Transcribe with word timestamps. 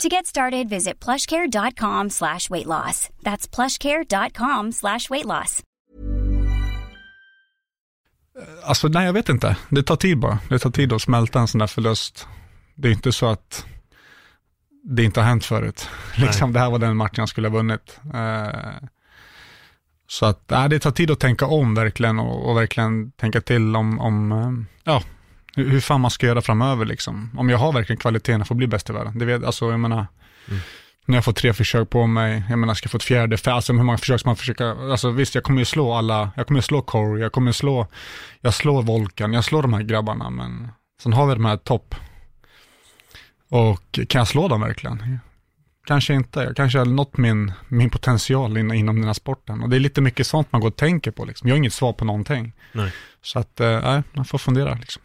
To 0.00 0.08
get 0.08 0.26
started, 0.26 0.68
visit 0.68 1.04
plushcare.com 1.04 2.10
slash 2.10 2.50
weight 2.50 2.66
loss. 2.66 3.08
That's 3.22 3.46
plushcare.com 3.46 4.72
slash 4.72 5.10
weight 5.10 5.26
loss. 5.26 5.62
Alltså 8.64 8.88
nej, 8.88 9.06
jag 9.06 9.12
vet 9.12 9.28
inte. 9.28 9.56
Det 9.68 9.82
tar 9.82 9.96
tid 9.96 10.18
bara. 10.18 10.38
Det 10.48 10.58
tar 10.58 10.70
tid 10.70 10.92
att 10.92 11.02
smälta 11.02 11.40
en 11.40 11.48
sån 11.48 11.58
där 11.58 11.66
förlust. 11.66 12.28
Det 12.74 12.88
är 12.88 12.92
inte 12.92 13.12
så 13.12 13.26
att 13.26 13.66
det 14.84 15.04
inte 15.04 15.20
har 15.20 15.26
hänt 15.26 15.44
förut. 15.44 15.88
Liksom, 16.16 16.52
det 16.52 16.60
här 16.60 16.70
var 16.70 16.78
den 16.78 16.96
matchen 16.96 17.14
jag 17.16 17.28
skulle 17.28 17.48
ha 17.48 17.56
vunnit. 17.56 18.00
Eh, 18.14 18.88
så 20.06 20.26
att, 20.26 20.50
nej, 20.50 20.68
det 20.68 20.78
tar 20.78 20.90
tid 20.90 21.10
att 21.10 21.20
tänka 21.20 21.46
om 21.46 21.74
verkligen 21.74 22.18
och, 22.18 22.50
och 22.50 22.56
verkligen 22.56 23.12
tänka 23.12 23.40
till 23.40 23.76
om, 23.76 24.00
om 24.00 24.32
eh, 24.32 24.50
ja, 24.84 25.02
hur, 25.56 25.68
hur 25.70 25.80
fan 25.80 26.00
man 26.00 26.10
ska 26.10 26.26
göra 26.26 26.42
framöver 26.42 26.84
liksom. 26.84 27.30
Om 27.36 27.50
jag 27.50 27.58
har 27.58 27.72
verkligen 27.72 27.98
kvaliteten 28.00 28.44
för 28.44 28.54
att 28.54 28.58
bli 28.58 28.66
bäst 28.66 28.90
i 28.90 28.92
världen. 28.92 29.18
Det 29.18 29.24
vet, 29.24 29.44
alltså, 29.44 29.70
jag 29.70 29.80
menar, 29.80 30.06
Mm. 30.48 30.60
när 31.06 31.16
jag 31.16 31.24
får 31.24 31.32
tre 31.32 31.52
försök 31.52 31.90
på 31.90 32.06
mig, 32.06 32.42
jag 32.50 32.58
menar, 32.58 32.74
ska 32.74 32.86
jag 32.86 32.90
få 32.90 32.96
ett 32.96 33.02
fjärde, 33.02 33.36
för, 33.36 33.50
alltså 33.50 33.72
hur 33.72 33.82
många 33.82 33.98
försök 33.98 34.20
ska 34.20 34.28
man 34.28 34.36
försöka, 34.36 34.70
alltså 34.70 35.10
visst, 35.10 35.34
jag 35.34 35.44
kommer 35.44 35.58
ju 35.58 35.64
slå 35.64 35.92
alla, 35.92 36.30
jag 36.36 36.46
kommer 36.46 36.58
ju 36.58 36.62
slå 36.62 36.82
Corey, 36.82 37.22
jag 37.22 37.32
kommer 37.32 37.52
slå, 37.52 37.86
jag 38.40 38.54
slår 38.54 38.82
Volkan, 38.82 39.32
jag 39.32 39.44
slår 39.44 39.62
de 39.62 39.72
här 39.72 39.82
grabbarna, 39.82 40.30
men 40.30 40.68
sen 41.02 41.12
har 41.12 41.26
vi 41.26 41.34
de 41.34 41.44
här 41.44 41.56
topp. 41.56 41.94
Och 43.50 43.98
kan 44.08 44.18
jag 44.18 44.28
slå 44.28 44.48
dem 44.48 44.60
verkligen? 44.60 45.18
Kanske 45.86 46.14
inte, 46.14 46.40
jag 46.40 46.56
kanske 46.56 46.78
har 46.78 46.86
nått 46.86 47.16
min, 47.16 47.52
min 47.68 47.90
potential 47.90 48.56
in, 48.58 48.72
inom 48.72 48.96
den 48.96 49.04
här 49.04 49.12
sporten. 49.12 49.62
Och 49.62 49.68
det 49.68 49.76
är 49.76 49.80
lite 49.80 50.00
mycket 50.00 50.26
sånt 50.26 50.52
man 50.52 50.60
går 50.60 50.68
och 50.68 50.76
tänker 50.76 51.10
på 51.10 51.24
liksom. 51.24 51.48
Jag 51.48 51.54
har 51.54 51.58
inget 51.58 51.72
svar 51.72 51.92
på 51.92 52.04
någonting. 52.04 52.52
Nej. 52.72 52.92
Så 53.22 53.38
att, 53.38 53.60
eh, 53.60 53.80
nej, 53.80 54.02
man 54.12 54.24
får 54.24 54.38
fundera 54.38 54.74
liksom. 54.74 55.02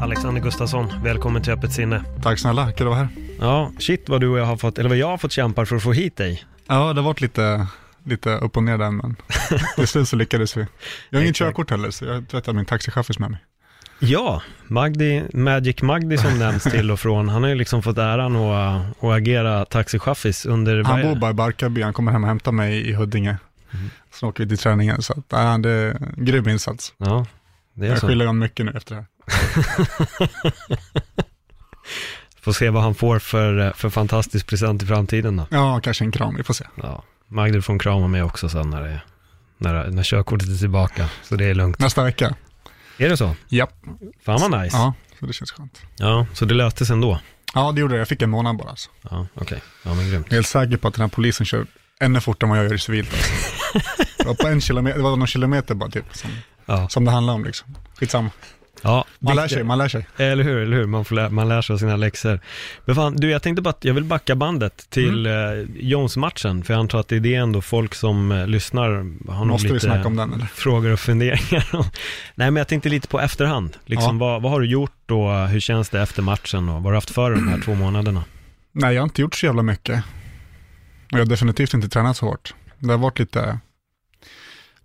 Alexander 0.00 0.40
Gustafsson, 0.40 0.92
välkommen 1.02 1.42
till 1.42 1.52
Öppet 1.52 1.72
sinne. 1.72 2.04
Tack 2.22 2.38
snälla, 2.38 2.72
kul 2.72 2.86
att 2.86 2.90
vara 2.90 2.98
här. 2.98 3.08
Ja, 3.40 3.72
shit 3.78 4.08
vad 4.08 4.20
du 4.20 4.28
och 4.28 4.38
jag 4.38 4.44
har 4.44 4.56
fått, 4.56 4.78
eller 4.78 4.88
vad 4.88 4.98
jag 4.98 5.06
har 5.06 5.18
fått 5.18 5.32
kämpa 5.32 5.66
för 5.66 5.76
att 5.76 5.82
få 5.82 5.92
hit 5.92 6.16
dig. 6.16 6.44
Ja, 6.66 6.74
det 6.92 7.00
har 7.00 7.02
varit 7.02 7.20
lite, 7.20 7.66
lite 8.04 8.30
upp 8.30 8.56
och 8.56 8.62
ner 8.62 8.78
där, 8.78 8.90
men 8.90 9.16
till 9.76 9.86
slut 9.86 10.08
så 10.08 10.16
lyckades 10.16 10.56
vi. 10.56 10.66
Jag 11.10 11.18
har 11.18 11.22
inget 11.22 11.36
körkort 11.36 11.70
heller, 11.70 11.90
så 11.90 12.04
jag 12.04 12.14
vet 12.14 12.48
att 12.48 12.54
min 12.54 12.64
taxichaufför 12.64 13.14
med 13.18 13.30
mig. 13.30 13.40
Ja, 13.98 14.42
Magdi, 14.66 15.22
Magic 15.32 15.82
Magdi 15.82 16.18
som 16.18 16.38
nämns 16.38 16.62
till 16.62 16.90
och 16.90 17.00
från, 17.00 17.28
han 17.28 17.42
har 17.42 17.50
ju 17.50 17.56
liksom 17.56 17.82
fått 17.82 17.98
äran 17.98 18.36
att, 18.36 18.86
att 19.04 19.10
agera 19.12 19.64
taxichaffis 19.64 20.46
under... 20.46 20.84
Han 20.84 21.02
bor 21.02 21.14
bara 21.14 21.30
i 21.30 21.34
Barkarby, 21.34 21.82
han 21.82 21.92
kommer 21.92 22.12
hem 22.12 22.22
och 22.22 22.28
hämtar 22.28 22.52
mig 22.52 22.88
i 22.88 22.92
Huddinge. 22.92 23.36
Mm. 23.70 23.90
Så 24.12 24.28
åker 24.28 24.42
vi 24.44 24.48
till 24.48 24.58
träningen, 24.58 25.02
så 25.02 25.12
att, 25.12 25.24
ja, 25.28 25.58
det 25.58 25.70
är 25.70 25.90
en 25.90 26.24
grym 26.24 26.48
insats. 26.48 26.94
Ja, 26.98 27.26
det 27.76 27.86
är 27.86 27.90
Jag 27.90 27.98
så. 28.00 28.06
skyller 28.08 28.26
honom 28.26 28.38
mycket 28.38 28.66
nu 28.66 28.72
efter 28.76 28.94
det 28.94 29.00
här. 29.00 29.06
Får 32.40 32.52
se 32.52 32.70
vad 32.70 32.82
han 32.82 32.94
får 32.94 33.18
för, 33.18 33.72
för 33.76 33.90
fantastisk 33.90 34.46
present 34.46 34.82
i 34.82 34.86
framtiden 34.86 35.36
då. 35.36 35.46
Ja, 35.50 35.80
kanske 35.82 36.04
en 36.04 36.12
kram, 36.12 36.36
vi 36.36 36.42
får 36.42 36.54
se. 36.54 36.64
Ja, 36.82 37.04
Magdi 37.28 37.62
får 37.62 37.72
en 37.72 37.78
kram 37.78 38.02
av 38.02 38.10
mig 38.10 38.22
också 38.22 38.48
sen 38.48 38.70
när, 38.70 38.82
det, 38.82 39.00
när, 39.58 39.90
när 39.90 40.02
körkortet 40.02 40.48
är 40.48 40.56
tillbaka, 40.58 41.08
så 41.22 41.36
det 41.36 41.44
är 41.44 41.54
lugnt. 41.54 41.78
Nästa 41.78 42.04
vecka. 42.04 42.34
Är 42.98 43.08
det 43.08 43.16
så? 43.16 43.34
Japp. 43.48 43.74
Fan 44.24 44.40
vad 44.50 44.62
nice. 44.62 44.76
Ja, 44.76 44.94
Ja, 45.10 45.16
så 45.20 45.26
det 45.26 45.32
känns 45.32 45.52
skönt. 45.52 45.82
så 46.34 46.44
det 46.44 46.54
löstes 46.54 46.90
ändå. 46.90 47.20
Ja, 47.54 47.72
det 47.72 47.80
gjorde 47.80 47.94
det. 47.94 47.98
Jag 47.98 48.08
fick 48.08 48.22
en 48.22 48.30
månad 48.30 48.56
bara. 48.56 48.70
Alltså. 48.70 48.90
Ja, 49.10 49.26
okej. 49.34 49.62
Ja, 49.82 49.94
men 49.94 50.10
grymt. 50.10 50.26
Jag 50.26 50.32
är 50.32 50.36
helt 50.36 50.46
säker 50.46 50.76
på 50.76 50.88
att 50.88 50.94
den 50.94 51.00
här 51.00 51.08
polisen 51.08 51.46
kör 51.46 51.66
ännu 52.00 52.20
fortare 52.20 52.46
än 52.46 52.50
vad 52.50 52.58
jag 52.58 52.64
gör 52.64 52.74
i 52.74 52.78
civilt. 52.78 53.12
Alltså. 53.12 53.32
Det 54.34 54.42
var 54.44 54.50
en 54.50 54.60
kilometer, 54.60 54.96
det 54.98 55.02
var 55.02 55.16
någon 55.16 55.26
kilometer 55.26 55.74
bara 55.74 55.90
typ, 55.90 56.04
som, 56.16 56.30
Ja, 56.66 56.88
som 56.88 57.04
det 57.04 57.10
handlar 57.10 57.34
om 57.34 57.44
liksom. 57.44 57.74
Skitsamma. 57.98 58.30
ja 58.82 59.04
Man 59.18 59.36
lär 59.36 59.48
sig, 59.48 59.64
man 59.64 59.78
lär 59.78 59.88
sig. 59.88 60.06
Eller 60.16 60.44
hur, 60.44 60.58
eller 60.58 60.76
hur? 60.76 60.86
Man, 60.86 61.04
får 61.04 61.14
lä- 61.14 61.28
man 61.30 61.48
lär 61.48 61.62
sig 61.62 61.74
av 61.74 61.78
sina 61.78 61.96
läxor. 61.96 62.40
Men 62.84 62.94
fan, 62.94 63.16
du, 63.16 63.30
jag 63.30 63.42
tänkte 63.42 63.62
bara 63.62 63.70
att 63.70 63.84
jag 63.84 63.94
vill 63.94 64.04
backa 64.04 64.34
bandet 64.34 64.90
till 64.90 65.26
Mm. 65.26 65.60
eh, 65.60 65.66
Jones-matchen, 65.80 66.64
för 66.64 66.74
jag 66.74 66.80
antar 66.80 67.00
att 67.00 67.08
det 67.08 67.16
är 67.16 67.20
det 67.20 67.34
ändå 67.34 67.60
folk 67.62 67.94
som 67.94 68.32
eh, 68.32 68.46
lyssnar 68.46 68.88
har 69.32 69.44
Måste 69.44 69.68
lite 69.68 69.80
snacka 69.80 70.08
om 70.08 70.16
den 70.16 70.32
eller? 70.32 70.46
frågor 70.46 70.92
och 70.92 71.00
funderingar. 71.00 71.66
Nej, 72.34 72.50
men 72.50 72.56
jag 72.56 72.68
tänkte 72.68 72.88
lite 72.88 73.08
på 73.08 73.20
efterhand. 73.20 73.76
Liksom, 73.84 74.18
vad, 74.18 74.42
vad 74.42 74.52
har 74.52 74.60
du 74.60 74.66
gjort 74.66 75.10
och 75.10 75.48
hur 75.48 75.60
känns 75.60 75.88
det 75.88 76.00
efter 76.00 76.22
matchen 76.22 76.68
och 76.68 76.74
vad 76.74 76.82
har 76.84 76.90
du 76.92 76.96
haft 76.96 77.10
för 77.10 77.30
de 77.30 77.48
här 77.48 77.60
två 77.60 77.74
månaderna? 77.74 78.24
Nej, 78.72 78.94
jag 78.94 79.02
har 79.02 79.06
inte 79.06 79.20
gjort 79.20 79.34
så 79.34 79.46
jävla 79.46 79.62
mycket. 79.62 80.02
Och 81.06 81.12
jag 81.12 81.18
har 81.18 81.26
definitivt 81.26 81.74
inte 81.74 81.88
tränat 81.88 82.16
så 82.16 82.26
hårt. 82.26 82.54
Det 82.78 82.90
har 82.90 82.98
varit 82.98 83.18
lite, 83.18 83.58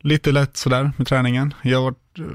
lite 0.02 0.32
lätt 0.32 0.58
sådär 0.58 0.92
med 0.98 1.08
träningen. 1.08 1.54
Jag 1.62 1.78
har 1.78 1.84
varit, 1.84 2.20
eh, 2.20 2.26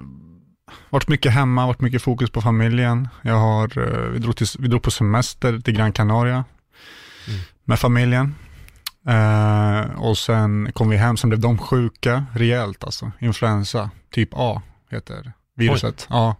varit 0.90 1.08
mycket 1.08 1.32
hemma, 1.32 1.66
varit 1.66 1.80
mycket 1.80 2.02
fokus 2.02 2.30
på 2.30 2.40
familjen. 2.40 3.08
Jag 3.22 3.34
har, 3.38 3.78
eh, 3.78 4.10
vi, 4.10 4.18
drog 4.18 4.36
till, 4.36 4.46
vi 4.58 4.68
drog 4.68 4.82
på 4.82 4.90
semester 4.90 5.58
till 5.60 5.74
Gran 5.74 5.92
Canaria 5.92 6.44
Mm. 7.28 7.40
med 7.64 7.78
familjen. 7.78 8.34
Eh, 9.08 9.80
och 10.00 10.18
sen 10.18 10.72
kom 10.72 10.88
vi 10.88 10.96
hem, 10.96 11.16
sen 11.16 11.30
blev 11.30 11.40
de 11.40 11.58
sjuka 11.58 12.26
rejält 12.34 12.84
alltså. 12.84 13.12
Influensa, 13.18 13.90
typ 14.10 14.28
A 14.32 14.62
heter 14.90 15.32
viruset. 15.56 16.06
Ja. 16.10 16.36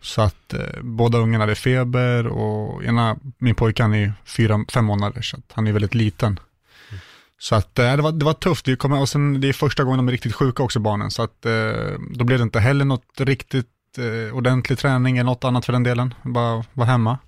Så 0.00 0.22
att 0.22 0.54
eh, 0.54 0.82
båda 0.82 1.18
ungarna 1.18 1.42
hade 1.42 1.54
feber 1.54 2.26
och 2.26 2.84
ena, 2.84 3.16
min 3.38 3.54
pojke 3.54 3.82
han 3.82 3.94
är 3.94 4.12
fyra, 4.24 4.64
fem 4.72 4.84
månader 4.84 5.22
så 5.22 5.36
att 5.36 5.52
han 5.52 5.66
är 5.66 5.72
väldigt 5.72 5.94
liten. 5.94 6.40
Så 7.42 7.54
att 7.54 7.78
eh, 7.78 7.96
det, 7.96 8.02
var, 8.02 8.12
det 8.12 8.24
var 8.24 8.32
tufft, 8.32 8.68
vi 8.68 8.76
kom, 8.76 8.92
och 8.92 9.08
sen 9.08 9.40
det 9.40 9.48
är 9.48 9.52
första 9.52 9.84
gången 9.84 9.96
de 9.98 10.08
är 10.08 10.12
riktigt 10.12 10.34
sjuka 10.34 10.62
också 10.62 10.80
barnen, 10.80 11.10
så 11.10 11.22
att 11.22 11.46
eh, 11.46 11.98
då 12.10 12.24
blev 12.24 12.38
det 12.38 12.42
inte 12.42 12.60
heller 12.60 12.84
något 12.84 13.20
riktigt 13.20 13.66
eh, 13.98 14.36
ordentlig 14.36 14.78
träning 14.78 15.18
eller 15.18 15.30
något 15.30 15.44
annat 15.44 15.64
för 15.64 15.72
den 15.72 15.82
delen, 15.82 16.14
bara 16.22 16.64
vara 16.72 16.86
hemma. 16.88 17.18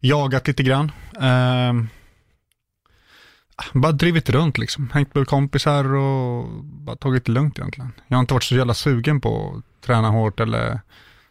Jagat 0.00 0.46
lite 0.46 0.62
grann. 0.62 0.92
Eh, 1.20 1.72
bara 3.72 3.92
drivit 3.92 4.30
runt 4.30 4.58
liksom, 4.58 4.90
hängt 4.94 5.14
med 5.14 5.26
kompisar 5.26 5.94
och 5.94 6.64
bara 6.64 6.96
tagit 6.96 7.24
det 7.24 7.32
lugnt 7.32 7.58
egentligen. 7.58 7.92
Jag 8.06 8.16
har 8.16 8.20
inte 8.20 8.34
varit 8.34 8.44
så 8.44 8.54
jävla 8.56 8.74
sugen 8.74 9.20
på 9.20 9.56
att 9.56 9.86
träna 9.86 10.08
hårt 10.08 10.40
eller 10.40 10.80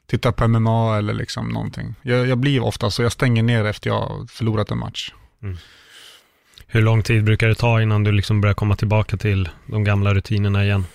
titta 0.08 0.32
på 0.32 0.48
MMA 0.48 0.98
eller 0.98 1.14
liksom 1.14 1.50
någonting. 1.50 1.96
Jag, 2.02 2.28
jag 2.28 2.38
blir 2.38 2.64
ofta 2.64 2.92
så, 2.92 3.04
jag 3.04 3.12
stänger 3.12 3.44
ner 3.44 3.66
efter 3.66 3.90
jag 3.90 4.30
förlorat 4.30 4.72
en 4.72 4.78
match. 4.78 5.14
Mm. 5.44 5.58
Hur 6.76 6.82
lång 6.82 7.04
tid 7.04 7.24
brukar 7.24 7.48
det 7.48 7.56
ta 7.56 7.82
innan 7.82 8.04
du 8.04 8.12
liksom 8.12 8.42
börjar 8.42 8.54
komma 8.54 8.76
tillbaka 8.76 9.18
till 9.18 9.50
de 9.66 9.84
gamla 9.84 10.14
rutinerna 10.14 10.66
igen? 10.66 10.86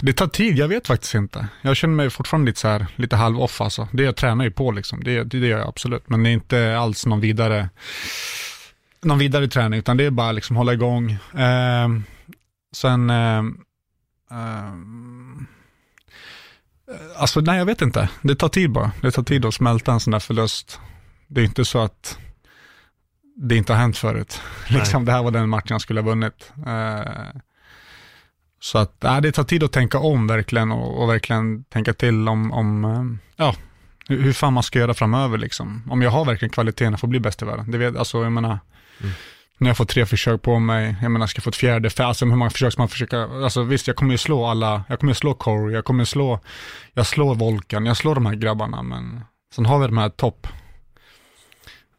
Det 0.00 0.12
tar 0.12 0.26
tid, 0.26 0.58
jag 0.58 0.68
vet 0.68 0.86
faktiskt 0.86 1.14
inte. 1.14 1.48
Jag 1.62 1.76
känner 1.76 1.94
mig 1.94 2.10
fortfarande 2.10 2.50
lite 2.50 2.60
så 2.60 2.68
här, 2.68 2.86
lite 2.96 3.16
halv 3.16 3.40
off 3.40 3.60
alltså. 3.60 3.88
Det 3.92 4.02
jag 4.02 4.16
tränar 4.16 4.44
ju 4.44 4.50
på 4.50 4.72
liksom, 4.72 5.04
det, 5.04 5.24
det, 5.24 5.40
det 5.40 5.46
gör 5.46 5.58
jag 5.58 5.68
absolut. 5.68 6.08
Men 6.08 6.22
det 6.22 6.30
är 6.30 6.32
inte 6.32 6.78
alls 6.78 7.06
någon 7.06 7.20
vidare, 7.20 7.68
någon 9.02 9.18
vidare 9.18 9.48
träning, 9.48 9.78
utan 9.78 9.96
det 9.96 10.04
är 10.04 10.10
bara 10.10 10.32
liksom 10.32 10.56
hålla 10.56 10.72
igång. 10.72 11.10
Eh, 11.34 11.88
sen, 12.76 13.10
eh, 13.10 13.38
eh, 14.30 14.74
alltså 17.16 17.40
nej 17.40 17.58
jag 17.58 17.66
vet 17.66 17.82
inte. 17.82 18.08
Det 18.22 18.34
tar 18.34 18.48
tid 18.48 18.70
bara. 18.70 18.92
Det 19.02 19.10
tar 19.10 19.22
tid 19.22 19.44
att 19.44 19.54
smälta 19.54 19.92
en 19.92 20.00
sån 20.00 20.10
där 20.10 20.20
förlust. 20.20 20.80
Det 21.26 21.40
är 21.40 21.44
inte 21.44 21.64
så 21.64 21.78
att 21.78 22.18
det 23.36 23.56
inte 23.56 23.72
har 23.72 23.80
hänt 23.80 23.98
förut. 23.98 24.42
Liksom, 24.68 25.04
det 25.04 25.12
här 25.12 25.22
var 25.22 25.30
den 25.30 25.48
matchen 25.48 25.66
jag 25.70 25.80
skulle 25.80 26.00
ha 26.00 26.08
vunnit. 26.08 26.52
Eh, 26.66 27.40
så 28.60 28.78
att, 28.78 28.96
nej, 29.02 29.22
det 29.22 29.32
tar 29.32 29.44
tid 29.44 29.62
att 29.62 29.72
tänka 29.72 29.98
om 29.98 30.26
verkligen 30.26 30.72
och, 30.72 31.02
och 31.02 31.08
verkligen 31.08 31.64
tänka 31.64 31.92
till 31.92 32.28
om, 32.28 32.52
om 32.52 32.84
eh, 32.84 33.44
ja, 33.44 33.54
hur, 34.08 34.22
hur 34.22 34.32
fan 34.32 34.52
man 34.52 34.62
ska 34.62 34.78
göra 34.78 34.94
framöver 34.94 35.38
liksom. 35.38 35.82
Om 35.90 36.02
jag 36.02 36.10
har 36.10 36.24
verkligen 36.24 36.50
kvaliteten 36.50 36.98
för 36.98 37.06
att 37.06 37.10
bli 37.10 37.20
bäst 37.20 37.42
i 37.42 37.44
världen. 37.44 37.70
Det 37.70 37.78
vet, 37.78 37.96
alltså, 37.96 38.22
jag 38.22 38.32
menar, 38.32 38.58
Mm. 39.00 39.12
när 39.58 39.70
jag 39.70 39.76
får 39.76 39.84
tre 39.84 40.06
försök 40.06 40.42
på 40.42 40.58
mig, 40.58 40.96
jag 41.02 41.10
menar, 41.10 41.26
ska 41.26 41.38
jag 41.38 41.44
få 41.44 41.50
ett 41.50 41.56
fjärde, 41.56 41.90
för, 41.90 42.04
alltså 42.04 42.24
hur 42.24 42.36
många 42.36 42.50
försök 42.50 42.72
ska 42.72 42.82
man 42.82 42.88
försöka, 42.88 43.22
alltså 43.22 43.62
visst, 43.62 43.86
jag 43.86 43.96
kommer 43.96 44.12
ju 44.12 44.18
slå 44.18 44.46
alla, 44.46 44.84
jag 44.88 45.00
kommer 45.00 45.10
ju 45.10 45.14
slå 45.14 45.34
Corey, 45.34 45.74
jag 45.74 45.84
kommer 45.84 46.04
slå, 46.04 46.40
jag 46.92 47.06
slår 47.06 47.34
Volkan, 47.34 47.86
jag 47.86 47.96
slår 47.96 48.14
de 48.14 48.26
här 48.26 48.34
grabbarna, 48.34 48.82
men 48.82 49.20
sen 49.54 49.66
har 49.66 49.78
vi 49.78 49.86
de 49.86 49.98
här 49.98 50.08
topp. 50.08 50.46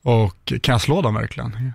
Och 0.06 0.54
kan 0.62 0.74
jag 0.74 0.82
slå 0.82 1.02
dem 1.02 1.14
verkligen? 1.14 1.74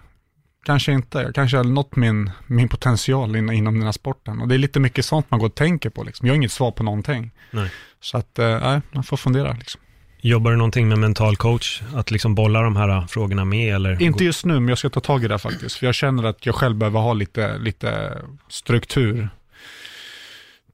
Kanske 0.64 0.92
inte, 0.92 1.18
jag 1.18 1.34
kanske 1.34 1.56
har 1.56 1.64
nått 1.64 1.96
min, 1.96 2.30
min 2.46 2.68
potential 2.68 3.36
in, 3.36 3.50
inom 3.52 3.74
den 3.74 3.82
här 3.82 3.92
sporten. 3.92 4.40
Och 4.40 4.48
det 4.48 4.54
är 4.54 4.58
lite 4.58 4.80
mycket 4.80 5.04
sånt 5.04 5.30
man 5.30 5.40
går 5.40 5.46
och 5.46 5.54
tänker 5.54 5.90
på 5.90 6.02
liksom. 6.04 6.26
Jag 6.26 6.32
har 6.32 6.36
inget 6.36 6.52
svar 6.52 6.70
på 6.70 6.82
någonting. 6.82 7.30
Nej. 7.50 7.70
Så 8.00 8.18
att, 8.18 8.38
eh, 8.38 8.60
nej, 8.60 8.80
man 8.92 9.04
får 9.04 9.16
fundera 9.16 9.52
liksom. 9.52 9.80
Jobbar 10.20 10.50
du 10.50 10.56
någonting 10.56 10.88
med 10.88 10.98
mental 10.98 11.36
coach? 11.36 11.82
Att 11.94 12.10
liksom 12.10 12.34
bolla 12.34 12.62
de 12.62 12.76
här 12.76 13.06
frågorna 13.06 13.44
med 13.44 13.74
eller? 13.74 14.02
Inte 14.02 14.24
just 14.24 14.44
nu, 14.44 14.54
men 14.54 14.68
jag 14.68 14.78
ska 14.78 14.90
ta 14.90 15.00
tag 15.00 15.24
i 15.24 15.28
det 15.28 15.38
faktiskt. 15.38 15.76
För 15.76 15.86
jag 15.86 15.94
känner 15.94 16.24
att 16.24 16.46
jag 16.46 16.54
själv 16.54 16.76
behöver 16.76 17.00
ha 17.00 17.12
lite, 17.12 17.58
lite 17.58 18.18
struktur 18.48 19.28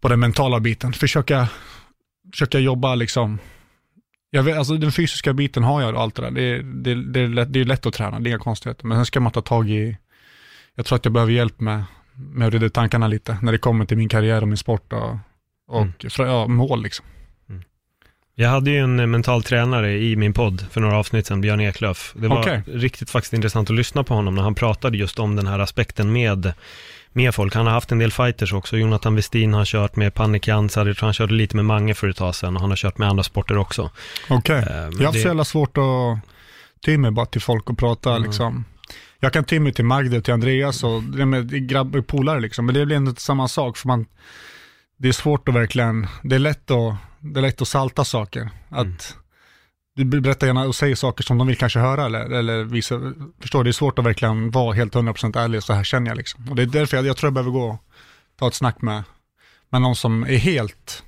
på 0.01 0.09
den 0.09 0.21
mentala 0.21 0.61
biten. 0.61 0.93
Försöka, 0.93 1.49
försöka 2.33 2.59
jobba 2.59 2.95
liksom 2.95 3.39
jag 4.37 4.43
vet, 4.43 4.59
alltså 4.59 4.77
den 4.77 4.93
fysiska 4.93 5.33
biten 5.33 5.65
har 5.65 5.83
jag 5.83 5.95
och 5.95 6.01
allt 6.01 6.15
det 6.15 6.23
där. 6.23 6.31
Det, 6.31 6.63
det, 6.63 7.13
det, 7.13 7.21
är 7.21 7.29
lätt, 7.29 7.53
det 7.53 7.61
är 7.61 7.65
lätt 7.65 7.87
att 7.87 7.95
träna, 7.95 8.21
det 8.21 8.29
är 8.29 8.31
inga 8.31 8.39
konstigheter. 8.39 8.87
Men 8.87 8.99
sen 8.99 9.07
ska 9.07 9.21
man 9.21 9.33
ta 9.33 9.43
tag 9.43 9.71
i, 9.71 9.97
jag 10.75 10.87
tror 10.87 10.97
att 10.97 11.05
jag 11.05 11.13
behöver 11.13 11.33
hjälp 11.33 11.61
med, 11.61 11.85
med 12.15 12.49
att 12.49 12.55
reda 12.55 12.71
tankarna 12.71 13.09
lite, 13.09 13.39
när 13.43 13.53
det 13.53 13.59
kommer 13.59 13.85
till 13.85 13.97
min 13.97 14.09
karriär 14.09 14.43
och 14.43 14.49
min 14.49 14.57
sport 14.57 14.93
och, 14.93 15.19
och 15.69 15.83
mm. 15.83 15.93
ja, 16.19 16.47
mål 16.47 16.83
liksom. 16.83 17.07
Mm. 17.49 17.63
Jag 18.35 18.49
hade 18.49 18.71
ju 18.71 18.79
en 18.79 19.11
mental 19.11 19.43
tränare 19.43 19.99
i 19.99 20.17
min 20.17 20.33
podd 20.33 20.67
för 20.71 20.81
några 20.81 20.99
avsnitt 20.99 21.27
sedan, 21.27 21.41
Björn 21.41 21.61
Eklöf. 21.61 22.15
Det 22.17 22.29
var 22.29 22.41
okay. 22.41 22.61
riktigt 22.67 23.11
faktiskt 23.11 23.33
intressant 23.33 23.71
att 23.71 23.77
lyssna 23.77 24.05
på 24.05 24.15
honom 24.15 24.35
när 24.35 24.43
han 24.43 24.55
pratade 24.55 24.99
just 24.99 25.19
om 25.19 25.37
den 25.37 25.47
här 25.47 25.59
aspekten 25.59 26.13
med 26.13 26.53
med 27.17 27.35
folk. 27.35 27.55
Han 27.55 27.67
har 27.67 27.73
haft 27.73 27.93
en 27.93 27.99
del 27.99 28.13
fighters 28.13 28.53
också. 28.53 28.77
Jonathan 28.77 29.15
Westin 29.15 29.55
har 29.55 29.65
kört 29.65 29.97
med 29.97 30.15
Panik 30.15 30.49
Jansar, 30.49 30.87
jag 30.87 30.97
tror 30.97 31.07
han 31.07 31.15
körde 31.15 31.35
lite 31.35 31.57
med 31.57 31.65
Mange 31.65 31.95
för 31.95 32.09
ett 32.09 32.17
tag 32.17 32.35
sedan 32.35 32.55
och 32.57 32.61
han 32.61 32.71
har 32.71 32.77
kört 32.77 32.99
med 32.99 33.09
andra 33.09 33.23
sporter 33.23 33.57
också. 33.57 33.91
Okej, 34.29 34.59
okay. 34.59 34.75
uh, 34.75 34.91
jag 34.93 34.99
har 34.99 35.05
haft 35.05 35.23
så 35.23 35.29
jävla 35.29 35.45
svårt 35.45 35.79
att 35.79 36.19
ty 36.85 36.99
mig 36.99 37.11
bara 37.11 37.27
till 37.27 37.41
folk 37.41 37.71
och 37.71 37.79
prata 37.79 38.11
mm. 38.11 38.23
liksom. 38.23 38.65
Jag 39.21 39.33
kan 39.33 39.45
ty 39.45 39.61
mig 39.61 39.73
till 39.73 39.85
Magde, 39.85 40.23
till 40.23 40.35
Andreas 40.35 40.85
och 40.85 41.03
med 41.03 41.69
grabb, 41.69 42.07
polare 42.07 42.41
liksom, 42.41 42.67
men 42.67 42.75
det 42.75 42.87
blir 42.87 42.97
inte 42.97 43.23
samma 43.23 43.49
sak 43.49 43.77
för 43.77 43.89
man, 43.89 44.07
det 44.99 45.09
är 45.09 45.13
svårt 45.13 45.49
att 45.49 45.55
verkligen, 45.55 46.07
det 46.23 46.35
är 46.35 46.39
lätt 46.39 46.71
att, 46.71 46.97
det 47.21 47.41
är 47.41 47.43
lätt 47.43 47.63
att 47.63 47.69
salta 47.69 48.05
saker. 48.05 48.51
Att, 48.69 48.85
mm 48.85 48.97
du 49.97 50.21
berättar 50.21 50.47
gärna 50.47 50.65
och 50.65 50.75
säger 50.75 50.95
saker 50.95 51.25
som 51.25 51.39
de 51.39 51.47
vill 51.47 51.57
kanske 51.57 51.79
höra 51.79 52.07
eller, 52.07 52.21
eller 52.21 52.65
visa, 52.65 53.13
förstår 53.41 53.65
det 53.65 53.71
är 53.71 53.73
svårt 53.73 53.99
att 53.99 54.05
verkligen 54.05 54.51
vara 54.51 54.75
helt 54.75 54.95
100% 54.95 55.39
ärlig, 55.39 55.63
så 55.63 55.73
här 55.73 55.85
känner 55.85 56.11
jag 56.11 56.17
liksom. 56.17 56.49
Och 56.49 56.57
det 56.57 56.63
är 56.63 56.67
därför 56.67 56.97
jag, 56.97 57.07
jag 57.07 57.17
tror 57.17 57.29
jag 57.29 57.35
behöver 57.35 57.51
gå 57.51 57.65
och 57.65 57.83
ta 58.39 58.49
ett 58.49 58.55
snack 58.55 58.83
med, 58.83 59.03
med 59.71 59.83
någon 59.83 59.97
som 59.97 60.23
är 60.23 60.37
helt 60.37 61.03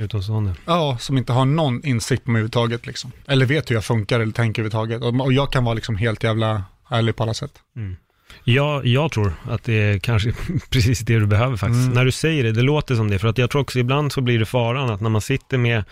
Utomstående? 0.00 0.54
Ja, 0.64 0.96
som 1.00 1.18
inte 1.18 1.32
har 1.32 1.44
någon 1.44 1.86
insikt 1.86 2.24
på 2.24 2.30
mig 2.30 2.38
överhuvudtaget 2.38 2.86
liksom. 2.86 3.12
Eller 3.26 3.46
vet 3.46 3.70
hur 3.70 3.74
jag 3.74 3.84
funkar 3.84 4.20
eller 4.20 4.32
tänker 4.32 4.62
överhuvudtaget. 4.62 5.02
Och, 5.02 5.26
och 5.26 5.32
jag 5.32 5.52
kan 5.52 5.64
vara 5.64 5.74
liksom 5.74 5.96
helt 5.96 6.24
jävla 6.24 6.64
ärlig 6.90 7.16
på 7.16 7.22
alla 7.22 7.34
sätt. 7.34 7.52
Mm. 7.76 7.96
Ja, 8.44 8.84
jag 8.84 9.12
tror 9.12 9.32
att 9.48 9.64
det 9.64 9.72
är 9.72 9.98
kanske 9.98 10.32
precis 10.70 11.00
det 11.00 11.18
du 11.18 11.26
behöver 11.26 11.56
faktiskt. 11.56 11.82
Mm. 11.82 11.94
När 11.94 12.04
du 12.04 12.12
säger 12.12 12.44
det, 12.44 12.52
det 12.52 12.62
låter 12.62 12.94
som 12.94 13.10
det. 13.10 13.18
För 13.18 13.28
att 13.28 13.38
jag 13.38 13.50
tror 13.50 13.62
också 13.62 13.78
ibland 13.78 14.12
så 14.12 14.20
blir 14.20 14.38
det 14.38 14.46
faran 14.46 14.90
att 14.90 15.00
när 15.00 15.10
man 15.10 15.20
sitter 15.20 15.58
med 15.58 15.84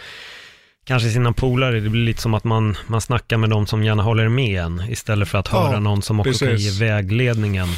kanske 0.88 1.10
sina 1.10 1.32
polare, 1.32 1.80
det 1.80 1.90
blir 1.90 2.04
lite 2.04 2.22
som 2.22 2.34
att 2.34 2.44
man, 2.44 2.76
man 2.86 3.00
snackar 3.00 3.36
med 3.36 3.50
de 3.50 3.66
som 3.66 3.84
gärna 3.84 4.02
håller 4.02 4.28
med 4.28 4.60
en, 4.60 4.82
istället 4.90 5.28
för 5.28 5.38
att 5.38 5.48
höra 5.48 5.72
ja, 5.72 5.80
någon 5.80 6.02
som 6.02 6.20
också 6.20 6.30
precis. 6.30 6.78
kan 6.78 6.86
ge 6.86 6.90
vägledningen. 6.92 7.68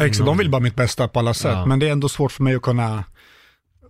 Exakt, 0.00 0.26
de 0.26 0.38
vill 0.38 0.50
bara 0.50 0.60
mitt 0.60 0.74
bästa 0.74 1.08
på 1.08 1.18
alla 1.18 1.34
sätt, 1.34 1.52
ja. 1.52 1.66
men 1.66 1.78
det 1.78 1.88
är 1.88 1.92
ändå 1.92 2.08
svårt 2.08 2.32
för 2.32 2.42
mig 2.42 2.54
att 2.54 2.62
kunna 2.62 3.04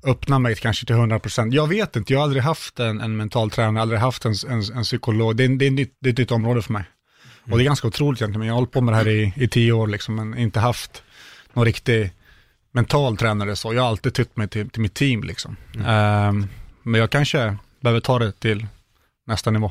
öppna 0.04 0.38
mig 0.38 0.54
kanske 0.54 0.86
till 0.86 0.96
100%. 0.96 1.54
Jag 1.54 1.66
vet 1.66 1.96
inte, 1.96 2.12
jag 2.12 2.20
har 2.20 2.24
aldrig 2.24 2.42
haft 2.42 2.80
en, 2.80 3.00
en 3.00 3.16
mental 3.16 3.50
tränare, 3.50 3.82
aldrig 3.82 4.00
haft 4.00 4.24
en, 4.24 4.34
en, 4.48 4.62
en 4.76 4.82
psykolog. 4.82 5.36
Det 5.36 5.44
är, 5.44 5.48
det, 5.48 5.66
är 5.66 5.70
nytt, 5.70 5.96
det 6.00 6.08
är 6.08 6.12
ett 6.12 6.18
nytt 6.18 6.30
område 6.30 6.62
för 6.62 6.72
mig. 6.72 6.84
Mm. 7.44 7.52
Och 7.52 7.58
det 7.58 7.64
är 7.64 7.66
ganska 7.66 7.88
otroligt 7.88 8.20
egentligen, 8.20 8.46
jag 8.46 8.54
har 8.54 8.58
hållit 8.58 8.72
på 8.72 8.80
med 8.80 8.94
det 8.94 8.98
här 8.98 9.08
i, 9.08 9.32
i 9.36 9.48
tio 9.48 9.72
år 9.72 9.86
liksom, 9.86 10.14
men 10.14 10.38
inte 10.38 10.60
haft 10.60 11.02
någon 11.52 11.64
riktig 11.64 12.12
mental 12.72 13.16
tränare 13.16 13.56
så. 13.56 13.74
Jag 13.74 13.82
har 13.82 13.88
alltid 13.88 14.14
tytt 14.14 14.36
mig 14.36 14.48
till, 14.48 14.70
till 14.70 14.82
mitt 14.82 14.94
team 14.94 15.22
liksom. 15.22 15.56
Mm. 15.74 16.28
Um, 16.28 16.48
men 16.82 17.00
jag 17.00 17.10
kanske 17.10 17.56
behöver 17.82 18.00
ta 18.00 18.18
det 18.18 18.32
till 18.32 18.66
nästa 19.26 19.50
nivå. 19.50 19.70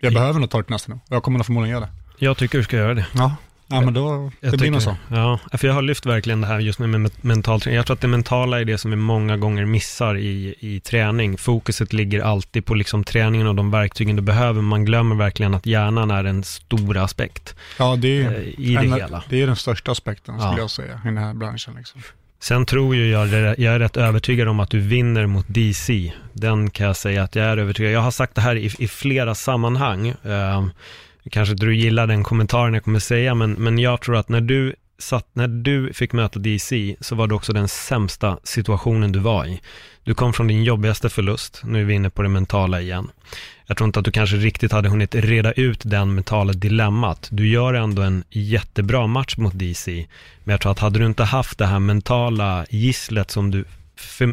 Jag 0.00 0.12
ja. 0.12 0.18
behöver 0.18 0.40
nog 0.40 0.50
ta 0.50 0.58
det 0.58 0.64
till 0.64 0.72
nästa 0.72 0.92
nivå. 0.92 1.00
Jag 1.08 1.22
kommer 1.22 1.38
nog 1.38 1.46
förmodligen 1.46 1.76
göra 1.76 1.84
det. 1.84 1.92
Jag 2.18 2.36
tycker 2.36 2.58
du 2.58 2.64
ska 2.64 2.76
göra 2.76 2.94
det. 2.94 3.06
Ja, 3.14 3.36
ja 3.66 3.80
men 3.80 3.94
då, 3.94 4.32
jag 4.40 4.52
det 4.52 4.58
blir 4.58 4.70
nog 4.70 4.82
så. 4.82 4.96
Ja, 5.08 5.38
för 5.52 5.66
jag 5.66 5.74
har 5.74 5.82
lyft 5.82 6.06
verkligen 6.06 6.40
det 6.40 6.46
här 6.46 6.60
just 6.60 6.78
med, 6.78 6.88
med 6.88 7.10
mental 7.20 7.60
träning. 7.60 7.76
Jag 7.76 7.86
tror 7.86 7.94
att 7.94 8.00
det 8.00 8.08
mentala 8.08 8.60
är 8.60 8.64
det 8.64 8.78
som 8.78 8.90
vi 8.90 8.96
många 8.96 9.36
gånger 9.36 9.64
missar 9.64 10.16
i, 10.16 10.54
i 10.58 10.80
träning. 10.80 11.38
Fokuset 11.38 11.92
ligger 11.92 12.20
alltid 12.20 12.66
på 12.66 12.74
liksom 12.74 13.04
träningen 13.04 13.46
och 13.46 13.54
de 13.54 13.70
verktygen 13.70 14.16
du 14.16 14.22
behöver. 14.22 14.62
Man 14.62 14.84
glömmer 14.84 15.16
verkligen 15.16 15.54
att 15.54 15.66
hjärnan 15.66 16.10
är 16.10 16.24
en 16.24 16.44
stor 16.44 16.96
aspekt. 16.96 17.54
Ja, 17.78 17.96
det 17.96 18.22
är, 18.22 18.32
eh, 18.32 18.38
i 18.40 18.74
det 18.74 18.86
en, 18.86 18.92
hela. 18.92 19.24
Det 19.28 19.42
är 19.42 19.46
den 19.46 19.56
största 19.56 19.92
aspekten 19.92 20.38
skulle 20.38 20.52
ja. 20.52 20.58
jag 20.58 20.70
säga 20.70 21.00
i 21.04 21.06
den 21.06 21.18
här 21.18 21.34
branschen. 21.34 21.74
Liksom. 21.74 22.02
Sen 22.40 22.66
tror 22.66 22.96
ju 22.96 23.10
jag, 23.10 23.28
jag 23.58 23.74
är 23.74 23.78
rätt 23.78 23.96
övertygad 23.96 24.48
om 24.48 24.60
att 24.60 24.70
du 24.70 24.80
vinner 24.80 25.26
mot 25.26 25.46
DC. 25.48 26.12
Den 26.32 26.70
kan 26.70 26.86
jag 26.86 26.96
säga 26.96 27.22
att 27.22 27.34
jag 27.34 27.46
är 27.46 27.56
övertygad. 27.56 27.92
Jag 27.92 28.00
har 28.00 28.10
sagt 28.10 28.34
det 28.34 28.40
här 28.40 28.56
i, 28.56 28.70
i 28.78 28.88
flera 28.88 29.34
sammanhang. 29.34 30.08
Eh, 30.08 30.66
kanske 31.30 31.52
inte 31.52 31.66
du 31.66 31.76
gillar 31.76 32.06
den 32.06 32.24
kommentaren 32.24 32.74
jag 32.74 32.84
kommer 32.84 32.98
säga, 32.98 33.34
men, 33.34 33.52
men 33.52 33.78
jag 33.78 34.00
tror 34.00 34.16
att 34.16 34.28
när 34.28 34.40
du 34.40 34.74
satt, 34.98 35.28
när 35.32 35.48
du 35.48 35.92
fick 35.92 36.12
möta 36.12 36.38
DC 36.38 36.96
så 37.00 37.14
var 37.14 37.26
det 37.26 37.34
också 37.34 37.52
den 37.52 37.68
sämsta 37.68 38.38
situationen 38.42 39.12
du 39.12 39.18
var 39.18 39.46
i. 39.46 39.60
Du 40.04 40.14
kom 40.14 40.32
från 40.32 40.46
din 40.46 40.64
jobbigaste 40.64 41.08
förlust, 41.08 41.62
nu 41.64 41.80
är 41.80 41.84
vi 41.84 41.94
inne 41.94 42.10
på 42.10 42.22
det 42.22 42.28
mentala 42.28 42.80
igen. 42.80 43.10
Jag 43.66 43.76
tror 43.76 43.86
inte 43.86 43.98
att 43.98 44.04
du 44.04 44.10
kanske 44.10 44.36
riktigt 44.36 44.72
hade 44.72 44.88
hunnit 44.88 45.14
reda 45.14 45.52
ut 45.52 45.80
den 45.84 46.14
mentala 46.14 46.52
dilemmat. 46.52 47.28
Du 47.30 47.48
gör 47.48 47.74
ändå 47.74 48.02
en 48.02 48.24
jättebra 48.30 49.06
match 49.06 49.36
mot 49.36 49.58
DC, 49.58 50.06
men 50.44 50.52
jag 50.52 50.60
tror 50.60 50.72
att 50.72 50.78
hade 50.78 50.98
du 50.98 51.06
inte 51.06 51.24
haft 51.24 51.58
det 51.58 51.66
här 51.66 51.78
mentala 51.78 52.66
gisslet 52.70 53.30
som 53.30 53.50
du, 53.50 53.64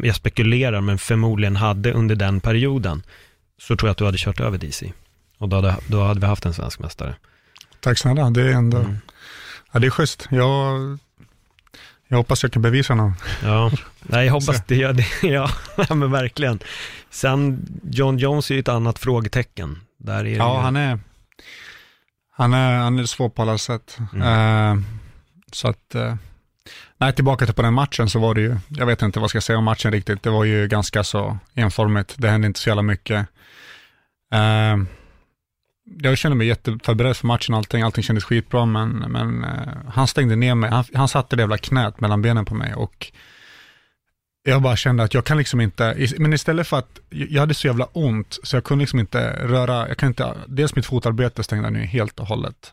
jag 0.02 0.16
spekulerar, 0.16 0.80
men 0.80 0.98
förmodligen 0.98 1.56
hade 1.56 1.92
under 1.92 2.14
den 2.14 2.40
perioden, 2.40 3.02
så 3.58 3.76
tror 3.76 3.88
jag 3.88 3.92
att 3.92 3.98
du 3.98 4.04
hade 4.04 4.18
kört 4.18 4.40
över 4.40 4.58
DC. 4.58 4.92
Och 5.38 5.48
då 5.48 5.56
hade, 5.56 5.76
då 5.86 6.02
hade 6.02 6.20
vi 6.20 6.26
haft 6.26 6.46
en 6.46 6.54
svensk 6.54 6.78
mästare. 6.78 7.14
Tack 7.80 7.98
snälla, 7.98 8.30
det 8.30 8.42
är 8.42 8.52
ändå, 8.52 8.76
mm. 8.76 8.96
ja 9.72 9.80
det 9.80 9.86
är 9.86 9.90
schysst. 9.90 10.28
Jag 10.30 10.98
jag 12.08 12.16
hoppas 12.16 12.42
jag 12.42 12.52
kan 12.52 12.62
bevisa 12.62 12.94
något. 12.94 13.14
Ja, 13.42 13.70
nej 14.02 14.26
jag 14.26 14.32
hoppas 14.32 14.62
det 14.66 14.76
gör 14.76 14.92
det. 14.92 15.06
Ja, 15.88 15.94
men 15.94 16.10
verkligen. 16.10 16.58
Sen, 17.10 17.66
John 17.90 18.18
Jones 18.18 18.50
är 18.50 18.54
ju 18.54 18.60
ett 18.60 18.68
annat 18.68 18.98
frågetecken. 18.98 19.80
Där 19.98 20.24
är 20.24 20.36
ja, 20.36 20.56
ju... 20.56 20.62
han 20.62 20.76
är, 20.76 20.98
han 22.36 22.54
är, 22.54 22.76
han 22.76 22.98
är 22.98 23.04
svår 23.04 23.28
på 23.28 23.42
alla 23.42 23.58
sätt. 23.58 23.98
Mm. 24.12 24.78
Uh, 24.78 24.84
så 25.52 25.68
att, 25.68 25.94
uh, 25.94 26.14
nej 26.98 27.14
tillbaka 27.14 27.44
till 27.44 27.54
på 27.54 27.62
den 27.62 27.74
matchen 27.74 28.10
så 28.10 28.18
var 28.18 28.34
det 28.34 28.40
ju, 28.40 28.56
jag 28.68 28.86
vet 28.86 29.02
inte 29.02 29.20
vad 29.20 29.30
ska 29.30 29.36
jag 29.36 29.42
säga 29.42 29.58
om 29.58 29.64
matchen 29.64 29.92
riktigt, 29.92 30.22
det 30.22 30.30
var 30.30 30.44
ju 30.44 30.68
ganska 30.68 31.04
så 31.04 31.38
enformigt, 31.54 32.14
det 32.18 32.30
hände 32.30 32.46
inte 32.46 32.60
så 32.60 32.68
jävla 32.68 32.82
mycket. 32.82 33.26
Uh, 34.34 34.84
jag 35.84 36.18
kände 36.18 36.36
mig 36.36 36.46
jätteförberedd 36.46 37.16
för 37.16 37.26
matchen 37.26 37.54
allting, 37.54 37.82
allting 37.82 38.04
kändes 38.04 38.24
skitbra, 38.24 38.66
men, 38.66 38.90
men 38.90 39.44
eh, 39.44 39.74
han 39.88 40.06
stängde 40.06 40.36
ner 40.36 40.54
mig, 40.54 40.70
han, 40.70 40.84
han 40.94 41.08
satte 41.08 41.36
det 41.36 41.42
jävla 41.42 41.58
knät 41.58 42.00
mellan 42.00 42.22
benen 42.22 42.44
på 42.44 42.54
mig 42.54 42.74
och 42.74 43.12
jag 44.46 44.62
bara 44.62 44.76
kände 44.76 45.02
att 45.02 45.14
jag 45.14 45.24
kan 45.24 45.38
liksom 45.38 45.60
inte, 45.60 46.08
men 46.18 46.32
istället 46.32 46.68
för 46.68 46.78
att, 46.78 47.00
jag 47.10 47.40
hade 47.40 47.54
så 47.54 47.66
jävla 47.66 47.84
ont, 47.84 48.38
så 48.42 48.56
jag 48.56 48.64
kunde 48.64 48.82
liksom 48.82 48.98
inte 48.98 49.46
röra, 49.46 49.88
jag 49.88 49.96
kan 49.96 50.08
inte, 50.08 50.34
dels 50.46 50.76
mitt 50.76 50.86
fotarbete 50.86 51.42
stängde 51.42 51.70
nu 51.70 51.78
helt 51.78 52.20
och 52.20 52.26
hållet. 52.26 52.72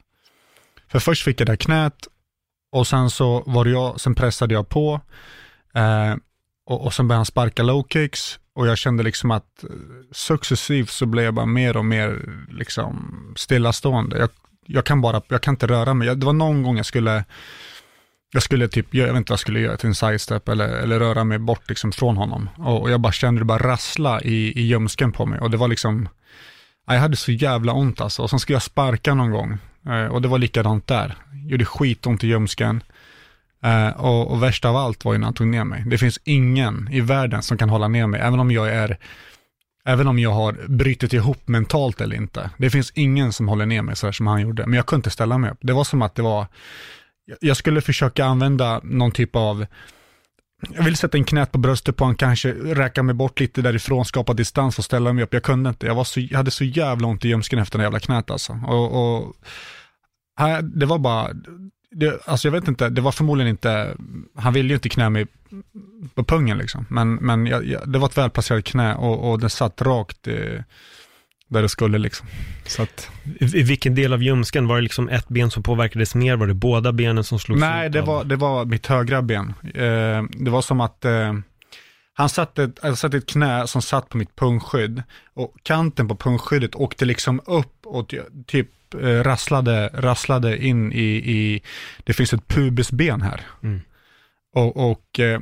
För 0.88 1.00
först 1.00 1.24
fick 1.24 1.41
jag 1.41 1.47
det 1.47 1.51
här 1.51 1.57
knät, 1.57 2.07
och 2.71 2.88
sen 2.88 3.09
så 3.09 3.43
var 3.45 3.65
det 3.65 3.71
jag, 3.71 4.01
sen 4.01 4.15
pressade 4.15 4.53
jag 4.53 4.69
på, 4.69 5.01
eh, 5.75 6.15
och, 6.71 6.85
och 6.85 6.93
sen 6.93 7.07
började 7.07 7.19
han 7.19 7.25
sparka 7.25 7.63
low 7.63 7.85
kicks, 7.89 8.39
och 8.55 8.67
jag 8.67 8.77
kände 8.77 9.03
liksom 9.03 9.31
att 9.31 9.63
eh, 9.63 9.69
successivt 10.11 10.89
så 10.89 11.05
blev 11.05 11.25
jag 11.25 11.33
bara 11.33 11.45
mer 11.45 11.77
och 11.77 11.85
mer 11.85 12.19
liksom 12.49 13.15
stillastående. 13.35 14.19
Jag, 14.19 14.29
jag 14.65 14.85
kan 14.85 15.01
bara, 15.01 15.21
jag 15.27 15.41
kan 15.41 15.53
inte 15.53 15.67
röra 15.67 15.93
mig. 15.93 16.15
Det 16.15 16.25
var 16.25 16.33
någon 16.33 16.63
gång 16.63 16.77
jag 16.77 16.85
skulle, 16.85 17.25
jag 18.33 18.43
skulle 18.43 18.67
typ, 18.67 18.93
jag 18.93 19.07
vet 19.07 19.17
inte 19.17 19.31
vad 19.31 19.33
jag 19.33 19.39
skulle 19.39 19.59
göra, 19.59 19.77
till 19.77 19.87
en 19.87 19.95
sidestep 19.95 20.49
eller, 20.49 20.69
eller 20.69 20.99
röra 20.99 21.23
mig 21.23 21.39
bort 21.39 21.69
liksom 21.69 21.91
från 21.91 22.17
honom. 22.17 22.49
Och, 22.57 22.81
och 22.81 22.91
jag 22.91 22.99
bara 22.99 23.13
kände 23.13 23.41
det 23.41 23.45
bara 23.45 23.71
rassla 23.71 24.21
i, 24.21 24.59
i 24.59 24.61
ljumsken 24.61 25.11
på 25.11 25.25
mig. 25.25 25.39
Och 25.39 25.51
det 25.51 25.57
var 25.57 25.67
liksom, 25.67 26.09
jag 26.87 26.99
hade 26.99 27.15
så 27.17 27.31
jävla 27.31 27.73
ont 27.73 28.01
alltså. 28.01 28.21
Och 28.21 28.29
sen 28.29 28.39
skulle 28.39 28.55
jag 28.55 28.63
sparka 28.63 29.13
någon 29.13 29.31
gång. 29.31 29.57
Eh, 29.87 30.05
och 30.05 30.21
det 30.21 30.27
var 30.27 30.37
likadant 30.37 30.87
där. 30.87 31.15
Gjorde 31.47 31.65
skitont 31.65 32.23
i 32.23 32.27
ljumsken. 32.27 32.83
Uh, 33.65 33.89
och, 34.05 34.31
och 34.31 34.43
värst 34.43 34.65
av 34.65 34.75
allt 34.75 35.05
var 35.05 35.13
ju 35.13 35.19
när 35.19 35.25
han 35.25 35.33
tog 35.33 35.47
ner 35.47 35.63
mig. 35.63 35.83
Det 35.87 35.97
finns 35.97 36.19
ingen 36.23 36.89
i 36.91 37.01
världen 37.01 37.41
som 37.41 37.57
kan 37.57 37.69
hålla 37.69 37.87
ner 37.87 38.07
mig, 38.07 38.21
även 38.21 38.39
om 38.39 38.51
jag 38.51 38.69
är 38.69 38.97
Även 39.85 40.07
om 40.07 40.19
jag 40.19 40.31
har 40.31 40.53
brytit 40.67 41.13
ihop 41.13 41.47
mentalt 41.47 42.01
eller 42.01 42.15
inte. 42.15 42.49
Det 42.57 42.69
finns 42.69 42.91
ingen 42.95 43.33
som 43.33 43.47
håller 43.47 43.65
ner 43.65 43.81
mig 43.81 43.95
så 43.95 44.07
här 44.07 44.11
som 44.11 44.27
han 44.27 44.41
gjorde. 44.41 44.65
Men 44.65 44.73
jag 44.73 44.85
kunde 44.85 44.99
inte 44.99 45.09
ställa 45.09 45.37
mig 45.37 45.51
upp. 45.51 45.57
Det 45.61 45.73
var 45.73 45.83
som 45.83 46.01
att 46.01 46.15
det 46.15 46.21
var, 46.21 46.47
jag 47.39 47.57
skulle 47.57 47.81
försöka 47.81 48.25
använda 48.25 48.81
någon 48.83 49.11
typ 49.11 49.35
av, 49.35 49.65
jag 50.75 50.83
ville 50.83 50.97
sätta 50.97 51.17
en 51.17 51.23
knät 51.23 51.51
på 51.51 51.57
bröstet 51.57 51.95
på 51.95 52.03
honom, 52.03 52.15
kanske 52.15 52.51
räcka 52.51 53.03
mig 53.03 53.15
bort 53.15 53.39
lite 53.39 53.61
därifrån, 53.61 54.05
skapa 54.05 54.33
distans 54.33 54.77
och 54.77 54.85
ställa 54.85 55.13
mig 55.13 55.23
upp. 55.23 55.33
Jag 55.33 55.43
kunde 55.43 55.69
inte. 55.69 55.85
Jag, 55.85 55.95
var 55.95 56.03
så, 56.03 56.19
jag 56.19 56.37
hade 56.37 56.51
så 56.51 56.63
jävla 56.63 57.07
ont 57.07 57.25
i 57.25 57.27
ljumsken 57.27 57.59
efter 57.59 57.77
det 57.77 57.83
jävla 57.83 57.99
knät 57.99 58.31
alltså. 58.31 58.59
Och, 58.67 59.17
och 59.17 59.35
det 60.63 60.85
var 60.85 60.97
bara, 60.97 61.29
det, 61.91 62.19
alltså 62.25 62.48
jag 62.48 62.51
vet 62.53 62.67
inte, 62.67 62.89
det 62.89 63.01
var 63.01 63.12
förmodligen 63.12 63.50
inte, 63.50 63.95
han 64.36 64.53
ville 64.53 64.69
ju 64.69 64.74
inte 64.75 64.89
knä 64.89 65.10
mig 65.10 65.25
på 66.15 66.24
pungen 66.24 66.57
liksom. 66.57 66.86
Men, 66.89 67.15
men 67.15 67.45
jag, 67.48 67.65
jag, 67.67 67.89
det 67.91 68.00
var 68.00 68.07
ett 68.07 68.17
välplacerat 68.17 68.63
knä 68.63 68.95
och, 68.95 69.31
och 69.31 69.39
den 69.39 69.50
satt 69.50 69.81
rakt, 69.81 70.27
eh, 70.27 70.36
där 71.48 71.62
det 71.62 71.69
skulle 71.69 71.98
liksom. 71.98 72.27
Så 72.65 72.83
att, 72.83 73.10
I, 73.39 73.45
I 73.60 73.63
vilken 73.63 73.95
del 73.95 74.13
av 74.13 74.24
ljumsken? 74.24 74.67
Var 74.67 74.75
det 74.75 74.81
liksom 74.81 75.10
ett 75.10 75.27
ben 75.27 75.51
som 75.51 75.63
påverkades 75.63 76.15
mer? 76.15 76.36
Var 76.36 76.48
det 76.48 76.53
båda 76.53 76.91
benen 76.91 77.24
som 77.24 77.39
slogs 77.39 77.62
nej, 77.62 77.88
ut 77.88 77.93
det 77.93 78.00
av- 78.00 78.05
var, 78.07 78.24
det 78.24 78.36
var 78.36 78.65
mitt 78.65 78.88
högra 78.88 79.21
ben. 79.21 79.53
Eh, 79.63 80.24
det 80.29 80.50
var 80.51 80.62
som 80.62 80.81
att 80.81 81.05
eh, 81.05 81.33
han 82.21 82.29
satte 82.29 82.63
ett, 82.63 82.79
han 82.81 82.95
satte 82.95 83.17
ett 83.17 83.29
knä 83.29 83.67
som 83.67 83.81
satt 83.81 84.09
på 84.09 84.17
mitt 84.17 84.35
pungskydd 84.35 85.03
och 85.33 85.55
kanten 85.63 86.07
på 86.07 86.15
pungskyddet 86.15 86.75
åkte 86.75 87.05
liksom 87.05 87.41
upp 87.45 87.85
och 87.85 88.09
ty- 88.09 88.21
typ 88.45 88.93
eh, 88.93 89.23
rasslade, 89.23 89.89
rasslade 89.93 90.65
in 90.65 90.91
i, 90.91 91.05
i, 91.05 91.61
det 92.03 92.13
finns 92.13 92.33
ett 92.33 92.47
pubisben 92.47 93.21
här. 93.21 93.41
Mm. 93.63 93.81
Och, 94.53 94.91
och 94.91 95.19
eh, 95.19 95.39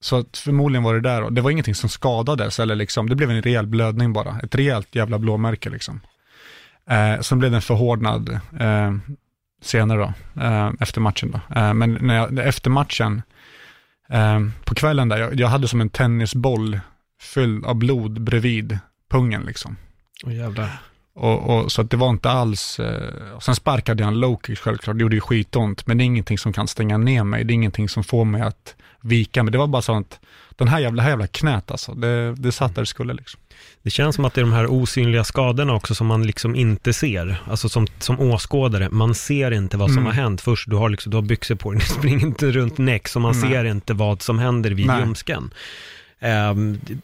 så 0.00 0.24
förmodligen 0.32 0.82
var 0.82 0.94
det 0.94 1.00
där 1.00 1.22
och 1.22 1.32
det 1.32 1.40
var 1.40 1.50
ingenting 1.50 1.74
som 1.74 1.88
skadades 1.88 2.60
eller 2.60 2.74
liksom, 2.74 3.08
det 3.08 3.16
blev 3.16 3.30
en 3.30 3.42
rejäl 3.42 3.66
blödning 3.66 4.12
bara. 4.12 4.40
Ett 4.42 4.54
rejält 4.54 4.94
jävla 4.94 5.18
blåmärke 5.18 5.70
liksom. 5.70 6.00
Eh, 6.86 7.20
sen 7.20 7.38
blev 7.38 7.52
den 7.52 7.62
förhårdnad 7.62 8.40
eh, 8.60 8.94
senare 9.62 9.98
då, 9.98 10.40
eh, 10.42 10.70
efter 10.80 11.00
matchen 11.00 11.30
då. 11.30 11.60
Eh, 11.60 11.74
men 11.74 11.98
när 12.00 12.16
jag, 12.16 12.38
efter 12.38 12.70
matchen, 12.70 13.22
eh, 14.12 14.40
på 14.64 14.74
kvällen 14.74 15.08
där, 15.08 15.18
jag, 15.18 15.40
jag 15.40 15.48
hade 15.48 15.68
som 15.68 15.80
en 15.80 15.88
tennisboll 15.88 16.80
fylld 17.22 17.64
av 17.64 17.74
blod 17.74 18.20
bredvid 18.20 18.78
pungen 19.10 19.42
liksom. 19.42 19.76
Åh, 20.24 20.34
jävlar. 20.34 20.82
Och, 21.14 21.56
och, 21.56 21.72
så 21.72 21.82
att 21.82 21.90
det 21.90 21.96
var 21.96 22.10
inte 22.10 22.30
alls, 22.30 22.80
eh, 22.80 23.32
och 23.34 23.42
sen 23.42 23.54
sparkade 23.54 24.02
jag 24.02 24.08
en 24.08 24.20
low 24.20 24.40
kick 24.46 24.58
självklart, 24.58 24.96
det 24.96 25.02
gjorde 25.02 25.14
ju 25.14 25.20
skitont, 25.20 25.86
men 25.86 25.98
det 25.98 26.04
är 26.04 26.06
ingenting 26.06 26.38
som 26.38 26.52
kan 26.52 26.68
stänga 26.68 26.98
ner 26.98 27.24
mig, 27.24 27.44
det 27.44 27.52
är 27.52 27.54
ingenting 27.54 27.88
som 27.88 28.04
får 28.04 28.24
mig 28.24 28.42
att 28.42 28.74
vika 29.00 29.42
mig. 29.42 29.52
Det 29.52 29.58
var 29.58 29.66
bara 29.66 29.82
så 29.82 29.98
att 29.98 30.20
den 30.58 30.68
här 30.68 30.78
jävla, 30.80 31.02
här 31.02 31.10
jävla 31.10 31.26
knät 31.26 31.70
alltså, 31.70 31.94
det, 31.94 32.34
det 32.34 32.52
satt 32.52 32.74
där 32.74 32.82
det 32.82 32.86
skulle 32.86 33.14
liksom. 33.14 33.40
Det 33.82 33.90
känns 33.90 34.16
som 34.16 34.24
att 34.24 34.34
det 34.34 34.40
är 34.40 34.42
de 34.42 34.52
här 34.52 34.66
osynliga 34.72 35.24
skadorna 35.24 35.74
också 35.74 35.94
som 35.94 36.06
man 36.06 36.26
liksom 36.26 36.54
inte 36.56 36.92
ser. 36.92 37.42
Alltså 37.50 37.68
som, 37.68 37.86
som 37.98 38.20
åskådare, 38.20 38.88
man 38.90 39.14
ser 39.14 39.50
inte 39.50 39.76
vad 39.76 39.88
som 39.88 39.98
Mm. 39.98 40.06
har 40.06 40.12
hänt 40.22 40.40
först. 40.40 40.70
Du 40.70 40.76
har, 40.76 40.88
liksom, 40.88 41.10
du 41.10 41.16
har 41.16 41.22
byxor 41.22 41.54
på 41.54 41.70
dig, 41.72 41.80
du 41.80 41.86
springer 41.86 42.26
inte 42.26 42.50
runt 42.50 42.78
näck, 42.78 43.08
så 43.08 43.20
man 43.20 43.40
Nej. 43.40 43.50
ser 43.50 43.64
inte 43.64 43.94
vad 43.94 44.22
som 44.22 44.38
händer 44.38 44.70
vid 44.70 44.86
ljumsken. 44.86 45.50
D- 46.20 46.94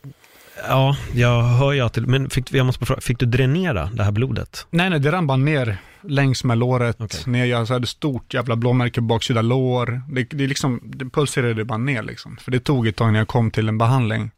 ja, 0.68 0.96
jag 1.12 1.42
hör 1.42 1.72
ju 1.72 1.80
att 1.80 1.92
det, 1.92 2.00
men 2.00 2.30
fick, 2.30 2.52
jag 2.52 2.66
måste 2.66 2.86
fråga, 2.86 3.00
fick 3.00 3.18
du 3.18 3.26
dränera 3.26 3.90
det 3.92 4.04
här 4.04 4.12
blodet? 4.12 4.66
Nej, 4.70 4.90
nej, 4.90 5.00
det 5.00 5.12
rann 5.12 5.26
bara 5.26 5.36
ner 5.36 5.78
längs 6.00 6.44
med 6.44 6.58
låret, 6.58 6.96
Okej. 7.00 7.20
ner, 7.26 7.44
jag 7.44 7.66
hade 7.66 7.86
stort 7.86 8.34
jävla 8.34 8.56
blåmärke 8.56 9.00
på 9.00 9.06
baksida 9.06 9.42
lår. 9.42 10.02
Det, 10.08 10.24
det, 10.24 10.46
liksom, 10.46 10.80
det 10.84 11.04
pulserade 11.04 11.64
bara 11.64 11.78
ner 11.78 12.02
liksom. 12.02 12.36
För 12.36 12.50
det 12.50 12.60
tog 12.60 12.86
ett 12.86 12.96
tag 12.96 13.12
när 13.12 13.18
jag 13.18 13.28
kom 13.28 13.50
till 13.50 13.68
en 13.68 13.78
behandling. 13.78 14.30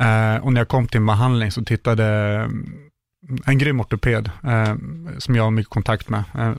Eh, 0.00 0.36
och 0.36 0.52
när 0.52 0.60
jag 0.60 0.68
kom 0.68 0.88
till 0.88 1.00
en 1.00 1.06
behandling 1.06 1.52
så 1.52 1.64
tittade 1.64 2.04
mm, 2.04 2.76
en 3.46 3.58
grym 3.58 3.80
ortoped, 3.80 4.30
eh, 4.44 4.74
som 5.18 5.36
jag 5.36 5.42
har 5.42 5.50
mycket 5.50 5.70
kontakt 5.70 6.08
med, 6.08 6.24
eh, 6.38 6.52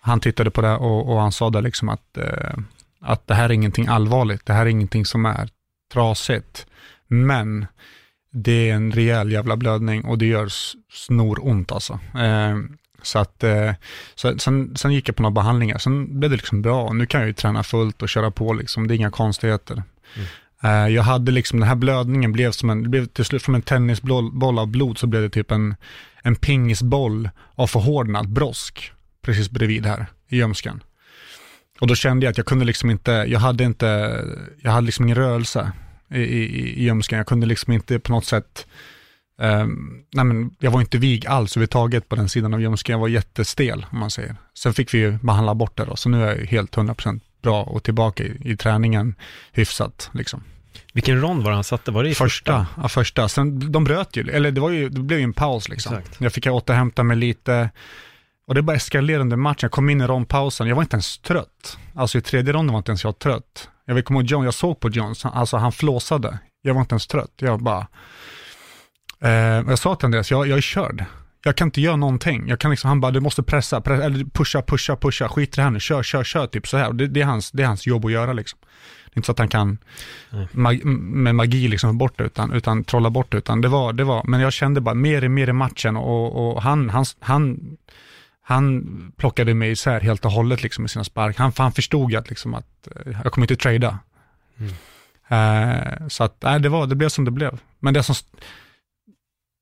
han 0.00 0.20
tittade 0.20 0.50
på 0.50 0.60
det 0.60 0.76
och, 0.76 1.12
och 1.12 1.20
han 1.20 1.32
sa 1.32 1.50
det 1.50 1.60
liksom 1.60 1.88
att, 1.88 2.16
eh, 2.16 2.54
att 3.00 3.26
det 3.26 3.34
här 3.34 3.44
är 3.44 3.52
ingenting 3.52 3.86
allvarligt, 3.86 4.46
det 4.46 4.52
här 4.52 4.66
är 4.66 4.70
ingenting 4.70 5.04
som 5.04 5.26
är 5.26 5.48
trasigt, 5.92 6.66
men 7.08 7.66
det 8.30 8.70
är 8.70 8.74
en 8.74 8.92
rejäl 8.92 9.32
jävla 9.32 9.56
blödning 9.56 10.04
och 10.04 10.18
det 10.18 10.26
gör 10.26 10.48
snoront 10.92 11.72
alltså. 11.72 12.00
Eh, 12.14 12.58
så 13.02 13.18
att, 13.18 13.44
eh, 13.44 13.72
så, 14.14 14.38
sen, 14.38 14.76
sen 14.76 14.92
gick 14.92 15.08
jag 15.08 15.16
på 15.16 15.22
några 15.22 15.34
behandlingar, 15.34 15.78
sen 15.78 16.18
blev 16.18 16.30
det 16.30 16.36
liksom 16.36 16.62
bra 16.62 16.92
nu 16.92 17.06
kan 17.06 17.20
jag 17.20 17.28
ju 17.28 17.34
träna 17.34 17.62
fullt 17.62 18.02
och 18.02 18.08
köra 18.08 18.30
på 18.30 18.52
liksom, 18.52 18.88
det 18.88 18.94
är 18.94 18.96
inga 18.96 19.10
konstigheter. 19.10 19.82
Eh, 20.62 20.88
jag 20.88 21.02
hade 21.02 21.32
liksom, 21.32 21.60
den 21.60 21.68
här 21.68 21.76
blödningen 21.76 22.32
blev 22.32 22.52
som 22.52 22.70
en, 22.70 22.82
det 22.82 22.88
blev 22.88 23.06
till 23.06 23.24
slut 23.24 23.42
från 23.42 23.54
en 23.54 23.62
tennisboll 23.62 24.32
boll 24.32 24.58
av 24.58 24.66
blod 24.66 24.98
så 24.98 25.06
blev 25.06 25.22
det 25.22 25.30
typ 25.30 25.50
en, 25.50 25.74
en 26.22 26.36
pingisboll 26.36 27.30
av 27.54 27.66
förhårdnad 27.66 28.28
brosk 28.28 28.92
precis 29.22 29.50
bredvid 29.50 29.86
här 29.86 30.06
i 30.28 30.36
ljumsken. 30.36 30.82
Och 31.80 31.86
då 31.86 31.94
kände 31.94 32.26
jag 32.26 32.30
att 32.30 32.36
jag 32.36 32.46
kunde 32.46 32.64
liksom 32.64 32.90
inte, 32.90 33.10
jag 33.10 33.40
hade 33.40 33.64
inte, 33.64 34.20
jag 34.60 34.70
hade 34.70 34.86
liksom 34.86 35.04
ingen 35.04 35.16
rörelse 35.16 35.72
i, 36.14 36.20
i, 36.20 36.80
i 36.80 36.82
ljumsken. 36.84 37.18
Jag 37.18 37.26
kunde 37.26 37.46
liksom 37.46 37.72
inte 37.72 37.98
på 37.98 38.12
något 38.12 38.24
sätt, 38.24 38.66
ehm, 39.40 40.04
nej 40.12 40.24
men 40.24 40.50
jag 40.58 40.70
var 40.70 40.80
inte 40.80 40.98
vig 40.98 41.26
alls 41.26 41.56
överhuvudtaget 41.56 42.08
på 42.08 42.16
den 42.16 42.28
sidan 42.28 42.54
av 42.54 42.60
ljumsken. 42.60 42.92
Jag 42.92 43.00
var 43.00 43.08
jättestel 43.08 43.86
om 43.90 43.98
man 43.98 44.10
säger. 44.10 44.36
Sen 44.58 44.74
fick 44.74 44.94
vi 44.94 44.98
ju 44.98 45.18
behandla 45.22 45.54
bort 45.54 45.76
det 45.76 45.84
då, 45.84 45.96
så 45.96 46.08
nu 46.08 46.24
är 46.24 46.36
jag 46.36 46.46
helt 46.46 46.76
100% 46.76 47.20
bra 47.42 47.62
och 47.62 47.82
tillbaka 47.82 48.24
i, 48.24 48.36
i 48.44 48.56
träningen 48.56 49.14
hyfsat 49.52 50.10
liksom. 50.12 50.42
Vilken 50.92 51.20
rond 51.20 51.42
var 51.42 51.50
det 51.50 51.54
han 51.54 51.64
satte? 51.64 51.90
Var 51.90 52.02
det 52.02 52.10
i 52.10 52.14
Första, 52.14 52.66
ja 52.76 52.88
första. 52.88 53.28
Sen, 53.28 53.72
de 53.72 53.84
bröt 53.84 54.16
ju, 54.16 54.30
eller 54.30 54.50
det 54.50 54.60
var 54.60 54.70
ju, 54.70 54.88
det 54.88 55.00
blev 55.00 55.18
ju 55.18 55.24
en 55.24 55.32
paus 55.32 55.68
liksom. 55.68 55.96
Exakt. 55.96 56.20
Jag 56.20 56.32
fick 56.32 56.46
återhämta 56.46 57.02
mig 57.02 57.16
lite. 57.16 57.70
Och 58.46 58.54
det 58.54 58.62
bara 58.62 58.76
eskalerade 58.76 59.22
under 59.22 59.36
matchen. 59.36 59.58
Jag 59.62 59.70
kom 59.70 59.90
in 59.90 60.00
i 60.00 60.06
rondpausen, 60.06 60.68
jag 60.68 60.76
var 60.76 60.82
inte 60.82 60.94
ens 60.94 61.18
trött. 61.18 61.78
Alltså 61.94 62.18
i 62.18 62.20
tredje 62.20 62.52
ronden 62.52 62.72
var 62.72 62.78
inte 62.78 62.90
ens 62.90 63.04
jag 63.04 63.18
trött. 63.18 63.68
Jag 63.92 63.94
vill 63.94 64.04
komma 64.04 64.20
ihåg 64.20 64.26
John, 64.26 64.44
jag 64.44 64.54
såg 64.54 64.80
på 64.80 64.88
John, 64.90 65.14
så- 65.14 65.28
alltså 65.28 65.56
han 65.56 65.72
flåsade. 65.72 66.38
Jag 66.62 66.74
var 66.74 66.80
inte 66.80 66.92
ens 66.92 67.06
trött. 67.06 67.32
Jag 67.36 67.62
bara... 67.62 67.86
Eh, 69.20 69.30
jag 69.68 69.78
sa 69.78 69.94
till 69.94 70.04
Andreas, 70.04 70.30
jag, 70.30 70.46
jag 70.48 70.56
är 70.58 70.62
körd. 70.62 71.04
Jag 71.44 71.56
kan 71.56 71.68
inte 71.68 71.80
göra 71.80 71.96
någonting. 71.96 72.48
Jag 72.48 72.58
kan 72.58 72.70
liksom, 72.70 72.88
han 72.88 73.00
bara, 73.00 73.12
du 73.12 73.20
måste 73.20 73.42
pressa, 73.42 73.80
pressa 73.80 74.04
eller 74.04 74.24
pusha, 74.24 74.62
pusha, 74.62 74.96
pusha. 74.96 75.28
Skit 75.28 75.48
i 75.48 75.56
det 75.56 75.62
här 75.62 75.70
nu, 75.70 75.80
kör, 75.80 76.02
kör, 76.02 76.24
kör, 76.24 76.46
typ 76.46 76.66
så 76.68 76.76
här. 76.76 76.92
Det, 76.92 77.06
det, 77.06 77.20
är 77.20 77.24
hans, 77.24 77.50
det 77.50 77.62
är 77.62 77.66
hans 77.66 77.86
jobb 77.86 78.04
att 78.04 78.12
göra 78.12 78.32
liksom. 78.32 78.58
Det 79.04 79.12
är 79.14 79.18
inte 79.18 79.26
så 79.26 79.32
att 79.32 79.38
han 79.38 79.48
kan 79.48 79.78
Nej. 80.30 80.48
mag, 80.52 80.84
med 80.84 81.34
magi 81.34 81.68
liksom 81.68 81.90
få 81.90 81.94
bort 81.94 82.18
det, 82.18 82.24
utan, 82.24 82.52
utan 82.52 82.84
trolla 82.84 83.10
bort 83.10 83.32
det, 83.32 83.38
utan 83.38 83.60
det 83.60 83.68
var, 83.68 83.92
det 83.92 84.04
var, 84.04 84.22
men 84.24 84.40
jag 84.40 84.52
kände 84.52 84.80
bara 84.80 84.94
mer 84.94 85.24
och 85.24 85.30
mer 85.30 85.48
i 85.48 85.52
matchen 85.52 85.96
och, 85.96 86.50
och 86.54 86.62
han, 86.62 86.90
han, 86.90 87.04
han, 87.20 87.76
han 88.42 89.12
plockade 89.16 89.54
mig 89.54 89.70
isär 89.70 90.00
helt 90.00 90.24
och 90.24 90.32
hållet 90.32 90.62
liksom 90.62 90.82
med 90.82 90.90
sina 90.90 91.04
spark. 91.04 91.38
Han, 91.38 91.52
han 91.56 91.72
förstod 91.72 92.14
att, 92.14 92.28
liksom 92.28 92.54
att 92.54 92.88
eh, 92.96 93.12
jag 93.24 93.32
kommer 93.32 93.44
inte 93.44 93.62
trada. 93.62 93.98
Mm. 94.58 94.72
Eh, 95.28 96.08
så 96.08 96.24
att, 96.24 96.36
nej, 96.42 96.60
det, 96.60 96.68
var, 96.68 96.86
det 96.86 96.94
blev 96.94 97.08
som 97.08 97.24
det 97.24 97.30
blev. 97.30 97.60
Men 97.78 97.94
det 97.94 98.02
som, 98.02 98.14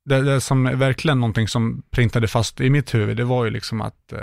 det, 0.05 0.23
det 0.23 0.41
som 0.41 0.67
är 0.67 0.75
verkligen 0.75 1.21
någonting 1.21 1.49
som 1.49 1.83
printade 1.91 2.29
fast 2.29 2.61
i 2.61 2.71
mitt 2.71 2.95
huvud, 2.95 3.17
det 3.17 3.25
var 3.25 3.45
ju 3.45 3.51
liksom 3.51 3.81
att 3.81 4.13
eh, 4.13 4.21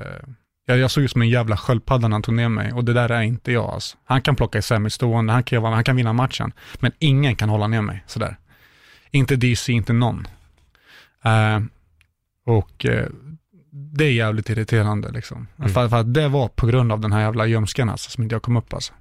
jag, 0.65 0.77
jag 0.77 0.91
såg 0.91 1.03
ut 1.03 1.11
som 1.11 1.21
en 1.21 1.29
jävla 1.29 1.57
sköldpadda 1.57 2.07
när 2.07 2.15
han 2.15 2.21
tog 2.21 2.35
ner 2.35 2.49
mig 2.49 2.73
och 2.73 2.85
det 2.85 2.93
där 2.93 3.11
är 3.11 3.21
inte 3.21 3.51
jag 3.51 3.65
alltså. 3.65 3.97
Han 4.03 4.21
kan 4.21 4.35
plocka 4.35 4.57
isär 4.57 4.79
mig 4.79 4.91
stående, 4.91 5.33
han 5.33 5.43
kan, 5.43 5.63
han 5.63 5.83
kan 5.83 5.95
vinna 5.95 6.13
matchen, 6.13 6.51
men 6.79 6.91
ingen 6.99 7.35
kan 7.35 7.49
hålla 7.49 7.67
ner 7.67 7.81
mig 7.81 8.03
sådär. 8.07 8.37
Inte 9.11 9.35
DC, 9.35 9.71
inte 9.71 9.93
någon. 9.93 10.27
Eh, 11.23 11.59
och 12.45 12.85
det 13.97 14.05
är 14.05 14.11
jävligt 14.11 14.49
irriterande 14.49 15.11
liksom. 15.11 15.47
Mm. 15.59 15.69
För, 15.69 15.89
för 15.89 15.97
att 15.97 16.13
det 16.13 16.27
var 16.27 16.47
på 16.47 16.67
grund 16.67 16.91
av 16.91 16.99
den 16.99 17.11
här 17.11 17.21
jävla 17.21 17.45
gömskan 17.45 17.89
alltså, 17.89 18.09
som 18.09 18.23
inte 18.23 18.35
jag 18.35 18.41
kom 18.41 18.57
upp 18.57 18.73
alltså. 18.73 18.93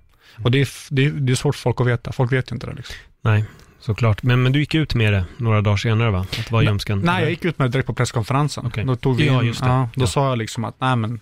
Och 0.45 0.51
det 0.51 0.61
är, 0.61 0.69
det, 0.91 1.05
är, 1.05 1.11
det 1.11 1.33
är 1.33 1.35
svårt 1.37 1.55
för 1.55 1.63
folk 1.63 1.81
att 1.81 1.87
veta, 1.87 2.13
folk 2.13 2.33
vet 2.33 2.53
ju 2.53 2.55
inte 2.55 2.67
det 2.67 2.73
liksom. 2.75 2.97
Nej, 3.23 3.45
såklart. 3.81 4.23
Men, 4.23 4.43
men 4.43 4.53
du 4.53 4.59
gick 4.59 4.75
ut 4.75 4.95
med 4.95 5.13
det 5.13 5.25
några 5.37 5.61
dagar 5.61 5.77
senare 5.77 6.11
va? 6.11 6.21
Att 6.21 6.31
det 6.33 6.51
var 6.51 6.59
Nej, 6.61 6.69
ljumsken? 6.69 7.01
Nej, 7.01 7.21
jag 7.23 7.31
gick 7.31 7.45
ut 7.45 7.59
med 7.59 7.69
det 7.69 7.73
direkt 7.73 7.87
på 7.87 7.95
presskonferensen. 7.95 8.67
Okej. 8.67 8.85
Då 8.85 8.97
tog 8.97 9.17
vi 9.17 9.27
Ja, 9.27 9.41
in, 9.41 9.47
just 9.47 9.61
det. 9.63 9.69
Ja, 9.69 9.89
då 9.95 10.03
Ja. 10.03 10.07
sa 10.07 10.29
jag 10.29 10.39
liksom 10.39 10.65
att, 10.65 10.75
nej 10.81 10.97
men. 10.97 11.21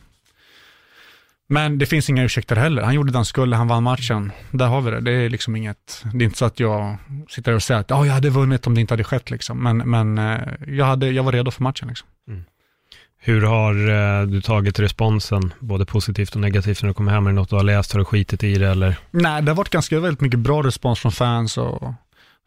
Men 1.47 1.79
det 1.79 1.87
finns 1.87 2.11
inga 2.11 2.25
ursäkter 2.25 2.57
heller. 2.57 2.83
Han 2.83 2.95
gjorde 2.95 3.13
det 3.13 3.19
han 3.19 3.25
skulle, 3.25 3.57
han 3.57 3.69
vann 3.69 3.83
matchen. 3.83 4.33
Där 4.51 4.67
har 4.67 4.81
vi 4.81 4.91
det. 4.91 5.01
Det 5.01 5.13
är 5.13 5.31
liksom 5.31 5.57
inget, 5.57 6.05
det 6.15 6.25
är 6.25 6.27
inte 6.27 6.39
så 6.39 6.45
att 6.45 6.61
jag 6.61 6.97
sitter 7.31 7.53
och 7.53 7.63
säger 7.63 7.81
att 7.81 7.93
oh, 7.93 8.07
jag 8.07 8.15
hade 8.15 8.31
vunnit 8.31 8.67
om 8.67 8.75
det 8.75 8.81
inte 8.81 8.93
hade 8.95 9.05
skett 9.05 9.31
liksom. 9.31 9.63
Men, 9.63 9.77
men 9.79 10.19
eh, 10.19 10.41
jag, 10.67 10.85
hade, 10.87 11.11
jag 11.11 11.23
var 11.23 11.33
redo 11.33 11.51
för 11.51 11.63
matchen 11.63 11.89
liksom. 11.89 12.09
Hur 13.27 13.43
har 13.43 13.75
eh, 14.21 14.27
du 14.27 14.41
tagit 14.41 14.79
responsen, 14.79 15.53
både 15.59 15.85
positivt 15.87 16.35
och 16.35 16.41
negativt, 16.41 16.83
när 16.83 16.89
du 16.89 16.95
kommer 16.95 17.13
hem? 17.13 17.27
Är 17.27 17.31
det 17.31 17.35
något 17.37 17.51
du 17.51 17.57
har 17.57 17.63
läst? 17.63 17.93
Har 17.93 17.99
du 17.99 18.05
skitit 18.05 18.45
i 18.45 18.55
det 18.55 18.69
eller? 18.69 18.97
Nej, 19.11 19.43
det 19.43 19.51
har 19.51 19.57
varit 19.57 19.71
ganska 19.71 20.01
väldigt 20.01 20.21
mycket 20.21 20.39
bra 20.41 20.63
respons 20.63 21.01
från 21.01 21.13
fans 21.13 21.59
och 21.59 21.93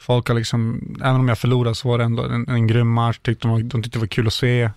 folk 0.02 0.28
har 0.28 0.36
liksom, 0.36 0.82
även 1.02 1.16
om 1.16 1.28
jag 1.28 1.38
förlorade 1.38 1.76
så 1.76 1.88
var 1.88 1.98
det 1.98 2.04
ändå 2.04 2.24
en, 2.24 2.48
en 2.50 2.68
grym 2.68 2.88
match, 2.92 3.18
tyckte 3.22 3.48
de, 3.48 3.70
de 3.70 3.84
tyckte 3.84 3.98
det 4.00 4.02
var 4.02 4.08
kul 4.08 4.28
att 4.28 4.34
se. 4.34 4.70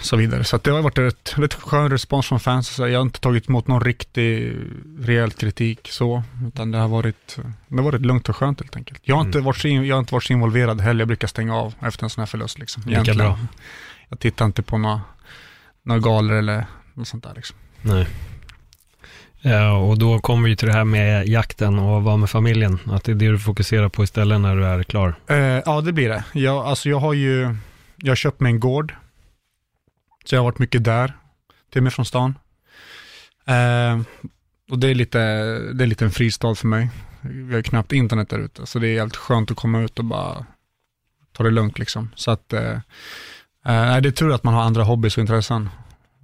Så 0.00 0.16
vidare. 0.16 0.44
Så 0.44 0.56
det 0.56 0.70
har 0.70 0.82
varit 0.82 0.98
ett 0.98 1.34
rätt 1.38 1.54
skön 1.54 1.90
respons 1.90 2.26
från 2.26 2.40
fans. 2.40 2.68
Så 2.68 2.88
jag 2.88 2.98
har 2.98 3.02
inte 3.02 3.20
tagit 3.20 3.48
emot 3.48 3.66
någon 3.68 3.80
riktig 3.80 4.56
rejäl 4.98 5.30
kritik 5.30 5.88
så, 5.90 6.22
utan 6.46 6.70
det 6.70 6.78
har 6.78 6.88
varit, 6.88 7.38
det 7.68 7.76
har 7.76 7.82
varit 7.84 8.00
lugnt 8.00 8.28
och 8.28 8.36
skönt 8.36 8.60
helt 8.60 8.76
enkelt. 8.76 9.00
Jag 9.02 9.16
har, 9.16 9.22
inte 9.24 9.38
Mm. 9.38 9.44
varit 9.46 9.56
så, 9.56 9.68
jag 9.68 9.94
har 9.94 10.00
inte 10.00 10.14
varit 10.14 10.24
så 10.24 10.32
involverad 10.32 10.80
heller, 10.80 11.00
jag 11.00 11.08
brukar 11.08 11.28
stänga 11.28 11.56
av 11.56 11.74
efter 11.82 12.04
en 12.04 12.10
sån 12.10 12.20
här 12.22 12.26
förlust. 12.26 12.58
Liksom, 12.58 12.82
Lika 12.86 13.14
bra. 13.14 13.38
Jag 14.14 14.20
tittar 14.20 14.44
inte 14.44 14.62
på 14.62 14.78
några, 14.78 15.00
några 15.82 16.00
galor 16.00 16.36
eller 16.36 16.66
något 16.94 17.08
sånt 17.08 17.24
där. 17.24 17.32
Liksom. 17.34 17.56
Nej. 17.82 18.06
Ja, 19.40 19.76
och 19.76 19.98
då 19.98 20.18
kommer 20.18 20.48
vi 20.48 20.56
till 20.56 20.68
det 20.68 20.74
här 20.74 20.84
med 20.84 21.28
jakten 21.28 21.78
och 21.78 22.02
vara 22.02 22.16
med 22.16 22.30
familjen. 22.30 22.78
Att 22.86 23.04
det 23.04 23.12
är 23.12 23.16
det 23.16 23.28
du 23.28 23.38
fokuserar 23.38 23.88
på 23.88 24.04
istället 24.04 24.40
när 24.40 24.56
du 24.56 24.66
är 24.66 24.82
klar. 24.82 25.14
Eh, 25.26 25.36
ja, 25.36 25.80
det 25.80 25.92
blir 25.92 26.08
det. 26.08 26.24
Jag, 26.32 26.66
alltså 26.66 26.88
jag 26.88 26.98
har 26.98 27.12
ju, 27.12 27.56
jag 27.96 28.10
har 28.10 28.16
köpt 28.16 28.40
mig 28.40 28.52
en 28.52 28.60
gård. 28.60 28.94
Så 30.24 30.34
jag 30.34 30.40
har 30.40 30.44
varit 30.44 30.58
mycket 30.58 30.84
där, 30.84 31.12
till 31.72 31.82
mig 31.82 31.92
från 31.92 32.04
stan. 32.04 32.38
Eh, 33.46 34.00
och 34.70 34.78
det 34.78 34.88
är, 34.88 34.94
lite, 34.94 35.18
det 35.72 35.84
är 35.84 35.86
lite 35.86 36.04
en 36.04 36.10
fristad 36.10 36.54
för 36.54 36.66
mig. 36.66 36.90
Vi 37.20 37.54
har 37.54 37.62
knappt 37.62 37.92
internet 37.92 38.28
där 38.28 38.38
ute, 38.38 38.66
så 38.66 38.78
det 38.78 38.88
är 38.88 38.94
jävligt 38.94 39.16
skönt 39.16 39.50
att 39.50 39.56
komma 39.56 39.80
ut 39.80 39.98
och 39.98 40.04
bara 40.04 40.46
ta 41.32 41.42
det 41.42 41.50
lugnt 41.50 41.78
liksom. 41.78 42.10
Så 42.14 42.30
att, 42.30 42.52
eh, 42.52 42.78
Eh, 43.66 43.72
nej, 43.72 44.02
det 44.02 44.08
är 44.08 44.10
tur 44.10 44.32
att 44.32 44.44
man 44.44 44.54
har 44.54 44.62
andra 44.62 44.82
hobbys 44.82 45.16
och 45.16 45.20
intressen. 45.20 45.68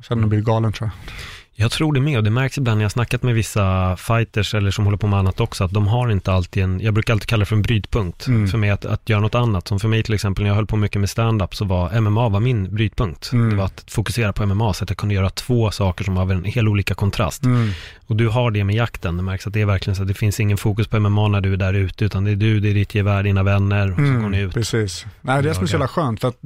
Sen 0.09 0.29
blir 0.29 0.41
galen 0.41 0.73
tror 0.73 0.91
jag. 0.91 1.13
Jag 1.61 1.71
tror 1.71 1.93
det 1.93 2.01
med 2.01 2.19
och 2.19 2.25
det 2.25 2.31
märks 2.31 2.59
ibland 2.59 2.79
när 2.79 2.85
jag 2.85 2.93
snackat 2.93 3.23
med 3.23 3.35
vissa 3.35 3.97
fighters 3.97 4.55
eller 4.55 4.71
som 4.71 4.85
håller 4.85 4.99
på 4.99 5.07
med 5.07 5.19
annat 5.19 5.41
också, 5.41 5.65
att 5.65 5.73
de 5.73 5.87
har 5.87 6.11
inte 6.11 6.33
alltid 6.33 6.63
en, 6.63 6.81
jag 6.81 6.95
brukar 6.95 7.13
alltid 7.13 7.29
kalla 7.29 7.41
det 7.41 7.47
för 7.47 7.57
en 7.57 7.63
brytpunkt 7.63 8.27
mm. 8.27 8.49
för 8.49 8.59
mig 8.59 8.71
att, 8.71 8.85
att 8.85 9.09
göra 9.09 9.21
något 9.21 9.35
annat. 9.35 9.69
Som 9.69 9.81
för 9.81 9.89
mig 9.89 10.03
till 10.03 10.15
exempel 10.15 10.43
när 10.43 10.51
jag 10.51 10.55
höll 10.55 10.67
på 10.67 10.77
mycket 10.77 11.01
med 11.01 11.11
stand-up 11.11 11.55
så 11.55 11.65
var 11.65 12.01
MMA 12.01 12.29
var 12.29 12.41
min 12.41 12.75
brytpunkt. 12.75 13.33
Mm. 13.33 13.51
Det 13.51 13.57
var 13.57 13.65
att 13.65 13.85
fokusera 13.89 14.33
på 14.33 14.47
MMA 14.47 14.75
så 14.75 14.85
att 14.85 14.91
jag 14.91 14.97
kunde 14.97 15.15
göra 15.15 15.31
två 15.31 15.71
saker 15.71 16.05
som 16.05 16.17
har 16.17 16.33
en 16.33 16.45
helt 16.45 16.69
olika 16.69 16.95
kontrast. 16.95 17.45
Mm. 17.45 17.71
Och 18.07 18.17
du 18.17 18.29
har 18.29 18.51
det 18.51 18.65
med 18.65 18.77
jakten, 18.77 19.17
det 19.17 19.23
märks 19.23 19.47
att 19.47 19.53
det 19.53 19.61
är 19.61 19.67
verkligen 19.67 19.97
så 19.97 20.03
att 20.03 20.09
det 20.09 20.15
finns 20.15 20.41
ingen 20.41 20.57
fokus 20.57 20.89
på 20.89 21.01
MMA 21.01 21.29
när 21.29 21.41
du 21.41 21.53
är 21.53 21.57
där 21.57 21.75
ute, 21.75 22.05
utan 22.05 22.25
det 22.25 22.31
är 22.31 22.37
du, 22.37 22.61
det 22.61 22.71
är 22.71 22.75
ditt 22.75 22.95
gevär, 22.95 23.23
dina 23.23 23.43
vänner 23.43 23.91
och 23.91 23.97
så 23.97 24.03
mm, 24.03 24.23
går 24.23 24.29
ni 24.29 24.41
ut. 24.41 24.55
Precis. 24.55 25.07
Nej, 25.21 25.43
det 25.43 25.51
är 25.51 25.55
som 25.55 25.63
är 25.63 25.67
så 25.67 25.73
jävla 25.73 25.89
skönt 25.89 26.21
för 26.21 26.29
att 26.29 26.39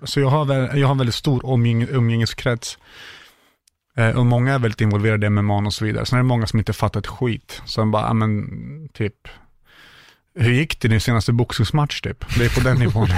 alltså 0.00 0.20
jag, 0.20 0.28
har, 0.28 0.76
jag 0.76 0.86
har 0.86 0.92
en 0.92 0.98
väldigt 0.98 1.14
stor 1.14 1.54
umgäng, 1.54 1.86
umgängeskrets. 1.90 2.78
Eh, 2.78 2.86
och 4.16 4.26
många 4.26 4.54
är 4.54 4.58
väldigt 4.58 4.80
involverade 4.80 5.26
i 5.26 5.30
MMA 5.30 5.56
och 5.56 5.72
så 5.72 5.84
vidare. 5.84 6.06
Sen 6.06 6.18
är 6.18 6.22
det 6.22 6.28
många 6.28 6.46
som 6.46 6.58
inte 6.58 6.72
fattar 6.72 7.00
ett 7.00 7.06
skit. 7.06 7.62
Som 7.64 7.90
bara, 7.90 8.14
men 8.14 8.48
typ, 8.92 9.28
hur 10.34 10.52
gick 10.52 10.80
det 10.80 10.88
i 10.88 10.90
din 10.90 11.00
senaste 11.00 11.32
boxningsmatch 11.32 12.00
typ? 12.00 12.24
Det 12.38 12.44
är 12.44 12.54
på 12.54 12.60
den 12.60 12.78
nivån. 12.78 13.08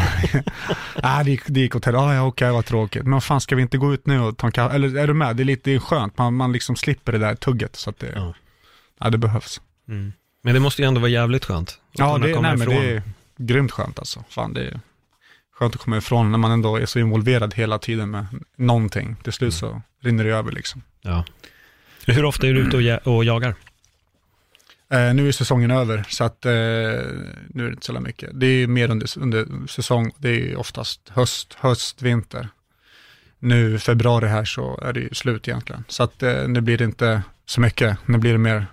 ah, 1.03 1.23
det, 1.23 1.31
gick, 1.31 1.43
det 1.47 1.61
gick 1.61 1.77
åt 1.77 1.85
helvete, 1.85 2.05
ah, 2.05 2.15
ja 2.15 2.23
okej, 2.23 2.47
okay, 2.47 2.53
vad 2.55 2.65
tråkigt. 2.65 3.05
Men 3.05 3.21
fan, 3.21 3.41
ska 3.41 3.57
vi 3.57 3.63
inte 3.63 3.79
gå 3.79 3.95
ut 3.95 4.07
nu 4.07 4.21
och 4.21 4.37
ta 4.37 4.47
en 4.47 4.53
kaffe? 4.53 4.75
Eller 4.75 4.97
är 4.97 5.07
du 5.07 5.15
med? 5.15 5.37
Det 5.37 5.43
är 5.43 5.45
lite 5.45 5.71
det 5.71 5.77
är 5.77 5.79
skönt, 5.79 6.19
man, 6.19 6.35
man 6.35 6.53
liksom 6.53 6.77
slipper 6.77 7.13
det 7.13 7.19
där 7.19 7.35
tugget. 7.35 7.77
Så 7.77 7.91
att 7.91 7.99
det, 7.99 8.13
ja. 8.15 8.35
ja 9.01 9.11
det 9.11 9.19
behövs. 9.19 9.61
Mm. 9.89 10.13
Men 10.43 10.55
det 10.55 10.61
måste 10.61 10.83
ju 10.83 10.89
ändå 10.89 11.01
vara 11.01 11.11
jävligt 11.11 11.45
skönt. 11.45 11.81
Ja, 11.93 12.19
det, 12.19 12.41
nej, 12.41 12.57
men 12.57 12.69
det 12.69 12.91
är 12.91 13.03
grymt 13.37 13.73
skönt 13.73 13.99
alltså. 13.99 14.25
Fan, 14.29 14.53
det 14.53 14.67
är 14.67 14.81
skönt 15.55 15.75
att 15.75 15.81
komma 15.81 15.97
ifrån 15.97 16.31
när 16.31 16.39
man 16.39 16.51
ändå 16.51 16.77
är 16.77 16.87
så 16.87 16.99
involverad 16.99 17.55
hela 17.55 17.79
tiden 17.79 18.11
med 18.11 18.27
någonting. 18.57 19.17
Till 19.23 19.33
slut 19.33 19.55
så 19.55 19.83
rinner 20.01 20.25
det 20.25 20.31
över 20.31 20.53
liksom. 20.53 20.83
Ja. 21.03 21.25
Hur 22.07 22.25
ofta 22.25 22.47
är 22.47 22.55
du 22.55 22.61
ute 22.61 23.01
och, 23.05 23.25
jagar? 23.25 23.55
Eh, 24.91 25.15
nu 25.15 25.29
är 25.29 25.33
säsongen 25.33 25.71
över, 25.71 26.05
så 26.09 26.25
att 26.25 26.47
eh, 26.47 26.53
nu 27.49 27.65
är 27.65 27.65
det 27.65 27.71
inte 27.71 27.87
så 27.87 28.01
mycket. 28.01 28.31
Det 28.33 28.47
är 28.47 28.67
mer 28.67 28.91
under, 28.91 29.19
under 29.19 29.67
säsong, 29.67 30.13
det 30.19 30.29
är 30.29 30.57
oftast 30.57 31.09
höst, 31.09 31.55
höst, 31.61 32.03
vinter. 32.03 32.49
Nu 33.39 33.79
februari 33.79 34.27
här 34.27 34.45
så 34.45 34.81
är 34.83 34.93
det 34.93 35.01
ju 35.01 35.09
slut 35.13 35.49
egentligen. 35.49 35.85
Så 35.89 36.03
att 36.03 36.23
eh, 36.23 36.49
nu 36.49 36.61
blir 36.61 36.79
det 36.79 36.85
inte 36.85 37.23
så 37.47 37.61
mycket, 37.61 37.99
nu 38.07 38.19
blir 38.19 38.33
det 38.33 38.39
mer 38.39 38.67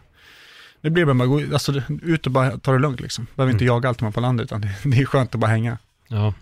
nu 0.82 0.90
blir 0.90 1.06
det 1.06 1.14
bara 1.14 1.28
gå 1.28 1.42
alltså, 1.54 1.82
ut 2.02 2.26
och 2.26 2.32
bara 2.32 2.58
ta 2.58 2.72
det 2.72 2.80
lugnt 2.80 3.00
liksom. 3.00 3.28
Behöver 3.36 3.52
inte 3.54 3.64
mm. 3.64 3.76
jaga 3.76 3.90
allt 3.90 4.02
man 4.02 4.14
på 4.14 4.20
landet, 4.20 4.44
utan 4.44 4.62
det, 4.62 4.76
det 4.84 5.02
är 5.02 5.06
skönt 5.06 5.36
att 5.36 5.42
bara 5.42 5.52
hänga. 5.52 5.78
Ja. 6.08 6.34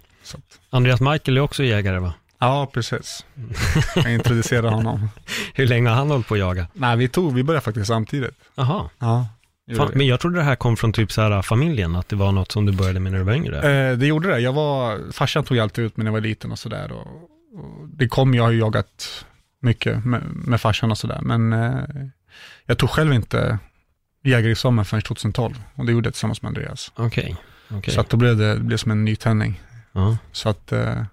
Andreas 0.70 1.02
Michael 1.02 1.38
är 1.38 1.42
också 1.42 1.64
jägare 1.64 2.00
va? 2.00 2.14
Ja, 2.44 2.70
precis. 2.74 3.26
Jag 3.96 4.14
introducerade 4.14 4.70
honom. 4.70 5.10
Hur 5.54 5.68
länge 5.68 5.90
har 5.90 5.96
han 5.96 6.10
hållit 6.10 6.28
på 6.28 6.34
att 6.34 6.40
jaga? 6.40 6.68
Nej, 6.74 6.98
vi 6.98 7.08
tog, 7.08 7.34
vi 7.34 7.44
började 7.44 7.64
faktiskt 7.64 7.88
samtidigt. 7.88 8.36
Jaha. 8.56 8.90
Ja. 9.00 9.28
Fan, 9.78 9.92
men 9.94 10.08
jag 10.08 10.20
trodde 10.20 10.38
det 10.38 10.44
här 10.44 10.56
kom 10.56 10.78
från 10.78 10.94
typ 10.94 11.12
så 11.12 11.22
här 11.22 11.42
familjen, 11.42 11.96
att 11.96 12.10
det 12.10 12.16
var 12.16 12.32
något 12.32 12.52
som 12.52 12.66
du 12.66 12.72
började 12.72 13.00
med 13.00 13.12
när 13.12 13.20
du 13.20 13.26
var 13.26 13.34
yngre. 13.34 13.90
Eh, 13.92 13.98
det 13.98 14.08
gjorde 14.08 14.30
det. 14.30 14.40
Jag 14.40 14.54
var, 14.54 15.12
farsan 15.12 15.44
tog 15.44 15.60
alltid 15.60 15.86
ut 15.86 15.98
mig 15.98 16.04
när 16.04 16.10
jag 16.10 16.14
var 16.14 16.22
liten 16.22 16.52
och 16.52 16.60
sådär. 16.60 16.92
Och, 16.92 17.08
och, 17.60 17.88
det 17.88 18.08
kom, 18.08 18.34
jag 18.34 18.44
har 18.44 18.52
ju 18.52 18.60
jagat 18.60 19.26
mycket 19.60 20.06
med, 20.06 20.22
med 20.26 20.62
farsan 20.62 20.92
och 20.92 20.98
sådär. 20.98 21.20
Men 21.22 21.54
eh, 21.54 21.80
jag 22.66 22.78
tog 22.78 22.90
själv 22.90 23.14
inte 23.14 23.60
jägarexamen 24.24 24.86
förrän 24.86 25.02
2012. 25.02 25.64
Och 25.76 25.86
det 25.86 25.92
gjorde 25.92 26.08
jag 26.08 26.14
tillsammans 26.14 26.42
med 26.42 26.50
Andreas. 26.50 26.92
Okej. 26.96 27.24
Okay. 27.68 27.78
Okay. 27.78 27.94
Så 27.94 28.02
att 28.02 28.10
då 28.10 28.18
blev 28.18 28.38
det, 28.38 28.56
det 28.56 28.64
blev 28.64 28.78
som 28.78 28.92
en 28.92 29.06
nytändning. 29.06 29.62
Uh. 29.96 30.16
Så 30.32 30.50
att 30.50 30.72
eh, 30.72 31.04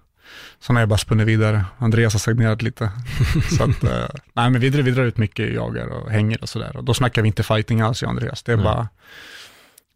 Sen 0.59 0.75
har 0.75 0.81
jag 0.81 0.89
bara 0.89 0.97
spunnit 0.97 1.27
vidare. 1.27 1.65
Andreas 1.77 2.13
har 2.13 2.19
stagnerat 2.19 2.61
lite. 2.61 2.91
så 3.57 3.63
att, 3.63 3.83
eh, 3.83 4.05
nej 4.33 4.49
men 4.49 4.61
vi, 4.61 4.69
vi 4.69 4.91
drar 4.91 5.03
ut 5.03 5.17
mycket, 5.17 5.53
jagar 5.53 5.87
och 5.87 6.11
hänger 6.11 6.41
och 6.41 6.49
sådär. 6.49 6.77
Och 6.77 6.83
då 6.83 6.93
snackar 6.93 7.21
vi 7.21 7.27
inte 7.27 7.43
fighting 7.43 7.81
alls, 7.81 8.01
jag 8.01 8.07
och 8.07 8.13
Andreas. 8.13 8.43
Det 8.43 8.51
är 8.51 8.53
mm. 8.53 8.63
bara, 8.63 8.87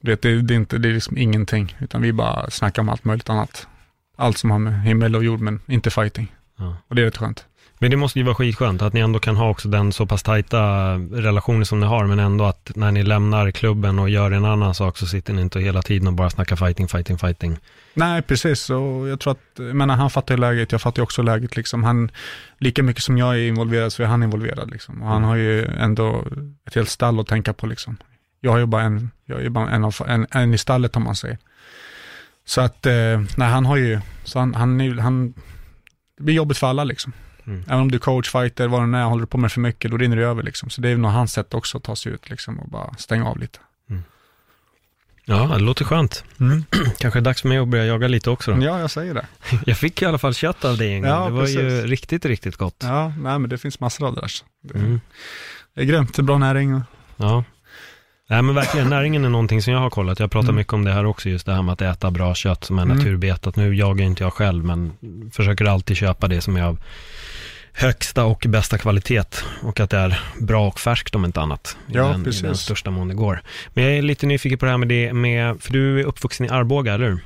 det, 0.01 0.21
det, 0.21 0.41
det, 0.41 0.53
är 0.53 0.55
inte, 0.55 0.77
det 0.77 0.89
är 0.89 0.93
liksom 0.93 1.17
ingenting, 1.17 1.77
utan 1.79 2.01
vi 2.01 2.13
bara 2.13 2.49
snackar 2.49 2.81
om 2.81 2.89
allt 2.89 3.05
möjligt 3.05 3.29
annat. 3.29 3.67
Allt 4.17 4.37
som 4.37 4.51
har 4.51 4.59
med 4.59 4.83
himmel 4.83 5.15
och 5.15 5.23
jord, 5.23 5.39
men 5.39 5.61
inte 5.67 5.89
fighting. 5.89 6.35
Ja. 6.57 6.77
Och 6.87 6.95
det 6.95 7.01
är 7.01 7.05
rätt 7.05 7.17
skönt. 7.17 7.45
Men 7.85 7.89
det 7.91 7.97
måste 7.97 8.19
ju 8.19 8.25
vara 8.25 8.35
skitskönt 8.35 8.81
att 8.81 8.93
ni 8.93 8.99
ändå 8.99 9.19
kan 9.19 9.35
ha 9.35 9.49
också 9.49 9.67
den 9.67 9.91
så 9.91 10.05
pass 10.05 10.23
tajta 10.23 10.93
relationen 10.97 11.65
som 11.65 11.79
ni 11.79 11.85
har, 11.85 12.05
men 12.05 12.19
ändå 12.19 12.45
att 12.45 12.71
när 12.75 12.91
ni 12.91 13.03
lämnar 13.03 13.51
klubben 13.51 13.99
och 13.99 14.09
gör 14.09 14.31
en 14.31 14.45
annan 14.45 14.75
sak 14.75 14.97
så 14.97 15.07
sitter 15.07 15.33
ni 15.33 15.41
inte 15.41 15.59
hela 15.59 15.81
tiden 15.81 16.07
och 16.07 16.13
bara 16.13 16.29
snackar 16.29 16.55
fighting, 16.55 16.87
fighting, 16.87 17.17
fighting. 17.17 17.57
Nej, 17.93 18.21
precis. 18.21 18.69
Och 18.69 19.07
jag 19.07 19.19
tror 19.19 19.31
att, 19.31 19.39
jag 19.57 19.75
menar, 19.75 19.95
han 19.95 20.09
fattar 20.09 20.35
ju 20.35 20.41
läget, 20.41 20.71
jag 20.71 20.81
fattar 20.81 20.99
ju 20.99 21.03
också 21.03 21.21
läget. 21.21 21.55
Liksom. 21.55 21.83
Han, 21.83 22.11
lika 22.57 22.83
mycket 22.83 23.03
som 23.03 23.17
jag 23.17 23.35
är 23.35 23.47
involverad 23.47 23.93
så 23.93 24.03
är 24.03 24.07
han 24.07 24.23
involverad. 24.23 24.71
Liksom. 24.71 25.01
Och 25.01 25.07
han 25.07 25.23
har 25.23 25.35
ju 25.35 25.65
ändå 25.65 26.25
ett 26.67 26.75
helt 26.75 26.89
stall 26.89 27.19
att 27.19 27.27
tänka 27.27 27.53
på. 27.53 27.67
Liksom. 27.67 27.97
Jag 28.41 28.51
har 28.51 28.57
ju 28.57 28.65
bara 28.65 28.81
en, 28.81 29.11
jag 29.25 29.45
är 29.45 29.49
bara 29.49 29.69
en, 29.69 29.83
av, 29.83 29.95
en, 30.07 30.27
en 30.31 30.53
i 30.53 30.57
stallet 30.57 30.95
om 30.95 31.03
man 31.03 31.15
säger. 31.15 31.37
Så 32.45 32.61
att, 32.61 32.85
eh, 32.85 33.21
nej 33.37 33.49
han 33.49 33.65
har 33.65 33.77
ju, 33.77 33.99
så 34.23 34.39
han, 34.39 34.53
han, 34.55 34.99
han, 34.99 35.33
det 36.17 36.23
blir 36.23 36.35
jobbigt 36.35 36.57
för 36.57 36.67
alla 36.67 36.83
liksom. 36.83 37.13
Mm. 37.47 37.63
Även 37.67 37.79
om 37.79 37.91
du 37.91 37.95
är 37.95 37.99
coach, 37.99 38.31
fighter, 38.31 38.67
vad 38.67 38.89
det 38.89 38.97
är, 38.97 39.03
håller 39.03 39.21
du 39.21 39.27
på 39.27 39.37
med 39.37 39.51
för 39.51 39.61
mycket, 39.61 39.91
då 39.91 39.97
rinner 39.97 40.15
det 40.15 40.23
över 40.23 40.43
liksom. 40.43 40.69
Så 40.69 40.81
det 40.81 40.89
är 40.89 40.97
nog 40.97 41.11
hans 41.11 41.33
sätt 41.33 41.53
också 41.53 41.77
att 41.77 41.83
ta 41.83 41.95
sig 41.95 42.11
ut 42.11 42.29
liksom 42.29 42.59
och 42.59 42.69
bara 42.69 42.93
stänga 42.97 43.25
av 43.25 43.39
lite. 43.39 43.59
Mm. 43.89 44.03
Ja, 45.25 45.47
det 45.53 45.59
låter 45.59 45.85
skönt. 45.85 46.23
Mm. 46.39 46.65
Kanske 46.97 47.19
är 47.19 47.21
dags 47.21 47.41
för 47.41 47.49
mig 47.49 47.57
att 47.57 47.67
börja 47.67 47.85
jaga 47.85 48.07
lite 48.07 48.29
också 48.29 48.51
då. 48.51 48.63
Ja, 48.63 48.79
jag 48.79 48.91
säger 48.91 49.13
det. 49.13 49.25
jag 49.65 49.77
fick 49.77 50.01
i 50.01 50.05
alla 50.05 50.17
fall 50.17 50.33
kött 50.33 50.65
av 50.65 50.77
dig 50.77 50.93
en 50.93 51.01
gång. 51.01 51.11
Ja, 51.11 51.25
det 51.25 51.31
var 51.31 51.41
precis. 51.41 51.57
ju 51.57 51.87
riktigt, 51.87 52.25
riktigt 52.25 52.55
gott. 52.55 52.77
Ja, 52.83 53.07
nej 53.07 53.39
men 53.39 53.49
det 53.49 53.57
finns 53.57 53.79
massor 53.79 54.07
av 54.07 54.15
det 54.15 54.21
där. 54.21 54.31
Det, 54.61 54.79
mm. 54.79 55.01
det 55.73 55.81
är 55.81 55.85
grymt, 55.85 56.15
det 56.15 56.21
är 56.21 56.23
bra 56.23 56.37
näring. 56.37 56.81
Ja. 57.17 57.43
Nej 58.27 58.41
men 58.41 58.55
verkligen, 58.55 58.89
näringen 58.89 59.25
är 59.25 59.29
någonting 59.29 59.61
som 59.61 59.73
jag 59.73 59.79
har 59.79 59.89
kollat. 59.89 60.19
Jag 60.19 60.31
pratar 60.31 60.49
mm. 60.49 60.55
mycket 60.55 60.73
om 60.73 60.83
det 60.83 60.91
här 60.91 61.05
också, 61.05 61.29
just 61.29 61.45
det 61.45 61.53
här 61.53 61.61
med 61.61 61.73
att 61.73 61.81
äta 61.81 62.11
bra 62.11 62.35
kött 62.35 62.63
som 62.63 62.79
är 62.79 62.83
mm. 62.83 62.97
naturbetat. 62.97 63.55
Nu 63.55 63.75
jagar 63.75 64.05
inte 64.05 64.23
jag 64.23 64.33
själv, 64.33 64.65
men 64.65 64.91
försöker 65.31 65.65
alltid 65.65 65.97
köpa 65.97 66.27
det 66.27 66.41
som 66.41 66.57
är 66.57 66.63
av 66.63 66.79
högsta 67.73 68.23
och 68.25 68.45
bästa 68.49 68.77
kvalitet 68.77 69.23
och 69.63 69.79
att 69.79 69.89
det 69.89 69.97
är 69.97 70.19
bra 70.39 70.67
och 70.67 70.79
färskt 70.79 71.15
om 71.15 71.25
inte 71.25 71.41
annat. 71.41 71.77
Ja, 71.87 72.09
I 72.09 72.11
den, 72.11 72.23
precis. 72.23 72.43
I 72.43 72.45
den 72.45 72.57
största 72.57 72.91
mån 72.91 73.07
det 73.07 73.13
går. 73.13 73.41
Men 73.73 73.83
jag 73.83 73.93
är 73.93 74.01
lite 74.01 74.25
nyfiken 74.25 74.57
på 74.57 74.65
det 74.65 74.71
här 74.71 74.77
med 74.77 74.87
det 74.87 75.13
med, 75.13 75.61
för 75.61 75.73
du 75.73 75.99
är 75.99 76.03
uppvuxen 76.03 76.45
i 76.45 76.49
Arboga, 76.49 76.93
eller 76.93 77.05
hur? 77.05 77.19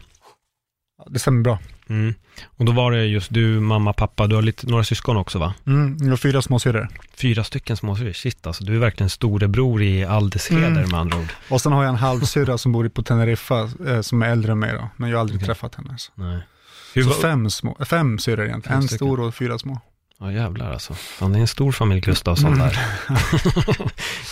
Det 1.08 1.20
stämmer 1.20 1.42
bra. 1.42 1.60
Mm. 1.90 2.14
Och 2.58 2.66
då 2.66 2.72
var 2.72 2.92
det 2.92 3.06
just 3.06 3.34
du, 3.34 3.60
mamma, 3.60 3.94
pappa, 3.94 4.28
du 4.28 4.36
har 4.36 4.42
lite, 4.42 4.68
några 4.68 4.84
syskon 4.84 5.18
också 5.18 5.40
va? 5.40 5.54
Mm, 5.68 5.98
jag 6.02 6.10
har 6.10 6.18
fyra 6.18 6.42
småsyrror. 6.42 6.88
Fyra 7.14 7.44
stycken 7.44 7.78
småsyrror, 7.78 8.14
shit 8.14 8.48
alltså, 8.48 8.64
du 8.64 8.76
är 8.76 8.80
verkligen 8.80 9.10
storebror 9.10 9.82
i 9.82 10.06
all 10.06 10.30
dess 10.30 10.52
heder 10.52 10.68
mm. 10.68 10.90
med 10.90 11.00
andra 11.00 11.18
ord. 11.18 11.34
Och 11.50 11.62
sen 11.62 11.72
har 11.72 11.84
jag 11.84 11.90
en 11.90 11.96
halvsyrra 11.96 12.58
som 12.58 12.72
bor 12.72 12.90
på 12.90 13.04
Teneriffa, 13.04 13.70
eh, 13.88 14.02
som 14.02 14.22
är 14.22 14.30
äldre 14.30 14.52
än 14.52 14.60
mig 14.60 14.74
då, 14.74 14.90
men 14.98 15.10
jag 15.10 15.18
har 15.18 15.22
aldrig 15.22 15.38
okay. 15.38 15.48
träffat 15.48 15.76
henne. 15.76 15.98
Så, 15.98 16.12
Nej. 16.16 17.04
så 17.04 17.10
fem, 17.10 17.50
små, 17.50 17.78
fem 17.86 18.20
syrror 18.20 18.46
egentligen, 18.46 18.82
fem 18.82 18.82
en 18.82 18.88
stor 18.88 19.20
och 19.20 19.36
fyra 19.36 19.60
små. 19.60 19.82
Ja 20.22 20.32
jävlar 20.32 20.72
alltså. 20.72 20.96
Det 21.20 21.26
är 21.26 21.36
en 21.36 21.48
stor 21.48 21.72
familj 21.72 22.02
Gustafsson 22.02 22.54
mm. 22.54 22.60
där. 22.60 22.80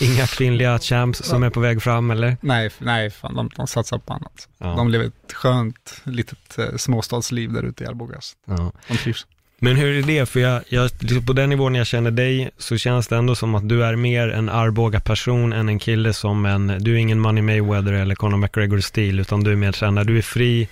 Inga 0.00 0.26
kvinnliga 0.26 0.78
champs 0.78 1.22
som 1.22 1.42
är 1.42 1.50
på 1.50 1.60
väg 1.60 1.82
fram 1.82 2.10
eller? 2.10 2.36
Nej, 2.40 2.70
nej 2.78 3.10
fan, 3.10 3.34
de, 3.34 3.50
de 3.56 3.66
satsar 3.66 3.98
på 3.98 4.12
annat. 4.12 4.48
Ja. 4.58 4.66
De 4.66 4.88
lever 4.88 5.04
ett 5.04 5.32
skönt 5.32 6.02
litet 6.04 6.58
eh, 6.58 6.76
småstadsliv 6.76 7.52
där 7.52 7.62
ute 7.62 7.84
i 7.84 7.86
Arboga. 7.86 8.18
Ja. 8.46 8.72
De 8.88 8.96
trivs. 8.96 9.26
Men 9.60 9.76
hur 9.76 9.98
är 9.98 10.02
det? 10.02 10.26
För 10.26 10.40
jag, 10.40 10.62
jag, 10.68 10.90
liksom 10.98 11.26
på 11.26 11.32
den 11.32 11.50
nivån 11.50 11.74
jag 11.74 11.86
känner 11.86 12.10
dig 12.10 12.50
så 12.58 12.76
känns 12.76 13.08
det 13.08 13.16
ändå 13.16 13.34
som 13.34 13.54
att 13.54 13.68
du 13.68 13.84
är 13.84 13.96
mer 13.96 14.28
en 14.28 14.48
Arboga-person 14.48 15.52
än 15.52 15.68
en 15.68 15.78
kille 15.78 16.12
som 16.12 16.46
en, 16.46 16.66
du 16.78 16.94
är 16.94 16.96
ingen 16.96 17.20
Money 17.20 17.42
Mayweather 17.42 17.92
eller 17.92 18.14
Conor 18.14 18.36
McGregor-stil, 18.36 19.20
utan 19.20 19.44
du 19.44 19.52
är 19.52 19.56
mer 19.56 19.72
såhär, 19.72 19.92
när 19.92 20.04
du 20.04 20.18
är 20.18 20.22
fri, 20.22 20.68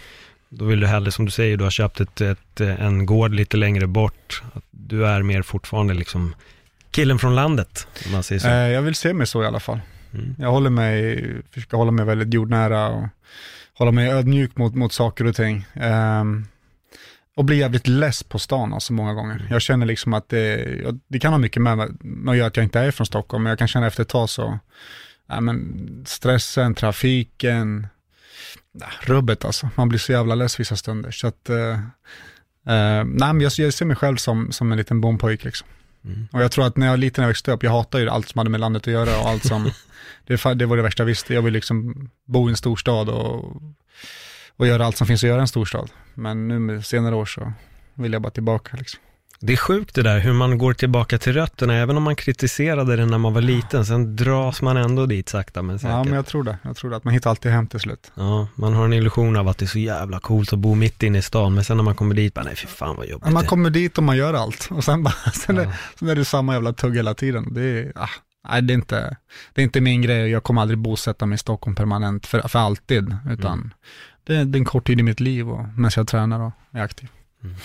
då 0.49 0.65
vill 0.65 0.81
du 0.81 0.87
hellre, 0.87 1.13
som 1.13 1.25
du 1.25 1.31
säger, 1.31 1.57
du 1.57 1.65
har 1.65 1.71
köpt 1.71 2.01
ett, 2.01 2.21
ett, 2.21 2.61
en 2.61 3.07
gård 3.07 3.35
lite 3.35 3.57
längre 3.57 3.87
bort. 3.87 4.43
Du 4.87 5.07
är 5.07 5.23
mer 5.23 5.43
fortfarande 5.43 5.95
liksom 5.95 6.35
killen 6.91 7.19
från 7.19 7.35
landet, 7.35 7.89
om 8.07 8.13
man 8.13 8.23
säger 8.23 8.41
så. 8.41 8.49
Eh, 8.49 8.55
jag 8.55 8.83
vill 8.83 8.95
se 8.95 9.13
mig 9.13 9.27
så 9.27 9.43
i 9.43 9.47
alla 9.47 9.61
fall. 9.61 9.81
Mm. 10.15 10.35
Jag 10.39 10.51
håller 10.51 10.71
mig, 10.71 11.25
försöker 11.51 11.77
hålla 11.77 11.91
mig 11.91 12.05
väldigt 12.05 12.35
jordnära 12.35 12.89
och 12.89 13.09
hålla 13.75 13.91
mig 13.91 14.11
ödmjuk 14.11 14.57
mot, 14.57 14.75
mot 14.75 14.93
saker 14.93 15.27
och 15.27 15.37
ting. 15.37 15.67
Um, 15.75 16.47
och 17.37 17.45
bli 17.45 17.57
jävligt 17.57 17.87
less 17.87 18.23
på 18.23 18.39
stan 18.39 18.73
alltså 18.73 18.93
många 18.93 19.15
gånger. 19.15 19.35
Mm. 19.35 19.47
Jag 19.51 19.63
känner 19.63 19.87
liksom 19.87 20.15
att 20.15 20.29
det, 20.29 20.95
det 21.09 21.19
kan 21.19 21.33
ha 21.33 21.39
mycket 21.39 21.63
med, 21.63 21.81
att 22.29 22.37
göra 22.37 22.47
att 22.47 22.57
jag 22.57 22.65
inte 22.65 22.81
är 22.81 22.91
från 22.91 23.07
Stockholm, 23.07 23.43
men 23.43 23.51
jag 23.51 23.59
kan 23.59 23.69
känna 23.69 23.87
efter 23.87 24.03
ett 24.03 24.09
tag 24.09 24.31
så, 24.31 24.59
ja, 25.27 25.41
men 25.41 26.05
stressen, 26.07 26.75
trafiken, 26.75 27.87
rubbet 29.01 29.45
alltså. 29.45 29.69
Man 29.75 29.89
blir 29.89 29.99
så 29.99 30.13
jävla 30.13 30.35
less 30.35 30.61
vissa 30.61 30.77
stunder. 30.77 31.11
Så 31.11 31.27
att, 31.27 31.51
uh, 32.69 33.05
nej, 33.05 33.33
men 33.33 33.41
jag, 33.41 33.53
jag 33.57 33.75
ser 33.75 33.85
mig 33.85 33.97
själv 33.97 34.17
som, 34.17 34.53
som 34.53 34.73
en 34.73 34.79
liten 34.79 35.01
bompojk 35.01 35.45
liksom. 35.45 35.69
Mm. 36.05 36.29
Och 36.33 36.43
jag 36.43 36.53
tror 36.53 36.67
att 36.67 36.77
när 36.77 36.87
jag 36.87 36.93
var 36.93 36.97
liten, 36.97 37.23
när 37.23 37.27
jag 37.27 37.31
växte 37.31 37.53
upp, 37.53 37.63
jag 37.63 37.71
hatade 37.71 38.05
ju 38.05 38.11
allt 38.11 38.29
som 38.29 38.39
hade 38.39 38.51
med 38.51 38.61
landet 38.61 38.83
att 38.83 38.93
göra 38.93 39.21
och 39.21 39.29
allt 39.29 39.45
som, 39.45 39.65
det, 40.27 40.55
det 40.55 40.67
var 40.67 40.77
det 40.77 40.83
värsta 40.83 41.03
jag 41.03 41.07
visste. 41.07 41.35
Jag 41.35 41.43
ville 41.43 41.55
liksom 41.55 42.09
bo 42.25 42.49
i 42.49 42.51
en 42.51 42.57
storstad 42.57 43.09
och, 43.09 43.63
och 44.57 44.67
göra 44.67 44.87
allt 44.87 44.97
som 44.97 45.07
finns 45.07 45.25
att 45.25 45.29
göra 45.29 45.39
i 45.39 45.41
en 45.41 45.49
storstad. 45.49 45.91
Men 46.15 46.49
nu 46.49 46.59
med 46.59 46.87
senare 46.87 47.15
år 47.15 47.27
så 47.27 47.53
vill 47.95 48.13
jag 48.13 48.23
bara 48.23 48.31
tillbaka 48.31 48.77
liksom. 48.77 49.01
Det 49.41 49.53
är 49.53 49.57
sjukt 49.57 49.95
det 49.95 50.03
där, 50.03 50.19
hur 50.19 50.33
man 50.33 50.59
går 50.59 50.73
tillbaka 50.75 51.19
till 51.19 51.33
rötterna, 51.33 51.75
även 51.75 51.97
om 51.97 52.03
man 52.03 52.17
kritiserade 52.17 52.97
det 52.97 53.07
när 53.07 53.19
man 53.19 53.35
var 53.35 53.41
liten, 53.41 53.87
sen 53.87 54.17
dras 54.17 54.63
man 54.63 54.77
ändå 54.77 55.07
dit 55.07 55.29
sakta 55.29 55.63
men 55.63 55.79
säkert. 55.79 55.91
Ja, 55.93 56.05
men 56.05 56.13
jag 56.13 56.27
tror 56.27 56.45
det. 56.45 56.59
Jag 56.63 56.77
tror 56.77 56.91
det, 56.91 56.97
att 56.97 57.05
man 57.05 57.15
hittar 57.15 57.31
alltid 57.31 57.53
hem 57.53 57.67
till 57.67 57.81
slut. 57.81 58.13
Ja, 58.15 58.49
man 58.55 58.73
har 58.75 58.85
en 58.85 58.93
illusion 58.93 59.37
av 59.37 59.49
att 59.49 59.59
det 59.59 59.65
är 59.65 59.67
så 59.67 59.79
jävla 59.79 60.21
coolt 60.21 60.53
att 60.53 60.59
bo 60.59 60.75
mitt 60.75 61.03
inne 61.03 61.19
i 61.19 61.23
stan, 61.23 61.55
men 61.55 61.65
sen 61.65 61.77
när 61.77 61.85
man 61.85 61.95
kommer 61.95 62.15
dit, 62.15 62.35
bara 62.35 62.45
nej 62.45 62.57
fy 62.57 62.67
fan 62.67 62.97
vad 62.97 63.07
jobbigt 63.07 63.33
Man 63.33 63.43
det 63.43 63.49
kommer 63.49 63.71
dit 63.71 63.99
och 63.99 64.05
man 64.05 64.17
gör 64.17 64.35
allt, 64.35 64.69
och 64.71 64.85
sen, 64.85 65.03
bara, 65.03 65.15
sen, 65.35 65.57
Ja. 65.57 65.63
är, 65.63 65.73
sen 65.99 66.09
är 66.09 66.15
det 66.15 66.25
samma 66.25 66.53
jävla 66.55 66.73
tugg 66.73 66.97
hela 66.97 67.15
tiden. 67.15 67.55
Det 67.55 67.63
är, 67.63 67.93
ah, 67.95 68.09
nej, 68.49 68.63
det 68.63 68.73
är, 68.73 68.75
inte, 68.75 69.17
det 69.55 69.61
är 69.61 69.65
inte 69.65 69.81
min 69.81 70.03
grej, 70.03 70.31
jag 70.31 70.43
kommer 70.43 70.61
aldrig 70.63 70.79
bosätta 70.79 71.27
mig 71.27 71.35
i 71.35 71.39
Stockholm 71.39 71.75
permanent 71.77 72.27
för, 72.27 72.49
för 72.49 72.59
alltid, 72.59 73.17
utan 73.31 73.53
Mm. 73.59 73.71
det, 74.27 74.37
är- 74.37 74.45
det 74.45 74.57
är 74.57 74.61
en 74.61 74.65
kort 74.65 74.87
tid 74.87 75.01
i 75.01 75.03
mitt 75.03 75.21
liv 75.21 75.51
och 75.51 75.65
medan 75.77 75.91
jag 75.97 76.09
tränar 76.09 76.41
och 76.41 76.53
är 76.73 76.83
aktiv. 76.83 77.09
Mm. 77.47 77.57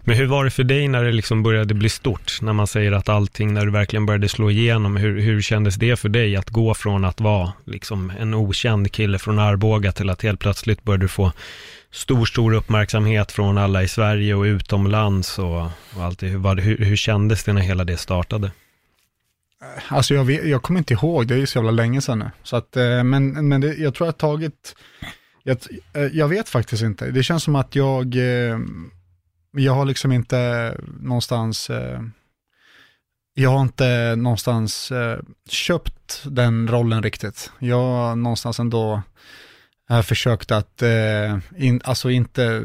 Men 0.00 0.16
hur 0.16 0.26
var 0.26 0.44
det 0.44 0.50
för 0.50 0.64
dig 0.64 0.88
när 0.88 1.04
det 1.04 1.12
liksom 1.12 1.42
började 1.42 1.74
bli 1.74 1.88
stort? 1.88 2.38
När 2.42 2.52
man 2.52 2.66
säger 2.66 2.92
att 2.92 3.08
allting, 3.08 3.54
när 3.54 3.66
du 3.66 3.72
verkligen 3.72 4.06
började 4.06 4.28
slå 4.28 4.50
igenom, 4.50 4.96
hur, 4.96 5.20
hur 5.20 5.42
kändes 5.42 5.74
det 5.74 5.96
för 5.96 6.08
dig 6.08 6.36
att 6.36 6.50
gå 6.50 6.74
från 6.74 7.04
att 7.04 7.20
vara 7.20 7.52
liksom 7.64 8.12
en 8.18 8.34
okänd 8.34 8.92
kille 8.92 9.18
från 9.18 9.38
Arboga 9.38 9.92
till 9.92 10.10
att 10.10 10.22
helt 10.22 10.40
plötsligt 10.40 10.82
började 10.82 11.04
du 11.04 11.08
få 11.08 11.32
stor, 11.90 12.24
stor 12.24 12.52
uppmärksamhet 12.54 13.32
från 13.32 13.58
alla 13.58 13.82
i 13.82 13.88
Sverige 13.88 14.34
och 14.34 14.42
utomlands 14.42 15.38
och, 15.38 15.62
och 15.96 16.02
allt 16.04 16.18
det. 16.18 16.26
Hur, 16.26 16.38
var 16.38 16.54
det, 16.54 16.62
hur, 16.62 16.76
hur 16.78 16.96
kändes 16.96 17.44
det 17.44 17.52
när 17.52 17.62
hela 17.62 17.84
det 17.84 17.96
startade? 17.96 18.46
Eh, 19.62 19.92
alltså 19.92 20.14
jag, 20.14 20.24
vet, 20.24 20.46
jag 20.46 20.62
kommer 20.62 20.80
inte 20.80 20.94
ihåg, 20.94 21.26
det 21.26 21.34
är 21.34 21.38
ju 21.38 21.46
så 21.46 21.58
jävla 21.58 21.70
länge 21.70 22.00
sedan 22.00 22.18
nu. 22.18 22.30
Så 22.42 22.56
att, 22.56 22.76
eh, 22.76 23.04
men 23.04 23.48
men 23.48 23.60
det, 23.60 23.74
jag 23.74 23.94
tror 23.94 24.06
jag 24.06 24.12
har 24.12 24.18
tagit, 24.18 24.76
jag, 25.42 25.58
eh, 25.92 26.02
jag 26.02 26.28
vet 26.28 26.48
faktiskt 26.48 26.82
inte. 26.82 27.10
Det 27.10 27.22
känns 27.22 27.42
som 27.42 27.56
att 27.56 27.74
jag, 27.74 28.16
eh, 28.16 28.58
jag 29.52 29.72
har 29.72 29.84
liksom 29.84 30.12
inte 30.12 30.74
någonstans, 31.00 31.70
eh, 31.70 32.02
jag 33.34 33.50
har 33.50 33.62
inte 33.62 34.16
någonstans 34.16 34.92
eh, 34.92 35.18
köpt 35.48 36.24
den 36.26 36.68
rollen 36.68 37.02
riktigt. 37.02 37.52
Jag 37.58 37.76
har 37.76 38.16
någonstans 38.16 38.58
ändå 38.58 39.02
eh, 39.90 40.02
försökt 40.02 40.50
att, 40.50 40.82
in, 41.56 41.80
alltså 41.84 42.10
inte, 42.10 42.64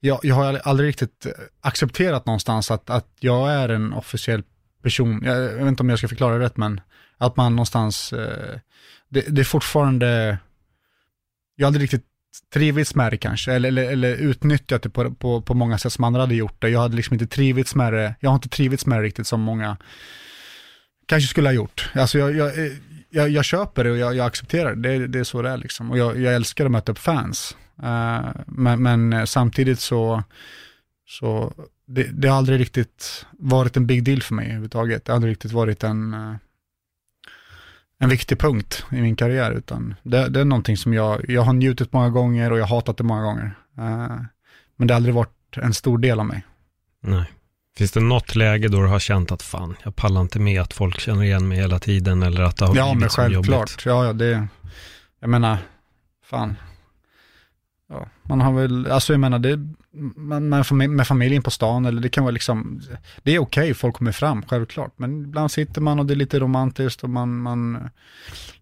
jag, 0.00 0.20
jag 0.22 0.34
har 0.34 0.60
aldrig 0.64 0.88
riktigt 0.88 1.26
accepterat 1.60 2.26
någonstans 2.26 2.70
att, 2.70 2.90
att 2.90 3.08
jag 3.20 3.52
är 3.52 3.68
en 3.68 3.92
officiell 3.92 4.42
person, 4.82 5.22
jag, 5.24 5.36
jag 5.42 5.56
vet 5.56 5.66
inte 5.66 5.82
om 5.82 5.88
jag 5.88 5.98
ska 5.98 6.08
förklara 6.08 6.38
det 6.38 6.44
rätt, 6.44 6.56
men 6.56 6.80
att 7.18 7.36
man 7.36 7.56
någonstans, 7.56 8.10
det, 9.08 9.20
det 9.28 9.40
är 9.40 9.44
fortfarande, 9.44 10.38
jag 11.56 11.64
har 11.64 11.68
aldrig 11.68 11.82
riktigt 11.82 12.13
trivits 12.54 12.94
med 12.94 13.12
det 13.12 13.16
kanske, 13.16 13.52
eller, 13.52 13.68
eller, 13.68 13.92
eller 13.92 14.16
utnyttjat 14.16 14.82
det 14.82 14.90
på, 14.90 15.14
på, 15.14 15.42
på 15.42 15.54
många 15.54 15.78
sätt 15.78 15.92
som 15.92 16.04
andra 16.04 16.20
hade 16.20 16.34
gjort 16.34 16.62
det. 16.62 16.68
Jag 16.68 16.80
hade 16.80 16.96
liksom 16.96 17.14
inte 17.14 17.26
trivits 17.26 17.74
med 17.74 17.92
det, 17.92 18.14
jag 18.20 18.30
har 18.30 18.34
inte 18.34 18.48
trivits 18.48 18.86
med 18.86 18.98
det 18.98 19.02
riktigt 19.02 19.26
som 19.26 19.40
många 19.40 19.76
kanske 21.06 21.28
skulle 21.28 21.48
ha 21.48 21.54
gjort. 21.54 21.90
Alltså 21.94 22.18
jag, 22.18 22.36
jag, 22.36 22.52
jag, 23.10 23.28
jag 23.28 23.44
köper 23.44 23.84
det 23.84 23.90
och 23.90 23.98
jag, 23.98 24.14
jag 24.16 24.26
accepterar 24.26 24.74
det, 24.74 24.98
det, 24.98 25.06
det 25.06 25.18
är 25.18 25.24
så 25.24 25.42
det 25.42 25.50
är 25.50 25.56
liksom. 25.56 25.90
Och 25.90 25.98
jag, 25.98 26.20
jag 26.20 26.34
älskar 26.34 26.64
att 26.64 26.70
möta 26.70 26.92
upp 26.92 26.98
fans. 26.98 27.56
Uh, 27.82 28.30
men, 28.46 28.82
men 28.82 29.12
eh, 29.12 29.24
samtidigt 29.24 29.80
så, 29.80 30.22
så 31.06 31.52
det, 31.86 32.02
det 32.02 32.28
har 32.28 32.38
aldrig 32.38 32.60
riktigt 32.60 33.26
varit 33.38 33.76
en 33.76 33.86
big 33.86 34.04
deal 34.04 34.22
för 34.22 34.34
mig 34.34 34.44
överhuvudtaget. 34.44 35.04
Det 35.04 35.12
har 35.12 35.14
aldrig 35.14 35.30
riktigt 35.30 35.52
varit 35.52 35.84
en, 35.84 36.14
eh, 36.14 36.34
en 37.98 38.08
viktig 38.08 38.38
punkt 38.38 38.84
i 38.92 39.00
min 39.02 39.16
karriär, 39.16 39.50
utan 39.52 39.94
det, 40.02 40.28
det 40.28 40.40
är 40.40 40.44
någonting 40.44 40.76
som 40.76 40.94
jag, 40.94 41.30
jag 41.30 41.42
har 41.42 41.52
njutit 41.52 41.92
många 41.92 42.10
gånger 42.10 42.50
och 42.52 42.58
jag 42.58 42.66
har 42.66 42.76
hatat 42.76 42.96
det 42.96 43.04
många 43.04 43.22
gånger. 43.22 43.54
Eh, 43.78 44.16
Men 44.76 44.86
det 44.88 44.94
har 44.94 44.96
aldrig 44.96 45.14
varit 45.14 45.56
en 45.56 45.74
stor 45.74 45.98
del 45.98 46.20
av 46.20 46.26
mig. 46.26 46.44
Nej. 47.02 47.24
Finns 47.76 47.92
det 47.92 48.00
något 48.00 48.34
läge 48.34 48.68
då 48.68 48.80
du 48.82 48.88
har 48.88 48.98
känt 48.98 49.32
att 49.32 49.42
fan, 49.42 49.76
jag 49.84 49.96
pallar 49.96 50.20
inte 50.20 50.40
med 50.40 50.60
att 50.60 50.72
folk 50.72 51.00
känner 51.00 51.22
igen 51.22 51.48
mig 51.48 51.58
hela 51.58 51.78
tiden 51.78 52.22
eller 52.22 52.42
att 52.42 52.56
det 52.56 52.66
har 52.66 52.76
Ja, 52.76 52.84
blivit 52.84 53.00
men 53.00 53.10
så 53.10 53.22
jobbigt? 53.22 53.36
självklart. 53.50 53.82
Ja, 53.86 54.04
ja, 54.06 54.12
det, 54.12 54.46
jag 55.20 55.30
menar, 55.30 55.58
fan. 56.24 56.56
Ja, 57.88 58.08
man 58.22 58.40
har 58.40 58.52
väl, 58.52 58.90
alltså 58.90 59.12
jag 59.12 59.20
menar, 59.20 59.38
det, 59.38 59.58
man, 60.16 60.48
man 60.48 60.64
med 60.70 61.06
familjen 61.06 61.42
på 61.42 61.50
stan, 61.50 61.84
eller 61.84 62.02
det 62.02 62.08
kan 62.08 62.24
vara 62.24 62.32
liksom, 62.32 62.80
det 63.22 63.34
är 63.34 63.38
okej, 63.38 63.74
folk 63.74 63.96
kommer 63.96 64.12
fram, 64.12 64.42
självklart. 64.42 64.92
Men 64.96 65.24
ibland 65.24 65.50
sitter 65.50 65.80
man 65.80 65.98
och 65.98 66.06
det 66.06 66.14
är 66.14 66.16
lite 66.16 66.38
romantiskt 66.38 67.04
och 67.04 67.10
man, 67.10 67.36
man 67.36 67.90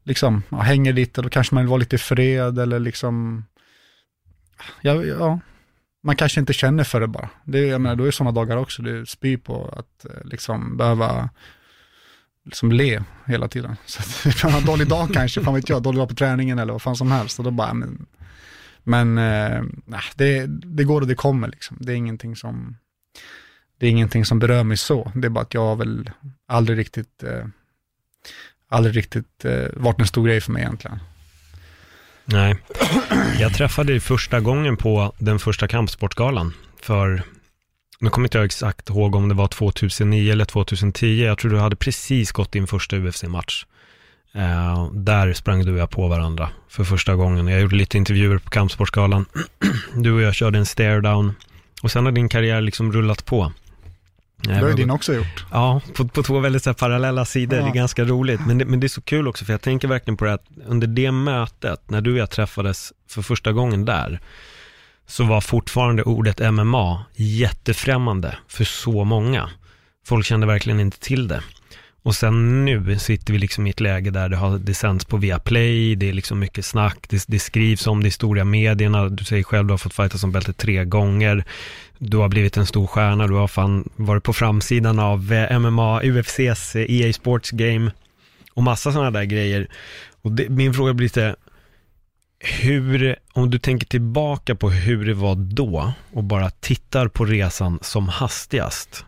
liksom 0.03 0.43
ja, 0.49 0.57
hänger 0.57 0.93
lite, 0.93 1.21
och 1.21 1.23
då 1.23 1.31
kanske 1.31 1.55
man 1.55 1.65
vill 1.65 1.71
vara 1.71 1.79
lite 1.79 1.97
i 1.97 1.99
fred 1.99 2.59
eller 2.59 2.81
liksom, 2.81 3.45
ja, 4.81 5.05
ja, 5.05 5.41
man 6.03 6.17
kanske 6.17 6.41
inte 6.41 6.53
känner 6.53 6.85
för 6.85 7.01
det 7.01 7.07
bara. 7.07 7.29
Det, 7.45 7.67
jag 7.67 7.81
menar, 7.81 7.97
då 7.97 8.05
är 8.05 8.11
sådana 8.11 8.33
dagar 8.33 8.57
också, 8.57 8.83
det 8.83 8.91
är 8.91 9.05
spy 9.05 9.37
på 9.37 9.75
att 9.77 10.05
eh, 10.05 10.25
liksom 10.25 10.77
behöva 10.77 11.31
liksom 12.45 12.73
le 12.73 13.03
hela 13.27 13.49
tiden. 13.49 13.77
Så 13.87 14.29
att, 14.29 14.45
man 14.45 14.55
en 14.55 14.67
dålig 14.67 14.89
dag 14.89 15.09
kanske, 15.15 15.41
fan 15.41 15.55
vet 15.55 15.69
jag, 15.69 15.83
dålig 15.83 15.99
dag 15.99 16.09
på 16.09 16.15
träningen 16.15 16.59
eller 16.59 16.73
vad 16.73 16.83
fan 16.83 16.97
som 16.97 17.13
helst. 17.13 17.39
Och 17.39 17.45
då 17.45 17.51
bara, 17.51 17.75
men, 17.75 18.07
men 18.85 19.19
eh, 19.19 19.63
det, 20.15 20.47
det 20.47 20.85
går 20.85 21.01
och 21.01 21.07
det 21.07 21.15
kommer 21.15 21.49
liksom. 21.49 21.77
Det 21.81 21.93
är 21.93 21.97
ingenting 21.97 22.37
som, 22.37 22.77
det 23.79 23.87
är 23.87 23.91
ingenting 23.91 24.25
som 24.25 24.39
berör 24.39 24.65
mig 24.65 24.77
så. 24.77 25.13
Det 25.15 25.27
är 25.27 25.31
bara 25.31 25.41
att 25.41 25.55
jag 25.55 25.61
har 25.61 25.77
väl 25.77 26.11
aldrig 26.47 26.79
riktigt, 26.79 27.23
eh, 27.23 27.45
aldrig 28.69 28.97
riktigt 28.97 29.45
eh, 29.45 29.67
varit 29.77 30.01
en 30.01 30.07
stor 30.07 30.27
grej 30.27 30.41
för 30.41 30.53
mig 30.53 30.63
egentligen. 30.63 30.99
Nej. 32.25 32.57
Jag 33.41 33.55
träffade 33.55 33.93
dig 33.93 34.01
första 34.01 34.41
gången 34.41 34.77
på 34.77 35.15
den 35.19 35.39
första 35.39 35.69
kampsportgalan 35.69 36.55
för, 36.83 37.23
nu 38.01 38.11
kommer 38.11 38.27
inte 38.27 38.39
jag 38.39 38.45
exakt 38.45 38.89
ihåg 38.89 39.15
om 39.15 39.29
det 39.29 39.35
var 39.35 39.49
2009 39.49 40.33
eller 40.33 40.45
2010, 40.45 41.25
jag 41.25 41.39
tror 41.39 41.51
du 41.51 41.59
hade 41.59 41.77
precis 41.77 42.33
gått 42.33 42.53
din 42.53 42.67
första 42.67 42.97
UFC-match. 42.97 43.67
Eh, 44.35 44.91
där 44.93 45.33
sprang 45.33 45.65
du 45.65 45.73
och 45.73 45.79
jag 45.79 45.91
på 45.91 46.09
varandra 46.09 46.49
för 46.69 46.85
första 46.85 47.15
gången. 47.15 47.49
Jag 47.49 47.61
gjorde 47.61 47.77
lite 47.77 47.99
intervjuer 47.99 48.39
på 48.39 48.51
kampsportgalan. 48.51 49.27
Du 49.95 50.13
och 50.13 50.23
jag 50.23 50.35
körde 50.35 50.59
en 50.59 50.67
stare 50.67 51.01
down 51.01 51.35
och 51.83 51.91
sen 51.91 52.05
har 52.05 52.13
din 52.13 52.29
karriär 52.29 52.61
liksom 52.61 52.93
rullat 52.93 53.25
på. 53.25 53.53
Det 54.43 54.55
har 54.55 54.69
ju 54.69 54.75
din 54.75 54.91
också 54.91 55.15
gjort. 55.15 55.47
Ja, 55.51 55.81
på, 55.95 56.09
på 56.09 56.23
två 56.23 56.39
väldigt 56.39 56.67
här, 56.67 56.73
parallella 56.73 57.25
sidor. 57.25 57.59
Ja. 57.59 57.65
Det 57.65 57.71
är 57.71 57.75
ganska 57.75 58.05
roligt. 58.05 58.41
Men 58.47 58.59
det, 58.59 58.65
men 58.65 58.81
det 58.81 58.87
är 58.87 58.89
så 58.89 59.01
kul 59.01 59.29
också, 59.29 59.45
för 59.45 59.53
jag 59.53 59.61
tänker 59.61 59.89
verkligen 59.89 60.17
på 60.17 60.25
det 60.25 60.33
att 60.33 60.47
under 60.67 60.87
det 60.87 61.13
mötet, 61.13 61.91
när 61.91 62.01
du 62.01 62.13
och 62.13 62.19
jag 62.19 62.31
träffades 62.31 62.93
för 63.09 63.23
första 63.23 63.53
gången 63.53 63.85
där, 63.85 64.21
så 65.07 65.25
var 65.25 65.41
fortfarande 65.41 66.03
ordet 66.03 66.53
MMA 66.53 67.05
jättefrämmande 67.15 68.37
för 68.49 68.65
så 68.65 69.05
många. 69.05 69.51
Folk 70.07 70.27
kände 70.27 70.47
verkligen 70.47 70.81
inte 70.81 70.99
till 70.99 71.29
det. 71.29 71.43
Och 72.05 72.15
sen 72.15 72.65
nu 72.65 72.99
sitter 72.99 73.33
vi 73.33 73.39
liksom 73.39 73.67
i 73.67 73.71
ett 73.71 73.81
läge 73.81 74.11
där 74.11 74.29
det 74.29 74.37
har 74.37 74.59
det 74.59 74.75
sänds 74.75 75.05
på 75.05 75.17
Viaplay, 75.17 75.95
det 75.95 76.09
är 76.09 76.13
liksom 76.13 76.39
mycket 76.39 76.65
snack, 76.65 76.99
det, 77.09 77.25
det 77.29 77.39
skrivs 77.39 77.87
om 77.87 78.03
det 78.03 78.09
i 78.09 78.11
stora 78.11 78.45
medierna, 78.45 79.09
du 79.09 79.25
säger 79.25 79.43
själv 79.43 79.67
du 79.67 79.73
har 79.73 79.79
fått 79.79 79.95
fighta 79.95 80.19
som 80.19 80.33
bälte 80.33 80.53
tre 80.53 80.85
gånger, 80.85 81.45
du 81.99 82.17
har 82.17 82.29
blivit 82.29 82.57
en 82.57 82.67
stor 82.67 82.87
stjärna, 82.87 83.27
du 83.27 83.35
har 83.35 83.49
fan 83.49 83.89
varit 83.97 84.23
på 84.23 84.33
framsidan 84.33 84.99
av 84.99 85.33
eh, 85.33 85.59
MMA, 85.59 86.03
UFCs 86.03 86.77
EA 86.77 87.13
Sports 87.13 87.51
Game 87.51 87.91
och 88.55 88.63
massa 88.63 88.93
sådana 88.93 89.11
där 89.11 89.25
grejer. 89.25 89.69
Och 90.23 90.33
det, 90.33 90.49
min 90.49 90.75
fråga 90.75 90.95
blir 90.95 91.05
lite, 91.05 91.37
hur, 92.39 93.17
om 93.33 93.51
du 93.51 93.59
tänker 93.59 93.87
tillbaka 93.87 94.55
på 94.55 94.71
hur 94.71 95.07
det 95.07 95.15
var 95.15 95.35
då 95.35 95.93
och 96.13 96.25
bara 96.25 96.51
tittar 96.51 97.09
på 97.09 97.25
resan 97.25 97.79
som 97.83 98.09
hastigast, 98.09 99.05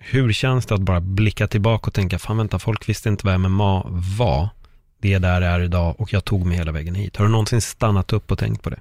hur 0.00 0.32
känns 0.32 0.66
det 0.66 0.74
att 0.74 0.80
bara 0.80 1.00
blicka 1.00 1.46
tillbaka 1.46 1.86
och 1.86 1.94
tänka, 1.94 2.18
fan 2.18 2.36
vänta, 2.36 2.58
folk 2.58 2.88
visste 2.88 3.08
inte 3.08 3.26
vad 3.26 3.40
MMA 3.40 3.82
var, 4.18 4.48
det 4.98 5.12
är 5.12 5.20
där 5.20 5.40
det 5.40 5.46
är 5.46 5.60
idag 5.60 6.00
och 6.00 6.12
jag 6.12 6.24
tog 6.24 6.46
mig 6.46 6.56
hela 6.56 6.72
vägen 6.72 6.94
hit. 6.94 7.16
Har 7.16 7.24
du 7.24 7.30
någonsin 7.30 7.60
stannat 7.60 8.12
upp 8.12 8.30
och 8.30 8.38
tänkt 8.38 8.62
på 8.62 8.70
det? 8.70 8.80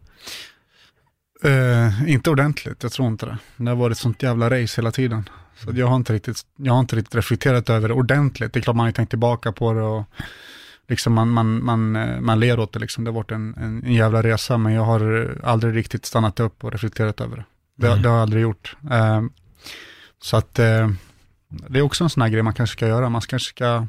Eh, 1.43 2.09
inte 2.09 2.29
ordentligt, 2.29 2.83
jag 2.83 2.91
tror 2.91 3.07
inte 3.07 3.25
det. 3.25 3.37
Det 3.57 3.69
har 3.69 3.75
varit 3.75 3.97
sånt 3.97 4.23
jävla 4.23 4.49
race 4.49 4.81
hela 4.81 4.91
tiden. 4.91 5.29
Så 5.55 5.71
jag, 5.73 5.87
har 5.87 5.95
inte 5.95 6.13
riktigt, 6.13 6.41
jag 6.55 6.73
har 6.73 6.79
inte 6.79 6.95
riktigt 6.95 7.15
reflekterat 7.15 7.69
över 7.69 7.87
det 7.87 7.93
ordentligt. 7.93 8.53
Det 8.53 8.59
är 8.59 8.61
klart 8.61 8.75
man 8.75 8.85
har 8.85 8.91
tänkt 8.91 9.09
tillbaka 9.09 9.51
på 9.51 9.73
det 9.73 9.81
och 9.81 10.03
liksom 10.87 11.13
man, 11.13 11.29
man, 11.29 11.63
man, 11.65 11.95
eh, 11.95 12.19
man 12.19 12.39
ler 12.39 12.59
åt 12.59 12.73
det. 12.73 12.79
Liksom. 12.79 13.03
Det 13.03 13.11
har 13.11 13.15
varit 13.15 13.31
en, 13.31 13.55
en, 13.57 13.83
en 13.83 13.93
jävla 13.93 14.23
resa, 14.23 14.57
men 14.57 14.73
jag 14.73 14.83
har 14.83 15.35
aldrig 15.43 15.75
riktigt 15.75 16.05
stannat 16.05 16.39
upp 16.39 16.63
och 16.63 16.71
reflekterat 16.71 17.21
över 17.21 17.37
det. 17.37 17.45
Det, 17.75 17.89
Nej. 17.89 17.99
det 17.99 18.09
har 18.09 18.15
jag 18.15 18.21
aldrig 18.21 18.41
gjort. 18.41 18.75
Eh, 18.91 19.21
så 20.21 20.37
att 20.37 20.59
eh, 20.59 20.89
det 21.49 21.79
är 21.79 21.83
också 21.83 22.03
en 22.03 22.09
sån 22.09 22.21
här 22.21 22.29
grej 22.29 22.43
man 22.43 22.53
kanske 22.53 22.73
ska 22.73 22.87
göra. 22.87 23.09
Man 23.09 23.21
kanske 23.21 23.49
ska 23.49 23.87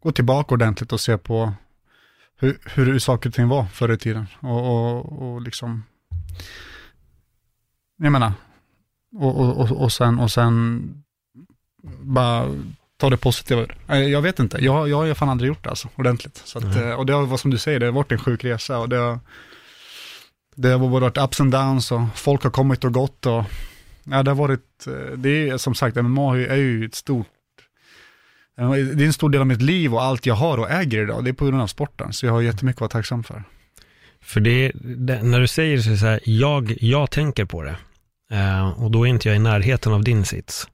gå 0.00 0.12
tillbaka 0.12 0.54
ordentligt 0.54 0.92
och 0.92 1.00
se 1.00 1.18
på 1.18 1.52
hur, 2.36 2.58
hur 2.64 2.98
saker 2.98 3.30
och 3.30 3.34
ting 3.34 3.48
var 3.48 3.64
förr 3.64 3.92
i 3.92 3.98
tiden. 3.98 4.26
Och, 4.40 4.60
och, 4.66 5.22
och 5.22 5.42
liksom 5.42 5.82
jag 7.96 8.12
menar, 8.12 8.32
och, 9.16 9.40
och, 9.40 9.60
och, 9.60 9.82
och, 9.82 9.92
sen, 9.92 10.18
och 10.18 10.30
sen 10.32 10.82
bara 12.00 12.48
ta 12.96 13.10
det 13.10 13.16
positiva 13.16 13.66
Jag 13.86 14.22
vet 14.22 14.38
inte, 14.38 14.64
jag, 14.64 14.88
jag 14.88 14.96
har 14.96 15.14
fan 15.14 15.28
aldrig 15.28 15.48
gjort 15.48 15.64
det 15.64 15.70
alltså, 15.70 15.88
ordentligt. 15.96 16.42
Så 16.44 16.58
att, 16.58 16.76
eh, 16.76 16.90
och 16.90 17.06
det 17.06 17.12
har 17.12 17.36
som 17.36 17.50
du 17.50 17.58
säger, 17.58 17.80
det 17.80 17.86
har 17.86 17.92
varit 17.92 18.12
en 18.12 18.18
sjuk 18.18 18.44
resa 18.44 18.78
och 18.78 18.88
det 18.88 18.96
har, 18.96 19.18
det 20.54 20.68
har 20.68 20.88
varit 20.88 21.18
ups 21.18 21.40
and 21.40 21.52
downs 21.52 21.92
och 21.92 22.02
folk 22.14 22.42
har 22.42 22.50
kommit 22.50 22.84
och 22.84 22.92
gått 22.92 23.26
och 23.26 23.44
ja, 24.04 24.22
det 24.22 24.30
har 24.30 24.36
varit, 24.36 24.86
eh, 24.86 25.16
det 25.16 25.48
är 25.48 25.56
som 25.56 25.74
sagt, 25.74 25.96
MMA 25.96 26.36
är 26.36 26.56
ju 26.56 26.84
ett 26.84 26.94
stort 26.94 27.26
eh, 28.58 28.70
det 28.70 29.02
är 29.02 29.06
en 29.06 29.12
stor 29.12 29.30
del 29.30 29.40
av 29.40 29.46
mitt 29.46 29.62
liv 29.62 29.94
och 29.94 30.02
allt 30.02 30.26
jag 30.26 30.34
har 30.34 30.58
och 30.58 30.70
äger 30.70 31.02
idag, 31.02 31.24
det 31.24 31.30
är 31.30 31.34
på 31.34 31.44
grund 31.44 31.62
av 31.62 31.66
sporten. 31.66 32.12
Så 32.12 32.26
jag 32.26 32.32
har 32.32 32.42
jättemycket 32.42 32.76
att 32.76 32.80
vara 32.80 33.02
tacksam 33.02 33.24
för. 33.24 33.44
För 34.20 34.40
det, 34.40 34.72
det 34.74 35.22
när 35.22 35.40
du 35.40 35.46
säger 35.46 35.78
så, 35.78 35.96
så 35.96 36.06
här, 36.06 36.20
jag, 36.24 36.76
jag 36.80 37.10
tänker 37.10 37.44
på 37.44 37.62
det. 37.62 37.76
Eh, 38.30 38.82
och 38.82 38.90
då 38.90 39.04
är 39.04 39.06
inte 39.06 39.28
jag 39.28 39.36
i 39.36 39.40
närheten 39.40 39.92
av 39.92 40.04
din 40.04 40.24
sits. 40.24 40.68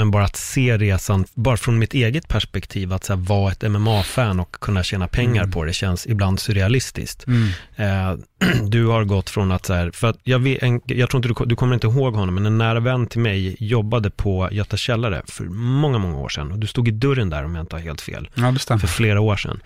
Men 0.00 0.10
bara 0.10 0.24
att 0.24 0.36
se 0.36 0.78
resan, 0.78 1.24
bara 1.34 1.56
från 1.56 1.78
mitt 1.78 1.94
eget 1.94 2.28
perspektiv, 2.28 2.92
att 2.92 3.04
så 3.04 3.14
här, 3.14 3.20
vara 3.20 3.52
ett 3.52 3.70
MMA-fan 3.70 4.40
och 4.40 4.52
kunna 4.52 4.82
tjäna 4.82 5.08
pengar 5.08 5.42
mm. 5.42 5.50
på 5.52 5.64
det 5.64 5.72
känns 5.72 6.06
ibland 6.06 6.40
surrealistiskt. 6.40 7.26
Mm. 7.26 7.48
Eh, 7.76 8.18
du 8.68 8.86
har 8.86 9.04
gått 9.04 9.30
från 9.30 9.52
att 9.52 9.66
så 9.66 9.74
här, 9.74 9.90
för 9.90 10.08
att 10.08 10.18
jag, 10.22 10.38
vet, 10.38 10.62
en, 10.62 10.80
jag 10.86 11.10
tror 11.10 11.18
inte 11.26 11.42
du, 11.42 11.46
du 11.46 11.56
kommer 11.56 11.74
inte 11.74 11.86
ihåg 11.86 12.14
honom, 12.14 12.34
men 12.34 12.46
en 12.46 12.58
nära 12.58 12.80
vän 12.80 13.06
till 13.06 13.20
mig 13.20 13.56
jobbade 13.58 14.10
på 14.10 14.48
Göta 14.52 14.76
källare 14.76 15.22
för 15.26 15.44
många, 15.44 15.98
många 15.98 16.18
år 16.18 16.28
sedan. 16.28 16.52
Och 16.52 16.58
du 16.58 16.66
stod 16.66 16.88
i 16.88 16.90
dörren 16.90 17.30
där 17.30 17.44
om 17.44 17.54
jag 17.54 17.62
inte 17.62 17.76
har 17.76 17.80
helt 17.80 18.00
fel. 18.00 18.28
Ja, 18.34 18.50
det 18.50 18.58
stämmer. 18.58 18.80
För 18.80 18.88
flera 18.88 19.20
år 19.20 19.36
sedan. 19.36 19.60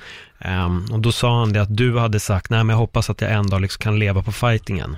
Um, 0.45 0.87
och 0.93 1.01
då 1.01 1.13
sa 1.13 1.39
han 1.39 1.53
det 1.53 1.63
att 1.63 1.77
du 1.77 1.99
hade 1.99 2.21
sagt, 2.21 2.51
nej 2.51 2.65
men 2.65 2.69
jag 2.69 2.79
hoppas 2.79 3.11
att 3.11 3.21
jag 3.21 3.33
en 3.33 3.47
dag 3.47 3.61
liksom 3.61 3.83
kan 3.83 3.99
leva 3.99 4.23
på 4.23 4.33
fightingen. 4.33 4.97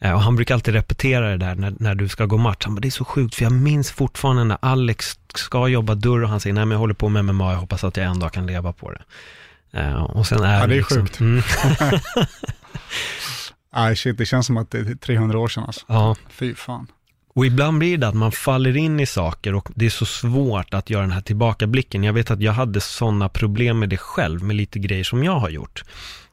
Eh, 0.00 0.12
och 0.12 0.20
han 0.20 0.36
brukar 0.36 0.54
alltid 0.54 0.74
repetera 0.74 1.30
det 1.30 1.36
där 1.36 1.54
när, 1.54 1.74
när 1.78 1.94
du 1.94 2.08
ska 2.08 2.26
gå 2.26 2.36
match. 2.36 2.64
Han 2.64 2.74
bara, 2.74 2.80
det 2.80 2.88
är 2.88 2.90
så 2.90 3.04
sjukt, 3.04 3.34
för 3.34 3.42
jag 3.42 3.52
minns 3.52 3.90
fortfarande 3.90 4.44
när 4.44 4.58
Alex 4.62 5.18
ska 5.34 5.68
jobba 5.68 5.94
dörr 5.94 6.22
och 6.22 6.28
han 6.28 6.40
säger, 6.40 6.54
nej 6.54 6.64
men 6.64 6.72
jag 6.72 6.78
håller 6.78 6.94
på 6.94 7.08
med 7.08 7.24
MMA, 7.24 7.52
jag 7.52 7.58
hoppas 7.58 7.84
att 7.84 7.96
jag 7.96 8.06
en 8.06 8.18
dag 8.18 8.32
kan 8.32 8.46
leva 8.46 8.72
på 8.72 8.92
det. 8.92 9.02
Uh, 9.80 10.02
och 10.02 10.26
sen 10.26 10.42
är 10.42 10.60
ja, 10.60 10.66
det 10.66 10.74
är 10.74 10.78
liksom, 10.78 11.00
sjukt. 11.00 11.20
Mm. 11.20 11.42
Nej, 13.74 13.96
shit, 13.96 14.18
det 14.18 14.26
känns 14.26 14.46
som 14.46 14.56
att 14.56 14.70
det 14.70 14.78
är 14.78 14.94
300 14.94 15.38
år 15.38 15.48
sedan 15.48 15.64
alltså. 15.66 15.84
Ja. 15.88 16.16
Fy 16.30 16.54
fan. 16.54 16.86
Och 17.34 17.46
ibland 17.46 17.78
blir 17.78 17.98
det 17.98 18.08
att 18.08 18.14
man 18.14 18.32
faller 18.32 18.76
in 18.76 19.00
i 19.00 19.06
saker 19.06 19.54
och 19.54 19.68
det 19.74 19.86
är 19.86 19.90
så 19.90 20.06
svårt 20.06 20.74
att 20.74 20.90
göra 20.90 21.02
den 21.02 21.10
här 21.10 21.20
tillbakablicken. 21.20 22.04
Jag 22.04 22.12
vet 22.12 22.30
att 22.30 22.40
jag 22.40 22.52
hade 22.52 22.80
sådana 22.80 23.28
problem 23.28 23.78
med 23.78 23.88
det 23.88 23.96
själv, 23.96 24.42
med 24.42 24.56
lite 24.56 24.78
grejer 24.78 25.04
som 25.04 25.24
jag 25.24 25.38
har 25.38 25.50
gjort. 25.50 25.84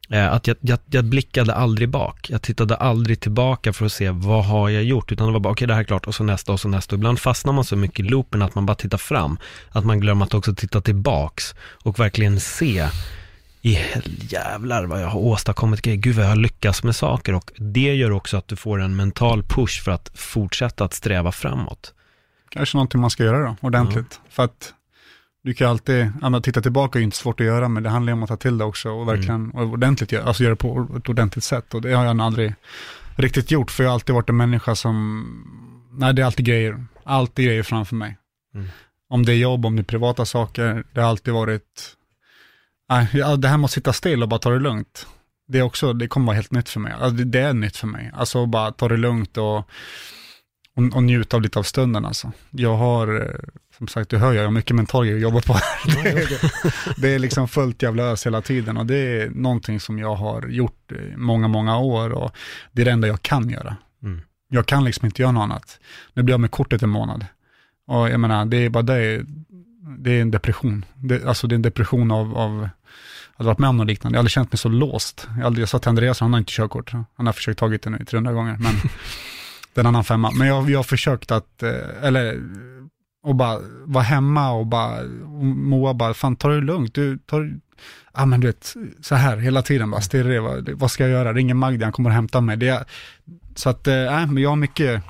Eh, 0.09 0.33
att 0.33 0.47
jag, 0.47 0.57
jag, 0.61 0.79
jag, 0.85 1.05
blickade 1.05 1.53
aldrig 1.53 1.89
bak. 1.89 2.29
Jag 2.29 2.41
tittade 2.41 2.75
aldrig 2.75 3.19
tillbaka 3.19 3.73
för 3.73 3.85
att 3.85 3.91
se 3.91 4.09
vad 4.09 4.45
har 4.45 4.69
jag 4.69 4.83
gjort, 4.83 5.11
utan 5.11 5.27
det 5.27 5.33
var 5.33 5.39
bara 5.39 5.51
okej 5.51 5.65
okay, 5.65 5.67
det 5.67 5.73
här 5.73 5.81
är 5.81 5.85
klart 5.85 6.07
och 6.07 6.15
så 6.15 6.23
nästa 6.23 6.51
och 6.51 6.59
så 6.59 6.67
nästa. 6.67 6.95
Ibland 6.95 7.19
fastnar 7.19 7.53
man 7.53 7.63
så 7.63 7.75
mycket 7.75 7.99
i 7.99 8.03
loopen 8.03 8.41
att 8.41 8.55
man 8.55 8.65
bara 8.65 8.75
tittar 8.75 8.97
fram, 8.97 9.37
att 9.69 9.85
man 9.85 9.99
glömmer 9.99 10.25
att 10.25 10.33
också 10.33 10.55
titta 10.55 10.81
tillbaks 10.81 11.55
och 11.83 11.99
verkligen 11.99 12.39
se 12.39 12.87
i 13.61 13.79
jävlar 14.29 14.85
vad 14.85 15.01
jag 15.01 15.07
har 15.07 15.19
åstadkommit 15.19 15.81
grejer, 15.81 15.97
gud 15.97 16.15
vad 16.15 16.25
jag 16.25 16.29
har 16.29 16.35
lyckats 16.35 16.83
med 16.83 16.95
saker 16.95 17.33
och 17.33 17.51
det 17.57 17.95
gör 17.95 18.11
också 18.11 18.37
att 18.37 18.47
du 18.47 18.55
får 18.55 18.81
en 18.81 18.95
mental 18.95 19.43
push 19.43 19.83
för 19.83 19.91
att 19.91 20.11
fortsätta 20.15 20.85
att 20.85 20.93
sträva 20.93 21.31
framåt. 21.31 21.93
Kanske 22.49 22.77
någonting 22.77 23.01
man 23.01 23.09
ska 23.09 23.23
göra 23.23 23.39
då, 23.39 23.55
ordentligt. 23.61 24.19
Ja. 24.23 24.29
För 24.29 24.43
att 24.43 24.73
du 25.47 25.53
kan 25.53 25.69
alltid, 25.69 26.11
ja, 26.21 26.41
titta 26.41 26.61
tillbaka 26.61 26.99
är 26.99 27.03
inte 27.03 27.17
svårt 27.17 27.39
att 27.39 27.45
göra, 27.45 27.69
men 27.69 27.83
det 27.83 27.89
handlar 27.89 28.13
om 28.13 28.23
att 28.23 28.29
ta 28.29 28.37
till 28.37 28.57
det 28.57 28.63
också 28.63 28.89
och 28.89 29.07
verkligen 29.07 29.35
mm. 29.35 29.51
och 29.51 29.63
ordentligt, 29.63 30.13
alltså 30.13 30.43
göra 30.43 30.53
det 30.53 30.61
på 30.61 30.87
ett 30.97 31.09
ordentligt 31.09 31.43
sätt. 31.43 31.73
Och 31.73 31.81
det 31.81 31.93
har 31.93 32.05
jag 32.05 32.21
aldrig 32.21 32.53
riktigt 33.15 33.51
gjort, 33.51 33.71
för 33.71 33.83
jag 33.83 33.89
har 33.89 33.93
alltid 33.93 34.15
varit 34.15 34.29
en 34.29 34.37
människa 34.37 34.75
som, 34.75 35.25
nej 35.91 36.13
det 36.13 36.21
är 36.21 36.25
alltid 36.25 36.45
grejer, 36.45 36.85
alltid 37.03 37.45
grejer 37.45 37.63
framför 37.63 37.95
mig. 37.95 38.17
Mm. 38.55 38.67
Om 39.09 39.25
det 39.25 39.33
är 39.33 39.35
jobb, 39.35 39.65
om 39.65 39.75
det 39.75 39.81
är 39.81 39.83
privata 39.83 40.25
saker, 40.25 40.83
det 40.93 41.01
har 41.01 41.09
alltid 41.09 41.33
varit, 41.33 41.95
nej, 42.89 43.07
det 43.37 43.47
här 43.47 43.57
med 43.57 43.65
att 43.65 43.71
sitta 43.71 43.93
still 43.93 44.23
och 44.23 44.29
bara 44.29 44.39
ta 44.39 44.49
det 44.49 44.59
lugnt, 44.59 45.07
det 45.47 45.59
är 45.59 45.63
också, 45.63 45.93
det 45.93 46.07
kommer 46.07 46.27
vara 46.27 46.35
helt 46.35 46.51
nytt 46.51 46.69
för 46.69 46.79
mig. 46.79 46.93
Alltså, 46.93 47.23
det 47.23 47.39
är 47.39 47.53
nytt 47.53 47.77
för 47.77 47.87
mig, 47.87 48.11
alltså 48.13 48.45
bara 48.45 48.71
ta 48.71 48.87
det 48.87 48.97
lugnt 48.97 49.37
och, 49.37 49.57
och, 50.75 50.95
och 50.95 51.03
njuta 51.03 51.37
av 51.37 51.41
lite 51.41 51.59
av 51.59 51.63
stunden 51.63 52.05
alltså. 52.05 52.31
Jag 52.51 52.77
har 52.77 53.21
eh, 53.21 53.59
som 53.77 53.87
sagt, 53.87 54.09
du 54.09 54.17
hör 54.17 54.33
jag 54.33 54.43
har 54.43 54.51
mycket 54.51 54.75
mental 54.75 55.13
att 55.15 55.21
jobba 55.21 55.41
på. 55.41 55.53
det, 56.03 56.09
är, 56.09 56.27
det 57.01 57.15
är 57.15 57.19
liksom 57.19 57.47
fullt 57.47 57.83
jävla 57.83 58.03
ös 58.03 58.25
hela 58.25 58.41
tiden 58.41 58.77
och 58.77 58.85
det 58.85 58.97
är 58.97 59.29
någonting 59.29 59.79
som 59.79 59.99
jag 59.99 60.15
har 60.15 60.47
gjort 60.47 60.91
i 60.91 61.17
många, 61.17 61.47
många 61.47 61.77
år 61.77 62.09
och 62.09 62.31
det 62.71 62.81
är 62.81 62.85
det 62.85 62.91
enda 62.91 63.07
jag 63.07 63.21
kan 63.21 63.49
göra. 63.49 63.77
Mm. 64.03 64.21
Jag 64.49 64.65
kan 64.65 64.83
liksom 64.83 65.05
inte 65.05 65.21
göra 65.21 65.31
något 65.31 65.43
annat. 65.43 65.79
Nu 66.13 66.23
blir 66.23 66.33
jag 66.33 66.39
med 66.39 66.51
kortet 66.51 66.83
en 66.83 66.89
månad. 66.89 67.25
Och 67.87 68.09
jag 68.09 68.19
menar, 68.19 68.45
det 68.45 68.57
är 68.57 68.69
bara 68.69 68.83
det, 68.83 69.25
det 69.97 70.11
är 70.11 70.21
en 70.21 70.31
depression. 70.31 70.85
Det, 70.95 71.25
alltså 71.25 71.47
det 71.47 71.53
är 71.53 71.55
en 71.55 71.61
depression 71.61 72.11
av, 72.11 72.37
av 72.37 72.69
att 73.33 73.45
ha 73.45 73.45
varit 73.45 73.59
med 73.59 73.69
om 73.69 73.77
något 73.77 73.87
liknande. 73.87 74.15
Jag 74.15 74.19
har 74.19 74.21
aldrig 74.21 74.31
känt 74.31 74.51
mig 74.51 74.57
så 74.57 74.69
låst. 74.69 75.27
Jag, 75.37 75.45
aldrig, 75.45 75.61
jag 75.61 75.69
sa 75.69 75.79
till 75.79 75.89
Andreas, 75.89 76.19
han 76.19 76.33
har 76.33 76.39
inte 76.39 76.51
körkort. 76.51 76.91
Han 76.91 77.25
har 77.25 77.33
försökt 77.33 77.59
tagit 77.59 77.81
det 77.81 77.89
nu 77.89 78.05
300 78.05 78.33
gånger, 78.33 78.57
men 78.59 78.73
det 79.73 79.79
är 79.79 79.83
en 79.83 79.85
annan 79.85 80.03
femma. 80.03 80.31
Men 80.31 80.47
jag, 80.47 80.69
jag 80.69 80.79
har 80.79 80.83
försökt 80.83 81.31
att, 81.31 81.63
eh, 81.63 81.71
eller 82.01 82.41
och 83.23 83.35
bara 83.35 83.59
vara 83.85 84.03
hemma 84.03 84.51
och 84.51 84.67
bara, 84.67 84.99
och 85.01 85.45
Moa 85.45 85.93
bara, 85.93 86.13
fan 86.13 86.35
ta 86.35 86.49
det 86.49 86.61
lugnt, 86.61 86.93
du 86.93 87.17
tar, 87.17 87.59
ja 88.13 88.25
men 88.25 88.39
du 88.39 88.47
vet, 88.47 88.75
så 89.01 89.15
här 89.15 89.37
hela 89.37 89.61
tiden 89.61 89.91
bara 89.91 90.01
stirrig, 90.01 90.41
vad, 90.41 90.69
vad 90.69 90.91
ska 90.91 91.03
jag 91.03 91.11
göra, 91.11 91.33
ringer 91.33 91.53
Magdi, 91.53 91.83
han 91.83 91.93
kommer 91.93 92.09
och 92.09 92.15
hämtar 92.15 92.41
mig. 92.41 92.57
Det 92.57 92.67
är, 92.67 92.85
så 93.55 93.69
att, 93.69 93.87
äh, 93.87 93.93
men 94.27 94.37
jag 94.37 94.49
har 94.49 94.55
mycket, 94.55 95.03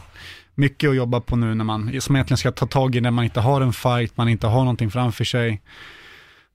mycket 0.56 0.90
att 0.90 0.96
jobba 0.96 1.22
på 1.22 1.36
nu 1.36 1.56
när 1.56 1.66
man, 1.66 2.02
som 2.02 2.16
egentligen 2.16 2.38
ska 2.38 2.52
ta 2.52 2.68
tag 2.68 2.96
i 2.96 3.02
när 3.02 3.12
man 3.12 3.26
inte 3.26 3.40
har 3.40 3.62
en 3.62 3.74
fight, 3.74 4.18
man 4.18 4.30
inte 4.30 4.48
har 4.48 4.60
någonting 4.60 4.92
framför 4.92 5.24
sig, 5.24 5.62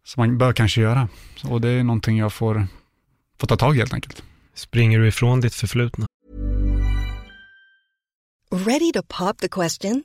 som 0.04 0.20
man 0.20 0.38
bör 0.38 0.52
kanske 0.52 0.80
göra. 0.80 1.08
Och 1.44 1.60
det 1.60 1.68
är 1.68 1.84
någonting 1.84 2.18
jag 2.18 2.32
får, 2.32 2.66
får 3.40 3.46
ta 3.46 3.56
tag 3.56 3.76
i 3.76 3.78
helt 3.78 3.94
enkelt. 3.94 4.22
Springer 4.54 4.98
du 4.98 5.08
ifrån 5.08 5.40
ditt 5.40 5.54
förflutna? 5.54 6.06
Ready 8.50 8.92
to 8.92 9.02
pop 9.02 9.38
the 9.38 9.48
question? 9.48 10.04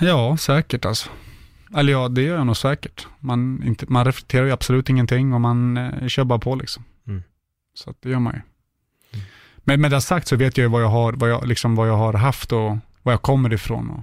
ja, 0.00 0.36
säkert 0.36 0.84
alltså. 0.84 1.10
Eller 1.76 1.92
ja, 1.92 2.08
det 2.08 2.22
gör 2.22 2.36
jag 2.36 2.46
nog 2.46 2.56
säkert. 2.56 3.06
Man, 3.18 3.62
inte, 3.62 3.86
man 3.88 4.04
reflekterar 4.04 4.46
ju 4.46 4.52
absolut 4.52 4.88
ingenting 4.88 5.32
och 5.32 5.40
man 5.40 5.76
eh, 5.76 6.08
kör 6.08 6.24
bara 6.24 6.38
på 6.38 6.54
liksom. 6.54 6.84
Mm. 7.06 7.22
Så 7.74 7.90
att 7.90 7.96
det 8.00 8.10
gör 8.10 8.18
man 8.18 8.32
ju. 8.32 8.40
Mm. 9.12 9.26
Men 9.56 9.80
med 9.80 9.90
det 9.90 10.00
sagt 10.00 10.28
så 10.28 10.36
vet 10.36 10.58
jag 10.58 10.64
ju 10.64 10.68
vad 10.68 10.82
jag 10.82 10.88
har, 10.88 11.12
vad 11.12 11.30
jag, 11.30 11.46
liksom 11.46 11.74
vad 11.76 11.88
jag 11.88 11.96
har 11.96 12.12
haft 12.12 12.52
och 12.52 12.76
var 13.02 13.12
jag 13.12 13.22
kommer 13.22 13.52
ifrån. 13.52 13.90
Och, 13.90 14.02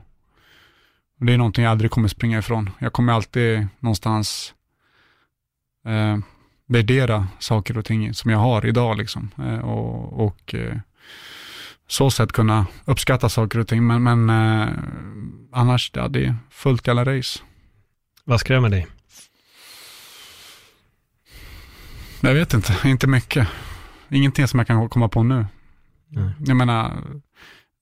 och 1.20 1.26
det 1.26 1.34
är 1.34 1.38
någonting 1.38 1.63
jag 1.63 1.72
aldrig 1.72 1.92
kommer 1.92 2.08
springa 2.08 2.39
ifrån. 2.39 2.70
Jag 2.80 2.94
kommer 2.94 3.13
alltid 3.13 3.68
någonstans 3.80 4.54
eh, 5.86 6.18
värdera 6.65 7.28
saker 7.39 7.78
och 7.78 7.86
ting 7.86 8.13
som 8.13 8.32
jag 8.32 8.39
har 8.39 8.65
idag 8.65 8.98
liksom. 8.98 9.32
Eh, 9.38 9.60
och, 9.60 10.26
och 10.26 10.56
eh, 10.56 10.78
så 11.91 12.12
sätt 12.12 12.32
kunna 12.32 12.65
uppskatta 12.86 13.30
saker 13.30 13.60
och 13.60 13.67
ting. 13.67 13.88
Men, 13.88 14.04
men 14.04 14.30
eh, 14.30 14.67
annars, 15.52 15.91
ja, 15.93 16.08
det 16.08 16.25
är 16.25 16.36
fullt 16.49 16.88
jävla 16.88 17.06
race. 17.06 17.39
Vad 18.25 18.39
skrämmer 18.39 18.69
dig? 18.69 18.88
Jag 22.21 22.34
vet 22.34 22.54
inte, 22.54 22.75
inte 22.86 23.08
mycket. 23.08 23.47
Ingenting 24.10 24.47
som 24.47 24.60
jag 24.60 24.67
kan 24.67 24.89
komma 24.89 25.10
på 25.10 25.23
nu. 25.23 25.45
Mm. 26.15 26.30
Jag 26.39 26.58
menar, 26.58 27.04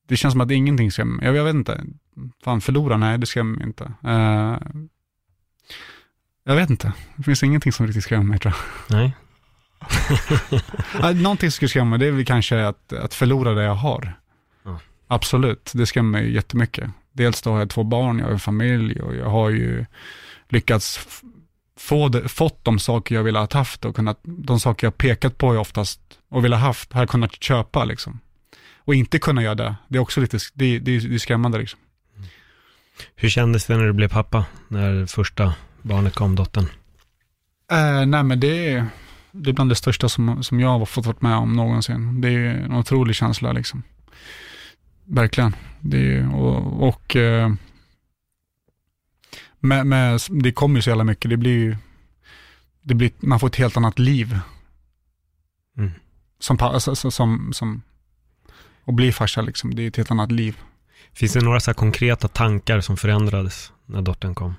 det 0.07 0.17
känns 0.17 0.31
som 0.31 0.41
att 0.41 0.51
ingenting 0.51 0.91
skrämmer 0.91 1.23
jag, 1.23 1.35
jag 1.35 1.43
vet 1.43 1.55
inte. 1.55 1.83
Fan, 2.43 2.61
förlora, 2.61 2.97
nej 2.97 3.17
det 3.17 3.25
skrämmer 3.25 3.63
inte. 3.63 3.83
Uh, 4.05 4.57
jag 6.43 6.55
vet 6.55 6.69
inte, 6.69 6.93
det 7.15 7.23
finns 7.23 7.43
ingenting 7.43 7.71
som 7.71 7.87
riktigt 7.87 8.03
skrämmer 8.03 8.25
mig 8.25 8.39
tror 8.39 8.53
jag. 8.87 8.97
Nej. 8.97 9.15
Någonting 11.15 11.51
som 11.51 11.55
skulle 11.55 11.69
skrämma 11.69 11.89
mig, 11.89 11.99
det 11.99 12.07
är 12.07 12.11
väl 12.11 12.25
kanske 12.25 12.67
att, 12.67 12.93
att 12.93 13.13
förlora 13.13 13.53
det 13.53 13.63
jag 13.63 13.75
har. 13.75 14.13
Ja. 14.63 14.79
Absolut, 15.07 15.71
det 15.73 15.85
skrämmer 15.85 16.21
mig 16.21 16.33
jättemycket. 16.33 16.89
Dels 17.11 17.41
då 17.41 17.51
har 17.51 17.59
jag 17.59 17.69
två 17.69 17.83
barn, 17.83 18.19
jag 18.19 18.25
har 18.25 18.31
en 18.31 18.39
familj 18.39 19.01
och 19.01 19.15
jag 19.15 19.29
har 19.29 19.49
ju 19.49 19.85
lyckats 20.49 21.07
få 21.79 22.09
det, 22.09 22.29
fått 22.29 22.65
de 22.65 22.79
saker 22.79 23.15
jag 23.15 23.23
ville 23.23 23.39
ha 23.39 23.47
haft 23.51 23.85
och 23.85 23.95
kunnat, 23.95 24.19
de 24.23 24.59
saker 24.59 24.87
jag 24.87 24.97
pekat 24.97 25.37
på 25.37 25.53
jag 25.53 25.61
oftast 25.61 25.99
och 26.29 26.45
ville 26.45 26.55
ha 26.55 26.67
haft, 26.67 26.93
har 26.93 27.01
jag 27.01 27.09
kunnat 27.09 27.43
köpa 27.43 27.85
liksom. 27.85 28.19
Och 28.77 28.95
inte 28.95 29.19
kunna 29.19 29.43
göra 29.43 29.55
det, 29.55 29.75
det 29.87 29.97
är 29.97 30.01
också 30.01 30.21
lite, 30.21 30.37
det, 30.53 30.79
det, 30.79 30.99
det 30.99 31.15
är 31.15 31.19
skrämmande 31.19 31.57
liksom. 31.57 31.79
Hur 33.15 33.29
kändes 33.29 33.65
det 33.65 33.77
när 33.77 33.85
du 33.85 33.93
blev 33.93 34.09
pappa? 34.09 34.45
När 34.67 35.05
första 35.05 35.53
barnet 35.81 36.15
kom, 36.15 36.35
dottern? 36.35 36.65
Eh, 37.71 38.05
nej 38.05 38.23
men 38.23 38.39
det 38.39 38.73
är, 38.73 38.87
det 39.43 39.49
är 39.49 39.53
bland 39.53 39.71
det 39.71 39.75
största 39.75 40.09
som, 40.09 40.43
som 40.43 40.59
jag 40.59 40.79
har 40.79 40.85
fått 40.85 41.05
vara 41.05 41.17
med 41.19 41.37
om 41.37 41.53
någonsin. 41.53 42.21
Det 42.21 42.29
är 42.29 42.49
en 42.49 42.73
otrolig 42.73 43.15
känsla 43.15 43.51
liksom. 43.51 43.83
Verkligen. 45.05 45.55
Det 45.79 46.15
är, 46.15 46.35
och, 46.35 46.87
och 46.87 47.15
eh, 47.15 47.53
med, 49.59 49.85
med, 49.87 50.21
det 50.29 50.51
kommer 50.51 50.75
ju 50.75 50.81
så 50.81 50.89
jävla 50.89 51.03
mycket. 51.03 51.29
Det 51.29 51.37
blir 51.37 51.51
ju, 51.51 51.77
det 52.81 52.95
blir, 52.95 53.11
man 53.19 53.39
får 53.39 53.47
ett 53.47 53.55
helt 53.55 53.77
annat 53.77 53.99
liv. 53.99 54.39
Mm. 55.77 55.91
Som, 56.39 56.57
alltså, 56.61 56.91
alltså, 56.91 57.11
som, 57.11 57.53
som, 57.53 57.81
och 58.83 58.93
bli 58.93 59.11
farsa 59.11 59.41
liksom. 59.41 59.75
Det 59.75 59.83
är 59.83 59.87
ett 59.87 59.97
helt 59.97 60.11
annat 60.11 60.31
liv. 60.31 60.57
Finns 61.13 61.33
det 61.33 61.41
några 61.41 61.59
så 61.59 61.71
här 61.71 61.75
konkreta 61.75 62.27
tankar 62.27 62.81
som 62.81 62.97
förändrades 62.97 63.71
när 63.85 64.01
dottern 64.01 64.35
kom? 64.35 64.53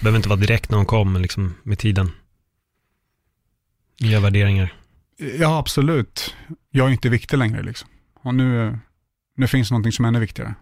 behöver 0.00 0.16
inte 0.16 0.28
vara 0.28 0.40
direkt 0.40 0.70
när 0.70 0.76
hon 0.76 0.86
kom, 0.86 1.12
men 1.12 1.22
liksom 1.22 1.54
med 1.62 1.78
tiden. 1.78 2.12
Nya 4.00 4.20
värderingar. 4.20 4.74
Ja, 5.16 5.58
absolut. 5.58 6.34
Jag 6.70 6.86
är 6.86 6.92
inte 6.92 7.08
viktig 7.08 7.36
längre 7.36 7.62
liksom. 7.62 7.88
Och 8.22 8.34
nu, 8.34 8.78
nu 9.36 9.46
finns 9.46 9.70
någonting 9.70 9.92
som 9.92 10.04
är 10.04 10.08
ännu 10.08 10.20
viktigare. 10.20 10.54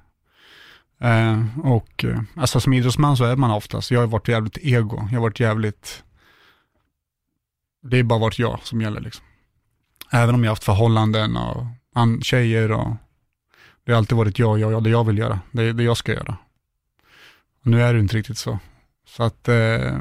Eh, 1.01 1.44
och 1.64 2.05
eh, 2.05 2.20
alltså 2.35 2.61
som 2.61 2.72
idrottsman 2.72 3.16
så 3.16 3.25
är 3.25 3.37
man 3.37 3.51
oftast, 3.51 3.90
jag 3.90 4.01
har 4.01 4.07
varit 4.07 4.29
jävligt 4.29 4.59
ego, 4.59 4.96
jag 4.96 5.18
har 5.18 5.20
varit 5.20 5.40
jävligt, 5.40 6.05
det 7.83 7.99
är 7.99 8.03
bara 8.03 8.18
varit 8.18 8.38
jag 8.38 8.61
som 8.62 8.81
gäller 8.81 9.01
liksom. 9.01 9.25
Även 10.11 10.35
om 10.35 10.44
jag 10.44 10.51
har 10.51 10.53
haft 10.53 10.64
förhållanden 10.64 11.37
och 11.37 11.66
tjejer 12.22 12.72
och 12.72 12.96
det 13.85 13.92
har 13.92 13.99
alltid 13.99 14.18
varit 14.18 14.38
jag, 14.38 14.59
jag, 14.59 14.72
jag, 14.72 14.85
det 14.85 14.90
jag 14.90 15.05
vill 15.05 15.18
göra, 15.18 15.40
det, 15.53 15.72
det 15.72 15.83
jag 15.83 15.96
ska 15.96 16.12
göra. 16.12 16.37
Och 17.61 17.66
nu 17.66 17.83
är 17.83 17.94
det 17.94 18.01
inte 18.01 18.16
riktigt 18.16 18.38
så. 18.38 18.59
Så 19.07 19.22
att, 19.22 19.49
eh, 19.49 19.94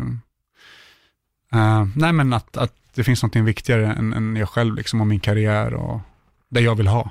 eh, 1.53 1.87
nej 1.95 2.13
men 2.13 2.33
att, 2.33 2.57
att 2.57 2.73
det 2.95 3.03
finns 3.03 3.23
något 3.23 3.35
viktigare 3.35 3.93
än, 3.93 4.13
än 4.13 4.35
jag 4.35 4.49
själv 4.49 4.75
liksom 4.75 5.01
och 5.01 5.07
min 5.07 5.19
karriär 5.19 5.73
och 5.73 5.99
det 6.49 6.61
jag 6.61 6.75
vill 6.75 6.87
ha. 6.87 7.09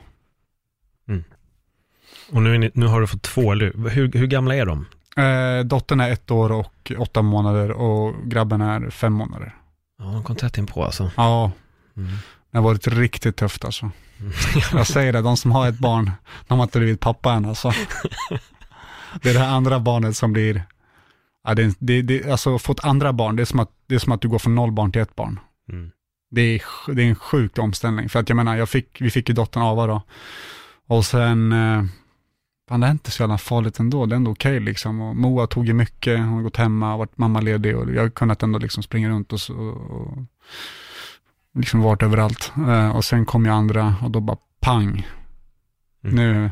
Och 2.32 2.42
nu, 2.42 2.58
ni, 2.58 2.70
nu 2.74 2.86
har 2.86 3.00
du 3.00 3.06
fått 3.06 3.22
två, 3.22 3.52
eller 3.52 3.88
hur, 3.90 4.12
hur 4.12 4.26
gamla 4.26 4.54
är 4.54 4.66
de? 4.66 4.86
Eh, 5.16 5.64
dottern 5.64 6.00
är 6.00 6.10
ett 6.10 6.30
år 6.30 6.52
och 6.52 6.92
åtta 6.98 7.22
månader 7.22 7.70
och 7.70 8.14
grabben 8.24 8.60
är 8.60 8.90
fem 8.90 9.12
månader. 9.12 9.54
Ja, 9.98 10.04
de 10.04 10.22
kom 10.24 10.36
tätt 10.36 10.66
på 10.72 10.84
alltså. 10.84 11.10
Ja, 11.16 11.52
Mm. 11.96 12.10
det 12.50 12.58
har 12.58 12.64
varit 12.64 12.86
riktigt 12.86 13.36
tufft 13.36 13.64
alltså. 13.64 13.90
Jag 14.72 14.86
säger 14.86 15.12
det, 15.12 15.22
de 15.22 15.36
som 15.36 15.52
har 15.52 15.68
ett 15.68 15.78
barn, 15.78 16.10
de 16.48 16.58
har 16.58 16.64
inte 16.66 16.78
blivit 16.78 17.00
pappa 17.00 17.32
än 17.32 17.44
alltså. 17.44 17.72
Det 19.22 19.30
är 19.30 19.34
det 19.34 19.40
här 19.40 19.56
andra 19.56 19.80
barnet 19.80 20.16
som 20.16 20.32
blir, 20.32 20.62
ja, 21.44 21.54
det, 21.54 21.76
det, 21.78 22.02
det, 22.02 22.30
alltså 22.30 22.58
få 22.58 22.72
ett 22.72 22.84
andra 22.84 23.12
barn, 23.12 23.36
det 23.36 23.42
är, 23.42 23.44
som 23.44 23.60
att, 23.60 23.70
det 23.86 23.94
är 23.94 23.98
som 23.98 24.12
att 24.12 24.20
du 24.20 24.28
går 24.28 24.38
från 24.38 24.54
noll 24.54 24.72
barn 24.72 24.92
till 24.92 25.02
ett 25.02 25.16
barn. 25.16 25.40
Mm. 25.72 25.90
Det 26.30 26.40
är, 26.40 26.62
det 26.94 27.02
är 27.02 27.06
en 27.06 27.14
sjuk 27.14 27.58
omställning. 27.58 28.08
För 28.08 28.20
att 28.20 28.28
jag 28.28 28.36
menar, 28.36 28.56
jag 28.56 28.68
fick, 28.68 29.00
vi 29.00 29.10
fick 29.10 29.28
ju 29.28 29.34
dottern 29.34 29.62
Ava 29.62 29.86
då. 29.86 30.02
Och 30.86 31.04
sen, 31.04 31.52
eh, 31.52 31.84
fan 32.68 32.80
det 32.80 32.86
är 32.86 32.90
inte 32.90 33.10
så 33.10 33.22
jävla 33.22 33.38
farligt 33.38 33.78
ändå. 33.78 34.06
Det 34.06 34.14
är 34.14 34.16
ändå 34.16 34.30
okej 34.30 34.60
liksom. 34.60 35.00
Och 35.00 35.16
Moa 35.16 35.46
tog 35.46 35.66
ju 35.66 35.72
mycket, 35.72 36.18
hon 36.18 36.28
har 36.28 36.42
gått 36.42 36.56
hemma 36.56 36.92
och 36.92 36.98
varit 36.98 37.18
mammaledig 37.18 37.76
och 37.76 37.92
jag 37.94 38.02
har 38.02 38.10
kunnat 38.10 38.42
ändå 38.42 38.58
liksom 38.58 38.82
springa 38.82 39.08
runt 39.08 39.32
och, 39.32 39.40
så, 39.40 39.54
och 39.68 40.18
liksom 41.54 41.80
varit 41.80 42.02
överallt. 42.02 42.52
Eh, 42.56 42.96
och 42.96 43.04
sen 43.04 43.26
kom 43.26 43.44
ju 43.44 43.50
andra 43.50 43.94
och 44.02 44.10
då 44.10 44.20
bara 44.20 44.38
pang. 44.60 45.06
Mm. 46.04 46.16
Nu, 46.16 46.50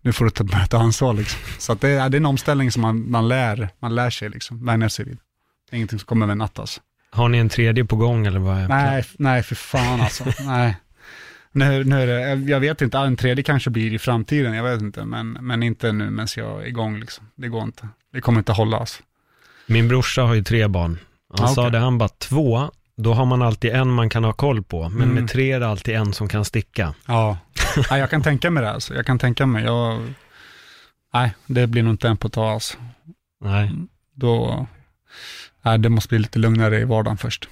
nu 0.00 0.12
får 0.12 0.24
du 0.24 0.30
ta 0.30 0.62
ett 0.62 0.74
ansvar 0.74 1.14
liksom. 1.14 1.40
Så 1.58 1.72
att 1.72 1.80
det, 1.80 1.88
är, 1.88 2.08
det 2.08 2.16
är 2.16 2.20
en 2.20 2.26
omställning 2.26 2.72
som 2.72 2.82
man, 2.82 3.10
man 3.10 3.28
lär, 3.28 3.68
man 3.78 3.94
lär 3.94 4.10
sig 4.10 4.28
liksom, 4.28 4.64
vänja 4.66 4.88
sig 4.88 5.04
vid. 5.04 5.18
Det 5.70 5.74
är 5.74 5.76
ingenting 5.76 5.98
som 5.98 6.06
kommer 6.06 6.26
över 6.26 6.32
en 6.32 6.38
natt 6.38 6.58
alltså. 6.58 6.80
Har 7.10 7.28
ni 7.28 7.38
en 7.38 7.48
tredje 7.48 7.84
på 7.84 7.96
gång 7.96 8.26
eller 8.26 8.38
vad 8.40 8.68
Nej, 8.68 9.04
nej 9.18 9.42
för 9.42 9.54
fan 9.54 10.00
alltså. 10.00 10.24
nej. 10.46 10.76
Nu, 11.52 11.84
nu 11.84 12.02
är 12.02 12.06
det, 12.36 12.50
jag 12.50 12.60
vet 12.60 12.82
inte, 12.82 12.98
en 12.98 13.16
tredje 13.16 13.44
kanske 13.44 13.70
blir 13.70 13.92
i 13.94 13.98
framtiden, 13.98 14.54
jag 14.54 14.64
vet 14.64 14.80
inte, 14.82 15.04
men, 15.04 15.32
men 15.32 15.62
inte 15.62 15.92
nu 15.92 16.10
medan 16.10 16.28
jag 16.36 16.62
är 16.62 16.66
igång 16.66 17.00
liksom. 17.00 17.24
Det 17.36 17.48
går 17.48 17.62
inte. 17.62 17.88
Det 18.12 18.20
kommer 18.20 18.38
inte 18.38 18.52
hålla 18.52 18.76
alltså. 18.78 19.02
Min 19.66 19.88
brorsa 19.88 20.22
har 20.22 20.34
ju 20.34 20.42
tre 20.44 20.68
barn. 20.68 20.98
Han 21.38 21.44
Ah, 21.44 21.48
sa 21.54 21.60
okej. 21.62 21.72
det, 21.72 21.78
han 21.78 21.98
bara 21.98 22.08
två, 22.08 22.70
då 22.96 23.14
har 23.14 23.24
man 23.24 23.42
alltid 23.42 23.70
en 23.74 23.90
man 23.90 24.08
kan 24.10 24.24
ha 24.24 24.32
koll 24.32 24.62
på, 24.62 24.88
men 24.88 25.02
Mm. 25.02 25.14
med 25.14 25.28
tre 25.30 25.52
är 25.52 25.60
det 25.60 25.68
alltid 25.68 25.94
en 25.94 26.12
som 26.12 26.28
kan 26.28 26.44
sticka. 26.44 26.94
Ja, 27.06 27.38
nej, 27.90 28.00
jag 28.00 28.10
kan 28.10 28.22
tänka 28.22 28.50
mig 28.50 28.62
det 28.62 28.70
alltså. 28.70 28.94
Jag 28.94 29.06
kan 29.06 29.18
tänka 29.18 29.46
mig, 29.46 29.64
jag, 29.64 30.00
nej, 31.14 31.34
det 31.46 31.66
blir 31.66 31.82
nog 31.82 31.92
inte 31.92 32.08
en 32.08 32.16
på 32.16 32.26
ett 32.26 32.32
tag 32.32 32.52
alltså. 32.52 32.78
Nej. 33.40 33.70
Då, 34.14 34.66
nej, 35.66 35.78
det 35.78 35.88
måste 35.88 36.08
bli 36.08 36.18
lite 36.18 36.38
lugnare 36.38 36.80
i 36.80 36.84
vardagen 36.84 37.16
först. 37.16 37.48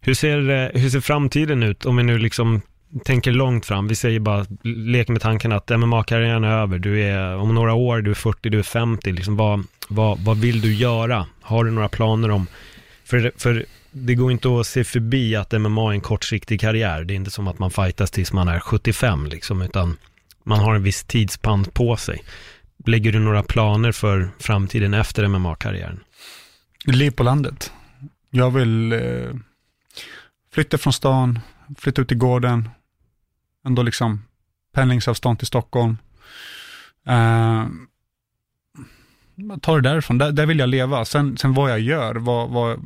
Hur 0.00 0.14
ser, 0.14 0.50
eh, 0.50 0.80
hur 0.80 0.90
ser 0.90 1.00
framtiden 1.00 1.62
ut 1.62 1.86
om 1.86 1.96
vi 1.96 2.02
nu 2.02 2.18
liksom 2.18 2.60
tänker 3.04 3.32
långt 3.32 3.66
fram? 3.66 3.88
Vi 3.88 3.94
säger 3.94 4.20
bara, 4.20 4.46
leker 4.62 5.12
med 5.12 5.22
tanken 5.22 5.52
att 5.52 5.70
MMA-karriären 5.70 6.44
är 6.44 6.62
över. 6.62 6.78
Du 6.78 7.02
är 7.02 7.36
om 7.36 7.54
några 7.54 7.74
år, 7.74 8.00
du 8.00 8.10
är 8.10 8.14
40, 8.14 8.50
du 8.50 8.58
är 8.58 8.62
50. 8.62 9.12
Liksom, 9.12 9.36
vad, 9.36 9.64
vad, 9.88 10.18
vad 10.18 10.38
vill 10.38 10.60
du 10.60 10.74
göra? 10.74 11.26
Har 11.40 11.64
du 11.64 11.70
några 11.70 11.88
planer 11.88 12.30
om? 12.30 12.46
För, 13.04 13.32
för 13.36 13.66
det 13.90 14.14
går 14.14 14.32
inte 14.32 14.60
att 14.60 14.66
se 14.66 14.84
förbi 14.84 15.36
att 15.36 15.52
MMA 15.52 15.90
är 15.90 15.94
en 15.94 16.00
kortsiktig 16.00 16.60
karriär. 16.60 17.04
Det 17.04 17.14
är 17.14 17.16
inte 17.16 17.30
som 17.30 17.48
att 17.48 17.58
man 17.58 17.70
fightas 17.70 18.10
tills 18.10 18.32
man 18.32 18.48
är 18.48 18.60
75 18.60 19.26
liksom, 19.26 19.62
utan 19.62 19.96
man 20.44 20.58
har 20.58 20.74
en 20.74 20.82
viss 20.82 21.04
tidsspann 21.04 21.64
på 21.64 21.96
sig. 21.96 22.22
Lägger 22.86 23.12
du 23.12 23.18
några 23.18 23.42
planer 23.42 23.92
för 23.92 24.28
framtiden 24.38 24.94
efter 24.94 25.28
MMA-karriären? 25.28 26.00
Liv 26.84 27.10
på 27.10 27.22
landet. 27.22 27.72
Jag 28.30 28.50
vill 28.50 28.92
eh, 28.92 29.34
flytta 30.52 30.78
från 30.78 30.92
stan, 30.92 31.38
flytta 31.78 32.02
ut 32.02 32.12
i 32.12 32.14
gården, 32.14 32.68
ändå 33.66 33.82
liksom 33.82 34.24
pendlingsavstånd 34.74 35.38
till 35.38 35.46
Stockholm. 35.46 35.98
Eh, 37.06 37.66
ta 39.62 39.74
det 39.74 39.80
därifrån, 39.80 40.18
där, 40.18 40.32
där 40.32 40.46
vill 40.46 40.58
jag 40.58 40.68
leva. 40.68 41.04
Sen, 41.04 41.36
sen 41.36 41.54
vad 41.54 41.70
jag 41.70 41.80
gör, 41.80 42.14
vad, 42.14 42.50
vad, 42.50 42.80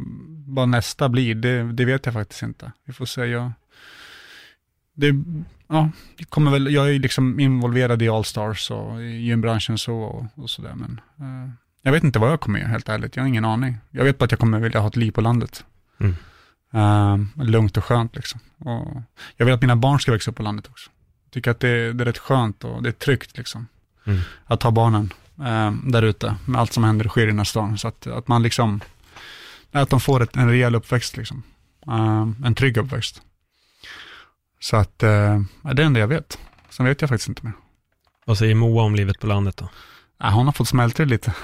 vad 0.47 0.69
nästa 0.69 1.09
blir, 1.09 1.35
det, 1.35 1.73
det 1.73 1.85
vet 1.85 2.07
jag 2.07 2.13
faktiskt 2.13 2.43
inte. 2.43 2.73
Vi 2.85 2.93
får 2.93 3.07
se. 3.07 3.25
Jag, 3.25 3.53
det, 4.95 5.15
ja, 5.69 5.91
det 6.17 6.25
kommer 6.25 6.51
väl, 6.51 6.75
jag 6.75 6.95
är 6.95 6.99
liksom 6.99 7.41
involverad 7.41 8.03
i 8.03 8.09
Allstars 8.09 8.71
och 8.71 9.03
i 9.03 9.07
gymbranschen 9.07 9.79
så 9.79 9.97
och, 9.97 10.27
och 10.35 10.51
sådär, 10.51 10.75
men 10.75 11.01
eh, 11.19 11.51
jag 11.83 11.93
vet 11.93 12.05
inte 12.05 12.19
vad 12.19 12.31
jag 12.31 12.41
kommer 12.41 12.59
göra 12.59 12.69
helt 12.69 12.89
ärligt, 12.89 13.17
jag 13.17 13.23
har 13.23 13.29
ingen 13.29 13.45
aning. 13.45 13.77
Jag 13.91 14.05
vet 14.05 14.19
bara 14.19 14.25
att 14.25 14.31
jag 14.31 14.41
kommer 14.41 14.61
vilja 14.61 14.81
ha 14.81 14.89
ett 14.89 14.97
liv 14.97 15.11
på 15.11 15.21
landet. 15.21 15.65
Mm. 16.01 16.15
Eh, 16.73 17.45
lugnt 17.45 17.77
och 17.77 17.85
skönt 17.85 18.17
liksom. 18.17 18.41
Och 18.59 19.03
jag 19.37 19.47
vill 19.47 19.55
att 19.55 19.61
mina 19.61 19.77
barn 19.77 20.01
ska 20.01 20.13
växa 20.13 20.31
upp 20.31 20.37
på 20.37 20.43
landet 20.43 20.69
också. 20.69 20.91
Jag 21.25 21.33
tycker 21.33 21.51
att 21.51 21.61
det, 21.61 21.93
det 21.93 22.03
är 22.03 22.05
rätt 22.05 22.19
skönt 22.19 22.65
och 22.65 22.83
det 22.83 22.89
är 22.89 22.93
tryggt 22.93 23.37
liksom. 23.39 23.67
Mm. 24.05 24.21
Att 24.45 24.63
ha 24.63 24.71
barnen 24.71 25.13
eh, 25.39 25.73
där 25.73 26.03
ute 26.03 26.37
med 26.47 26.61
allt 26.61 26.73
som 26.73 26.85
händer 26.85 27.05
och 27.05 27.11
sker 27.11 27.23
i 27.23 27.27
den 27.27 27.39
här 27.39 27.45
stan. 27.45 27.79
Så 27.79 27.89
att, 27.89 28.07
att 28.07 28.29
man 28.29 28.43
liksom, 28.43 28.81
att 29.73 29.91
de 29.91 30.01
får 30.01 30.23
ett, 30.23 30.37
en 30.37 30.51
rejäl 30.51 30.75
uppväxt 30.75 31.17
liksom. 31.17 31.43
Eh, 31.87 32.29
en 32.45 32.55
trygg 32.55 32.77
uppväxt. 32.77 33.23
Så 34.61 34.77
att, 34.77 35.03
eh, 35.03 35.41
det 35.63 35.71
är 35.71 35.75
det 35.75 35.83
enda 35.83 36.01
jag 36.01 36.09
vet. 36.09 36.39
Sen 36.71 36.87
vet 36.87 37.01
jag 37.01 37.11
faktiskt 37.11 37.29
inte 37.29 37.45
mer. 37.45 37.53
Vad 38.25 38.39
säger 38.39 38.55
Moa 38.55 38.83
om 38.83 38.95
livet 38.95 39.21
på 39.21 39.27
landet 39.27 39.57
då? 39.57 39.69
Ja, 40.23 40.31
hon 40.31 40.47
har 40.47 40.53
fått 40.53 40.69
smälta 40.69 41.03
det 41.05 41.11
lite. 41.11 41.35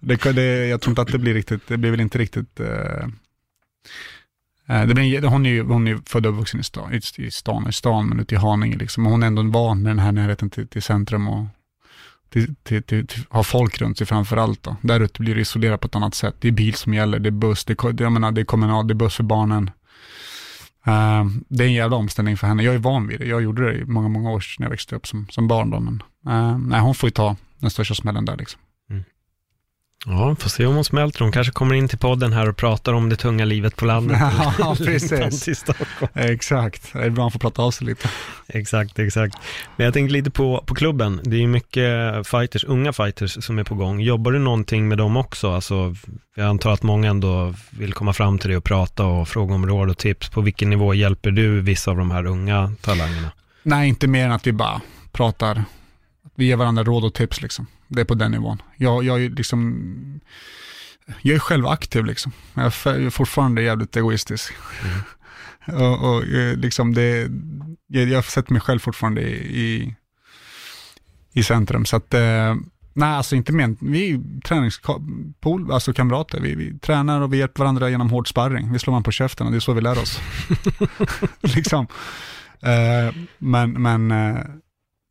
det, 0.00 0.32
det, 0.32 0.66
jag 0.66 0.80
tror 0.80 0.90
inte 0.90 1.02
att 1.02 1.12
det 1.12 1.18
blir 1.18 1.34
riktigt, 1.34 1.68
det 1.68 1.76
blir 1.76 1.90
väl 1.90 2.00
inte 2.00 2.18
riktigt, 2.18 2.60
eh, 2.60 3.04
eh, 4.68 4.86
det 4.86 4.94
blir, 4.94 5.22
hon 5.22 5.46
är 5.46 5.50
ju 5.50 5.62
hon 5.62 5.86
är 5.86 5.90
ju 5.90 6.00
född 6.06 6.26
och 6.26 6.32
uppvuxen 6.32 6.60
i 6.60 6.64
stan, 6.64 6.94
i, 7.16 7.30
stan, 7.30 7.68
i 7.68 7.72
stan, 7.72 8.08
men 8.08 8.20
ute 8.20 8.34
i 8.34 8.38
Haninge 8.38 8.76
liksom. 8.76 9.06
Och 9.06 9.12
hon 9.12 9.22
är 9.22 9.26
ändå 9.26 9.42
van 9.42 9.82
med 9.82 9.90
den 9.90 9.98
här 9.98 10.12
närheten 10.12 10.50
till, 10.50 10.68
till 10.68 10.82
centrum 10.82 11.28
och 11.28 11.46
till, 12.28 12.54
till, 12.62 12.82
till, 12.82 13.06
till, 13.06 13.24
ha 13.30 13.42
folk 13.42 13.80
runt 13.80 13.98
sig 13.98 14.06
framför 14.06 14.36
allt. 14.36 14.62
Då. 14.62 14.76
Där 14.80 15.00
ute 15.00 15.20
blir 15.20 15.34
det 15.34 15.40
isolerat 15.40 15.80
på 15.80 15.86
ett 15.86 15.96
annat 15.96 16.14
sätt. 16.14 16.34
Det 16.40 16.48
är 16.48 16.52
bil 16.52 16.74
som 16.74 16.94
gäller, 16.94 17.18
det 17.18 17.28
är 17.28 17.30
buss, 17.30 17.64
det, 17.64 17.76
jag 17.82 18.12
menar, 18.12 18.32
det 18.32 18.40
är 18.40 18.44
kommunal, 18.44 18.88
det 18.88 18.92
är 18.92 18.96
buss 18.96 19.16
för 19.16 19.24
barnen. 19.24 19.70
Ehm, 20.84 21.44
det 21.48 21.64
är 21.64 21.68
en 21.68 21.72
jävla 21.72 21.96
omställning 21.96 22.36
för 22.36 22.46
henne. 22.46 22.62
Jag 22.62 22.74
är 22.74 22.78
van 22.78 23.06
vid 23.08 23.20
det. 23.20 23.26
Jag 23.26 23.42
gjorde 23.42 23.72
det 23.72 23.78
i 23.78 23.84
många, 23.84 24.08
många 24.08 24.30
år 24.30 24.44
när 24.58 24.66
jag 24.66 24.70
växte 24.70 24.96
upp 24.96 25.06
som, 25.06 25.26
som 25.30 25.48
barn. 25.48 25.70
Då, 25.70 25.80
men 25.80 26.02
ehm, 26.28 26.62
nej, 26.62 26.80
hon 26.80 26.94
får 26.94 27.06
ju 27.06 27.10
ta 27.10 27.36
den 27.58 27.70
största 27.70 27.94
smällen 27.94 28.24
där 28.24 28.36
liksom. 28.36 28.60
Ja, 30.06 30.36
får 30.38 30.50
se 30.50 30.66
om 30.66 30.74
hon 30.74 30.84
smälter. 30.84 31.20
Hon 31.20 31.32
kanske 31.32 31.52
kommer 31.52 31.74
in 31.74 31.88
till 31.88 31.98
podden 31.98 32.32
här 32.32 32.48
och 32.48 32.56
pratar 32.56 32.92
om 32.92 33.08
det 33.08 33.16
tunga 33.16 33.44
livet 33.44 33.76
på 33.76 33.84
landet. 33.84 34.18
Ja, 34.58 34.76
precis. 34.78 35.64
Exakt, 36.14 36.92
det 36.92 36.98
är 37.04 37.10
bra 37.10 37.26
att 37.26 37.32
få 37.32 37.38
prata 37.38 37.62
av 37.62 37.70
sig 37.70 37.86
lite. 37.86 38.08
Exakt, 38.48 38.98
exakt. 38.98 39.36
Men 39.76 39.84
jag 39.84 39.94
tänkte 39.94 40.12
lite 40.12 40.30
på, 40.30 40.62
på 40.66 40.74
klubben. 40.74 41.20
Det 41.24 41.36
är 41.36 41.40
ju 41.40 41.46
mycket 41.46 42.26
fighters, 42.26 42.64
unga 42.64 42.92
fighters 42.92 43.44
som 43.44 43.58
är 43.58 43.64
på 43.64 43.74
gång. 43.74 44.00
Jobbar 44.00 44.32
du 44.32 44.38
någonting 44.38 44.88
med 44.88 44.98
dem 44.98 45.16
också? 45.16 45.52
Alltså, 45.54 45.94
jag 46.34 46.46
antar 46.46 46.72
att 46.72 46.82
många 46.82 47.10
ändå 47.10 47.54
vill 47.70 47.92
komma 47.92 48.12
fram 48.12 48.38
till 48.38 48.48
dig 48.48 48.56
och 48.56 48.64
prata 48.64 49.04
och 49.04 49.28
fråga 49.28 49.54
om 49.54 49.66
råd 49.66 49.90
och 49.90 49.98
tips. 49.98 50.28
På 50.28 50.40
vilken 50.40 50.70
nivå 50.70 50.94
hjälper 50.94 51.30
du 51.30 51.60
vissa 51.60 51.90
av 51.90 51.96
de 51.96 52.10
här 52.10 52.26
unga 52.26 52.72
talangerna? 52.80 53.32
Nej, 53.62 53.88
inte 53.88 54.06
mer 54.06 54.26
än 54.26 54.32
att 54.32 54.46
vi 54.46 54.52
bara 54.52 54.80
pratar. 55.12 55.64
Vi 56.34 56.44
ger 56.44 56.56
varandra 56.56 56.84
råd 56.84 57.04
och 57.04 57.14
tips 57.14 57.42
liksom. 57.42 57.66
Det 57.94 58.00
är 58.00 58.04
på 58.04 58.14
den 58.14 58.30
nivån. 58.30 58.62
Jag, 58.76 59.04
jag, 59.04 59.24
är 59.24 59.30
liksom, 59.30 60.20
jag 61.22 61.34
är 61.34 61.38
själv 61.38 61.66
aktiv 61.66 62.04
liksom. 62.04 62.32
Jag 62.54 62.64
är 62.64 63.10
fortfarande 63.10 63.62
jävligt 63.62 63.96
egoistisk. 63.96 64.52
Mm. 65.66 65.82
och, 65.82 66.14
och 66.14 66.24
eh, 66.24 66.56
liksom 66.56 66.94
det, 66.94 67.28
jag, 67.86 68.08
jag 68.08 68.24
sätter 68.24 68.52
mig 68.52 68.62
själv 68.62 68.78
fortfarande 68.78 69.20
i, 69.22 69.94
i 71.32 71.42
centrum. 71.42 71.84
Så 71.84 71.96
att, 71.96 72.14
eh, 72.14 72.54
nej 72.92 73.08
alltså 73.08 73.36
inte 73.36 73.52
men, 73.52 73.76
vi 73.80 74.10
är 74.10 74.40
träningspool, 74.40 75.72
alltså 75.72 75.92
kamrater. 75.92 76.40
Vi, 76.40 76.54
vi 76.54 76.78
tränar 76.78 77.20
och 77.20 77.32
vi 77.32 77.38
hjälper 77.38 77.60
varandra 77.60 77.90
genom 77.90 78.10
hård 78.10 78.28
sparring. 78.28 78.72
Vi 78.72 78.78
slår 78.78 78.92
man 78.92 79.02
på 79.02 79.12
käften 79.12 79.46
och 79.46 79.52
det 79.52 79.58
är 79.58 79.60
så 79.60 79.72
vi 79.72 79.80
lär 79.80 79.98
oss. 79.98 80.20
liksom. 81.40 81.86
Eh, 82.60 83.14
men, 83.38 83.82
men 83.82 84.12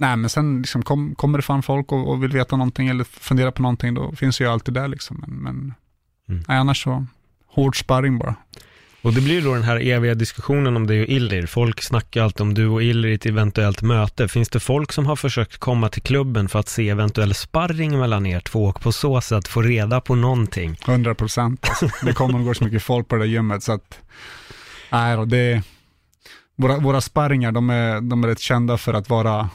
Nej, 0.01 0.17
men 0.17 0.29
sen 0.29 0.57
liksom 0.57 0.81
kom, 0.81 1.15
kommer 1.15 1.37
det 1.37 1.41
fram 1.41 1.63
folk 1.63 1.91
och, 1.91 2.09
och, 2.09 2.23
vill 2.23 2.31
veta 2.31 2.55
någonting 2.55 2.87
eller 2.87 3.03
fundera 3.03 3.51
på 3.51 3.61
någonting, 3.61 3.93
då 3.93 4.11
finns 4.11 4.41
jag 4.41 4.51
alltid 4.51 4.73
där 4.73 4.87
liksom. 4.87 5.23
Men, 5.27 5.35
men 5.35 5.73
mm. 6.29 6.43
nej, 6.47 6.57
annars 6.57 6.83
så, 6.83 7.05
hård 7.47 7.79
sparring 7.79 8.19
bara. 8.19 8.35
Och 9.01 9.13
det 9.13 9.21
blir 9.21 9.41
då 9.41 9.53
den 9.53 9.63
här 9.63 9.87
eviga 9.87 10.15
diskussionen 10.15 10.75
om 10.75 10.87
dig 10.87 11.01
och 11.01 11.07
Illir. 11.07 11.45
Folk 11.45 11.81
snackar 11.81 12.23
alltid 12.23 12.41
om 12.41 12.53
du 12.53 12.67
och 12.67 12.83
Illir 12.83 13.09
i 13.09 13.13
ett 13.13 13.25
eventuellt 13.25 13.81
möte. 13.81 14.27
Finns 14.27 14.49
det 14.49 14.59
folk 14.59 14.91
som 14.91 15.05
har 15.05 15.15
försökt 15.15 15.57
komma 15.57 15.89
till 15.89 16.01
klubben 16.01 16.49
för 16.49 16.59
att 16.59 16.67
se 16.67 16.89
eventuell 16.89 17.33
sparring 17.33 17.99
mellan 17.99 18.25
er 18.25 18.39
två 18.39 18.65
och 18.65 18.81
på 18.81 18.91
så 18.91 19.21
sätt 19.21 19.47
få 19.47 19.61
reda 19.61 20.01
på 20.01 20.15
någonting? 20.15 20.77
100 20.87 21.15
procent. 21.15 21.67
Alltså. 21.69 21.89
Det 22.05 22.13
kommer 22.13 22.39
och 22.39 22.45
går 22.45 22.53
så 22.53 22.63
mycket 22.63 22.83
folk 22.83 23.07
på 23.07 23.15
det 23.15 23.21
där 23.21 23.27
gymmet 23.27 23.63
så 23.63 23.71
att, 23.71 23.99
nej 24.91 25.15
då, 25.15 25.25
det, 25.25 25.63
våra, 26.55 26.77
våra 26.77 27.01
sparringar, 27.01 27.51
de 27.51 27.69
är, 27.69 28.01
de 28.01 28.23
är 28.23 28.27
rätt 28.27 28.39
kända 28.39 28.77
för 28.77 28.93
att 28.93 29.09
vara 29.09 29.49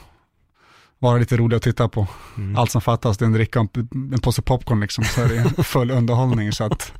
vara 0.99 1.17
lite 1.17 1.37
rolig 1.37 1.57
att 1.57 1.63
titta 1.63 1.87
på. 1.87 2.07
Mm. 2.37 2.55
Allt 2.55 2.71
som 2.71 2.81
fattas 2.81 3.17
det 3.17 3.25
är 3.25 3.27
en 3.27 3.33
dricka 3.33 3.59
och 3.59 3.77
en 4.13 4.19
påse 4.21 4.41
popcorn 4.41 4.79
liksom, 4.79 5.03
så 5.03 5.21
är 5.21 5.27
det 5.27 5.63
full 5.63 5.91
underhållning. 5.91 6.51
Så 6.51 6.63
att 6.63 6.93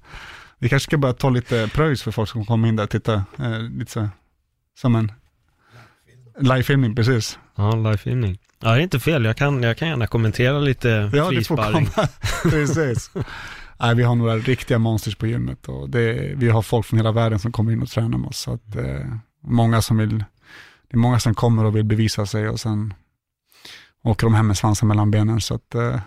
vi 0.59 0.69
kanske 0.69 0.89
ska 0.89 0.97
börja 0.97 1.13
ta 1.13 1.29
lite 1.29 1.69
pröjs 1.73 2.03
för 2.03 2.11
folk 2.11 2.29
som 2.29 2.45
kommer 2.45 2.67
in 2.67 2.75
där 2.75 2.83
och 2.83 2.89
titta, 2.89 3.13
eh, 3.13 3.59
lite 3.59 3.91
så, 3.91 4.09
som 4.79 4.95
en 4.95 5.11
livefilmning, 6.39 6.95
precis. 6.95 7.39
Ja, 7.55 7.75
livefilmning. 7.75 8.37
Ja, 8.59 8.69
det 8.69 8.79
är 8.79 8.83
inte 8.83 8.99
fel, 8.99 9.25
jag 9.25 9.37
kan, 9.37 9.63
jag 9.63 9.77
kan 9.77 9.87
gärna 9.87 10.07
kommentera 10.07 10.59
lite 10.59 11.11
ja, 11.13 11.29
frisparring. 11.29 11.89
precis. 12.43 13.11
Nej, 13.79 13.95
vi 13.95 14.03
har 14.03 14.15
några 14.15 14.37
riktiga 14.37 14.79
monsters 14.79 15.15
på 15.15 15.27
gymmet 15.27 15.67
och 15.67 15.89
det, 15.89 16.33
vi 16.35 16.49
har 16.49 16.61
folk 16.61 16.85
från 16.85 16.99
hela 16.99 17.11
världen 17.11 17.39
som 17.39 17.51
kommer 17.51 17.71
in 17.71 17.81
och 17.81 17.89
tränar 17.89 18.17
med 18.17 18.29
oss. 18.29 18.37
Så 18.37 18.53
att, 18.53 18.75
eh, 18.75 19.05
många 19.43 19.81
som 19.81 19.97
vill, 19.97 20.17
det 20.87 20.95
är 20.95 20.97
många 20.97 21.19
som 21.19 21.35
kommer 21.35 21.65
och 21.65 21.75
vill 21.75 21.83
bevisa 21.83 22.25
sig 22.25 22.49
och 22.49 22.59
sen 22.59 22.93
åker 24.07 24.27
de 24.27 24.33
hem 24.33 24.47
med 24.47 24.57
svansen 24.57 24.87
mellan 24.87 25.11
benen. 25.11 25.41
Så 25.41 25.55
att 25.55 25.75
eh, 25.75 25.99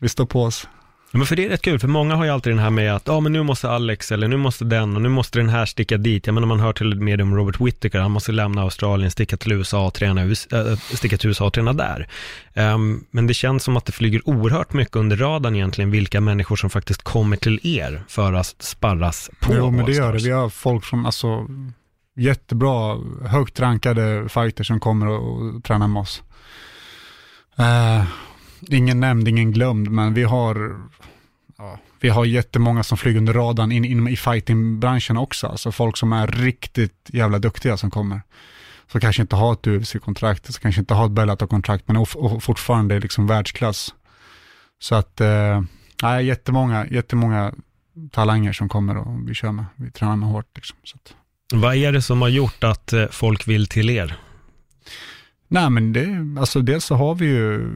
vi 0.00 0.08
står 0.08 0.26
på 0.26 0.42
oss. 0.42 0.68
Ja, 1.12 1.18
men 1.18 1.26
för 1.26 1.36
det 1.36 1.44
är 1.44 1.48
rätt 1.48 1.62
kul, 1.62 1.78
för 1.78 1.88
många 1.88 2.14
har 2.14 2.24
ju 2.24 2.30
alltid 2.30 2.52
den 2.52 2.58
här 2.58 2.70
med 2.70 2.94
att, 2.94 3.02
ja 3.06 3.20
men 3.20 3.32
nu 3.32 3.42
måste 3.42 3.70
Alex, 3.70 4.12
eller 4.12 4.28
nu 4.28 4.36
måste 4.36 4.64
den, 4.64 4.96
och 4.96 5.02
nu 5.02 5.08
måste 5.08 5.38
den 5.38 5.48
här 5.48 5.66
sticka 5.66 5.96
dit. 5.96 6.26
Jag 6.26 6.34
menar 6.34 6.48
man 6.48 6.60
hör 6.60 6.72
till 6.72 6.92
och 6.92 6.98
med 6.98 7.20
om 7.20 7.36
Robert 7.36 7.60
Whittaker, 7.60 8.00
han 8.00 8.10
måste 8.10 8.32
lämna 8.32 8.62
Australien, 8.62 9.10
sticka 9.10 9.36
till 9.36 9.52
USA 9.52 9.86
och 9.86 9.94
träna, 9.94 10.22
äh, 10.22 10.76
sticka 10.78 11.16
till 11.16 11.28
USA 11.28 11.46
och 11.46 11.52
träna 11.52 11.72
där. 11.72 12.08
Um, 12.54 13.04
men 13.10 13.26
det 13.26 13.34
känns 13.34 13.64
som 13.64 13.76
att 13.76 13.84
det 13.84 13.92
flyger 13.92 14.28
oerhört 14.28 14.72
mycket 14.72 14.96
under 14.96 15.16
radarn 15.16 15.54
egentligen, 15.54 15.90
vilka 15.90 16.20
människor 16.20 16.56
som 16.56 16.70
faktiskt 16.70 17.02
kommer 17.02 17.36
till 17.36 17.60
er 17.62 18.02
för 18.08 18.32
att 18.32 18.56
sparras 18.62 19.30
på 19.40 19.54
Jo, 19.54 19.70
men 19.70 19.86
det 19.86 19.92
gör 19.92 20.12
det. 20.12 20.18
Vi 20.18 20.30
har 20.30 20.48
folk 20.48 20.84
från, 20.84 21.06
alltså, 21.06 21.46
jättebra, 22.16 22.98
högt 23.26 23.60
rankade 23.60 24.28
fighters 24.28 24.66
som 24.66 24.80
kommer 24.80 25.08
och, 25.08 25.40
och 25.40 25.64
tränar 25.64 25.88
med 25.88 26.00
oss. 26.00 26.22
Uh, 27.60 28.04
ingen 28.68 29.00
nämnd, 29.00 29.28
ingen 29.28 29.52
glömd, 29.52 29.88
men 29.88 30.14
vi 30.14 30.22
har, 30.22 30.80
ja, 31.58 31.78
vi 32.00 32.08
har 32.08 32.24
jättemånga 32.24 32.82
som 32.82 32.98
flyger 32.98 33.18
under 33.18 33.32
radarn 33.32 33.72
in, 33.72 33.84
in 33.84 34.08
i 34.08 34.16
fightingbranschen 34.16 35.16
också. 35.16 35.46
Alltså 35.46 35.72
folk 35.72 35.96
som 35.96 36.12
är 36.12 36.26
riktigt 36.26 37.10
jävla 37.12 37.38
duktiga 37.38 37.76
som 37.76 37.90
kommer. 37.90 38.20
Som 38.92 39.00
kanske 39.00 39.22
inte 39.22 39.36
har 39.36 39.52
ett 39.52 39.66
UFC-kontrakt, 39.66 40.46
som 40.54 40.62
kanske 40.62 40.80
inte 40.80 40.94
har 40.94 41.06
ett 41.06 41.12
Bellator-kontrakt, 41.12 41.88
men 41.88 42.06
fortfarande 42.40 42.94
är 42.94 43.00
liksom 43.00 43.26
världsklass. 43.26 43.94
Så 44.80 44.94
att, 44.94 45.20
uh, 45.20 45.62
uh, 46.04 46.22
jättemånga, 46.22 46.86
jättemånga 46.86 47.52
talanger 48.10 48.52
som 48.52 48.68
kommer 48.68 48.96
och 48.96 49.28
vi 49.28 49.34
kör 49.34 49.52
med. 49.52 49.64
Vi 49.76 49.90
tränar 49.90 50.16
med 50.16 50.28
hårt. 50.28 50.46
Liksom, 50.54 50.76
så 50.84 50.96
att. 50.96 51.14
Vad 51.54 51.76
är 51.76 51.92
det 51.92 52.02
som 52.02 52.22
har 52.22 52.28
gjort 52.28 52.64
att 52.64 52.92
eh, 52.92 53.06
folk 53.10 53.48
vill 53.48 53.66
till 53.66 53.90
er? 53.90 54.16
Nej, 55.52 55.70
men 55.70 55.92
det, 55.92 56.40
alltså 56.40 56.60
dels 56.60 56.84
så 56.84 56.94
har 56.94 57.14
vi 57.14 57.26
ju 57.26 57.72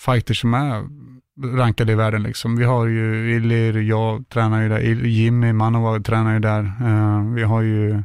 fighters 0.00 0.40
som 0.40 0.54
är 0.54 0.84
rankade 1.56 1.92
i 1.92 1.94
världen 1.94 2.22
liksom. 2.22 2.56
Vi 2.56 2.64
har 2.64 2.86
ju 2.86 3.36
Illir, 3.36 3.76
jag 3.76 4.28
tränar 4.28 4.62
ju 4.62 4.68
där, 4.68 4.80
Jimmy 5.06 5.52
Manova 5.52 6.00
tränar 6.00 6.32
ju 6.32 6.38
där. 6.38 6.62
Uh, 6.62 7.34
vi 7.34 7.42
har 7.42 7.60
ju 7.60 8.02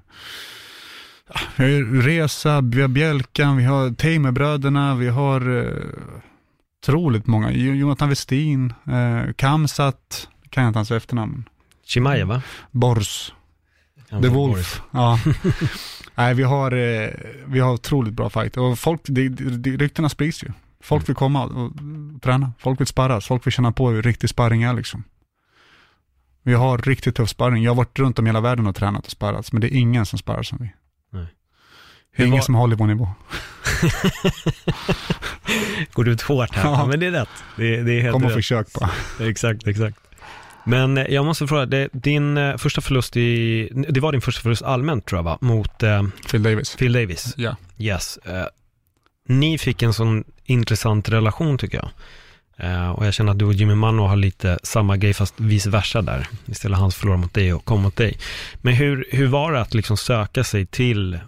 vi 1.55 1.63
har 1.63 1.69
ju 1.69 2.01
Resa, 2.01 2.61
vi 2.61 2.81
har 2.81 2.87
Bjälkan, 2.87 3.57
vi 3.57 3.63
har 3.63 3.91
Teimerbröderna, 3.91 4.95
vi 4.95 5.07
har 5.07 5.49
uh, 5.49 5.73
otroligt 6.81 7.27
många. 7.27 7.51
Jonathan 7.51 8.09
Westin, 8.09 8.73
uh, 8.87 9.33
Kamsat, 9.33 10.27
kan 10.49 10.63
jag 10.63 10.69
inte 10.69 10.79
hans 10.79 10.91
efternamn. 10.91 11.49
Chimaev 11.85 12.27
va? 12.27 12.41
Bors. 12.71 13.33
The 14.09 14.27
Wolf. 14.27 14.81
Ja. 14.91 15.19
Nej, 16.19 16.33
vi 16.33 16.43
har, 16.43 16.71
eh, 16.71 17.09
vi 17.45 17.59
har 17.59 17.73
otroligt 17.73 18.13
bra 18.13 18.29
fight 18.29 18.57
och 18.57 18.79
folk, 18.79 19.01
det, 19.03 19.29
det, 19.29 19.69
ryktena 19.69 20.09
sprids 20.09 20.43
ju. 20.43 20.47
Folk 20.81 21.01
mm. 21.01 21.05
vill 21.05 21.15
komma 21.15 21.45
och 21.45 21.71
träna, 22.21 22.53
folk 22.59 22.79
vill 22.79 22.87
sparras, 22.87 23.25
folk 23.25 23.45
vill 23.45 23.53
känna 23.53 23.71
på 23.71 23.89
hur 23.89 24.01
riktig 24.01 24.29
sparring 24.29 24.63
är 24.63 24.73
liksom. 24.73 25.03
Vi 26.43 26.53
har 26.53 26.77
riktigt 26.77 27.15
tuff 27.15 27.29
sparring. 27.29 27.63
Jag 27.63 27.71
har 27.71 27.75
varit 27.75 27.99
runt 27.99 28.19
om 28.19 28.25
hela 28.25 28.41
världen 28.41 28.67
och 28.67 28.75
tränat 28.75 29.05
och 29.05 29.11
sparrats, 29.11 29.51
men 29.51 29.61
det 29.61 29.67
är 29.67 29.77
ingen 29.79 30.05
som 30.05 30.19
sparrar 30.19 30.43
som 30.43 30.57
vi. 30.61 30.71
Nej. 31.11 31.27
Det 32.15 32.23
är 32.23 32.27
ingen 32.27 32.37
var... 32.37 32.45
som 32.45 32.55
håller 32.55 32.75
vår 32.75 32.87
nivå. 32.87 33.09
Går 35.93 36.07
ut 36.07 36.21
hårt 36.21 36.55
här, 36.55 36.63
ja. 36.63 36.85
men 36.85 36.99
det 36.99 37.05
är 37.05 37.11
rätt. 37.11 37.43
Det, 37.55 37.83
det 37.83 37.91
är 37.93 38.01
helt 38.01 38.13
Kom 38.13 38.23
och 38.23 38.29
rätt. 38.29 38.37
försök 38.37 38.73
bara. 38.73 38.91
exakt, 39.29 39.67
exakt. 39.67 40.08
Men 40.69 40.97
eh, 40.97 41.13
jag 41.13 41.25
måste 41.25 41.47
fråga, 41.47 41.65
det, 41.65 41.89
din 41.91 42.37
eh, 42.37 42.57
första 42.57 42.81
förlust 42.81 43.17
i, 43.17 43.69
det 43.89 43.99
var 43.99 44.11
din 44.11 44.21
första 44.21 44.41
förlust 44.41 44.61
allmänt 44.61 45.05
tror 45.05 45.17
jag 45.19 45.23
va? 45.23 45.37
Mot 45.41 45.83
eh, 45.83 46.03
Phil 46.31 46.43
Davis. 46.43 46.75
Phil 46.75 46.93
Davis. 46.93 47.33
Ja. 47.37 47.55
Yes. 47.77 48.17
Eh, 48.17 48.45
ni 49.27 49.57
fick 49.57 49.81
en 49.81 49.93
sån 49.93 50.23
intressant 50.45 51.09
relation 51.09 51.57
tycker 51.57 51.77
jag. 51.77 51.89
Eh, 52.57 52.89
och 52.89 53.05
jag 53.05 53.13
känner 53.13 53.31
att 53.31 53.39
du 53.39 53.45
och 53.45 53.53
Jimmy 53.53 53.75
Manno 53.75 54.01
har 54.01 54.15
lite 54.15 54.59
samma 54.63 54.97
grej 54.97 55.13
fast 55.13 55.33
vice 55.37 55.69
versa 55.69 56.01
där. 56.01 56.27
Istället 56.45 56.79
hans 56.79 56.95
förlora 56.95 57.17
mot 57.17 57.33
dig 57.33 57.53
och 57.53 57.65
kom 57.65 57.81
mot 57.81 57.95
dig. 57.95 58.17
Men 58.61 58.73
hur, 58.73 59.07
hur 59.11 59.27
var 59.27 59.51
det 59.51 59.61
att 59.61 59.73
liksom 59.73 59.97
söka 59.97 60.43
sig 60.43 60.65
till 60.65 61.19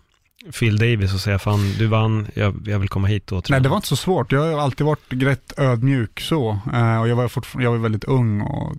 Phil 0.59 0.77
Davis 0.77 1.13
och 1.13 1.19
säga 1.19 1.39
fan 1.39 1.73
du 1.77 1.87
vann, 1.87 2.27
jag, 2.33 2.67
jag 2.67 2.79
vill 2.79 2.89
komma 2.89 3.07
hit 3.07 3.31
och 3.31 3.43
träna. 3.43 3.57
Nej 3.57 3.63
det 3.63 3.69
var 3.69 3.75
inte 3.75 3.87
så 3.87 3.95
svårt, 3.95 4.31
jag 4.31 4.39
har 4.39 4.59
alltid 4.59 4.85
varit 4.85 5.05
rätt 5.09 5.53
ödmjuk 5.57 6.19
så. 6.19 6.59
Uh, 6.73 7.01
och 7.01 7.07
jag 7.07 7.15
var, 7.15 7.31
jag 7.59 7.71
var 7.71 7.77
väldigt 7.77 8.03
ung 8.03 8.41
och 8.41 8.75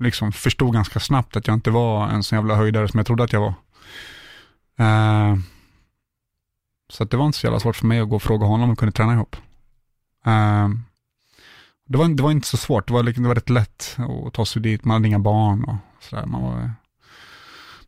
liksom 0.00 0.32
förstod 0.32 0.74
ganska 0.74 1.00
snabbt 1.00 1.36
att 1.36 1.46
jag 1.46 1.54
inte 1.54 1.70
var 1.70 2.08
en 2.08 2.22
sån 2.22 2.38
jävla 2.38 2.54
höjdare 2.54 2.88
som 2.88 2.98
jag 2.98 3.06
trodde 3.06 3.24
att 3.24 3.32
jag 3.32 3.40
var. 3.40 3.54
Uh, 4.80 5.38
så 6.88 7.04
det 7.04 7.16
var 7.16 7.26
inte 7.26 7.38
så 7.38 7.46
jävla 7.46 7.60
svårt 7.60 7.76
för 7.76 7.86
mig 7.86 8.00
att 8.00 8.08
gå 8.08 8.16
och 8.16 8.22
fråga 8.22 8.46
honom 8.46 8.64
om 8.64 8.70
vi 8.70 8.76
kunde 8.76 8.92
träna 8.92 9.12
ihop. 9.12 9.36
Uh, 10.26 10.68
det, 11.86 11.98
var, 11.98 12.08
det 12.08 12.22
var 12.22 12.30
inte 12.30 12.48
så 12.48 12.56
svårt, 12.56 12.86
det 12.86 12.92
var, 12.92 13.02
det 13.02 13.28
var 13.28 13.34
rätt 13.34 13.50
lätt 13.50 13.96
att 14.26 14.34
ta 14.34 14.46
sig 14.46 14.62
dit, 14.62 14.84
man 14.84 14.94
hade 14.94 15.08
inga 15.08 15.18
barn 15.18 15.64
och 15.64 15.76
sådär. 16.00 16.26
Man 16.26 16.42
var, 16.42 16.70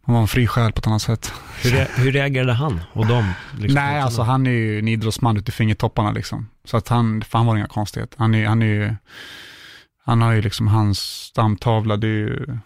man 0.04 0.14
var 0.14 0.20
en 0.20 0.28
fri 0.28 0.46
själ 0.46 0.72
på 0.72 0.78
ett 0.78 0.86
annat 0.86 1.02
sätt. 1.02 1.32
Hur, 1.62 2.02
hur 2.02 2.12
reagerade 2.12 2.52
han 2.52 2.80
och 2.92 3.06
dem? 3.06 3.32
Liksom, 3.58 3.74
Nej, 3.74 4.00
alltså 4.00 4.22
han 4.22 4.46
är 4.46 4.50
ju 4.50 4.78
en 4.78 4.88
idrottsman 4.88 5.36
ute 5.36 5.48
i 5.48 5.52
fingertopparna 5.52 6.12
liksom. 6.12 6.48
Så 6.64 6.76
att 6.76 6.88
han, 6.88 7.22
fan 7.22 7.46
var 7.46 7.56
inga 7.56 7.66
konstigheter. 7.66 8.18
Han 8.18 8.34
är, 8.34 8.46
han 8.46 8.62
är 8.62 8.66
ju 8.66 8.94
han 10.06 10.22
har 10.22 10.32
ju 10.32 10.42
liksom 10.42 10.68
hans 10.68 10.98
stamtavla, 10.98 11.96
det 11.96 12.06
är 12.06 12.10
ju, 12.10 12.58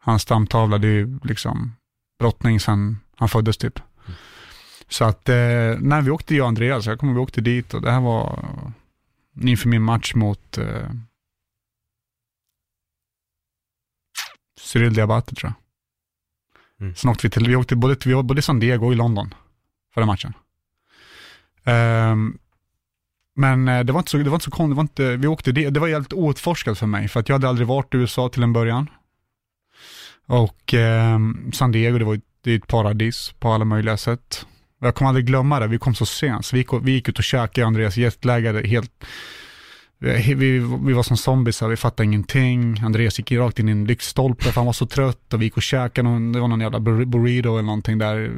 hans 0.00 0.22
stamtavla, 0.22 0.78
det 0.78 0.88
är 0.88 0.92
ju 0.92 1.18
liksom 1.24 1.76
brottning 2.18 2.60
sedan 2.60 2.98
han 3.16 3.28
föddes 3.28 3.56
typ. 3.56 3.78
Mm. 3.78 4.18
Så 4.88 5.04
att, 5.04 5.28
eh, 5.28 5.34
när 5.78 6.02
vi 6.02 6.10
åkte, 6.10 6.34
jag 6.34 6.44
och 6.44 6.48
Andreas, 6.48 6.86
jag 6.86 6.98
kommer 6.98 7.12
vi 7.12 7.18
åkte 7.18 7.40
dit 7.40 7.74
och 7.74 7.82
det 7.82 7.90
här 7.90 8.00
var 8.00 8.44
inför 9.40 9.68
min 9.68 9.82
match 9.82 10.14
mot, 10.14 10.58
eh, 10.58 10.90
Cyril 14.60 14.94
Diabate 14.94 15.34
tror 15.34 15.52
jag. 15.52 15.58
Mm. 16.80 16.94
Sen 16.94 17.10
åkte 17.10 17.26
vi 17.26 17.30
till, 17.30 17.48
vi 17.48 17.56
åkte 17.56 17.76
både, 17.76 17.96
vi 18.04 18.12
var 18.12 18.22
både 18.22 18.38
i 18.38 18.42
San 18.42 18.60
Diego 18.60 18.86
och 18.86 18.92
i 18.92 18.96
London 18.96 19.34
förra 19.94 20.06
matchen. 20.06 20.32
Ehm, 21.64 22.38
men 23.38 23.68
eh, 23.68 23.80
det 23.84 23.92
var 23.92 24.00
inte 24.00 24.10
så, 24.10 24.16
det 24.16 24.24
var 24.30 24.36
inte 24.36 24.44
så 24.44 24.50
konstigt, 24.50 24.70
det 24.70 24.76
var 24.76 24.82
inte, 24.82 25.16
vi 25.16 25.26
åkte 25.26 25.52
det, 25.52 25.70
det 25.70 25.80
var 25.80 25.88
helt 25.88 26.12
outforskat 26.12 26.78
för 26.78 26.86
mig, 26.86 27.08
för 27.08 27.20
att 27.20 27.28
jag 27.28 27.34
hade 27.34 27.48
aldrig 27.48 27.66
varit 27.68 27.94
i 27.94 27.96
USA 27.96 28.28
till 28.28 28.42
en 28.42 28.52
början. 28.52 28.86
Och 30.26 30.74
eh, 30.74 31.18
San 31.52 31.72
Diego, 31.72 31.98
det 31.98 32.04
var 32.04 32.14
ju- 32.14 32.20
det 32.44 32.52
är 32.52 32.56
ett 32.56 32.66
paradis 32.66 33.34
på 33.38 33.48
alla 33.52 33.64
möjliga 33.64 33.96
sätt. 33.96 34.46
Jag 34.80 34.94
kommer 34.94 35.08
aldrig 35.08 35.26
glömma 35.26 35.60
det, 35.60 35.66
vi 35.66 35.78
kom 35.78 35.94
så 35.94 36.06
sent, 36.06 36.46
så 36.46 36.56
vi, 36.56 36.62
gick- 36.62 36.80
vi 36.82 36.92
gick 36.92 37.08
ut 37.08 37.18
och 37.18 37.24
käkade, 37.24 37.66
Andreas 37.66 37.96
jetlaggade 37.96 38.68
helt, 38.68 38.92
eh, 40.04 40.26
vi, 40.26 40.34
vi, 40.34 40.58
vi 40.58 40.92
var 40.92 41.02
som 41.02 41.16
zombies, 41.16 41.62
vi 41.62 41.76
fattade 41.76 42.04
ingenting. 42.04 42.80
Andreas 42.84 43.18
gick 43.18 43.32
rakt 43.32 43.58
in 43.58 43.68
i 43.68 43.72
en 43.72 43.84
lyktstolpe 43.84 44.44
för 44.44 44.52
han 44.54 44.66
var 44.66 44.72
så 44.72 44.86
trött 44.86 45.34
och 45.34 45.40
vi 45.40 45.44
gick 45.44 45.56
och 45.56 45.62
käkade, 45.62 46.08
någon, 46.08 46.32
det 46.32 46.40
var 46.40 46.48
någon 46.48 46.60
jävla 46.60 46.80
burrito 46.80 47.52
eller 47.52 47.62
någonting 47.62 47.98
där. 47.98 48.30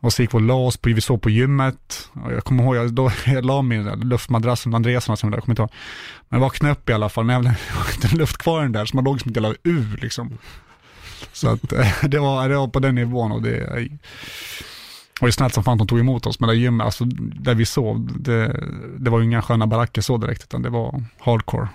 Och 0.00 0.12
så 0.12 0.22
gick 0.22 0.34
vi 0.34 0.38
och 0.38 0.42
la 0.42 0.54
oss, 0.54 0.76
på, 0.76 0.88
vi 0.88 1.00
sov 1.00 1.18
på 1.18 1.30
gymmet. 1.30 2.10
Och 2.24 2.32
jag 2.32 2.44
kommer 2.44 2.62
ihåg, 2.62 2.76
jag, 2.76 2.92
då, 2.92 3.10
jag 3.26 3.44
la 3.44 3.62
mig 3.62 3.78
i 3.78 3.82
den 3.82 3.98
där 3.98 4.06
luftmadrassen, 4.06 4.74
Andreas 4.74 5.04
som 5.04 5.14
där, 5.14 5.36
jag 5.36 5.44
kommer 5.44 5.52
inte 5.52 5.62
ihåg. 5.62 5.72
Men 6.28 6.40
jag 6.40 6.46
vaknade 6.46 6.72
upp 6.72 6.90
i 6.90 6.92
alla 6.92 7.08
fall, 7.08 7.26
när 7.26 7.34
jag 7.34 7.40
hade 7.40 7.92
inte 7.94 8.16
luft 8.16 8.38
kvar 8.38 8.60
i 8.60 8.62
den 8.62 8.72
där, 8.72 8.84
så 8.84 8.96
man 8.96 9.04
låg 9.04 9.20
som 9.20 9.30
ett 9.30 9.36
jävla 9.36 9.54
ur 9.62 9.98
liksom. 10.02 10.38
Så 11.32 11.48
att 11.48 11.60
det 12.02 12.18
var, 12.18 12.48
det 12.48 12.56
var 12.56 12.68
på 12.68 12.80
den 12.80 12.94
nivån 12.94 13.32
och 13.32 13.42
det 13.42 13.88
var 15.20 15.28
ju 15.28 15.32
snällt 15.32 15.54
som 15.54 15.64
fan 15.64 15.72
att 15.72 15.78
de 15.78 15.86
tog 15.86 15.98
emot 15.98 16.26
oss, 16.26 16.40
men 16.40 16.48
det 16.48 16.54
gymmet, 16.54 16.84
alltså 16.84 17.04
där 17.04 17.54
vi 17.54 17.66
sov, 17.66 18.22
det, 18.22 18.64
det 18.98 19.10
var 19.10 19.18
ju 19.18 19.24
inga 19.24 19.42
sköna 19.42 19.66
baracker 19.66 20.02
så 20.02 20.16
direkt, 20.16 20.42
utan 20.42 20.62
det 20.62 20.70
var 20.70 21.04
hardcore. 21.18 21.68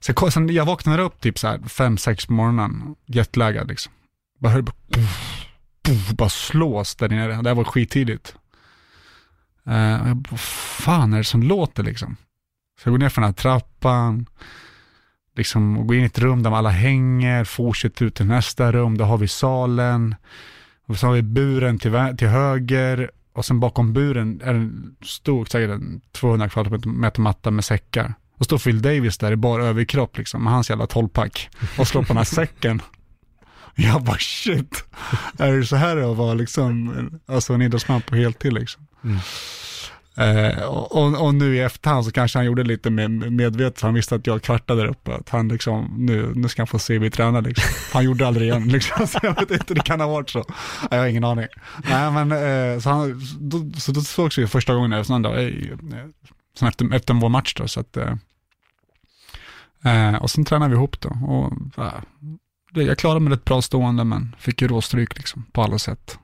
Så 0.00 0.12
jag, 0.16 0.32
sen 0.32 0.54
jag 0.54 0.64
vaknade 0.64 1.02
upp 1.02 1.20
typ 1.20 1.38
så 1.38 1.48
här 1.48 1.58
fem, 1.68 1.98
sex 1.98 2.26
på 2.26 2.32
morgonen, 2.32 2.94
jetlaggad 3.06 3.68
liksom. 3.68 3.92
Bara 4.38 4.52
hörde 4.52 4.62
bara, 4.62 4.74
puff, 4.90 5.46
puff, 5.82 6.10
bara 6.10 6.28
slås 6.28 6.94
där 6.94 7.08
nere. 7.08 7.42
Det 7.42 7.48
här 7.48 7.54
var 7.54 7.64
skittidigt. 7.64 8.36
Uh, 9.68 9.76
jag 9.76 10.16
bara, 10.16 10.30
vad 10.30 10.40
fan 10.40 11.12
är 11.12 11.18
det 11.18 11.24
som 11.24 11.42
låter 11.42 11.82
liksom? 11.82 12.16
Så 12.80 12.88
jag 12.88 12.92
går 12.92 12.98
ner 12.98 13.08
för 13.08 13.20
den 13.20 13.28
här 13.28 13.34
trappan, 13.34 14.26
liksom 15.36 15.78
och 15.78 15.86
går 15.86 15.96
in 15.96 16.02
i 16.02 16.06
ett 16.06 16.18
rum 16.18 16.42
där 16.42 16.50
alla 16.50 16.70
hänger, 16.70 17.44
fortsätter 17.44 18.04
ut 18.04 18.14
till 18.14 18.26
nästa 18.26 18.72
rum, 18.72 18.98
där 18.98 19.04
har 19.04 19.18
vi 19.18 19.28
salen. 19.28 20.14
Och 20.86 20.96
så 20.96 21.06
har 21.06 21.14
vi 21.14 21.22
buren 21.22 21.78
till, 21.78 21.92
till 22.18 22.28
höger 22.28 23.10
och 23.32 23.44
sen 23.44 23.60
bakom 23.60 23.92
buren 23.92 24.40
är 24.44 24.54
en 24.54 24.96
stor, 25.02 25.44
säkert 25.44 25.70
en 25.70 26.00
200 26.12 26.48
kvadratmeter 26.48 27.20
matta 27.20 27.50
med 27.50 27.64
säckar. 27.64 28.14
Och 28.38 28.44
står 28.44 28.58
Phil 28.58 28.82
Davis 28.82 29.18
där 29.18 29.32
i 29.32 29.36
bara 29.36 29.64
överkropp 29.64 30.18
liksom, 30.18 30.44
med 30.44 30.52
hans 30.52 30.70
jävla 30.70 30.86
tolvpack 30.86 31.50
och 31.78 31.88
slår 31.88 32.02
på 32.02 32.08
den 32.08 32.16
här 32.16 32.24
säcken. 32.24 32.82
Jag 33.92 34.02
bara 34.02 34.18
shit, 34.18 34.84
är 35.38 35.52
det 35.52 35.66
så 35.66 35.76
här 35.76 35.96
att 35.96 36.16
vara 36.16 36.34
liksom, 36.34 37.20
alltså 37.26 37.52
en 37.52 37.62
idrottsman 37.62 38.02
på 38.02 38.16
heltid 38.16 38.52
liksom? 38.52 38.86
Mm. 39.04 39.18
Eh, 40.16 40.62
och, 40.62 41.24
och, 41.26 41.34
nu 41.34 41.56
i 41.56 41.60
efterhand 41.60 42.04
så 42.04 42.12
kanske 42.12 42.38
han 42.38 42.46
gjorde 42.46 42.62
lite 42.62 42.90
med, 42.90 43.10
medvetet, 43.32 43.80
han 43.82 43.94
visste 43.94 44.14
att 44.14 44.26
jag 44.26 44.42
kvartade 44.42 44.82
där 44.82 44.88
uppe, 44.88 45.14
att 45.14 45.28
han 45.28 45.48
liksom, 45.48 45.94
nu, 45.98 46.32
nu 46.34 46.48
ska 46.48 46.62
han 46.62 46.66
få 46.66 46.78
se 46.78 46.98
vi 46.98 47.10
tränar 47.10 47.42
liksom. 47.42 47.64
Han 47.92 48.04
gjorde 48.04 48.26
aldrig 48.26 48.48
igen 48.48 48.68
liksom, 48.68 49.06
så 49.06 49.18
jag 49.22 49.40
vet 49.40 49.50
inte, 49.50 49.74
det 49.74 49.80
kan 49.80 50.00
ha 50.00 50.06
varit 50.06 50.30
så. 50.30 50.44
Jag 50.90 50.98
har 50.98 51.06
ingen 51.06 51.24
aning. 51.24 51.46
Nej 51.90 52.10
men, 52.10 52.32
eh, 52.32 52.80
så, 52.80 52.90
han, 52.90 53.20
då, 53.40 53.80
så 53.80 53.92
då 53.92 54.00
sågs 54.00 54.38
vi 54.38 54.46
första 54.46 54.74
gången 54.74 54.92
efter 54.92 55.14
en 55.14 55.22
dag, 55.22 55.44
eh, 55.44 55.52
sen 56.58 56.68
efter, 56.68 56.94
efter 56.94 57.14
vår 57.14 57.28
match 57.28 57.54
då, 57.54 57.68
så 57.68 57.80
att, 57.80 57.96
eh, 57.96 58.14
eh, 59.84 60.14
och 60.22 60.30
sen 60.30 60.44
tränade 60.44 60.70
vi 60.70 60.76
ihop 60.76 61.00
då, 61.00 61.08
och 61.08 61.52
eh, 61.84 61.92
det- 62.20 62.38
jag 62.74 62.98
klarade 62.98 63.20
mig 63.20 63.32
rätt 63.32 63.44
bra 63.44 63.62
stående, 63.62 64.04
men 64.04 64.36
fick 64.38 64.62
ju 64.62 64.68
råstryk 64.68 65.16
liksom, 65.18 65.44
på 65.52 65.62
alla 65.62 65.78
sätt. 65.78 66.18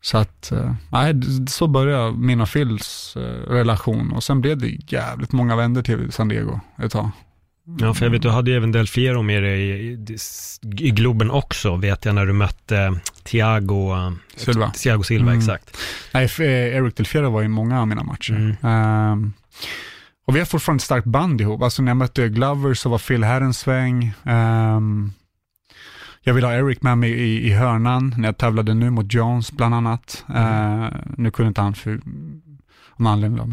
Så 0.00 0.18
att, 0.18 0.52
eh, 0.52 0.74
nej, 0.92 1.14
så 1.48 1.66
började 1.66 2.12
min 2.18 2.40
och 2.40 2.48
Phils 2.48 3.16
eh, 3.16 3.50
relation 3.52 4.12
och 4.12 4.24
sen 4.24 4.40
blev 4.40 4.58
det 4.58 4.92
jävligt 4.92 5.32
många 5.32 5.56
vänner 5.56 5.82
till 5.82 6.12
San 6.12 6.28
Diego 6.28 6.60
ett 6.82 6.92
tag. 6.92 7.10
Ja, 7.80 7.94
för 7.94 8.06
jag 8.06 8.10
vet, 8.10 8.22
du 8.22 8.28
hade 8.30 8.50
ju 8.50 8.56
även 8.56 8.72
Del 8.72 8.88
Fiero 8.88 9.22
med 9.22 9.42
dig 9.42 9.60
i, 9.70 9.98
i, 10.78 10.90
Globen 10.90 11.30
också, 11.30 11.76
vet 11.76 12.04
jag, 12.04 12.14
när 12.14 12.26
du 12.26 12.32
mötte 12.32 13.00
Thiago 13.22 13.92
eh, 13.92 14.12
Silva. 14.36 14.70
Thiago 14.70 15.02
Silva, 15.02 15.30
Mm. 15.30 15.38
exakt. 15.38 15.76
Nej, 16.14 16.28
Eric 16.38 16.94
Delfiero 16.96 17.30
var 17.30 17.42
i 17.42 17.48
många 17.48 17.80
av 17.80 17.88
mina 17.88 18.02
matcher. 18.02 18.34
Mm. 18.34 18.56
Ehm, 18.62 19.32
och 20.28 20.34
vi 20.34 20.38
har 20.38 20.46
fortfarande 20.46 20.80
ett 20.80 20.84
starkt 20.84 21.06
band 21.06 21.40
ihop. 21.40 21.62
Alltså 21.62 21.82
när 21.82 21.90
jag 21.90 21.96
mötte 21.96 22.28
Glover 22.28 22.74
så 22.74 22.88
var 22.88 22.98
Phil 22.98 23.24
här 23.24 23.40
en 23.40 23.54
sväng. 23.54 24.12
Ehm, 24.24 25.12
jag 26.20 26.34
ville 26.34 26.46
ha 26.46 26.54
Eric 26.54 26.82
med 26.82 26.98
mig 26.98 27.10
i, 27.10 27.46
i 27.46 27.54
hörnan 27.54 28.14
när 28.16 28.28
jag 28.28 28.38
tävlade 28.38 28.74
nu 28.74 28.90
mot 28.90 29.14
Jones 29.14 29.52
bland 29.52 29.74
annat. 29.74 30.24
Ehm, 30.34 30.94
nu 31.16 31.30
kunde 31.30 31.48
inte 31.48 31.60
han 31.60 31.74
för 31.74 32.00
någon 32.96 33.06
anledning. 33.12 33.38
då, 33.38 33.46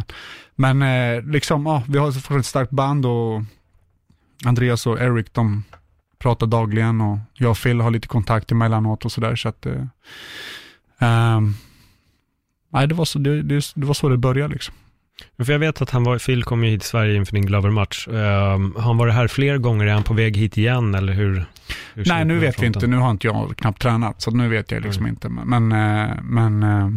Men, 0.55 0.77
men 0.77 1.17
eh, 1.17 1.23
liksom, 1.23 1.65
ja, 1.65 1.83
vi 1.87 1.97
har 1.97 2.11
fortfarande 2.11 2.39
ett 2.39 2.45
starkt 2.45 2.71
band 2.71 3.05
och 3.05 3.41
Andreas 4.45 4.87
och 4.87 5.01
Eric, 5.01 5.27
de 5.31 5.63
pratar 6.17 6.47
dagligen 6.47 7.01
och 7.01 7.17
jag 7.33 7.51
och 7.51 7.57
Phil 7.57 7.81
har 7.81 7.91
lite 7.91 8.07
kontakt 8.07 8.51
emellanåt 8.51 9.05
och 9.05 9.11
sådär. 9.11 9.35
Så 9.35 9.49
att, 9.49 9.65
eh, 9.65 9.85
ehm, 10.99 11.53
nej, 12.69 12.87
det 12.87 12.95
var, 12.95 13.05
så, 13.05 13.19
det, 13.19 13.41
det, 13.41 13.71
det 13.75 13.85
var 13.85 13.93
så 13.93 14.09
det 14.09 14.17
började 14.17 14.53
liksom. 14.53 14.75
För 15.45 15.51
jag 15.51 15.59
vet 15.59 15.81
att 15.81 15.89
han 15.89 16.03
var, 16.03 16.19
Phil 16.19 16.43
kom 16.43 16.63
ju 16.63 16.69
hit 16.69 16.81
till 16.81 16.89
Sverige 16.89 17.15
inför 17.15 17.33
din 17.33 17.45
Glover-match. 17.45 18.07
Um, 18.07 18.15
har 18.75 18.81
han 18.81 18.97
varit 18.97 19.13
här 19.13 19.27
fler 19.27 19.57
gånger? 19.57 19.85
Är 19.85 19.93
han 19.93 20.03
på 20.03 20.13
väg 20.13 20.37
hit 20.37 20.57
igen 20.57 20.95
eller 20.95 21.13
hur? 21.13 21.45
hur 21.93 22.05
Nej, 22.05 22.25
nu 22.25 22.39
vet 22.39 22.61
vi 22.61 22.65
inte. 22.65 22.87
Nu 22.87 22.97
har 22.97 23.11
inte 23.11 23.27
jag 23.27 23.57
knappt 23.57 23.81
tränat, 23.81 24.21
så 24.21 24.31
nu 24.31 24.47
vet 24.47 24.71
jag 24.71 24.83
liksom 24.83 25.05
Mm. 25.05 25.09
inte. 25.13 25.29
Men, 25.29 25.71
eh, 25.71 26.15
men, 26.23 26.63
eh, 26.63 26.89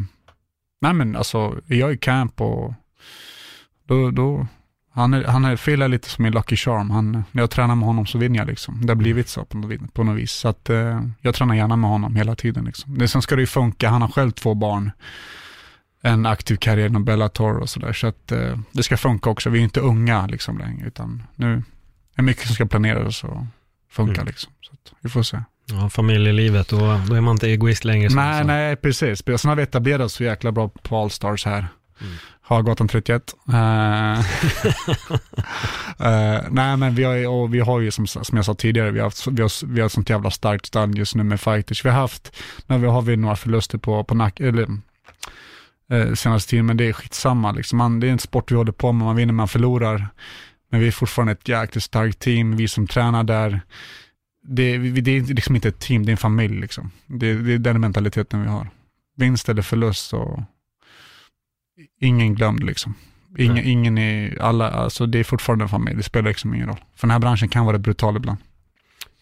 nej 0.80 0.92
men 0.92 1.16
alltså, 1.16 1.54
är 1.68 1.76
jag 1.76 1.92
i 1.92 1.98
camp 1.98 2.40
och 2.40 2.74
då, 3.88 4.10
då 4.10 4.46
han 4.94 5.14
är, 5.14 5.24
han 5.24 5.44
är, 5.44 5.56
Phil 5.56 5.82
är 5.82 5.88
lite 5.88 6.08
som 6.08 6.22
min 6.22 6.32
Lucky 6.32 6.56
Charm. 6.56 6.90
Han, 6.90 7.12
när 7.32 7.42
jag 7.42 7.50
tränar 7.50 7.74
med 7.74 7.86
honom 7.86 8.06
så 8.06 8.18
vinner 8.18 8.38
jag 8.38 8.46
liksom. 8.48 8.86
Det 8.86 8.90
har 8.90 8.96
blivit 8.96 9.28
så 9.28 9.44
på 9.44 9.58
något, 9.58 9.94
på 9.94 10.04
något 10.04 10.16
vis. 10.16 10.32
Så 10.32 10.48
att 10.48 10.70
eh, 10.70 11.02
jag 11.20 11.34
tränar 11.34 11.54
gärna 11.54 11.76
med 11.76 11.90
honom 11.90 12.16
hela 12.16 12.34
tiden 12.34 12.64
liksom. 12.64 12.98
Det, 12.98 13.08
sen 13.08 13.22
ska 13.22 13.36
det 13.36 13.42
ju 13.42 13.46
funka. 13.46 13.88
Han 13.88 14.02
har 14.02 14.08
själv 14.08 14.30
två 14.30 14.54
barn. 14.54 14.90
En 16.08 16.26
aktiv 16.26 16.56
karriär 16.56 16.86
inom 16.86 17.04
Bellator 17.04 17.56
och 17.58 17.68
sådär. 17.68 17.92
Så 17.92 18.06
att 18.06 18.32
eh, 18.32 18.58
det 18.72 18.82
ska 18.82 18.96
funka 18.96 19.30
också. 19.30 19.50
Vi 19.50 19.58
är 19.58 19.62
inte 19.62 19.80
unga 19.80 20.26
liksom 20.26 20.58
längre, 20.58 20.86
utan 20.86 21.22
nu 21.34 21.52
är 21.54 21.62
det 22.16 22.22
mycket 22.22 22.46
som 22.46 22.54
ska 22.54 22.66
planeras 22.66 23.24
och 23.24 23.44
funka 23.90 24.20
Mm. 24.20 24.26
liksom. 24.26 24.52
Så 24.60 24.72
att 24.72 24.92
vi 25.00 25.08
får 25.08 25.22
se. 25.22 25.42
Ja, 25.70 25.88
familjelivet, 25.88 26.68
då, 26.68 27.00
då 27.08 27.14
är 27.14 27.20
man 27.20 27.32
inte 27.34 27.48
egoist 27.48 27.84
längre. 27.84 28.08
Nej, 28.14 28.44
nej, 28.44 28.76
precis. 28.76 29.22
Sen 29.26 29.48
har 29.48 29.56
vi 29.56 29.62
etablerat 29.62 30.00
oss 30.00 30.12
så 30.12 30.24
jäkla 30.24 30.52
bra 30.52 30.68
på 30.68 30.96
Allstars 30.96 31.44
här. 31.44 31.68
Mm. 32.00 32.12
Hagatan 32.42 32.88
31. 32.88 33.34
Eh, 33.48 34.18
eh, 35.98 36.42
nej, 36.50 36.76
men 36.76 36.94
vi 36.94 37.04
har, 37.04 37.28
och 37.28 37.54
vi 37.54 37.60
har 37.60 37.80
ju 37.80 37.90
som, 37.90 38.06
som 38.06 38.36
jag 38.36 38.44
sa 38.44 38.54
tidigare, 38.54 38.90
vi 38.90 38.98
har, 38.98 39.06
haft, 39.06 39.26
vi 39.26 39.42
har, 39.42 39.66
vi 39.66 39.80
har 39.80 39.88
sånt 39.88 40.10
jävla 40.10 40.30
starkt 40.30 40.66
stand 40.66 40.98
just 40.98 41.14
nu 41.14 41.22
med 41.22 41.40
fighters. 41.40 41.84
Vi 41.84 41.88
har 41.88 42.00
haft, 42.00 42.36
nu 42.66 42.86
har 42.86 43.02
vi 43.02 43.16
några 43.16 43.36
förluster 43.36 43.78
på, 43.78 44.04
på 44.04 44.14
nack, 44.14 44.40
eller 44.40 44.68
eh, 45.90 46.14
senaste 46.14 46.50
tiden, 46.50 46.66
men 46.66 46.76
det 46.76 46.84
är 46.84 46.92
skitsamma 46.92 47.52
liksom. 47.52 47.78
Man, 47.78 48.00
det 48.00 48.06
är 48.08 48.12
en 48.12 48.18
sport 48.18 48.50
vi 48.50 48.56
håller 48.56 48.72
på 48.72 48.92
med, 48.92 49.04
man 49.04 49.16
vinner, 49.16 49.32
man 49.32 49.48
förlorar. 49.48 50.08
Men 50.70 50.80
vi 50.80 50.86
är 50.86 50.92
fortfarande 50.92 51.32
ett 51.32 51.48
jäkligt 51.48 51.84
starkt 51.84 52.18
team, 52.18 52.56
vi 52.56 52.68
som 52.68 52.86
tränar 52.86 53.24
där. 53.24 53.60
Det, 54.42 54.78
det 54.78 55.10
är 55.10 55.34
liksom 55.34 55.54
inte 55.54 55.68
ett 55.68 55.80
team, 55.80 56.06
det 56.06 56.10
är 56.10 56.12
en 56.12 56.16
familj 56.16 56.60
liksom. 56.60 56.90
Det, 57.06 57.34
det 57.34 57.52
är 57.52 57.58
den 57.58 57.80
mentaliteten 57.80 58.42
vi 58.42 58.48
har. 58.48 58.68
Vinst 59.16 59.48
eller 59.48 59.62
förlust 59.62 60.12
och 60.12 60.40
ingen 62.00 62.34
glömd 62.34 62.64
liksom. 62.64 62.94
Ingen, 63.38 63.54
Nej. 63.54 63.70
ingen 63.70 63.98
är, 63.98 64.42
alla, 64.42 64.70
alltså 64.70 65.06
det 65.06 65.18
är 65.18 65.24
fortfarande 65.24 65.64
en 65.64 65.68
familj, 65.68 65.96
det 65.96 66.02
spelar 66.02 66.28
liksom 66.28 66.54
ingen 66.54 66.68
roll. 66.68 66.80
För 66.96 67.06
den 67.06 67.10
här 67.10 67.18
branschen 67.18 67.48
kan 67.48 67.66
vara 67.66 67.78
brutal 67.78 68.16
ibland. 68.16 68.38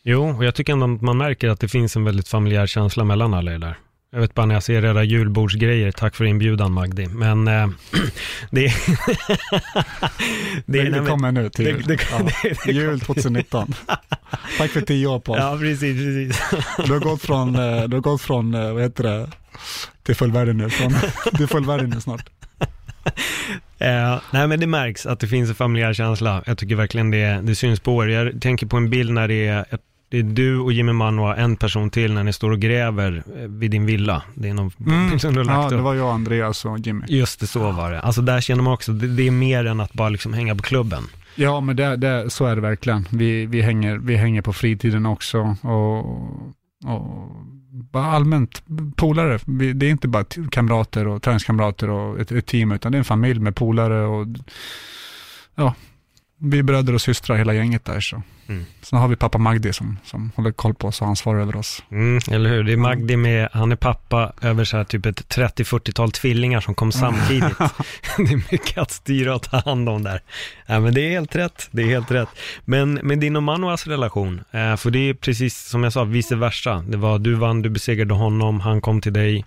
Jo, 0.03 0.37
och 0.37 0.45
jag 0.45 0.55
tycker 0.55 0.73
ändå 0.73 0.95
att 0.95 1.03
man 1.03 1.19
märker 1.19 1.49
att 1.49 1.61
det 1.61 1.69
finns 1.69 1.97
en 1.97 2.05
väldigt 2.05 2.29
familjär 2.29 2.67
känsla 2.67 3.05
mellan 3.05 3.35
alla 3.35 3.55
er 3.55 3.59
där. 3.59 3.79
Jag 4.17 4.21
vet 4.21 4.35
bara 4.35 4.47
när 4.47 4.55
jag 4.55 4.63
ser 4.63 4.85
era 4.85 5.05
julbordsgrejer, 5.05 5.93
tack 5.93 6.15
för 6.17 6.25
inbjudan 6.25 6.73
Magdi, 6.73 7.07
men 7.07 7.49
eh, 7.49 7.69
det 8.51 8.67
är... 8.67 8.73
Det, 10.67 10.83
det, 10.91 11.07
kommer 11.07 11.33
nu 11.33 11.49
till 11.51 11.65
det- 11.65 11.73
det- 11.73 11.99
ja, 12.11 12.53
jul 12.73 13.01
2019. 13.01 13.75
Tack 14.59 14.71
för 14.71 14.81
tio 14.81 15.07
år 15.07 15.21
Paul. 15.21 15.39
Ja, 15.39 15.57
precis, 15.61 15.97
precis. 15.97 16.43
Du 16.87 16.93
har 16.93 17.01
gått 17.01 17.23
från, 17.23 17.55
eh, 17.57 17.83
du 17.85 17.97
har 17.97 18.01
gått 18.01 18.23
från 18.23 18.55
eh, 18.55 18.73
vad 18.73 18.83
heter 18.83 19.05
det, 19.05 19.31
till 20.03 20.15
fullvärdig 20.15 20.55
nu. 20.57 20.71
Från, 20.71 20.95
till 21.37 21.47
fullvärdig 21.47 21.89
nu 21.89 22.01
snart. 22.01 22.27
Eh, 23.79 24.21
nej 24.31 24.47
men 24.47 24.61
det 24.61 24.67
märks 24.67 25.07
att 25.07 25.21
det 25.21 25.27
finns 25.29 25.49
en 25.49 25.55
familjär 25.55 25.93
känsla. 25.95 26.43
Jag 26.47 26.59
tycker 26.59 26.75
verkligen 26.75 27.11
det, 27.11 27.41
det 27.43 27.55
syns 27.55 27.81
på 27.81 28.05
er. 28.05 28.09
Jag 28.09 28.41
tänker 28.43 28.67
på 28.67 28.77
en 28.77 28.91
bild 28.91 29.13
när 29.13 29.29
det 29.29 29.47
är, 29.47 29.61
ett, 29.71 29.81
det 30.09 30.19
är 30.19 30.23
du 30.23 30.59
och 30.59 30.73
Jimmy 30.73 30.93
och 30.93 31.39
en 31.39 31.57
person 31.57 31.91
till 31.91 32.13
när 32.13 32.25
ni 32.25 32.33
står 32.33 32.51
och 32.51 32.59
gräver 32.59 33.23
eh, 33.37 33.49
vid 33.49 33.71
din 33.71 33.87
villa. 33.87 34.23
Det 34.35 34.49
är 34.49 34.55
någon 34.55 34.71
bild 34.77 35.21
som 35.21 35.35
du 35.35 35.41
har 35.41 35.45
lagt 35.45 35.57
Mm. 35.57 35.71
Ja, 35.71 35.77
det 35.77 35.83
var 35.83 35.95
jag, 35.95 36.15
Andreas 36.15 36.65
och 36.65 36.79
Jimmy. 36.79 37.05
Just 37.09 37.41
det, 37.41 37.47
så 37.47 37.73
var 37.73 37.91
det. 37.93 38.01
Alltså 38.01 38.23
där 38.23 38.41
känner 38.41 38.63
man 38.63 38.73
också, 38.73 38.93
det, 38.93 39.07
det 39.07 39.27
är 39.27 39.31
mer 39.31 39.65
än 39.65 39.81
att 39.81 39.93
bara 39.93 40.09
liksom 40.09 40.35
hänga 40.35 40.55
på 40.55 40.63
klubben. 40.63 41.03
Ja, 41.35 41.61
men 41.61 41.77
det, 41.77 41.97
det, 41.97 42.31
så 42.31 42.47
är 42.47 42.55
det 42.55 42.61
verkligen. 42.61 43.09
Vi, 43.11 43.47
vi, 43.47 43.63
hänger, 43.63 43.97
vi 43.99 44.17
hänger 44.17 44.43
på 44.43 44.53
fritiden 44.53 45.07
också 45.07 45.57
och, 45.63 45.99
och 46.85 47.31
bara 47.93 48.07
allmänt 48.07 48.63
polare. 48.97 49.39
Vi, 49.47 49.73
det 49.73 49.87
är 49.87 49.91
inte 49.91 50.09
bara 50.09 50.25
kamrater 50.51 51.09
och 51.09 51.23
träningskamrater 51.23 51.91
och 51.91 52.21
ett, 52.21 52.33
ett, 52.33 52.47
team, 52.47 52.73
utan 52.73 52.93
det 52.93 52.97
är 52.97 52.99
en 52.99 53.05
familj 53.05 53.41
med 53.41 53.57
polare 53.57 54.07
och 54.07 54.27
ja, 55.55 55.75
vi 56.51 56.59
är 56.59 56.63
bröder 56.63 56.95
och 56.95 57.01
systrar 57.01 57.37
hela 57.37 57.55
gänget 57.55 57.85
där. 57.85 58.01
Så. 58.01 58.23
Mm. 58.49 58.65
Sen 58.83 58.99
har 58.99 59.09
vi 59.09 59.17
pappa 59.17 59.39
Magdi 59.39 59.73
som, 59.73 59.99
som 60.05 60.33
håller 60.37 60.53
koll 60.53 60.75
på 60.75 60.89
oss 60.89 61.03
och 61.03 61.09
ansvarar 61.09 61.41
över 61.41 61.57
oss. 61.57 61.83
Mm, 61.91 62.21
eller 62.31 62.51
hur, 62.51 62.65
det 62.65 62.73
är 62.73 62.77
Magdi 62.77 63.17
med, 63.17 63.49
han 63.53 63.73
är 63.73 63.77
pappa 63.77 64.33
över 64.41 64.65
så 64.65 64.77
här 64.77 64.85
typ 64.85 65.07
ett 65.07 65.37
30-40-tal 65.37 66.13
tvillingar 66.13 66.61
som 66.61 66.75
kom 66.75 66.93
samtidigt. 66.93 67.59
det 68.17 68.33
är 68.33 68.53
mycket 68.53 68.79
att 68.79 68.91
styra 68.91 69.35
och 69.35 69.43
ta 69.43 69.57
hand 69.59 69.89
om 69.89 70.03
där. 70.03 70.21
Ja, 70.67 70.81
men 70.81 70.95
det 70.95 71.01
är 71.01 71.11
helt 71.11 71.37
rätt, 71.37 71.69
det 71.71 71.83
är 71.83 71.87
helt 71.87 72.11
rätt. 72.11 72.29
Men 72.65 72.95
med 72.95 73.19
din 73.19 73.37
och 73.37 73.43
Manuas 73.43 73.87
relation, 73.87 74.41
eh, 74.51 74.77
för 74.77 74.91
det 74.91 74.99
är 74.99 75.15
precis 75.15 75.69
som 75.69 75.85
jag 75.85 75.93
sa, 75.93 76.05
vice 76.05 76.37
versa. 76.37 76.85
Det 76.89 76.97
var, 76.97 77.19
du 77.19 77.35
vann, 77.35 77.63
du 77.63 77.71
besegrade 77.71 78.15
honom, 78.15 78.61
han 78.61 78.81
kom 78.81 79.01
till 79.01 79.13
dig. 79.13 79.45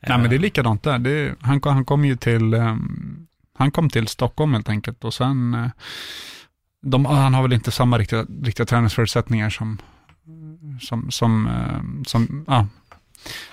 Nej, 0.00 0.18
men 0.18 0.30
det 0.30 0.36
är 0.36 0.40
likadant 0.40 0.82
där. 0.82 0.98
Det, 0.98 1.34
han, 1.40 1.60
han 1.64 1.84
kom 1.84 2.04
ju 2.04 2.16
till, 2.16 2.54
um, 2.54 3.26
han 3.54 3.70
kom 3.70 3.90
till 3.90 4.08
Stockholm 4.08 4.52
helt 4.52 4.68
enkelt 4.68 5.04
och 5.04 5.14
sen 5.14 5.54
uh, 5.54 5.68
de, 6.90 7.04
han 7.04 7.34
har 7.34 7.42
väl 7.42 7.52
inte 7.52 7.70
samma 7.70 7.98
riktiga, 7.98 8.26
riktiga 8.42 8.66
träningsförutsättningar 8.66 9.50
som, 9.50 9.78
som, 10.80 11.10
som, 11.10 11.46
eh, 11.46 12.04
som, 12.06 12.44
ja, 12.48 12.66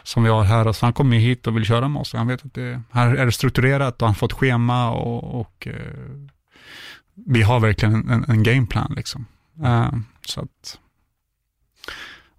som 0.03 0.23
vi 0.23 0.29
har 0.29 0.43
här. 0.43 0.71
Så 0.71 0.86
han 0.86 0.93
kommer 0.93 1.17
hit 1.17 1.47
och 1.47 1.55
vill 1.55 1.65
köra 1.65 1.88
med 1.89 1.99
oss. 1.99 2.13
Han 2.13 2.27
vet 2.27 2.45
att 2.45 2.53
det, 2.53 2.81
här 2.91 3.15
är 3.15 3.25
det 3.25 3.31
strukturerat 3.31 4.01
och 4.01 4.07
han 4.07 4.13
har 4.13 4.19
fått 4.19 4.33
schema 4.33 4.91
och, 4.91 5.41
och 5.41 5.67
eh, 5.67 6.27
vi 7.13 7.41
har 7.41 7.59
verkligen 7.59 8.09
en, 8.09 8.25
en 8.27 8.43
gameplan 8.43 8.93
liksom. 8.95 9.25
Eh, 9.63 9.91
så 10.27 10.41
att, 10.41 10.79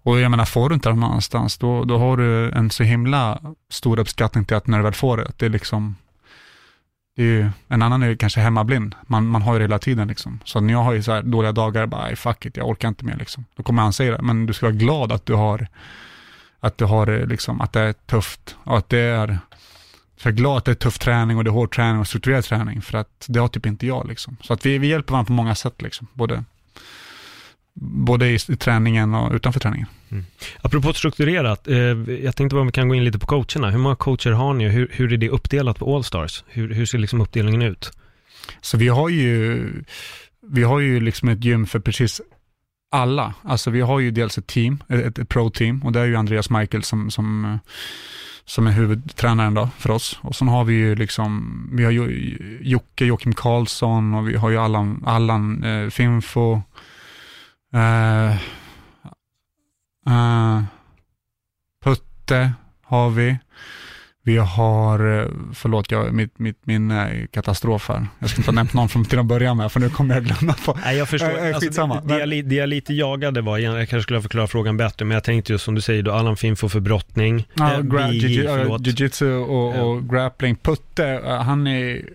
och 0.03 0.19
jag 0.19 0.31
menar, 0.31 0.45
får 0.45 0.69
du 0.69 0.75
inte 0.75 0.89
det 0.89 0.95
någon 0.95 1.03
annanstans, 1.03 1.57
då, 1.57 1.83
då 1.83 1.97
har 1.97 2.17
du 2.17 2.51
en 2.51 2.69
så 2.69 2.83
himla 2.83 3.41
stor 3.69 3.99
uppskattning 3.99 4.45
till 4.45 4.57
att 4.57 4.67
när 4.67 4.77
du 4.77 4.83
väl 4.83 4.93
får 4.93 5.17
det, 5.17 5.25
att 5.25 5.39
det 5.39 5.45
är 5.45 5.49
liksom 5.49 5.95
det 7.17 7.23
är 7.23 7.25
ju, 7.25 7.49
en 7.67 7.81
annan 7.81 8.03
är 8.03 8.15
kanske 8.15 8.39
hemmablind. 8.39 8.95
Man, 9.03 9.27
man 9.27 9.41
har 9.41 9.53
ju 9.53 9.59
det 9.59 9.63
hela 9.63 9.79
tiden 9.79 10.07
liksom. 10.07 10.39
Så 10.43 10.59
när 10.59 10.73
jag 10.73 10.83
har 10.83 10.93
ju 10.93 11.03
så 11.03 11.11
här 11.11 11.21
dåliga 11.21 11.51
dagar, 11.51 11.85
bara 11.85 12.15
fuck 12.15 12.45
it, 12.45 12.57
jag 12.57 12.67
orkar 12.69 12.87
inte 12.87 13.05
mer 13.05 13.15
liksom. 13.15 13.45
Då 13.55 13.63
kommer 13.63 13.81
han 13.81 13.93
säga 13.93 14.17
det, 14.17 14.21
men 14.21 14.45
du 14.45 14.53
ska 14.53 14.65
vara 14.65 14.75
glad 14.75 15.11
att 15.11 15.25
du 15.25 15.33
har, 15.33 15.67
att 16.59 16.77
du 16.77 16.85
har 16.85 17.25
liksom, 17.27 17.61
att 17.61 17.73
det 17.73 17.79
är 17.79 17.93
tufft 17.93 18.55
och 18.63 18.77
att 18.77 18.89
det 18.89 18.99
är, 18.99 19.39
Jag 20.23 20.31
är 20.31 20.35
glad 20.35 20.57
att 20.57 20.65
det 20.65 20.71
är 20.71 20.75
tuff 20.75 20.99
träning 20.99 21.37
och 21.37 21.43
det 21.43 21.49
är 21.49 21.51
hård 21.51 21.75
träning 21.75 21.99
och 21.99 22.07
strukturerad 22.07 22.43
träning, 22.43 22.81
för 22.81 22.97
att 22.97 23.25
det 23.27 23.39
har 23.39 23.47
typ 23.47 23.65
inte 23.65 23.87
jag 23.87 24.07
liksom. 24.07 24.37
Så 24.41 24.53
att 24.53 24.65
vi, 24.65 24.77
vi 24.77 24.87
hjälper 24.87 25.11
varandra 25.11 25.27
på 25.27 25.33
många 25.33 25.55
sätt 25.55 25.81
liksom, 25.81 26.07
både 26.13 26.43
både 27.79 28.27
i, 28.27 28.35
i 28.35 28.55
träningen 28.55 29.13
och 29.13 29.33
utanför 29.33 29.59
träningen. 29.59 29.87
Mm. 30.11 30.25
Apropå 30.61 30.93
strukturerat, 30.93 31.67
eh, 31.67 31.77
jag 32.23 32.35
tänkte 32.35 32.55
bara 32.55 32.61
om 32.61 32.67
vi 32.67 32.71
kan 32.71 32.89
gå 32.89 32.95
in 32.95 33.03
lite 33.03 33.19
på 33.19 33.25
coacherna. 33.25 33.69
Hur 33.69 33.79
många 33.79 33.95
coacher 33.95 34.31
har 34.31 34.53
ni 34.53 34.67
och 34.67 34.71
hur, 34.71 34.91
hur 34.91 35.13
är 35.13 35.17
det 35.17 35.29
uppdelat 35.29 35.79
på 35.79 35.95
Allstars? 35.95 36.43
Hur, 36.47 36.73
hur 36.73 36.85
ser 36.85 36.97
liksom 36.97 37.21
uppdelningen 37.21 37.61
ut? 37.61 37.91
Så 38.61 38.77
vi 38.77 38.87
har 38.87 39.09
ju, 39.09 39.69
vi 40.41 40.63
har 40.63 40.79
ju 40.79 40.99
liksom 40.99 41.29
ett 41.29 41.43
gym 41.43 41.65
för 41.65 41.79
precis 41.79 42.21
alla. 42.91 43.33
Alltså 43.41 43.69
vi 43.69 43.81
har 43.81 43.99
ju 43.99 44.11
dels 44.11 44.37
ett 44.37 44.47
team, 44.47 44.83
ett, 44.87 45.19
ett 45.19 45.29
pro-team 45.29 45.83
och 45.83 45.91
det 45.91 45.99
är 45.99 46.05
ju 46.05 46.15
Andreas 46.15 46.49
Michael 46.49 46.83
som, 46.83 47.11
som, 47.11 47.59
som 48.45 48.67
är 48.67 48.71
huvudtränaren 48.71 49.53
då 49.53 49.69
för 49.77 49.91
oss. 49.91 50.19
Och 50.21 50.35
sen 50.35 50.47
har 50.47 50.63
vi 50.63 50.73
ju 50.73 50.95
liksom, 50.95 51.69
vi 51.73 51.83
har 51.83 51.91
Jocke, 52.61 53.05
Joakim 53.05 53.33
Karlsson 53.33 54.13
och 54.13 54.29
vi 54.29 54.35
har 54.35 54.49
ju 54.49 54.57
Allan, 54.57 55.03
Allan 55.05 55.63
eh, 55.63 55.89
Finfo, 55.89 56.61
Eh, 57.73 58.35
uh, 60.07 60.63
Putte 61.83 62.53
har 62.83 63.09
vi. 63.09 63.37
Vi 64.27 64.37
har, 64.37 65.19
eh, 65.19 65.27
förlåt, 65.53 65.91
jag, 65.91 66.13
mitt, 66.13 66.39
mitt 66.39 66.57
är 66.67 67.27
katastrof 67.27 67.89
här. 67.89 68.07
Jag 68.19 68.29
ska 68.29 68.39
inte 68.39 68.51
ha 68.51 68.55
nämnt 68.55 68.73
någon 68.73 68.89
från 68.89 69.05
till 69.05 69.19
att 69.19 69.25
börja 69.25 69.53
med, 69.53 69.71
för 69.71 69.79
nu 69.79 69.89
kommer 69.89 70.15
jag 70.15 70.23
glömma 70.23 70.53
på. 70.65 70.77
Nej, 70.85 70.97
jag 70.97 71.09
förstår. 71.09 71.47
Äh, 71.47 71.55
alltså, 71.55 71.85
det, 71.85 72.01
det, 72.07 72.35
jag, 72.35 72.45
det 72.45 72.55
jag 72.55 72.69
lite 72.69 72.93
jagade 72.93 73.41
var, 73.41 73.57
jag 73.57 73.89
kanske 73.89 74.03
skulle 74.03 74.21
förklara 74.21 74.47
frågan 74.47 74.77
bättre, 74.77 75.05
men 75.05 75.15
jag 75.15 75.23
tänkte 75.23 75.51
just 75.51 75.65
som 75.65 75.75
du 75.75 75.81
säger, 75.81 76.03
då 76.03 76.11
Allan 76.11 76.37
Finfo 76.37 76.69
för 76.69 76.79
brottning. 76.79 77.47
Ja, 77.53 77.73
äh, 77.73 77.79
jiu-jitsu 77.79 79.33
och, 79.33 79.67
och 79.67 79.97
ja. 79.97 80.01
grappling. 80.11 80.55
Putte, 80.55 81.21
han 81.45 81.67
är 81.67 82.09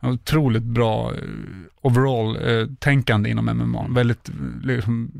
otroligt 0.00 0.62
bra 0.62 1.12
overall-tänkande 1.80 3.30
inom 3.30 3.44
MMA. 3.44 3.86
Väldigt 3.88 4.30
liksom, 4.62 5.10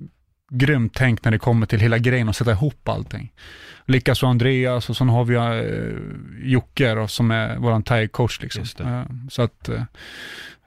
grymt 0.50 0.92
tänk 0.94 1.24
när 1.24 1.30
det 1.30 1.38
kommer 1.38 1.66
till 1.66 1.80
hela 1.80 1.98
grejen 1.98 2.28
och 2.28 2.36
sätta 2.36 2.50
ihop 2.50 2.88
allting. 2.88 3.32
Likaså 3.86 4.26
Andreas 4.26 4.90
och 4.90 4.96
sen 4.96 5.08
har 5.08 5.24
vi 5.24 5.36
uh, 5.36 5.98
Jocke 6.42 6.94
då, 6.94 7.08
som 7.08 7.30
är 7.30 7.56
vår 7.56 7.80
thai-coach. 7.80 8.42
Liksom. 8.42 8.86
Uh, 8.86 9.02
så 9.30 9.42
att, 9.42 9.70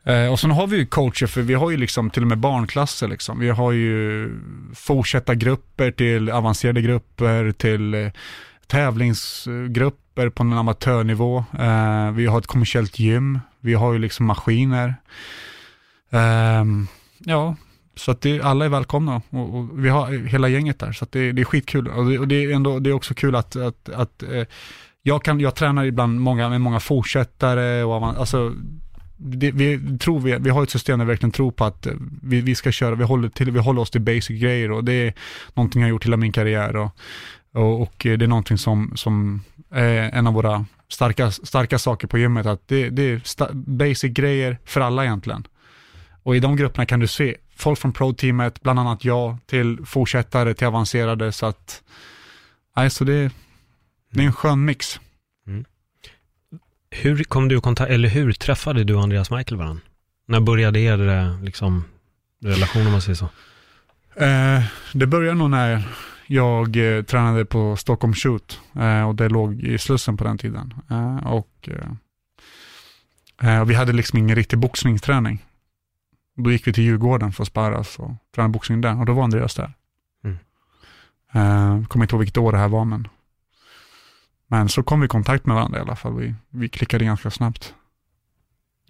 uh, 0.07 0.31
och 0.31 0.39
sen 0.39 0.51
har 0.51 0.67
vi 0.67 0.77
ju 0.77 0.85
coacher, 0.85 1.27
för 1.27 1.41
vi 1.41 1.53
har 1.53 1.71
ju 1.71 1.77
liksom 1.77 2.09
till 2.09 2.21
och 2.21 2.27
med 2.27 2.37
barnklasser. 2.37 3.07
Liksom. 3.07 3.39
Vi 3.39 3.49
har 3.49 3.71
ju 3.71 4.29
fortsätta 4.75 5.35
grupper 5.35 5.91
till 5.91 6.29
avancerade 6.29 6.81
grupper, 6.81 7.51
till 7.51 8.11
tävlingsgrupper 8.67 10.29
på 10.29 10.43
en 10.43 10.53
amatörnivå. 10.53 11.43
vi 12.13 12.25
har 12.25 12.39
ett 12.39 12.47
kommersiellt 12.47 12.99
gym, 12.99 13.39
vi 13.59 13.73
har 13.73 13.93
ju 13.93 13.99
liksom 13.99 14.25
maskiner. 14.25 14.95
ja, 17.19 17.55
så 17.95 18.11
att 18.11 18.21
det, 18.21 18.41
alla 18.41 18.65
är 18.65 18.69
välkomna 18.69 19.21
och, 19.29 19.55
och, 19.55 19.85
vi 19.85 19.89
har 19.89 20.27
hela 20.27 20.49
gänget 20.49 20.79
där, 20.79 20.91
så 20.91 21.03
att 21.03 21.11
det, 21.11 21.31
det 21.31 21.41
är 21.41 21.45
skitkul. 21.45 21.87
Och 21.87 22.05
det, 22.05 22.19
och 22.19 22.27
det, 22.27 22.35
är 22.35 22.51
ändå, 22.51 22.79
det 22.79 22.89
är 22.89 22.93
också 22.93 23.13
kul 23.13 23.35
att, 23.35 23.55
att, 23.55 23.89
att 23.89 24.23
eh, 24.23 24.43
jag, 25.03 25.23
kan, 25.23 25.39
jag 25.39 25.55
tränar 25.55 25.85
ibland 25.85 26.21
många, 26.21 26.49
med 26.49 26.61
många 26.61 26.79
fortsättare 26.79 27.83
och 27.83 28.07
alltså, 28.07 28.53
det, 29.17 29.51
vi, 29.51 29.97
tror 29.97 30.19
vi, 30.19 30.37
vi 30.39 30.49
har 30.49 30.63
ett 30.63 30.69
system 30.69 30.99
där 30.99 31.05
vi 31.05 31.09
verkligen 31.09 31.31
tror 31.31 31.51
på 31.51 31.65
att 31.65 31.85
eh, 31.85 31.93
vi, 32.21 32.41
vi 32.41 32.55
ska 32.55 32.71
köra, 32.71 32.95
vi 32.95 33.03
håller, 33.03 33.29
till, 33.29 33.51
vi 33.51 33.59
håller 33.59 33.81
oss 33.81 33.91
till 33.91 34.01
basic 34.01 34.41
grejer 34.41 34.71
och 34.71 34.83
det 34.83 34.93
är 34.93 35.13
någonting 35.53 35.81
jag 35.81 35.87
har 35.87 35.91
gjort 35.91 36.05
hela 36.05 36.17
min 36.17 36.31
karriär 36.31 36.75
och, 36.75 36.91
och, 37.53 37.81
och 37.81 38.05
eh, 38.05 38.17
det 38.17 38.25
är 38.25 38.27
någonting 38.27 38.57
som, 38.57 38.91
som 38.95 39.43
är 39.71 40.09
en 40.09 40.27
av 40.27 40.33
våra 40.33 40.65
starka, 40.89 41.31
starka 41.31 41.79
saker 41.79 42.07
på 42.07 42.17
gymmet, 42.17 42.45
att 42.45 42.67
det, 42.67 42.89
det 42.89 43.03
är 43.03 43.53
basic 43.53 44.11
grejer 44.11 44.57
för 44.65 44.81
alla 44.81 45.05
egentligen. 45.05 45.47
Och 46.23 46.35
i 46.35 46.39
de 46.39 46.55
grupperna 46.55 46.85
kan 46.85 46.99
du 46.99 47.07
se 47.07 47.37
folk 47.61 47.79
från 47.79 47.93
pro-teamet, 47.93 48.61
bland 48.61 48.79
annat 48.79 49.05
jag, 49.05 49.37
till 49.45 49.85
fortsättare, 49.85 50.53
till 50.53 50.67
avancerade, 50.67 51.31
så 51.31 51.45
att, 51.45 51.83
nej, 52.75 52.89
så 52.89 53.03
det, 53.03 53.31
det 54.11 54.21
är 54.21 54.25
en 54.25 54.33
skön 54.33 54.65
mix. 54.65 54.99
Mm. 55.47 55.65
Hur 56.89 57.23
kom 57.23 57.47
du 57.47 57.57
i 57.57 57.61
kontakt, 57.61 57.91
eller 57.91 58.09
hur 58.09 58.33
träffade 58.33 58.83
du 58.83 58.97
Andreas 58.97 59.31
Michael 59.31 59.57
varandra? 59.57 59.81
När 60.27 60.39
började 60.39 60.79
er 60.79 61.07
eh, 61.07 61.43
liksom, 61.43 61.83
relation 62.43 62.85
om 62.85 62.91
man 62.91 63.01
säger 63.01 63.15
så? 63.15 63.29
Eh, 64.15 64.63
det 64.93 65.07
började 65.07 65.37
nog 65.37 65.49
när 65.49 65.83
jag 66.27 66.97
eh, 66.97 67.03
tränade 67.03 67.45
på 67.45 67.75
Stockholm 67.75 68.13
Shoot 68.13 68.59
eh, 68.75 69.07
och 69.07 69.15
det 69.15 69.29
låg 69.29 69.61
i 69.61 69.77
Slussen 69.77 70.17
på 70.17 70.23
den 70.23 70.37
tiden. 70.37 70.73
Eh, 70.89 71.27
och, 71.27 71.69
eh, 73.41 73.61
och 73.61 73.69
vi 73.69 73.73
hade 73.73 73.93
liksom 73.93 74.19
ingen 74.19 74.35
riktig 74.35 74.59
boxningsträning. 74.59 75.45
Då 76.35 76.51
gick 76.51 76.67
vi 76.67 76.73
till 76.73 76.83
Djurgården 76.83 77.31
för 77.31 77.43
att 77.43 77.47
sparras 77.47 77.99
och 77.99 78.11
träna 78.35 78.49
boxning 78.49 78.81
där 78.81 78.99
och 78.99 79.05
då 79.05 79.13
var 79.13 79.23
Andreas 79.23 79.55
där. 79.55 79.73
Mm. 80.23 80.37
Uh, 81.35 81.87
kommer 81.87 82.05
inte 82.05 82.15
ihåg 82.15 82.19
vilket 82.19 82.37
år 82.37 82.51
det 82.51 82.57
här 82.57 82.67
var 82.67 82.85
men, 82.85 83.07
men 84.47 84.69
så 84.69 84.83
kom 84.83 84.99
vi 84.99 85.05
i 85.05 85.09
kontakt 85.09 85.45
med 85.45 85.55
varandra 85.55 85.79
i 85.79 85.81
alla 85.81 85.95
fall. 85.95 86.13
Vi, 86.13 86.35
vi 86.49 86.69
klickade 86.69 87.05
ganska 87.05 87.31
snabbt. 87.31 87.73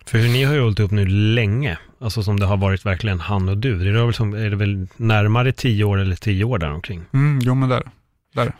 För 0.06 0.18
hur 0.18 0.30
ni 0.30 0.44
har 0.44 0.54
ju 0.54 0.62
hållit 0.62 0.80
upp 0.80 0.92
nu 0.92 1.06
länge, 1.06 1.78
alltså 2.00 2.24
som 2.24 2.39
det 2.39 2.46
har 2.46 2.58
varit 2.58 2.86
verkligen 2.86 3.20
han 3.20 3.50
och 3.50 3.58
du. 3.58 3.80
Det 3.80 3.89
är, 3.89 4.06
väl 4.06 4.14
som, 4.14 4.34
är 4.34 4.50
det 4.50 4.56
väl 4.56 4.88
närmare 4.98 5.52
tio 5.52 5.84
år 5.84 5.98
eller 5.98 6.16
tio 6.16 6.44
år 6.44 6.58
däromkring? 6.58 7.06
Mm, 7.14 7.39
jo 7.44 7.56
men 7.56 7.70
där, 7.70 7.84
där. 8.34 8.54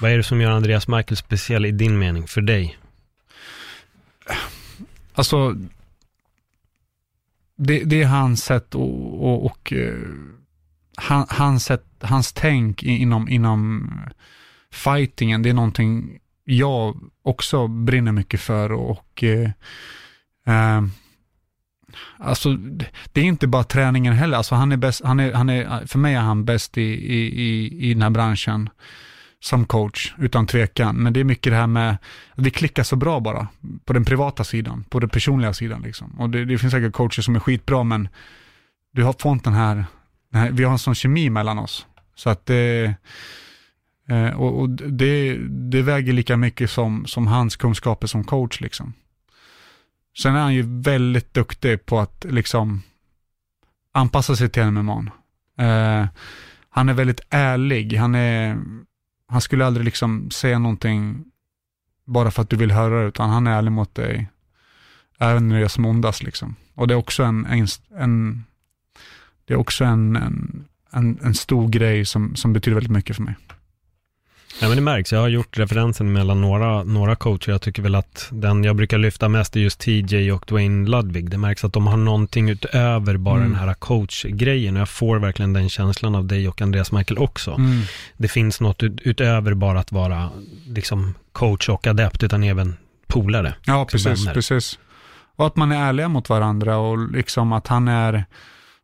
Vad 0.00 0.10
är 0.10 0.16
det 0.16 0.22
som 0.22 0.40
gör 0.40 0.50
Andreas 0.50 0.88
Michael 0.88 1.16
speciell 1.16 1.66
i 1.66 1.70
din 1.70 1.98
mening, 1.98 2.26
för 2.26 2.40
dig? 2.40 2.78
Alltså, 5.14 5.56
det, 7.58 7.84
det 7.84 8.02
är 8.02 8.06
hans 8.06 8.44
sätt 8.44 8.74
och, 8.74 9.24
och, 9.24 9.46
och 9.46 9.72
uh, 9.72 10.14
han, 10.96 11.26
hans, 11.28 11.64
sätt, 11.64 11.84
hans 12.00 12.32
tänk 12.32 12.82
inom, 12.82 13.28
inom 13.28 13.90
fightingen, 14.72 15.42
det 15.42 15.50
är 15.50 15.54
någonting 15.54 16.18
jag 16.44 17.00
också 17.22 17.66
brinner 17.66 18.12
mycket 18.12 18.40
för 18.40 18.72
och 18.72 18.90
och 18.90 19.22
uh, 19.22 20.84
Alltså, 22.18 22.56
det 23.12 23.20
är 23.20 23.24
inte 23.24 23.46
bara 23.46 23.64
träningen 23.64 24.12
heller. 24.12 24.36
Alltså, 24.36 24.54
han 24.54 24.72
är 24.72 24.76
bäst, 24.76 25.04
han 25.04 25.20
är, 25.20 25.32
han 25.32 25.48
är, 25.48 25.86
för 25.86 25.98
mig 25.98 26.14
är 26.14 26.20
han 26.20 26.44
bäst 26.44 26.78
i, 26.78 26.82
i, 26.82 27.42
i, 27.42 27.90
i 27.90 27.94
den 27.94 28.02
här 28.02 28.10
branschen 28.10 28.70
som 29.40 29.64
coach, 29.64 30.14
utan 30.18 30.46
tvekan. 30.46 30.96
Men 30.96 31.12
det 31.12 31.20
är 31.20 31.24
mycket 31.24 31.52
det 31.52 31.56
här 31.56 31.66
med, 31.66 31.90
att 32.30 32.44
vi 32.44 32.50
klickar 32.50 32.82
så 32.82 32.96
bra 32.96 33.20
bara, 33.20 33.48
på 33.84 33.92
den 33.92 34.04
privata 34.04 34.44
sidan, 34.44 34.84
på 34.88 35.00
den 35.00 35.08
personliga 35.08 35.54
sidan 35.54 35.82
liksom. 35.82 36.20
Och 36.20 36.30
det, 36.30 36.44
det 36.44 36.58
finns 36.58 36.72
säkert 36.72 36.92
coacher 36.92 37.22
som 37.22 37.36
är 37.36 37.40
skitbra, 37.40 37.84
men 37.84 38.08
du 38.92 39.04
har 39.04 39.12
fått 39.18 39.44
den 39.44 39.52
här, 39.52 39.84
den 40.32 40.40
här, 40.40 40.50
vi 40.50 40.64
har 40.64 40.72
en 40.72 40.78
sån 40.78 40.94
kemi 40.94 41.30
mellan 41.30 41.58
oss. 41.58 41.86
Så 42.14 42.30
att 42.30 42.46
det, 42.46 42.94
eh, 44.08 44.40
och, 44.40 44.60
och 44.60 44.70
det, 44.70 45.36
det 45.48 45.82
väger 45.82 46.12
lika 46.12 46.36
mycket 46.36 46.70
som, 46.70 47.06
som 47.06 47.26
hans 47.26 47.56
kunskaper 47.56 48.06
som 48.06 48.24
coach 48.24 48.60
liksom. 48.60 48.92
Sen 50.22 50.34
är 50.34 50.40
han 50.40 50.54
ju 50.54 50.64
väldigt 50.82 51.34
duktig 51.34 51.86
på 51.86 51.98
att 51.98 52.26
liksom 52.28 52.82
anpassa 53.92 54.36
sig 54.36 54.48
till 54.48 54.64
MMA. 54.64 55.06
Eh, 55.58 56.06
han 56.70 56.88
är 56.88 56.92
väldigt 56.92 57.20
ärlig, 57.30 57.96
han, 57.96 58.14
är, 58.14 58.58
han 59.28 59.40
skulle 59.40 59.66
aldrig 59.66 59.84
liksom 59.84 60.30
säga 60.30 60.58
någonting 60.58 61.24
bara 62.04 62.30
för 62.30 62.42
att 62.42 62.50
du 62.50 62.56
vill 62.56 62.70
höra 62.70 63.02
det, 63.02 63.08
utan 63.08 63.30
han 63.30 63.46
är 63.46 63.58
ärlig 63.58 63.72
mot 63.72 63.94
dig 63.94 64.28
även 65.18 65.48
när 65.48 65.58
det 65.58 65.64
är 65.64 65.68
som 65.68 65.84
ondast. 65.84 66.22
Liksom. 66.22 66.54
Och 66.74 66.88
det 66.88 66.94
är 66.94 66.98
också 66.98 67.22
en, 67.22 67.46
en, 67.46 67.66
en 67.96 68.44
det 69.44 69.54
är 69.54 69.58
också 69.58 69.84
en, 69.84 70.16
en, 70.16 70.64
en, 70.90 71.18
en 71.22 71.34
stor 71.34 71.68
grej 71.68 72.04
som, 72.04 72.36
som 72.36 72.52
betyder 72.52 72.74
väldigt 72.74 72.92
mycket 72.92 73.16
för 73.16 73.22
mig. 73.22 73.34
Ja, 74.60 74.68
men 74.68 74.76
det 74.76 74.82
märks. 74.82 75.12
Jag 75.12 75.20
har 75.20 75.28
gjort 75.28 75.58
referensen 75.58 76.12
mellan 76.12 76.40
några, 76.40 76.84
några 76.84 77.16
coacher. 77.16 77.50
Jag 77.50 77.62
tycker 77.62 77.82
väl 77.82 77.94
att 77.94 78.28
den 78.32 78.64
jag 78.64 78.76
brukar 78.76 78.98
lyfta 78.98 79.28
mest 79.28 79.56
är 79.56 79.60
just 79.60 79.80
TJ 79.80 80.32
och 80.32 80.44
Dwayne 80.48 80.88
Ludwig. 80.88 81.30
Det 81.30 81.38
märks 81.38 81.64
att 81.64 81.72
de 81.72 81.86
har 81.86 81.96
någonting 81.96 82.50
utöver 82.50 83.16
bara 83.16 83.36
mm. 83.36 83.50
den 83.50 83.60
här 83.60 83.74
coachgrejen. 83.74 84.76
Och 84.76 84.80
jag 84.80 84.88
får 84.88 85.18
verkligen 85.18 85.52
den 85.52 85.68
känslan 85.68 86.14
av 86.14 86.26
dig 86.26 86.48
och 86.48 86.62
Andreas 86.62 86.92
Michael 86.92 87.18
också. 87.18 87.50
Mm. 87.50 87.82
Det 88.16 88.28
finns 88.28 88.60
något 88.60 88.82
ut, 88.82 89.00
utöver 89.00 89.54
bara 89.54 89.80
att 89.80 89.92
vara 89.92 90.30
liksom 90.66 91.14
coach 91.32 91.68
och 91.68 91.86
adept, 91.86 92.22
utan 92.22 92.42
även 92.42 92.76
polare. 93.06 93.54
Ja, 93.64 93.84
precis, 93.84 94.06
vänner. 94.06 94.34
precis. 94.34 94.78
Och 95.36 95.46
att 95.46 95.56
man 95.56 95.72
är 95.72 95.88
ärliga 95.88 96.08
mot 96.08 96.28
varandra 96.28 96.76
och 96.76 97.12
liksom 97.12 97.52
att 97.52 97.66
han 97.66 97.88
är, 97.88 98.24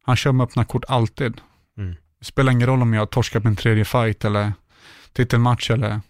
han 0.05 0.17
kör 0.17 0.33
med 0.33 0.45
öppna 0.45 0.65
kort 0.65 0.85
alltid. 0.89 1.41
Mm. 1.79 1.95
Det 2.19 2.25
spelar 2.25 2.53
ingen 2.53 2.67
roll 2.67 2.83
om 2.83 2.95
jag 2.95 3.11
torskar 3.11 3.41
på 3.41 3.49
en 3.49 3.57
tredje 3.57 3.85
fight 3.85 4.25
eller 4.25 4.53
titelmatch 5.15 5.71
eller 5.71 6.01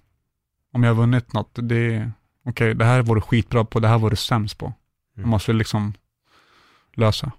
om 0.73 0.83
jag 0.83 0.91
har 0.91 0.95
vunnit 0.95 1.33
något. 1.33 1.51
Det 1.55 1.95
är, 1.95 2.13
okej, 2.45 2.53
okay, 2.53 2.75
det 2.75 2.85
här 2.85 3.03
var 3.03 3.15
du 3.15 3.21
skitbra 3.21 3.65
på, 3.65 3.81
det 3.81 3.89
här 3.89 3.99
var 3.99 4.11
du 4.11 4.17
sämst 4.17 4.59
på. 4.59 4.73
Jag 5.15 5.19
mm. 5.19 5.31
måste 5.31 5.53
liksom 5.53 5.95
lösa. 6.95 7.33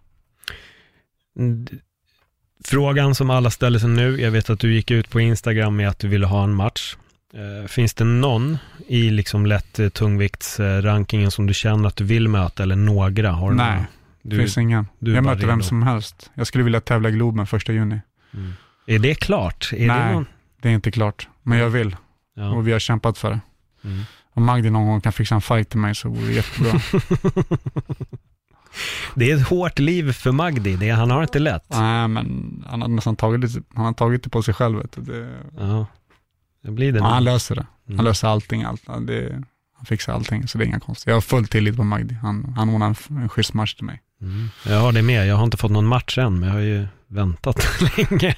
Frågan 2.63 3.15
som 3.15 3.29
alla 3.29 3.49
ställer 3.49 3.79
sig 3.79 3.89
nu, 3.89 4.21
jag 4.21 4.31
vet 4.31 4.49
att 4.49 4.59
du 4.59 4.73
gick 4.73 4.91
ut 4.91 5.09
på 5.09 5.19
Instagram 5.19 5.75
med 5.75 5.89
att 5.89 5.99
du 5.99 6.07
ville 6.07 6.25
ha 6.25 6.43
en 6.43 6.55
match. 6.55 6.95
Eh, 7.33 7.67
finns 7.67 7.93
det 7.93 8.03
någon 8.03 8.57
i 8.87 9.09
liksom 9.09 9.45
lätt 9.45 9.79
eh, 9.79 9.89
tungviktsrankingen 9.89 11.31
som 11.31 11.47
du 11.47 11.53
känner 11.53 11.87
att 11.87 11.95
du 11.95 12.03
vill 12.03 12.27
möta 12.27 12.63
eller 12.63 12.75
några? 12.75 13.31
Har 13.31 13.49
du 13.49 13.55
Nej, 13.55 13.83
det 14.21 14.37
finns 14.37 14.57
ingen. 14.57 14.87
jag 14.99 15.23
möter 15.23 15.47
vem 15.47 15.63
som 15.63 15.83
helst. 15.83 16.31
Jag 16.33 16.47
skulle 16.47 16.63
vilja 16.63 16.81
tävla 16.81 17.09
i 17.09 17.11
Globen 17.11 17.47
första 17.47 17.73
juni. 17.73 18.01
Mm. 18.33 18.53
Är 18.87 18.99
det 18.99 19.15
klart? 19.15 19.69
Är 19.73 19.87
Nej, 19.87 20.07
det, 20.07 20.13
någon... 20.13 20.25
det, 20.61 20.69
är 20.69 20.73
inte 20.73 20.91
klart. 20.91 21.27
Men 21.43 21.57
jag 21.57 21.69
vill. 21.69 21.95
Ja. 22.35 22.49
Och 22.49 22.67
vi 22.67 22.71
har 22.71 22.79
kämpat 22.79 23.17
för 23.17 23.29
det. 23.29 23.39
Mm. 23.83 24.03
Om 24.33 24.45
Magdi 24.45 24.69
någon 24.69 24.87
gång 24.87 25.01
kan 25.01 25.13
fixa 25.13 25.35
en 25.35 25.41
fight 25.41 25.69
till 25.69 25.79
mig 25.79 25.95
så 25.95 26.09
vore 26.09 26.25
det 26.25 26.33
jättebra. 26.33 26.71
det 29.15 29.31
är 29.31 29.35
ett 29.35 29.47
hårt 29.47 29.79
liv 29.79 30.11
för 30.11 30.31
Magdi, 30.31 30.75
det, 30.75 30.89
han 30.89 31.11
har 31.11 31.21
inte 31.21 31.39
lätt. 31.39 31.65
Nej, 31.69 32.07
men 32.07 32.63
han 32.69 32.81
har 32.81 32.87
nästan 32.87 33.15
tagit, 33.15 33.65
han 33.75 33.85
har 33.85 33.93
tagit 33.93 34.23
det 34.23 34.29
på 34.29 34.43
sig 34.43 34.53
själv. 34.53 34.87
Det, 34.95 35.37
ja. 35.57 35.85
Det 36.63 36.71
blir 36.71 36.91
det. 36.91 36.99
Ja, 36.99 37.05
han 37.05 37.23
löser 37.23 37.55
det. 37.55 37.65
Han 37.85 37.93
mm. 37.93 38.05
löser 38.05 38.27
allting. 38.27 38.63
Allt. 38.63 38.81
Det, 39.01 39.43
han 39.77 39.85
fixar 39.85 40.13
allting, 40.13 40.47
så 40.47 40.57
det 40.57 40.63
är 40.63 40.67
inga 40.67 40.79
konstigt. 40.79 41.07
Jag 41.07 41.13
har 41.13 41.21
full 41.21 41.47
tillit 41.47 41.75
på 41.75 41.83
Magdi. 41.83 42.15
Han, 42.15 42.53
han 42.57 42.69
ordnar 42.69 42.87
en, 42.87 43.17
en 43.17 43.29
schysst 43.29 43.53
match 43.53 43.73
till 43.73 43.85
mig. 43.85 44.01
Mm. 44.21 44.49
Jag 44.65 44.79
har 44.79 44.91
det 44.91 45.01
med. 45.01 45.27
Jag 45.27 45.35
har 45.35 45.43
inte 45.43 45.57
fått 45.57 45.71
någon 45.71 45.85
match 45.85 46.17
än, 46.17 46.39
men 46.39 46.49
jag 46.49 46.55
har 46.55 46.61
ju 46.61 46.87
väntat 47.07 47.67
länge. 47.97 48.35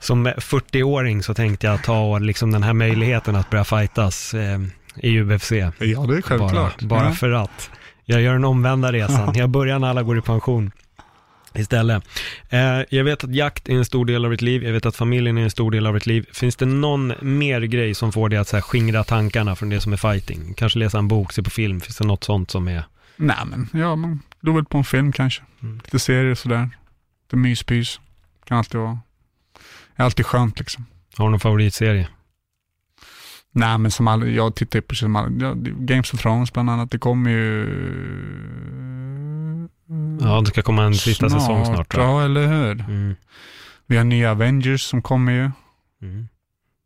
Som 0.00 0.26
40-åring 0.26 1.22
så 1.22 1.34
tänkte 1.34 1.66
jag 1.66 1.82
ta 1.82 2.18
liksom 2.18 2.50
den 2.50 2.62
här 2.62 2.72
möjligheten 2.72 3.36
att 3.36 3.50
börja 3.50 3.64
fightas 3.64 4.34
eh, 4.34 4.60
i 4.96 5.20
UFC. 5.20 5.52
Ja, 5.52 5.72
det 5.78 6.16
är 6.16 6.22
självklart. 6.22 6.80
Bara, 6.80 6.88
bara 6.88 7.08
ja. 7.08 7.12
för 7.12 7.30
att. 7.30 7.70
Jag 8.04 8.20
gör 8.20 8.32
den 8.32 8.44
omvända 8.44 8.92
resan. 8.92 9.34
Jag 9.34 9.50
börjar 9.50 9.78
när 9.78 9.88
alla 9.88 10.02
går 10.02 10.18
i 10.18 10.20
pension 10.20 10.70
istället. 11.54 12.04
Eh, 12.48 12.80
jag 12.90 13.04
vet 13.04 13.24
att 13.24 13.34
jakt 13.34 13.68
är 13.68 13.72
en 13.72 13.84
stor 13.84 14.04
del 14.04 14.24
av 14.24 14.30
ditt 14.30 14.42
liv, 14.42 14.64
jag 14.64 14.72
vet 14.72 14.86
att 14.86 14.96
familjen 14.96 15.38
är 15.38 15.42
en 15.42 15.50
stor 15.50 15.70
del 15.70 15.86
av 15.86 15.94
ditt 15.94 16.06
liv. 16.06 16.26
Finns 16.32 16.56
det 16.56 16.66
någon 16.66 17.12
mer 17.20 17.60
grej 17.60 17.94
som 17.94 18.12
får 18.12 18.28
dig 18.28 18.38
att 18.38 18.48
så 18.48 18.56
här, 18.56 18.62
skingra 18.62 19.04
tankarna 19.04 19.56
från 19.56 19.68
det 19.68 19.80
som 19.80 19.92
är 19.92 19.96
fighting? 19.96 20.54
Kanske 20.56 20.78
läsa 20.78 20.98
en 20.98 21.08
bok, 21.08 21.32
se 21.32 21.42
på 21.42 21.50
film, 21.50 21.80
finns 21.80 21.96
det 21.96 22.06
något 22.06 22.24
sånt 22.24 22.50
som 22.50 22.68
är? 22.68 22.84
Nej 23.16 23.36
men, 23.46 23.68
ja 23.72 23.96
man 23.96 24.20
går 24.40 24.52
väl 24.52 24.64
på 24.64 24.78
en 24.78 24.84
film 24.84 25.12
kanske. 25.12 25.42
Mm. 25.62 25.80
Lite 25.84 25.98
serier 25.98 26.34
sådär. 26.34 26.70
Lite 27.34 27.48
myspys. 27.48 28.00
Kan 28.44 28.58
alltid 28.58 28.80
vara, 28.80 28.98
är 29.96 30.04
alltid 30.04 30.26
skönt 30.26 30.58
liksom. 30.58 30.86
Har 31.16 31.24
du 31.24 31.30
någon 31.30 31.40
favoritserie? 31.40 32.08
Nej 33.52 33.78
men 33.78 33.90
som 33.90 34.08
all, 34.08 34.34
jag 34.34 34.54
tittar 34.54 34.80
på 34.80 34.94
som 34.94 35.16
all, 35.16 35.40
ja, 35.40 35.54
Games 35.56 36.14
of 36.14 36.20
Thrones 36.20 36.52
bland 36.52 36.70
annat, 36.70 36.90
det 36.90 36.98
kommer 36.98 37.30
ju 37.30 37.64
Ja, 40.20 40.40
det 40.40 40.46
ska 40.46 40.62
komma 40.62 40.84
en 40.84 40.94
sista 40.94 41.28
snart, 41.28 41.40
säsong 41.40 41.64
snart. 41.64 41.94
Ja, 41.94 42.24
eller 42.24 42.46
hur? 42.46 42.80
Mm. 42.80 43.16
Vi 43.86 43.96
har 43.96 44.04
nya 44.04 44.30
Avengers 44.30 44.82
som 44.82 45.02
kommer 45.02 45.32
ju. 45.32 45.50
Mm. 46.02 46.28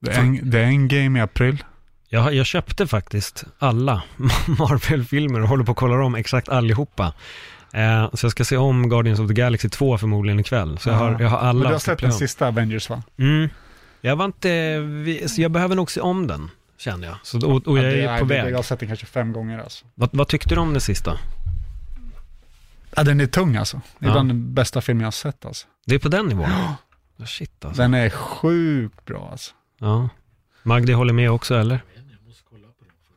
Det, 0.01 0.11
är 0.11 0.21
en, 0.21 0.51
det 0.51 0.61
är 0.61 0.65
en 0.65 0.89
game 0.89 1.19
i 1.19 1.23
april. 1.23 1.65
Jag, 2.09 2.35
jag 2.35 2.47
köpte 2.47 2.87
faktiskt 2.87 3.45
alla 3.59 4.03
Marvel-filmer 4.59 5.41
och 5.41 5.49
håller 5.49 5.65
på 5.65 5.73
att 5.73 5.79
kolla 5.79 6.05
om 6.05 6.15
exakt 6.15 6.49
allihopa. 6.49 7.13
Eh, 7.73 8.11
så 8.15 8.25
jag 8.25 8.33
ska 8.33 8.45
se 8.45 8.57
om 8.57 8.89
Guardians 8.89 9.21
of 9.21 9.29
the 9.29 9.35
Galaxy 9.35 9.69
2 9.69 9.99
förmodligen 9.99 10.41
ikväll. 10.41 10.79
Så 10.79 10.89
jag 10.89 10.97
har, 10.97 11.21
jag 11.21 11.29
har 11.29 11.39
alla. 11.39 11.53
Men 11.53 11.69
du 11.69 11.75
har 11.75 11.79
sett 11.79 11.99
den 11.99 12.13
sista 12.13 12.49
Avengers 12.49 12.91
va? 12.91 13.03
Mm. 13.19 13.49
Jag 14.01 14.17
var 14.17 14.25
inte, 14.25 15.29
så 15.29 15.43
jag 15.43 15.51
behöver 15.51 15.75
nog 15.75 15.91
se 15.91 16.01
om 16.01 16.27
den, 16.27 16.51
känner 16.79 17.09
jag. 17.09 17.17
Så, 17.23 17.47
och, 17.47 17.69
och 17.69 17.79
jag 17.79 17.97
ja, 17.97 18.11
är 18.11 18.19
på 18.19 18.25
väg. 18.25 18.53
Jag 18.53 18.59
har 18.59 18.63
sett 18.63 18.79
den 18.79 18.89
kanske 18.89 19.07
fem 19.07 19.33
gånger 19.33 19.59
alltså. 19.59 19.87
Vad, 19.95 20.09
vad 20.13 20.29
tyckte 20.29 20.55
du 20.55 20.61
om 20.61 20.75
det 20.75 20.81
sista? 20.81 21.19
Ja, 22.97 23.05
den 23.05 23.21
är 23.21 23.27
tung 23.27 23.57
alltså. 23.57 23.81
Det 23.99 24.07
är 24.07 24.11
ja. 24.11 24.17
den 24.17 24.55
bästa 24.55 24.81
film 24.81 25.01
jag 25.01 25.07
har 25.07 25.13
sett 25.13 25.45
alltså. 25.45 25.67
Det 25.87 25.95
är 25.95 25.99
på 25.99 26.09
den 26.09 26.27
nivån? 26.27 26.51
Ja. 26.51 27.27
Shit 27.27 27.65
alltså. 27.65 27.83
Den 27.83 27.95
är 27.95 28.11
sjukt 28.11 29.05
bra 29.05 29.29
alltså. 29.31 29.55
Ja. 29.79 30.09
Magdi 30.63 30.93
håller 30.93 31.13
med 31.13 31.31
också 31.31 31.55
eller? 31.55 31.81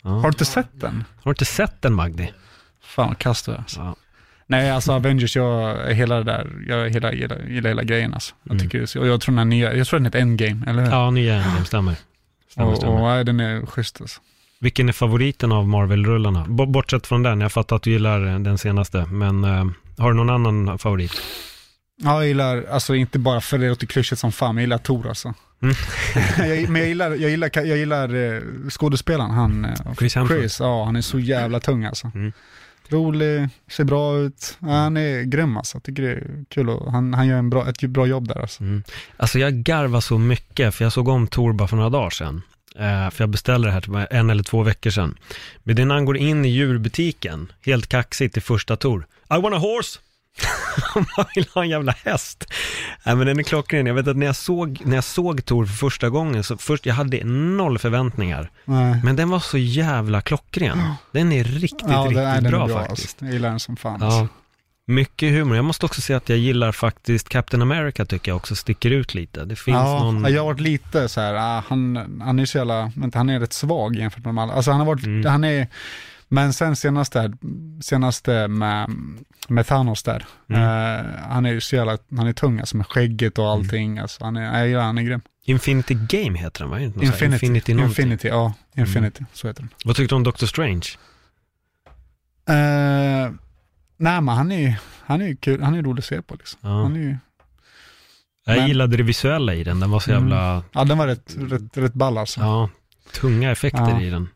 Ja. 0.02 0.10
Har 0.10 0.22
du 0.22 0.28
inte 0.28 0.46
sett 0.46 0.70
den? 0.72 1.04
Har 1.16 1.24
du 1.24 1.30
inte 1.30 1.46
sett 1.46 1.82
den 1.82 1.94
Magdi? 1.94 2.34
Fan 2.82 3.08
vad 3.08 3.18
kast 3.18 3.46
du 3.46 3.52
är 3.52 3.58
alltså. 3.58 3.80
Ja. 3.80 3.96
Nej, 4.52 4.72
alltså 4.72 4.92
Avengers, 4.92 5.36
jag, 5.36 5.78
hela 5.94 6.16
det 6.16 6.24
där, 6.24 6.52
jag 6.68 6.90
hela, 6.90 7.14
gillar, 7.14 7.42
gillar 7.48 7.70
hela 7.70 7.84
grejen 7.84 8.14
alltså. 8.14 8.34
Jag, 8.44 8.54
mm. 8.54 8.70
tycker, 8.70 9.00
och 9.00 9.08
jag 9.08 9.22
tror 9.22 9.32
den 9.32 9.38
här 9.38 9.46
nya, 9.46 9.76
jag 9.76 9.88
tror 9.88 10.00
den 10.00 10.06
heter 10.06 10.20
Endgame, 10.20 10.66
eller 10.68 10.84
hur? 10.84 10.92
Ja, 10.92 11.12
nya 11.12 11.36
Endgame, 11.36 11.66
stämmer. 11.66 11.96
stämmer, 12.50 12.76
stämmer. 12.76 12.94
och, 12.94 13.20
och 13.20 13.26
den 13.26 13.40
är 13.40 13.66
schysst 13.66 14.02
alltså. 14.02 14.22
Vilken 14.60 14.90
är 14.90 14.94
favoriten 14.94 15.52
av 15.52 15.68
Marvel-rullarna? 15.68 16.46
Bortsett 16.48 17.08
från 17.08 17.24
den, 17.24 17.42
jag 17.42 17.52
fattar 17.52 17.76
att 17.76 17.82
du 17.82 17.92
gillar 17.92 18.40
den 18.40 18.58
senaste, 18.58 19.06
men 19.06 19.44
uh, 19.44 19.72
har 19.98 20.12
du 20.12 20.18
någon 20.18 20.30
annan 20.30 20.80
favorit? 20.80 21.22
Ja, 22.02 22.14
jag 22.14 22.28
gillar, 22.28 22.64
alltså 22.72 22.96
inte 22.96 23.20
bara 23.20 23.42
för 23.42 23.58
det 23.58 23.70
låter 23.70 23.88
klyschigt 23.88 24.20
som 24.22 24.32
fan, 24.32 24.56
men 24.56 24.62
jag 24.62 24.68
gillar 24.68 24.78
Tor 24.78 25.08
alltså. 25.08 25.34
Mm. 25.62 25.76
jag, 26.50 26.70
men 26.70 26.82
jag 26.82 26.88
gillar, 26.90 27.10
jag 27.12 27.30
gillar, 27.30 27.50
jag 27.56 27.78
gillar 27.78 28.16
uh, 28.16 28.42
skådespelaren, 28.70 29.32
han, 29.32 29.66
uh, 29.66 29.96
Chris, 29.96 30.14
Chris 30.28 30.60
ja 30.60 30.86
han 30.86 30.96
är 30.96 31.02
så 31.02 31.20
jävla 31.20 31.60
tung 31.60 31.86
alltså. 31.86 32.12
Mm. 32.16 32.34
Rolig, 32.92 33.50
ser 33.72 33.84
bra 33.84 34.18
ut, 34.18 34.58
ja, 34.60 34.68
han 34.68 34.98
är 34.98 35.24
grym 35.24 35.58
alltså. 35.58 35.76
Jag 35.76 35.84
tycker 35.84 36.04
det 36.04 36.12
är 36.12 36.46
kul 36.50 36.70
och 36.70 36.92
han, 36.92 37.14
han 37.14 37.28
gör 37.28 37.38
en 37.38 37.50
bra, 37.50 37.70
ett 37.70 37.82
bra 37.82 38.06
jobb 38.06 38.28
där 38.28 38.42
alltså. 38.42 38.64
Mm. 38.64 38.84
Alltså 39.18 39.40
jag 39.40 39.54
garvar 39.54 40.02
så 40.02 40.18
mycket, 40.18 40.76
för 40.76 40.86
jag 40.86 40.94
såg 40.94 41.08
om 41.08 41.28
Tor 41.28 41.54
bara 41.54 41.68
för 41.68 41.76
några 41.76 41.90
dagar 41.90 42.10
sedan. 42.10 42.42
Eh, 42.76 43.10
för 43.10 43.24
jag 43.24 43.30
beställde 43.30 43.68
det 43.68 43.72
här 43.72 43.82
typ 43.82 44.12
en 44.12 44.30
eller 44.30 44.44
två 44.44 44.64
veckor 44.64 44.90
sedan. 44.90 45.18
Men 45.64 45.76
det 45.76 45.82
är 45.82 45.86
när 45.86 45.96
han 45.96 46.06
går 46.06 46.18
in 46.18 46.46
i 46.46 46.50
djurbutiken, 46.50 47.52
helt 47.66 47.88
kaxigt 47.88 48.38
i 48.38 48.42
första 48.42 48.76
tor. 48.76 49.08
I 49.38 49.42
want 49.42 49.56
a 49.56 49.58
horse! 49.58 50.00
Man 50.96 51.26
vill 51.36 51.46
ha 51.54 51.64
en 51.64 51.70
jävla 51.70 51.92
häst. 51.92 52.54
Nej 53.06 53.16
men 53.16 53.28
den 53.28 53.40
är 53.40 53.44
klockren. 53.44 53.86
Jag 53.86 53.94
vet 53.94 54.08
att 54.08 54.18
när 54.18 54.26
jag 54.26 54.36
såg, 54.36 54.82
när 54.86 54.96
jag 54.96 55.04
såg 55.04 55.46
Tor 55.46 55.66
för 55.66 55.74
första 55.74 56.10
gången, 56.10 56.44
så 56.44 56.58
först, 56.58 56.86
jag 56.86 56.94
hade 56.94 57.24
noll 57.24 57.80
förväntningar. 57.80 58.52
Nej. 58.66 59.02
Men 59.04 59.16
den 59.16 59.30
var 59.30 59.40
så 59.40 59.58
jävla 59.58 60.22
klockren. 60.22 60.82
Den 61.12 61.32
är 61.32 61.44
riktigt, 61.44 61.90
ja, 61.90 62.04
riktigt 62.04 62.18
är, 62.18 62.42
bra, 62.42 62.68
bra, 62.68 62.80
faktiskt. 62.80 63.08
Alltså. 63.08 63.26
Jag 63.26 63.34
gillar 63.34 63.50
den 63.50 63.60
som 63.60 63.78
fan. 63.78 63.98
Ja. 64.00 64.06
Alltså. 64.06 64.28
Mycket 64.88 65.32
humor. 65.32 65.56
Jag 65.56 65.66
måste 65.66 65.86
också 65.86 66.02
säga 66.02 66.18
att 66.18 66.30
jag 66.30 66.38
gillar 66.38 66.72
faktiskt 66.72 67.30
Captain 67.30 67.62
America 67.62 68.06
tycker 68.06 68.32
jag 68.32 68.36
också 68.36 68.56
sticker 68.56 68.92
ut 68.92 69.14
lite. 69.14 69.46
Det 69.46 69.56
finns 69.56 69.76
ja, 69.76 70.04
någon... 70.04 70.34
jag 70.34 70.42
har 70.42 70.46
varit 70.46 70.60
lite 70.60 71.10
så 71.10 71.22
här, 71.22 71.34
ah, 71.34 71.64
han, 71.68 72.22
han 72.22 72.40
är 72.40 72.46
så 72.46 72.58
jävla, 72.58 72.92
han 73.14 73.30
är 73.30 73.40
rätt 73.40 73.54
svag 73.54 73.96
jämfört 73.96 74.24
med 74.24 74.30
de 74.30 74.38
andra. 74.38 74.56
Alltså 74.56 74.72
han 74.72 74.80
har 74.80 74.88
varit, 74.88 75.06
mm. 75.06 75.32
han 75.32 75.44
är, 75.44 75.68
men 76.34 76.54
sen 76.54 76.76
senaste, 76.76 77.34
senaste 77.82 78.48
med, 78.48 78.90
med 79.48 79.68
Thanos 79.68 80.04
där, 80.04 80.26
mm. 80.50 80.62
uh, 80.62 81.12
han 81.30 81.46
är 81.46 81.52
ju 81.52 81.62
så 81.62 81.76
jävla, 81.76 81.98
han 82.18 82.28
är 82.28 82.34
tung 82.34 82.60
alltså 82.60 82.78
med 82.78 82.88
skägget 82.88 83.38
och 83.38 83.46
mm. 83.46 83.60
allting. 83.60 83.92
Mm. 83.92 84.02
Alltså, 84.02 84.24
han 84.24 84.38
är, 84.38 84.66
jag 84.66 84.82
han 84.82 84.98
är 84.98 85.02
grym. 85.02 85.22
Infinity 85.46 85.94
Game 85.94 86.40
heter 86.40 86.60
den 86.62 86.70
va? 86.70 86.80
Infinity, 86.80 87.26
Infinity, 87.26 87.72
Infinity, 87.72 88.28
ja. 88.28 88.54
Infinity, 88.78 89.20
mm. 89.20 89.30
så 89.34 89.48
heter 89.48 89.62
den. 89.62 89.70
Vad 89.86 89.96
tyckte 89.96 90.16
du 90.16 90.18
om 90.18 90.24
Doctor 90.24 90.48
Strange? 90.48 90.88
Uh, 92.50 93.32
nej 93.98 94.22
men 94.22 94.28
han 94.28 94.52
är 94.52 94.60
ju, 94.60 94.74
han 95.06 95.22
är 95.22 95.28
ju 95.28 95.36
kul, 95.36 95.62
han 95.62 95.76
är 95.76 95.84
rolig 95.84 96.00
att 96.00 96.06
se 96.06 96.22
på 96.22 96.36
liksom. 96.36 96.60
Ja. 96.64 96.84
Han 96.84 96.96
är 96.96 97.00
ju, 97.00 97.18
Jag 98.46 98.58
Men- 98.58 98.68
gillade 98.68 98.98
det 98.98 99.04
visuella 99.04 99.54
i 99.54 99.64
den, 99.64 99.80
den 99.80 99.92
var 99.92 100.00
så 100.00 100.12
Mm. 100.12 100.24
jävla, 100.24 100.64
ja 100.72 100.84
den 100.84 100.98
var 100.98 101.08
rätt, 101.08 101.36
rätt, 101.40 101.78
rätt 101.78 101.94
ball 101.94 102.18
alltså. 102.18 102.40
ja, 102.40 102.70
tunga 103.14 103.52
effekter 103.52 103.90
Ja. 103.90 104.02
i 104.02 104.10
den. 104.10 104.30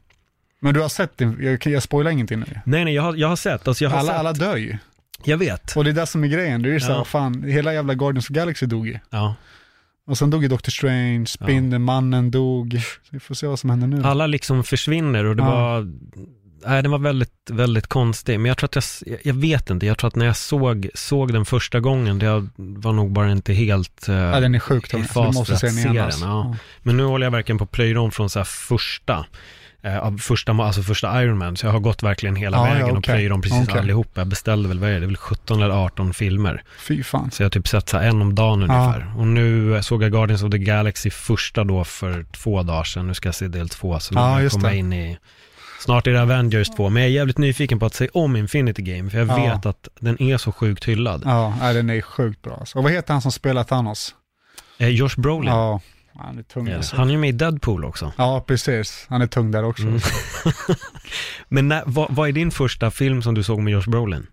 Men 0.59 0.73
du 0.73 0.81
har 0.81 0.89
sett 0.89 1.17
den, 1.17 1.37
jag, 1.41 1.67
jag 1.73 1.83
spoilar 1.83 2.11
ingenting 2.11 2.39
nu. 2.39 2.45
Nej, 2.65 2.85
nej, 2.85 2.93
jag 2.93 3.01
har, 3.03 3.15
jag 3.15 3.27
har 3.27 3.35
sett, 3.35 3.67
alltså 3.67 3.83
jag 3.83 3.91
har 3.91 3.97
Alla, 3.97 4.07
sett, 4.11 4.19
alla 4.19 4.33
dör 4.33 4.55
ju. 4.55 4.77
jag 5.23 5.37
vet. 5.37 5.75
Och 5.75 5.83
det 5.83 5.89
är 5.89 5.93
det 5.93 6.05
som 6.07 6.23
är 6.23 6.27
grejen, 6.27 6.61
det 6.61 6.69
är 6.69 6.73
ju 6.73 6.79
Ja. 6.87 6.97
vad 6.97 7.07
fan, 7.07 7.43
hela 7.43 7.73
jävla 7.73 7.93
Guardians 7.93 8.29
of 8.29 8.33
Galaxy 8.35 8.65
dog 8.65 8.87
ju. 8.87 8.99
Ja. 9.09 9.35
Och 10.07 10.17
sen 10.17 10.29
dog 10.29 10.43
ju 10.43 10.47
Doctor 10.49 10.71
Strange, 10.71 11.25
Spindelmannen 11.25 12.31
dog. 12.31 12.79
Så 13.03 13.09
vi 13.09 13.19
får 13.19 13.35
se 13.35 13.47
vad 13.47 13.59
som 13.59 13.69
händer 13.69 13.87
nu. 13.87 14.03
Alla 14.03 14.27
liksom 14.27 14.63
försvinner 14.63 15.23
och 15.25 15.35
det 15.35 15.43
Ja. 15.43 15.49
var, 15.51 15.87
nej 16.67 16.81
den 16.81 16.91
var 16.91 16.99
väldigt, 16.99 17.49
väldigt 17.51 17.87
konstig. 17.87 18.39
Men 18.39 18.49
jag 18.49 18.57
tror 18.57 18.67
att 18.67 18.75
jag, 19.05 19.19
jag, 19.23 19.33
vet 19.33 19.69
inte, 19.69 19.85
jag 19.85 19.97
tror 19.97 20.07
att 20.07 20.15
när 20.15 20.25
jag 20.25 20.37
såg, 20.37 20.89
såg 20.93 21.33
den 21.33 21.45
första 21.45 21.79
gången, 21.79 22.19
det 22.19 22.47
var 22.55 22.93
nog 22.93 23.11
bara 23.11 23.31
inte 23.31 23.53
helt 23.53 24.09
eh, 24.09 24.15
Ja, 24.15 24.39
den 24.39 24.55
är 24.55 24.59
sjukt 24.59 24.93
i 24.93 24.97
alltså. 24.97 25.19
Du 25.21 25.25
fas 25.25 25.35
måste 25.35 25.55
för 25.57 25.67
att 25.67 25.73
se 25.73 25.87
den. 25.87 25.97
alltså. 25.97 26.25
Ja. 26.25 26.55
Men 26.83 26.97
nu 26.97 27.03
håller 27.03 27.25
jag 27.25 27.31
verkligen 27.31 27.57
på 27.57 27.63
att 27.63 27.71
plöja 27.71 27.99
om 28.01 28.11
från 28.11 28.29
så 28.29 28.39
här 28.39 28.43
första, 28.43 29.25
av 30.01 30.17
första, 30.17 30.51
alltså 30.51 30.81
första 30.83 31.23
Iron 31.23 31.37
Man. 31.37 31.57
Så 31.57 31.65
jag 31.65 31.71
har 31.71 31.79
gått 31.79 32.03
verkligen 32.03 32.35
hela 32.35 32.57
Ja, 32.57 32.67
ja, 32.67 32.73
vägen 32.73 32.97
och 32.97 33.03
plöjer 33.03 33.31
om 33.31 33.41
precis 33.41 33.67
Okej. 33.69 33.79
allihop. 33.79 34.07
Jag 34.13 34.27
beställde 34.27 34.67
väl, 34.69 34.79
vad 34.79 34.89
är 34.89 34.93
det, 34.93 34.99
det 34.99 35.05
är 35.05 35.07
väl 35.07 35.17
17 35.17 35.61
eller 35.63 35.75
18 35.85 36.13
filmer. 36.13 36.63
Fy 36.87 37.03
fan. 37.03 37.31
Så 37.31 37.41
jag 37.43 37.45
har 37.45 37.49
typ 37.51 37.67
sett 37.67 37.89
så 37.89 37.97
en 37.97 38.21
om 38.21 38.35
dagen 38.35 38.61
Ja. 38.61 38.65
ungefär. 38.65 39.13
Och 39.17 39.27
nu 39.27 39.79
såg 39.83 40.03
jag 40.03 40.11
Guardians 40.11 40.43
of 40.43 40.51
the 40.51 40.57
Galaxy 40.57 41.09
första 41.09 41.63
då 41.63 41.83
för 41.83 42.25
två 42.31 42.63
dagar 42.63 42.83
sedan. 42.83 43.07
Nu 43.07 43.13
ska 43.13 43.27
jag 43.27 43.35
se 43.35 43.47
del 43.47 43.69
två, 43.69 43.99
så 43.99 44.13
nu 44.13 44.19
Ja, 44.21 44.41
ja, 44.41 44.49
jag 44.63 44.75
in 44.75 44.93
i... 44.93 45.17
Snart 45.79 46.07
är 46.07 46.11
det 46.11 46.21
Avengers 46.21 46.69
2, 46.69 46.89
men 46.89 47.01
jag 47.03 47.09
är 47.09 47.13
jävligt 47.13 47.37
nyfiken 47.37 47.79
på 47.79 47.85
att 47.85 47.93
se 47.93 48.07
om 48.13 48.35
Infinity 48.35 48.81
Game, 48.81 49.09
för 49.09 49.17
jag 49.17 49.27
Ja. 49.29 49.35
vet 49.55 49.65
att 49.65 49.87
den 49.99 50.21
är 50.21 50.37
så 50.37 50.51
sjukt 50.51 50.85
hyllad. 50.85 51.21
Ja, 51.25 51.53
den 51.73 51.89
är 51.89 52.01
sjukt 52.01 52.41
bra. 52.41 52.57
Alltså. 52.59 52.77
Och 52.77 52.83
vad 52.83 52.93
heter 52.93 53.13
han 53.13 53.21
som 53.21 53.31
spelar 53.31 53.63
Thanos? 53.63 54.15
Eh, 54.77 54.87
Josh 54.87 55.15
Brolin, 55.17 55.51
Ja, 55.51 55.81
han 56.23 56.37
är 56.37 56.43
tung 56.43 56.67
Ja, 56.67 56.77
alltså. 56.77 56.95
han 56.95 57.07
är 57.07 57.11
ju 57.11 57.17
med 57.17 57.29
i 57.29 57.31
Deadpool 57.31 57.85
också. 57.85 58.13
Ja, 58.17 58.43
precis. 58.47 59.05
Han 59.09 59.21
är 59.21 59.27
tung 59.27 59.51
där 59.51 59.63
också. 59.63 59.83
Mm. 59.83 59.99
Men 61.47 61.67
när, 61.67 61.83
vad, 61.85 62.15
vad 62.15 62.29
är 62.29 62.33
din 62.33 62.51
första 62.51 62.91
film 62.91 63.21
som 63.21 63.33
du 63.35 63.43
såg 63.43 63.59
med 63.59 63.73
Josh 63.73 63.89
Brolin? 63.89 64.27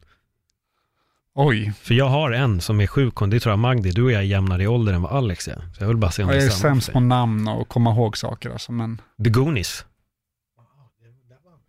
Oj, 1.35 1.73
För 1.83 1.95
jag 1.95 2.09
har 2.09 2.31
en 2.31 2.61
som 2.61 2.81
är 2.81 2.87
sjuk, 2.87 3.15
det 3.29 3.41
tror 3.41 3.53
jag 3.53 3.59
Magdi, 3.59 3.91
du 3.91 4.03
och 4.03 4.13
jag 4.13 4.19
är 4.21 4.25
jämnare 4.25 4.63
i 4.63 4.67
ålder 4.67 4.93
än 4.93 5.03
vad 5.03 5.13
Alex 5.13 5.49
är. 5.49 5.65
Så 5.77 5.83
jag 5.83 5.89
vill 5.89 5.97
bara 5.97 6.11
se 6.11 6.23
om 6.23 6.29
jag 6.29 6.39
det 6.39 6.43
är 6.43 6.47
är 6.47 6.51
samma 6.51 6.61
sämst 6.75 6.87
för 6.87 6.93
på 6.93 6.99
dig. 6.99 7.09
namn 7.09 7.49
och 7.49 7.69
komma 7.69 7.91
ihåg 7.91 8.17
saker 8.19 8.51
alltså, 8.51 8.73
men... 8.73 9.01
The 9.25 9.31
Goonies. 9.31 9.85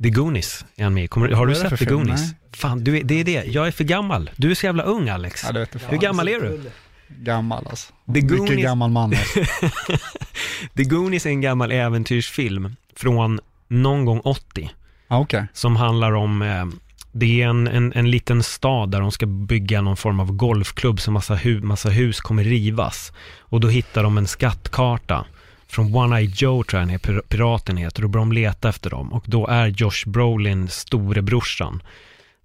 The 0.04 0.10
Goonies 0.10 0.66
är 0.76 0.84
han 0.84 0.94
med. 0.94 1.10
Kommer, 1.10 1.32
Har 1.32 1.46
du 1.46 1.52
är 1.52 1.70
sett 1.70 1.80
The? 1.80 1.86
Goonies? 1.86 2.34
Fan, 2.54 2.84
du 2.84 2.98
är, 2.98 3.04
det 3.04 3.16
är 3.20 3.24
det. 3.24 3.44
Jag 3.44 3.68
är 3.68 3.72
för 3.72 3.84
gammal. 3.84 4.30
Du 4.36 4.52
är 4.52 4.56
så 4.56 4.66
jävla 4.66 4.84
ung 4.84 5.10
Alex. 5.10 5.44
Ja, 5.44 5.60
jag. 5.60 5.68
Hur 5.90 5.98
gammal 5.98 6.28
är 6.28 6.40
du? 6.40 6.72
Gammal 7.08 7.68
alltså. 7.70 7.94
The 8.06 8.12
Mycket 8.12 8.32
Goonies- 8.32 8.62
gammal 8.62 8.90
man 8.92 9.14
alltså. 9.14 9.40
The 10.76 10.84
Goonies 10.84 11.26
är 11.26 11.30
en 11.30 11.42
gammal 11.42 11.72
äventyrsfilm 11.72 12.76
från 12.96 13.40
någon 13.68 14.06
gång 14.06 14.20
80. 14.20 14.72
Ja, 15.08 15.20
okej. 15.20 15.46
Som 15.54 15.76
handlar 15.76 16.12
om, 16.12 16.42
eh, 16.42 16.66
det 17.12 17.42
är 17.42 17.48
en, 17.48 17.68
en, 17.68 17.94
en 17.94 18.12
liten 18.12 18.44
stad 18.44 18.92
där 18.92 19.00
de 19.00 19.12
ska 19.12 19.26
bygga 19.26 19.82
någon 19.82 19.98
form 19.98 20.20
av 20.20 20.32
golfklubb 20.32 21.00
så 21.02 21.12
massa, 21.12 21.36
hu, 21.36 21.62
massa 21.62 21.90
hus 21.90 22.20
kommer 22.22 22.44
rivas. 22.44 23.12
Och 23.40 23.60
då 23.60 23.68
hittar 23.68 24.04
de 24.04 24.18
en 24.18 24.28
skattkarta 24.28 25.26
från 25.68 25.96
One 25.96 26.20
Eye 26.20 26.32
Joe 26.36 26.64
tror 26.64 26.80
jag 26.82 26.88
den 26.90 26.96
är, 26.96 27.00
pir- 27.00 27.22
piraten 27.28 27.78
heter, 27.78 28.04
och 28.04 28.10
börjar 28.10 28.26
de 28.26 28.32
leta 28.32 28.70
efter 28.70 28.90
dem. 28.90 29.14
Och 29.14 29.24
då 29.28 29.48
är 29.48 29.68
Josh 29.68 30.04
Brolin 30.10 30.68
storebrorsan. 30.68 31.82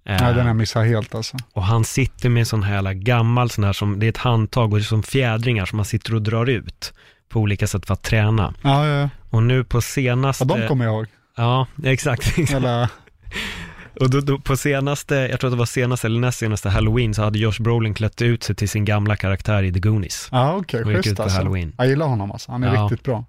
Eh, 0.09 0.21
Nej, 0.21 0.33
den 0.33 0.39
har 0.41 0.47
jag 0.47 0.55
missat 0.55 0.85
helt 0.85 1.15
alltså. 1.15 1.37
och 1.53 1.63
han 1.63 1.85
sitter 1.85 2.29
med 2.29 2.39
en 2.39 2.45
sån 2.45 2.63
här 2.63 2.93
gammal 2.93 3.49
sån 3.49 3.63
här 3.63 3.73
som, 3.73 3.99
det 3.99 4.05
är 4.05 4.09
ett 4.09 4.17
handtag 4.17 4.71
och 4.73 4.77
det 4.79 4.81
är 4.81 4.85
som 4.85 5.03
fjädringar 5.03 5.65
som 5.65 5.75
man 5.77 5.85
sitter 5.85 6.15
och 6.15 6.21
drar 6.21 6.45
ut 6.49 6.93
på 7.29 7.39
olika 7.39 7.67
sätt 7.67 7.85
för 7.85 7.93
att 7.93 8.01
träna. 8.03 8.53
Ja, 8.61 8.87
ja, 8.87 8.99
ja. 9.01 9.09
Och 9.29 9.43
nu 9.43 9.63
på 9.63 9.81
senaste... 9.81 10.45
ja 10.49 10.57
de 10.57 10.67
kommer 10.67 10.85
jag 10.85 10.93
ihåg. 10.93 11.05
Ja, 11.37 11.67
exakt. 11.83 12.37
Eller, 12.53 12.89
Och 13.99 14.09
då, 14.09 14.19
då, 14.19 14.39
på 14.39 14.57
senaste, 14.57 15.15
jag 15.15 15.39
tror 15.39 15.47
att 15.47 15.53
det 15.53 15.57
var 15.57 15.65
senaste 15.65 16.07
eller 16.07 16.19
näst 16.19 16.37
senaste 16.39 16.69
halloween 16.69 17.13
så 17.13 17.21
hade 17.23 17.39
Josh 17.39 17.61
Brolin 17.61 17.93
klätt 17.93 18.21
ut 18.21 18.43
sig 18.43 18.55
till 18.55 18.69
sin 18.69 18.85
gamla 18.85 19.15
karaktär 19.15 19.63
i 19.63 19.73
The 19.73 19.79
Goonies. 19.79 20.27
ja 20.31 20.55
okej, 20.55 20.83
Och 20.83 20.91
gick 20.91 20.97
ut 20.99 21.05
schysst 21.05 21.19
alltså. 21.19 21.37
Halloween. 21.37 21.73
Jag 21.77 21.87
gillar 21.87 22.05
honom 22.05 22.31
alltså, 22.31 22.51
han 22.51 22.63
är 22.63 22.75
Ja. 22.75 22.83
riktigt 22.83 23.03
bra. 23.03 23.25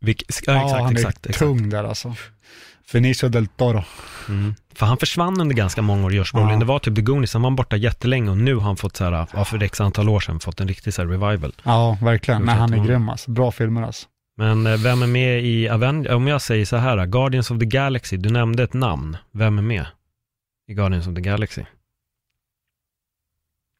Vilk, 0.00 0.22
ja, 0.28 0.32
exakt, 0.32 0.48
han 0.48 0.86
är 0.86 0.92
exakt, 0.92 1.26
exakt. 1.26 1.38
tung 1.38 1.68
där 1.70 1.84
alltså. 1.84 2.14
Benicio 2.92 3.28
del 3.28 3.46
Toro. 3.46 3.84
Mm. 4.28 4.54
För 4.74 4.86
han 4.86 4.96
försvann 4.96 5.40
under 5.40 5.56
ganska 5.56 5.82
många 5.82 6.06
år, 6.06 6.14
Josh 6.14 6.32
Brolin. 6.32 6.50
Ja. 6.50 6.58
Det 6.58 6.64
var 6.64 6.78
typ 6.78 6.94
The 6.94 7.02
Goonies, 7.02 7.32
han 7.32 7.42
var 7.42 7.50
borta 7.50 7.76
jättelänge 7.76 8.30
och 8.30 8.38
nu 8.38 8.54
har 8.54 8.62
han 8.62 8.76
fått 8.76 8.96
så 8.96 9.04
här, 9.04 9.26
ja, 9.32 9.44
för 9.44 9.62
x 9.62 9.80
antal 9.80 10.08
år 10.08 10.20
sedan, 10.20 10.40
fått 10.40 10.60
en 10.60 10.68
riktig 10.68 10.94
så 10.94 11.02
här 11.02 11.08
revival. 11.08 11.54
Ja, 11.62 11.98
verkligen. 12.02 12.42
Nej, 12.42 12.54
han 12.54 12.74
är 12.74 12.84
grym 12.84 13.08
alltså. 13.08 13.30
Bra 13.30 13.52
filmer 13.52 13.82
alltså. 13.82 14.06
Men 14.36 14.66
eh, 14.66 14.76
vem 14.76 15.02
är 15.02 15.06
med 15.06 15.44
i 15.44 15.68
Avengers? 15.68 16.12
Om 16.12 16.26
jag 16.26 16.42
säger 16.42 16.66
så 16.66 16.76
här, 16.76 17.06
Guardians 17.06 17.50
of 17.50 17.58
the 17.58 17.66
Galaxy, 17.66 18.16
du 18.16 18.30
nämnde 18.30 18.62
ett 18.62 18.74
namn. 18.74 19.16
Vem 19.32 19.58
är 19.58 19.62
med 19.62 19.86
i 20.68 20.74
Guardians 20.74 21.06
of 21.06 21.14
the 21.14 21.20
Galaxy? 21.20 21.64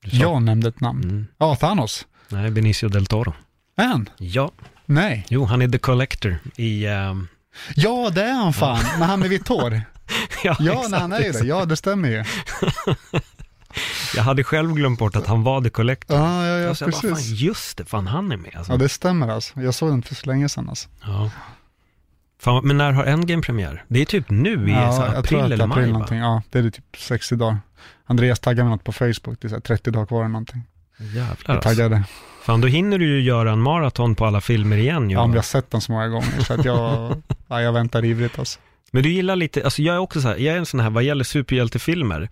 Jag 0.04 0.42
nämnde 0.42 0.68
ett 0.68 0.80
namn. 0.80 1.04
Mm. 1.04 1.26
Ja, 1.38 1.56
Thanos. 1.56 2.06
Nej, 2.28 2.50
Benicio 2.50 2.88
del 2.88 3.06
Toro. 3.06 3.32
Är 3.76 3.86
han? 3.86 4.08
Ja, 4.18 4.50
Nej. 4.86 5.26
jo, 5.28 5.44
han 5.44 5.62
är 5.62 5.68
The 5.68 5.78
Collector 5.78 6.38
i... 6.56 6.86
ehm, 6.86 7.28
Ja, 7.76 8.10
det 8.14 8.22
är 8.22 8.32
han 8.34 8.52
fan. 8.52 8.84
När 8.98 9.06
han 9.06 9.22
är 9.22 9.28
vitt 9.28 9.48
hår. 9.48 9.82
ja, 10.44 10.56
Ja, 10.58 10.72
exakt, 10.72 10.90
när 10.90 10.98
han 10.98 11.12
är 11.12 11.32
det. 11.32 11.46
Ja, 11.46 11.64
det 11.64 11.76
stämmer 11.76 12.08
ju. 12.08 12.24
Jag 14.14 14.22
hade 14.22 14.44
själv 14.44 14.72
glömt 14.74 14.98
bort 14.98 15.16
att 15.16 15.26
han 15.26 15.42
var 15.42 15.62
The 15.62 15.70
Collector. 15.70 16.16
Ja, 16.16 16.46
ja, 16.46 16.52
ja, 16.52 16.58
Jag 16.58 16.76
sa 16.76 16.86
bara, 16.86 16.92
fan, 16.92 17.10
precis. 17.10 17.40
just 17.40 17.78
det, 17.78 17.84
fan 17.84 18.06
han 18.06 18.32
är 18.32 18.36
med 18.36 18.56
alltså. 18.56 18.72
Ja, 18.72 18.76
det 18.76 18.88
stämmer 18.88 19.28
alltså. 19.28 19.60
Jag 19.60 19.74
såg 19.74 19.90
den 19.90 20.02
för 20.02 20.14
så 20.14 20.26
länge 20.26 20.48
sedan 20.48 20.68
alltså. 20.68 20.88
Ja. 21.02 21.30
Fan, 22.40 22.66
men 22.66 22.76
när 22.76 22.92
har 22.92 23.04
Endgame 23.04 23.42
premiär? 23.42 23.84
Det 23.88 24.00
är 24.00 24.04
typ 24.04 24.30
nu 24.30 24.70
i 24.70 24.74
så 24.74 24.78
jag 25.14 25.24
tror 25.24 25.40
april 25.40 25.52
eller 25.52 25.66
maj 25.66 25.74
april 25.78 25.86
va? 25.86 25.92
någonting. 25.92 26.18
Ja, 26.18 26.42
det 26.50 26.58
är 26.58 26.70
typ 26.70 26.96
60 26.96 27.36
dagar. 27.36 27.58
Andreas 28.06 28.40
taggade 28.40 28.62
mig 28.68 28.70
något 28.70 28.84
på 28.84 28.92
Facebook, 28.92 29.40
det 29.40 29.44
är 29.44 29.48
så 29.48 29.54
här 29.54 29.60
30 29.60 29.90
dagar 29.90 30.06
kvar 30.06 30.20
eller 30.20 30.28
någonting. 30.28 30.62
Jävlar 30.98 31.36
Jag 31.46 31.66
alltså. 31.66 32.02
Fan, 32.48 32.60
då 32.60 32.68
hinner 32.68 32.98
du 32.98 33.06
ju 33.06 33.20
göra 33.20 33.52
en 33.52 33.60
maraton 33.60 34.14
på 34.14 34.26
alla 34.26 34.40
filmer 34.40 34.76
igen 34.76 35.10
ju. 35.10 35.16
Ja, 35.16 35.20
men 35.26 35.30
jag 35.30 35.38
har 35.38 35.42
sett 35.42 35.70
den 35.70 35.80
så 35.80 35.92
många 35.92 36.08
gånger 36.08 36.40
så 36.46 36.54
att 36.54 36.64
jag, 36.64 37.16
ja, 37.48 37.62
jag 37.62 37.72
väntar 37.72 38.04
ivrigt 38.04 38.38
alltså. 38.38 38.58
Men 38.90 39.02
du 39.02 39.12
gillar 39.12 39.36
lite, 39.36 39.64
alltså 39.64 39.82
jag 39.82 39.94
är 39.94 39.98
också 39.98 40.20
så 40.20 40.28
här, 40.28 40.36
jag 40.36 40.54
är 40.54 40.58
en 40.58 40.66
sån 40.66 40.80
här, 40.80 40.90
vad 40.90 41.02
gäller 41.02 41.24
superhjältefilmer, 41.24 42.28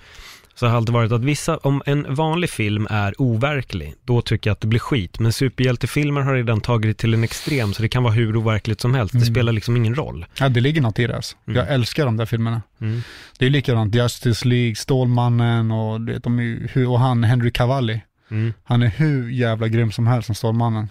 så 0.55 0.67
har 0.67 0.71
det 0.71 0.77
alltid 0.77 0.93
varit 0.95 1.13
att 1.13 1.25
vissa, 1.25 1.57
om 1.57 1.83
en 1.87 2.15
vanlig 2.15 2.51
film 2.51 2.87
är 2.91 3.15
overklig, 3.23 3.95
då 4.05 4.23
tycker 4.23 4.51
jag 4.51 4.53
att 4.53 4.61
det 4.61 4.67
blir 4.67 4.81
skit. 4.81 5.19
Men 5.19 5.33
superhjältefilmer 5.33 6.21
har 6.21 6.35
redan 6.35 6.61
tagit 6.61 6.91
det 6.97 7.01
till 7.01 7.15
en 7.15 7.25
extrem, 7.25 7.75
så 7.75 7.83
det 7.83 7.89
kan 7.89 8.03
vara 8.03 8.13
hur 8.15 8.37
overkligt 8.37 8.81
som 8.81 8.95
helst. 8.95 9.13
Det 9.13 9.19
Mm. 9.19 9.35
spelar 9.35 9.53
liksom 9.53 9.77
ingen 9.77 9.95
roll. 9.95 10.27
Ja, 10.41 10.49
det 10.49 10.61
ligger 10.61 10.81
något 10.83 10.99
i 10.99 11.07
det 11.07 11.17
alltså. 11.17 11.37
Mm. 11.47 11.57
Jag 11.59 11.75
älskar 11.75 12.05
de 12.07 12.17
där 12.17 12.27
filmerna. 12.27 12.63
Mm. 12.81 13.03
Det 13.39 13.47
är 13.47 13.51
likadant, 13.51 13.95
Justice 13.95 14.49
League, 14.49 14.75
Stålmannen 14.75 15.71
och, 15.71 16.09
vet, 16.09 16.23
de 16.23 16.69
och 16.89 17.01
han 17.01 17.25
Henry 17.25 17.51
Cavalli. 17.51 18.01
Mm. 18.31 18.53
Han 18.65 18.83
är 18.83 18.87
hur 18.89 19.31
jävla 19.31 19.69
grym 19.69 19.93
som 19.93 20.07
helst 20.07 20.27
som 20.27 20.35
Stålmannen. 20.35 20.91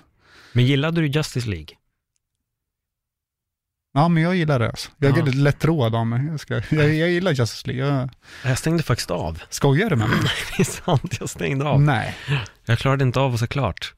Men 0.53 0.65
gillade 0.65 1.01
du 1.01 1.07
Justice 1.07 1.49
League? 1.49 1.67
Ja, 3.93 4.07
men 4.07 4.23
jag 4.23 4.35
gillar 4.35 4.59
det 4.59 4.67
alltså. 4.69 4.91
Jag 4.97 5.13
är 5.13 5.17
Ja. 5.19 5.25
lite 5.25 5.37
lättroad 5.37 5.95
av 5.95 6.07
mig. 6.07 6.25
Jag, 6.25 6.39
ska, 6.39 6.53
jag, 6.53 6.93
jag 6.93 7.09
gillar 7.09 7.31
Justice 7.31 7.67
League. 7.67 7.85
Jag, 7.95 8.09
Jag 8.45 8.57
stängde 8.57 8.83
faktiskt 8.83 9.11
av. 9.11 9.41
skojar 9.49 9.89
du 9.89 9.95
med 9.95 10.09
mig? 10.09 10.17
Det 10.57 10.61
är 10.61 10.65
sant, 10.65 11.17
jag 11.19 11.29
stängde 11.29 11.65
av. 11.65 11.81
Nej. 11.81 12.15
Jag 12.65 12.79
klarade 12.79 13.03
inte 13.03 13.19
av 13.19 13.33
att 13.33 13.39
se 13.39 13.47
klart. 13.47 13.93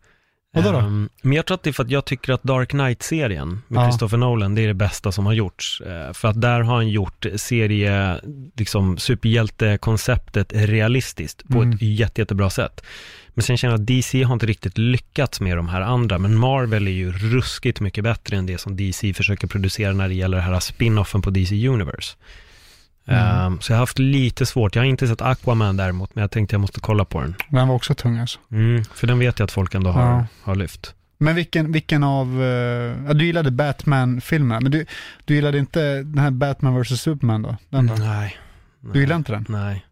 Vadå 0.64 0.72
då? 0.72 0.78
Ehm, 0.86 1.10
men 1.22 1.34
jag 1.34 1.46
tror 1.46 1.56
att 1.56 1.64
det 1.64 1.70
är 1.70 1.74
för 1.74 1.84
att 1.84 1.92
jag 1.92 2.06
tycker 2.06 2.34
att 2.34 2.44
Dark 2.44 2.70
Knight-serien 2.70 3.62
med 3.68 3.82
Ja. 3.84 3.90
Christopher 3.90 4.18
Nolan, 4.18 4.56
det 4.56 4.62
är 4.62 4.68
det 4.68 4.74
bästa 4.74 5.12
som 5.12 5.26
har 5.26 5.34
gjorts. 5.34 5.82
Eh, 5.82 6.14
för 6.14 6.28
att 6.28 6.42
där 6.42 6.62
har 6.62 6.76
han 6.76 6.90
gjort 6.90 7.26
serie, 7.36 8.20
liksom 8.56 8.98
superhjältekonceptet 8.98 10.54
realistiskt 10.54 11.48
på 11.48 11.62
Mm. 11.62 11.76
ett 11.76 11.82
jätte, 11.82 12.22
jättebra 12.22 12.50
sätt. 12.50 12.82
Men 13.34 13.44
sen 13.44 13.58
känner 13.58 13.74
jag 13.74 13.82
att 13.82 13.88
DC 13.88 14.24
har 14.24 14.34
inte 14.34 14.46
riktigt 14.46 14.78
lyckats 14.78 15.42
med 15.42 15.58
de 15.58 15.68
här 15.70 15.82
andra, 15.82 16.18
men 16.20 16.36
Marvel 16.38 16.88
är 16.88 16.92
ju 16.92 17.12
ruskigt 17.12 17.80
mycket 17.80 18.04
bättre 18.04 18.38
än 18.38 18.46
det 18.46 18.58
som 18.58 18.76
DC 18.78 19.14
försöker 19.14 19.48
producera 19.48 19.94
när 19.94 20.08
det 20.08 20.14
gäller 20.16 20.38
den 20.38 20.46
här 20.46 20.60
spin-offen 20.60 21.22
på 21.22 21.30
DC 21.30 21.68
Universe. 21.68 22.16
Mm. 23.08 23.46
Ehm, 23.46 23.60
så 23.62 23.72
jag 23.72 23.78
har 23.78 23.80
haft 23.82 24.00
lite 24.00 24.46
svårt, 24.46 24.76
jag 24.76 24.82
har 24.84 24.88
inte 24.88 25.08
sett 25.08 25.22
Aquaman 25.22 25.78
däremot, 25.78 26.16
men 26.16 26.22
jag 26.22 26.32
tänkte 26.32 26.54
jag 26.54 26.62
måste 26.62 26.80
kolla 26.80 27.06
på 27.06 27.22
den. 27.22 27.36
Den 27.50 27.68
var 27.68 27.76
också 27.76 27.96
tung 27.96 28.18
alltså. 28.20 28.40
Mm, 28.52 28.84
för 28.94 29.08
den 29.08 29.20
vet 29.20 29.40
jag 29.40 29.46
att 29.46 29.52
folk 29.52 29.76
ändå 29.76 29.90
har, 29.90 30.02
Ja. 30.02 30.26
har 30.44 30.56
lyft. 30.56 30.94
Men 31.18 31.36
vilken, 31.36 31.72
vilken 31.72 32.04
av, 32.04 32.42
ja, 33.08 33.14
du 33.14 33.26
gillade 33.26 33.52
Batman-filmerna, 33.52 34.60
men 34.60 34.72
du, 34.72 34.86
du 35.26 35.36
gillade 35.36 35.58
inte 35.58 35.80
den 36.04 36.18
här 36.18 36.32
Batman 36.32 36.82
vs. 36.82 37.02
Superman 37.02 37.42
då? 37.42 37.56
Den 37.70 37.88
då? 37.88 37.94
Nej. 37.94 38.38
Du 38.94 39.00
gillade 39.00 39.18
inte 39.18 39.32
den? 39.32 39.46
Nej. 39.50 39.86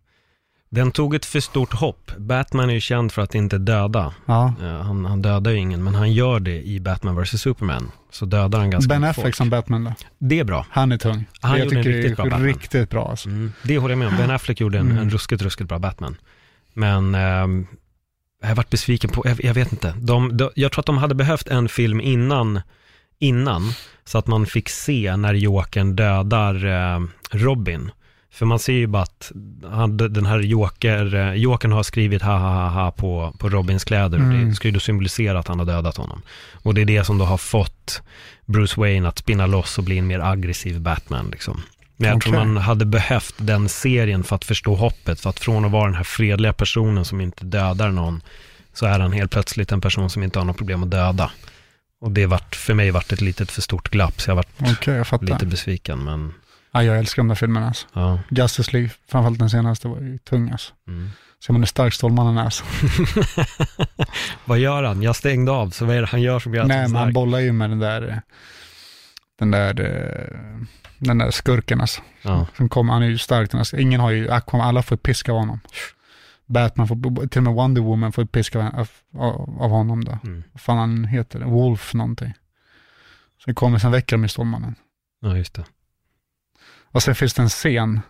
Den 0.75 0.91
tog 0.91 1.15
ett 1.15 1.25
för 1.25 1.39
stort 1.39 1.73
hopp. 1.73 2.11
Batman 2.17 2.69
är 2.69 2.73
ju 2.73 2.79
känd 2.79 3.11
för 3.11 3.21
att 3.21 3.35
inte 3.35 3.57
döda. 3.57 4.13
Ja. 4.25 4.53
Eh, 4.61 4.67
han, 4.81 5.05
han 5.05 5.21
dödar 5.21 5.51
ju 5.51 5.57
ingen, 5.57 5.83
men 5.83 5.95
han 5.95 6.13
gör 6.13 6.39
det 6.39 6.63
i 6.67 6.79
Batman 6.79 7.15
vs. 7.23 7.41
Superman. 7.41 7.91
Så 8.11 8.25
dödar 8.25 8.59
han 8.59 8.69
ganska 8.69 8.89
Ben 8.89 9.01
mycket 9.01 9.09
Affleck 9.11 9.23
folk. 9.25 9.35
som 9.35 9.49
Batman 9.49 9.83
då? 9.83 9.93
Det 10.19 10.39
är 10.39 10.43
bra. 10.43 10.65
Han 10.69 10.91
är 10.91 10.97
tung. 10.97 11.25
Han 11.41 11.51
jag 11.57 11.63
gjorde 11.65 11.77
en 11.77 11.83
tycker 11.83 11.97
riktigt 11.97 12.11
det 12.11 12.15
bra 12.15 12.25
är 12.25 12.29
Batman. 12.29 12.47
riktigt 12.47 12.89
bra 12.89 13.09
alltså. 13.09 13.29
Mm. 13.29 13.51
Det 13.63 13.77
håller 13.77 13.91
jag 13.91 13.99
med 13.99 14.07
om. 14.07 14.17
Ben 14.17 14.31
Affleck 14.31 14.59
gjorde 14.61 14.77
en, 14.77 14.85
Mm. 14.91 14.97
en 14.97 15.09
ruskigt, 15.09 15.41
ruskigt 15.41 15.69
bra 15.69 15.79
Batman. 15.79 16.15
Men 16.73 17.15
ehm, 17.15 17.67
jag 18.41 18.47
har 18.47 18.55
varit 18.55 18.69
besviken 18.69 19.09
på, 19.09 19.21
jag, 19.25 19.43
jag 19.43 19.53
vet 19.53 19.71
inte. 19.71 19.93
De, 19.97 20.37
de, 20.37 20.49
jag 20.55 20.71
tror 20.71 20.79
att 20.79 20.85
de 20.85 20.97
hade 20.97 21.15
behövt 21.15 21.47
en 21.47 21.69
film 21.69 22.01
innan, 22.01 22.61
innan, 23.19 23.71
så 24.05 24.17
att 24.17 24.27
man 24.27 24.45
fick 24.45 24.69
se 24.69 25.15
när 25.15 25.33
Jokern 25.33 25.95
dödar 25.95 26.65
eh, 26.65 27.01
Robin. 27.31 27.91
För 28.35 28.45
man 28.45 28.59
ser 28.59 28.73
ju 28.73 28.87
bara 28.87 29.03
att 29.03 29.31
han, 29.71 29.97
den 29.97 30.25
här 30.25 30.39
Joker, 30.39 31.15
eh, 31.15 31.33
Jokern 31.33 31.71
har 31.71 31.83
skrivit 31.83 32.21
ha 32.21 32.37
ha 32.37 32.49
ha 32.49 32.69
ha 32.69 32.91
på, 32.91 33.33
på 33.39 33.49
Robins 33.49 33.83
kläder. 33.83 34.17
Och 34.17 34.23
Mm. 34.23 34.49
det 34.49 34.55
ska 34.55 34.67
ju 34.67 34.71
då 34.73 34.79
symbolisera 34.79 35.39
att 35.39 35.47
han 35.47 35.59
har 35.59 35.65
dödat 35.65 35.97
honom. 35.97 36.21
Och 36.53 36.73
det 36.73 36.81
är 36.81 36.85
det 36.85 37.03
som 37.03 37.17
då 37.17 37.25
har 37.25 37.37
fått 37.37 38.01
Bruce 38.45 38.79
Wayne 38.81 39.07
att 39.07 39.17
spinna 39.17 39.47
loss 39.47 39.77
och 39.77 39.83
bli 39.83 39.97
en 39.97 40.07
mer 40.07 40.19
aggressiv 40.19 40.81
Batman 40.81 41.29
liksom. 41.31 41.61
Men 41.97 42.09
jag 42.09 42.21
tror 42.21 42.33
Okej. 42.33 42.45
man 42.45 42.57
hade 42.57 42.85
behövt 42.85 43.35
den 43.37 43.69
serien 43.69 44.23
för 44.23 44.35
att 44.35 44.45
förstå 44.45 44.75
hoppet. 44.75 45.19
För 45.19 45.29
att 45.29 45.39
från 45.39 45.65
att 45.65 45.71
vara 45.71 45.85
den 45.85 45.95
här 45.95 46.03
fredliga 46.03 46.53
personen 46.53 47.05
som 47.05 47.21
inte 47.21 47.45
dödar 47.45 47.91
någon, 47.91 48.21
så 48.73 48.85
är 48.85 48.99
han 48.99 49.11
helt 49.11 49.31
plötsligt 49.31 49.71
en 49.71 49.81
person 49.81 50.09
som 50.09 50.23
inte 50.23 50.39
har 50.39 50.45
något 50.45 50.57
problem 50.57 50.83
att 50.83 50.91
döda. 50.91 51.31
Och 52.01 52.11
det 52.11 52.25
vart, 52.25 52.55
för 52.55 52.73
mig 52.73 52.91
vart 52.91 53.11
ett 53.11 53.21
litet 53.21 53.51
för 53.51 53.61
stort 53.61 53.89
glapp, 53.89 54.21
så 54.21 54.29
jag 54.29 54.35
vart 54.35 54.47
Okej, 54.59 55.03
jag 55.11 55.23
lite 55.23 55.45
besviken. 55.45 56.03
Men 56.03 56.33
Ja, 56.75 56.83
jag 56.83 56.97
älskar 56.99 57.19
de 57.21 57.27
där 57.27 57.35
filmerna 57.35 57.67
alltså. 57.67 57.87
ja, 57.93 58.19
Justice 58.29 58.71
League, 58.73 58.89
framförallt 59.07 59.39
den 59.39 59.49
senaste, 59.49 59.87
var 59.87 59.99
ju 60.01 60.17
tung 60.17 60.49
alltså. 60.51 60.73
mm. 60.87 61.09
Ser 61.45 61.53
man 61.53 61.61
hur 61.61 61.67
stark 61.67 61.93
Stålmannen 61.93 62.37
är 62.37 62.43
alltså. 62.43 62.63
Vad 64.45 64.59
gör 64.59 64.83
han? 64.83 65.01
Jag 65.01 65.15
stängde 65.15 65.51
av, 65.51 65.69
så 65.69 65.85
vad 65.85 65.95
är 65.95 66.01
det 66.01 66.07
han 66.07 66.21
gör 66.21 66.39
som 66.39 66.53
gör 66.53 66.61
att 66.61 66.67
Nej, 66.67 66.87
men 66.87 66.95
han 66.95 67.13
bollar 67.13 67.39
ju 67.39 67.51
med 67.51 67.69
den 67.69 67.79
där, 67.79 68.21
den 69.39 69.51
där, 69.51 69.73
den 70.97 71.17
där 71.17 71.31
skurken 71.31 71.81
alltså. 71.81 72.01
Ja. 72.21 72.47
Som 72.57 72.69
kommer, 72.69 72.93
han 72.93 73.03
är 73.03 73.07
ju 73.07 73.17
stark. 73.17 73.53
här- 73.53 73.79
Ingen 73.79 73.99
har 73.99 74.11
ju, 74.11 74.29
Aquaman, 74.31 74.67
alla 74.67 74.81
får 74.83 74.97
piska 74.97 75.31
av 75.31 75.37
honom. 75.37 75.59
Batman 76.45 76.87
får, 76.87 77.27
till 77.27 77.39
och 77.39 77.43
med 77.43 77.53
Wonder 77.53 77.81
Woman 77.81 78.11
får 78.11 78.25
piska 78.25 78.59
av, 78.59 78.87
av, 79.17 79.57
av 79.61 79.69
honom 79.69 80.03
då. 80.03 80.17
Mm. 80.23 80.43
Vad 80.53 80.61
fan 80.61 80.77
han 80.77 81.05
heter, 81.05 81.39
Wolf 81.39 81.93
någonting. 81.93 82.33
Så 83.37 83.43
det 83.49 83.53
kommer, 83.53 83.79
sen 83.79 83.91
väcker 83.91 84.15
de 84.15 84.23
ju 84.23 84.27
Stålmannen. 84.27 84.75
ja, 85.21 85.37
just 85.37 85.53
det. 85.53 85.63
Och 86.95 87.03
sen 87.03 87.15
finns 87.15 87.33
det 87.33 87.41
en 87.41 87.49
scen 87.49 88.01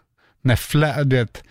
när 0.41 0.55
Fla, 0.55 1.03
du 1.03 1.15
vet, 1.15 1.43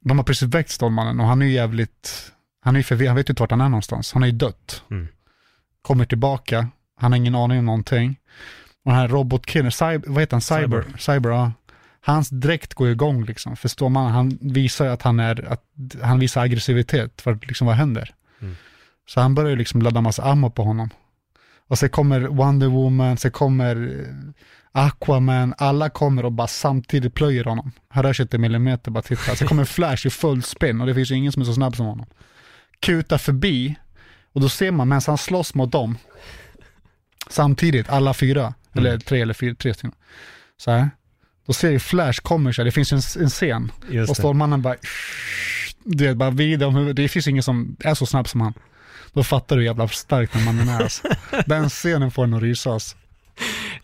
de 0.00 0.18
har 0.18 0.24
precis 0.24 0.48
väckt 0.48 0.70
Stålmannen 0.70 1.20
och 1.20 1.26
han 1.26 1.42
är 1.42 1.46
ju 1.46 1.52
jävligt, 1.52 2.32
han 2.60 2.76
är 2.76 2.80
ju 2.80 2.84
förvirrad, 2.84 3.08
han 3.08 3.16
vet 3.16 3.28
ju 3.28 3.32
inte 3.32 3.42
vart 3.42 3.50
han 3.50 3.60
är 3.60 3.68
någonstans. 3.68 4.12
Han 4.12 4.22
är 4.22 4.26
ju 4.26 4.32
dött. 4.32 4.82
Mm. 4.90 5.08
Kommer 5.82 6.04
tillbaka, 6.04 6.68
han 6.96 7.12
har 7.12 7.16
ingen 7.16 7.34
aning 7.34 7.58
om 7.58 7.64
någonting. 7.64 8.20
Och 8.84 8.90
den 8.90 9.00
här 9.00 9.08
robotkillen, 9.08 9.70
vad 10.06 10.22
heter 10.22 10.34
han, 10.34 10.40
Cyber? 10.40 10.82
Cyber. 10.82 10.98
Cyber, 10.98 11.30
ja. 11.30 11.52
Hans 12.00 12.28
dräkt 12.28 12.74
går 12.74 12.90
igång 12.90 13.24
liksom. 13.24 13.56
För 13.56 13.68
Stålmannen, 13.68 14.12
han 14.12 14.38
visar 14.40 14.86
att 14.86 15.02
han 15.02 15.20
är, 15.20 15.52
att 15.52 15.64
han 16.02 16.18
visar 16.18 16.42
aggressivitet 16.42 17.20
för 17.20 17.38
liksom 17.42 17.66
vad 17.66 17.76
händer. 17.76 18.14
Mm. 18.40 18.56
Så 19.08 19.20
han 19.20 19.34
börjar 19.34 19.50
ju 19.50 19.56
liksom 19.56 19.82
ladda 19.82 20.00
massa 20.00 20.22
ammo 20.22 20.50
på 20.50 20.62
honom. 20.62 20.90
Och 21.68 21.78
sen 21.78 21.88
kommer 21.88 22.20
Wonder 22.20 22.66
Woman, 22.66 23.16
sen 23.16 23.30
kommer 23.30 24.04
Aquaman, 24.76 25.54
alla 25.58 25.90
kommer 25.90 26.24
och 26.24 26.32
bara 26.32 26.46
samtidigt 26.46 27.14
plöjer 27.14 27.44
honom. 27.44 27.72
Han 27.88 28.02
rör 28.02 28.12
sig 28.12 28.22
inte 28.22 28.36
en 28.36 28.40
millimeter, 28.40 28.90
bara 28.90 29.02
titta. 29.02 29.36
Sen 29.36 29.48
kommer 29.48 29.64
Flash 29.64 30.06
i 30.06 30.10
full 30.10 30.42
spin 30.42 30.80
och 30.80 30.86
det 30.86 30.94
finns 30.94 31.10
ju 31.10 31.14
ingen 31.14 31.32
som 31.32 31.42
är 31.42 31.46
så 31.46 31.54
snabb 31.54 31.76
som 31.76 31.86
honom. 31.86 32.06
Kutar 32.80 33.18
förbi 33.18 33.74
och 34.32 34.40
då 34.40 34.48
ser 34.48 34.70
man 34.70 34.88
medan 34.88 35.02
han 35.06 35.18
slåss 35.18 35.54
mot 35.54 35.72
dem, 35.72 35.98
samtidigt, 37.30 37.88
alla 37.88 38.14
fyra, 38.14 38.54
eller 38.72 38.98
tre 38.98 39.20
eller 39.20 39.34
fyra, 39.34 39.54
tre 39.54 39.74
stycken. 39.74 39.92
Så 40.56 40.70
här. 40.70 40.90
Då 41.46 41.52
ser 41.52 41.70
ju 41.70 41.78
Flash 41.78 42.20
kommer 42.22 42.52
så 42.52 42.62
här, 42.62 42.64
det 42.64 42.72
finns 42.72 42.92
en, 42.92 43.22
en 43.22 43.30
scen 43.30 43.72
Just 43.90 44.10
och. 44.10 44.16
Stålmannen 44.16 44.62
bara, 44.62 44.76
du 45.84 46.06
vet, 46.06 46.16
bara 46.16 46.30
vid 46.30 46.62
om 46.62 46.74
huvudet. 46.74 46.96
Det 46.96 47.08
finns 47.08 47.28
ingen 47.28 47.42
som 47.42 47.76
är 47.80 47.94
så 47.94 48.06
snabb 48.06 48.28
som 48.28 48.40
han. 48.40 48.54
Då 49.12 49.24
fattar 49.24 49.56
du 49.56 49.62
hur 49.62 49.66
jävla 49.66 49.88
stark 49.88 50.32
den 50.32 50.44
mannen 50.44 50.68
är 50.68 50.82
alltså. 50.82 51.08
Den 51.46 51.68
scenen 51.68 52.10
får 52.10 52.24
en 52.24 52.34
att 52.34 52.42
rysa 52.42 52.70
alltså. 52.72 52.96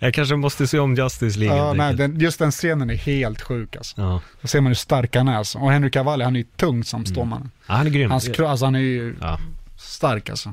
Jag 0.02 0.14
kanske 0.14 0.36
måste 0.36 0.66
se 0.66 0.78
om 0.78 0.94
Justice 0.94 1.38
League. 1.38 1.56
Ja, 1.58 1.72
nej, 1.72 1.94
den, 1.94 2.20
just 2.20 2.38
den 2.38 2.50
scenen 2.50 2.90
är 2.90 2.94
helt 2.94 3.40
sjuk 3.42 3.76
alltså. 3.76 4.00
ja. 4.00 4.20
Då 4.42 4.48
ser 4.48 4.60
man 4.60 4.66
hur 4.70 4.74
stark 4.74 5.16
han 5.16 5.28
är 5.28 5.36
alltså. 5.36 5.58
Och 5.58 5.72
Henry 5.72 5.90
Cavalli, 5.90 6.24
han 6.24 6.36
är 6.36 6.40
ju 6.40 6.46
tung 6.56 6.84
som 6.84 7.06
Stålmannen. 7.06 7.50
ja, 7.66 7.74
han 7.74 7.86
är 7.86 7.90
grym. 7.90 8.10
Hans 8.10 8.28
alltså 8.40 8.64
han 8.64 8.74
är 8.74 8.78
ju 8.78 9.16
Ja. 9.20 9.38
stark 9.78 10.30
alltså. 10.30 10.52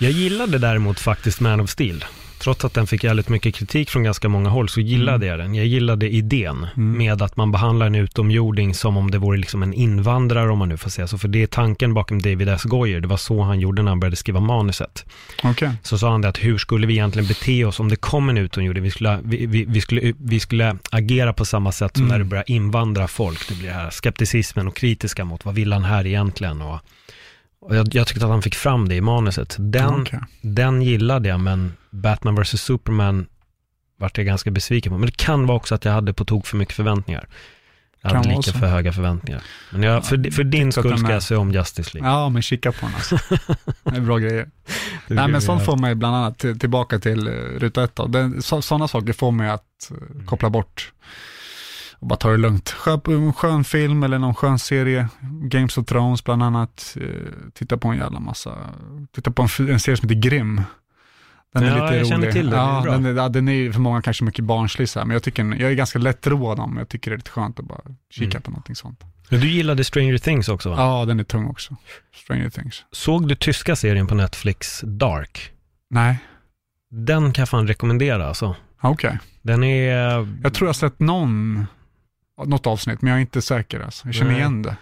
Jag 0.00 0.10
gillade 0.10 0.58
däremot 0.58 1.00
faktiskt 1.00 1.40
Man 1.40 1.60
of 1.60 1.70
Steel. 1.70 2.04
Trots 2.38 2.64
att 2.64 2.74
den 2.74 2.86
fick 2.86 3.04
jävligt 3.04 3.28
mycket 3.28 3.54
kritik 3.54 3.90
från 3.90 4.02
ganska 4.02 4.28
många 4.28 4.48
håll 4.48 4.68
så 4.68 4.80
gillade 4.80 5.26
jag 5.26 5.38
den. 5.38 5.54
Jag 5.54 5.66
gillade 5.66 6.08
idén 6.08 6.66
med 6.74 7.22
att 7.22 7.36
man 7.36 7.52
behandlar 7.52 7.86
en 7.86 7.94
utomjording 7.94 8.74
som 8.74 8.96
om 8.96 9.10
det 9.10 9.18
vore 9.18 9.38
liksom 9.38 9.62
en 9.62 9.74
invandrare 9.74 10.50
om 10.50 10.58
man 10.58 10.68
nu 10.68 10.76
får 10.76 10.90
säga 10.90 11.06
så. 11.06 11.18
För 11.18 11.28
det 11.28 11.42
är 11.42 11.46
tanken 11.46 11.94
bakom 11.94 12.22
David 12.22 12.48
S. 12.48 12.62
Goyer. 12.64 13.00
Det 13.00 13.08
var 13.08 13.16
så 13.16 13.42
han 13.42 13.60
gjorde 13.60 13.82
när 13.82 13.90
han 13.90 14.00
började 14.00 14.16
skriva 14.16 14.40
manuset. 14.40 15.04
Okej. 15.44 15.70
Så 15.82 15.98
sa 15.98 16.10
han 16.10 16.20
det 16.20 16.28
att 16.28 16.44
hur 16.44 16.58
skulle 16.58 16.86
vi 16.86 16.92
egentligen 16.92 17.28
bete 17.28 17.64
oss 17.64 17.80
om 17.80 17.88
det 17.88 17.96
kom 17.96 18.28
en 18.28 18.38
utomjording? 18.38 18.82
Vi 18.82 18.90
skulle, 18.90 19.20
vi, 19.24 19.46
vi, 19.46 19.64
vi, 19.64 19.80
skulle, 19.80 20.12
vi 20.18 20.40
skulle 20.40 20.76
agera 20.90 21.32
på 21.32 21.44
samma 21.44 21.72
sätt 21.72 21.96
som 21.96 22.08
när 22.08 22.18
det 22.18 22.24
börjar 22.24 22.44
invandra 22.46 23.08
folk. 23.08 23.48
Det 23.48 23.54
blir 23.54 23.70
här 23.70 23.90
skepticismen 23.90 24.68
och 24.68 24.76
kritiska 24.76 25.24
mot 25.24 25.44
vad 25.44 25.54
vill 25.54 25.72
han 25.72 25.84
här 25.84 26.06
egentligen? 26.06 26.62
Och, 26.62 26.80
och 27.60 27.76
jag, 27.76 27.94
jag 27.94 28.06
tyckte 28.06 28.24
att 28.24 28.30
han 28.30 28.42
fick 28.42 28.54
fram 28.54 28.88
det 28.88 28.94
i 28.94 29.00
manuset. 29.00 29.56
Den, 29.58 30.02
Okej. 30.02 30.20
den 30.40 30.82
gillade 30.82 31.28
jag, 31.28 31.40
men 31.40 31.72
Batman 31.90 32.42
vs. 32.42 32.62
Superman 32.62 33.26
vart 33.98 34.18
jag 34.18 34.26
ganska 34.26 34.50
besviken 34.50 34.92
på. 34.92 34.98
Men 34.98 35.06
det 35.06 35.16
kan 35.16 35.46
vara 35.46 35.56
också 35.56 35.74
att 35.74 35.84
jag 35.84 35.92
hade 35.92 36.12
på 36.12 36.24
tok 36.24 36.46
för 36.46 36.56
mycket 36.56 36.74
förväntningar. 36.74 37.28
Jag 38.02 38.10
hade 38.10 38.28
lika 38.28 38.52
för 38.52 38.66
höga 38.66 38.92
förväntningar. 38.92 39.42
Men 39.70 39.82
jag, 39.82 40.06
för, 40.06 40.30
för 40.30 40.44
din 40.44 40.72
skull 40.72 40.98
ska 40.98 41.12
jag 41.12 41.22
se 41.22 41.36
om 41.36 41.52
Justice 41.52 41.94
League. 41.94 42.10
Ja, 42.10 42.28
men 42.28 42.42
kika 42.42 42.72
på 42.72 42.86
den 42.86 42.94
alltså. 42.94 43.18
Det 43.82 43.96
är 43.96 44.00
bra 44.00 44.18
grejer. 44.18 44.50
Nej, 45.06 45.28
men 45.28 45.42
sånt 45.42 45.64
får 45.64 45.76
mig 45.76 45.94
bland 45.94 46.16
annat 46.16 46.38
till, 46.38 46.58
tillbaka 46.58 46.98
till 46.98 47.28
uh, 47.28 47.58
ruta 47.58 47.84
ett. 47.84 48.00
sådana 48.40 48.88
saker 48.88 49.12
får 49.12 49.30
mig 49.30 49.50
att 49.50 49.90
eh, 49.90 50.24
koppla 50.26 50.50
bort 50.50 50.92
och 51.98 52.06
bara 52.06 52.16
ta 52.16 52.30
det 52.30 52.36
lugnt. 52.36 52.70
Skön, 52.70 53.00
en 53.06 53.32
skön 53.32 53.64
film 53.64 54.02
eller 54.02 54.18
någon 54.18 54.34
skön 54.34 54.58
serie, 54.58 55.08
Games 55.42 55.78
of 55.78 55.86
Thrones 55.86 56.24
bland 56.24 56.42
annat. 56.42 56.96
Uh, 57.00 57.10
titta 57.54 57.76
på 57.76 57.88
en 57.88 57.96
jävla 57.98 58.20
massa, 58.20 58.54
titta 59.14 59.30
på 59.30 59.42
en, 59.42 59.68
en 59.70 59.80
serie 59.80 59.96
som 59.96 60.08
heter 60.08 60.20
Grimm. 60.20 60.62
Den 61.54 61.62
är 61.62 61.66
Ja, 61.68 61.74
lite 61.74 61.84
jag 61.86 61.94
rolig. 61.94 62.06
känner 62.08 62.32
till 62.32 62.50
den. 62.50 62.58
Ja, 62.58 62.82
är 62.86 62.90
den, 62.90 63.06
är, 63.06 63.14
ja, 63.14 63.28
den 63.28 63.48
är 63.48 63.72
för 63.72 63.80
många 63.80 64.02
kanske 64.02 64.24
mycket 64.24 64.44
barnslig 64.44 64.88
så 64.88 64.98
här, 64.98 65.06
men 65.06 65.12
jag 65.14 65.22
tycker 65.22 65.44
jag 65.44 65.70
är 65.70 65.74
ganska 65.74 65.98
lättroad 65.98 66.60
om, 66.60 66.76
jag 66.76 66.88
tycker 66.88 67.10
det 67.10 67.14
är 67.14 67.18
lite 67.18 67.30
skönt 67.30 67.58
att 67.60 67.64
bara 67.66 67.80
kika 68.10 68.30
Mm. 68.30 68.42
på 68.42 68.50
någonting 68.50 68.76
sånt. 68.76 69.00
Men 69.30 69.40
du 69.40 69.48
gillade 69.48 69.84
Stranger 69.84 70.18
Things 70.18 70.48
också 70.48 70.70
va? 70.70 70.76
Ja, 70.78 71.04
den 71.04 71.20
är 71.20 71.24
tung 71.24 71.46
också. 71.46 71.76
Stranger 72.14 72.50
Things. 72.50 72.84
Såg 72.92 73.28
du 73.28 73.34
tyska 73.34 73.76
serien 73.76 74.06
på 74.06 74.14
Netflix, 74.14 74.80
Dark? 74.84 75.52
Nej, 75.90 76.18
Den 76.90 77.32
kan 77.32 77.42
jag 77.42 77.48
fan 77.48 77.66
rekommendera 77.68 78.26
alltså. 78.28 78.56
okej. 78.80 79.18
Den 79.42 79.64
är... 79.64 79.94
Jag 80.42 80.54
tror 80.54 80.66
jag 80.66 80.68
har 80.68 80.72
sett 80.72 81.00
någon, 81.00 81.66
något 82.46 82.66
avsnitt, 82.66 83.02
men 83.02 83.10
jag 83.10 83.16
är 83.16 83.20
inte 83.20 83.42
säker 83.42 83.80
alltså. 83.80 84.08
Jag 84.08 84.14
känner 84.14 84.30
Nej. 84.30 84.40
igen 84.40 84.62
det. 84.62 84.76